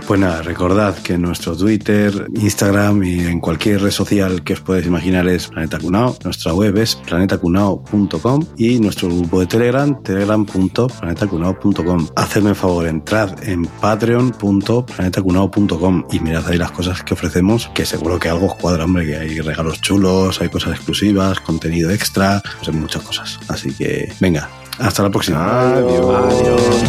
Pues 0.08 0.46
recordad 0.46 0.96
que 0.98 1.18
nuestro 1.18 1.56
Twitter, 1.56 2.28
Instagram 2.36 3.02
y 3.04 3.22
en 3.22 3.40
cualquier 3.40 3.82
red 3.82 3.92
social 3.92 4.44
que 4.44 4.52
os 4.54 4.60
podáis 4.62 4.86
imaginar 4.86 5.28
es 5.28 5.48
Planeta 5.48 5.80
Cunao. 5.80 6.16
Nuestra 6.24 6.54
web 6.54 6.78
es 6.78 6.96
planetacunao.com 6.96 8.46
y 8.58 8.80
nuestro 8.80 9.10
grupo 9.10 9.40
de 9.40 9.48
Telegram, 9.48 10.00
telegram.planetacunao.com. 10.02 12.08
Hacedme 12.16 12.52
el 12.52 12.56
favor, 12.56 12.88
entrad 12.88 13.44
en 13.48 13.66
patreon.planetacunao.com 13.66 16.06
y 16.12 16.20
mirad 16.20 16.48
ahí 16.48 16.58
las 16.58 16.72
cosas 16.72 17.04
que 17.04 17.14
ofrecemos, 17.14 17.70
que 17.74 17.86
seguro 17.86 18.20
que 18.20 18.30
algo 18.30 18.48
os 18.48 18.56
cuadra, 18.56 18.86
hombre, 18.86 19.06
que 19.06 19.18
hay 19.18 19.42
regalos 19.42 19.82
chulos, 19.82 20.42
hay 20.42 20.50
cosas 20.50 20.74
exclusivas, 20.76 21.40
contenido 21.40 21.92
extra, 21.92 22.42
pues 22.58 22.70
hay 22.70 22.76
muchas 22.76 23.04
cosas. 23.04 23.40
Así 23.48 23.72
que, 23.74 24.12
venga, 24.20 24.50
hasta 24.80 25.04
la 25.04 25.10
próxima. 25.10 25.76
Adiós. 25.76 26.84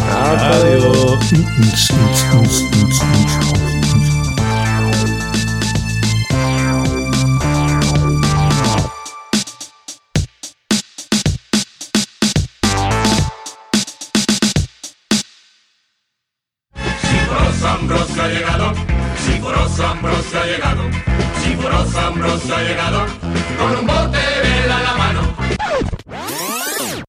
Siforoso 1.75 3.66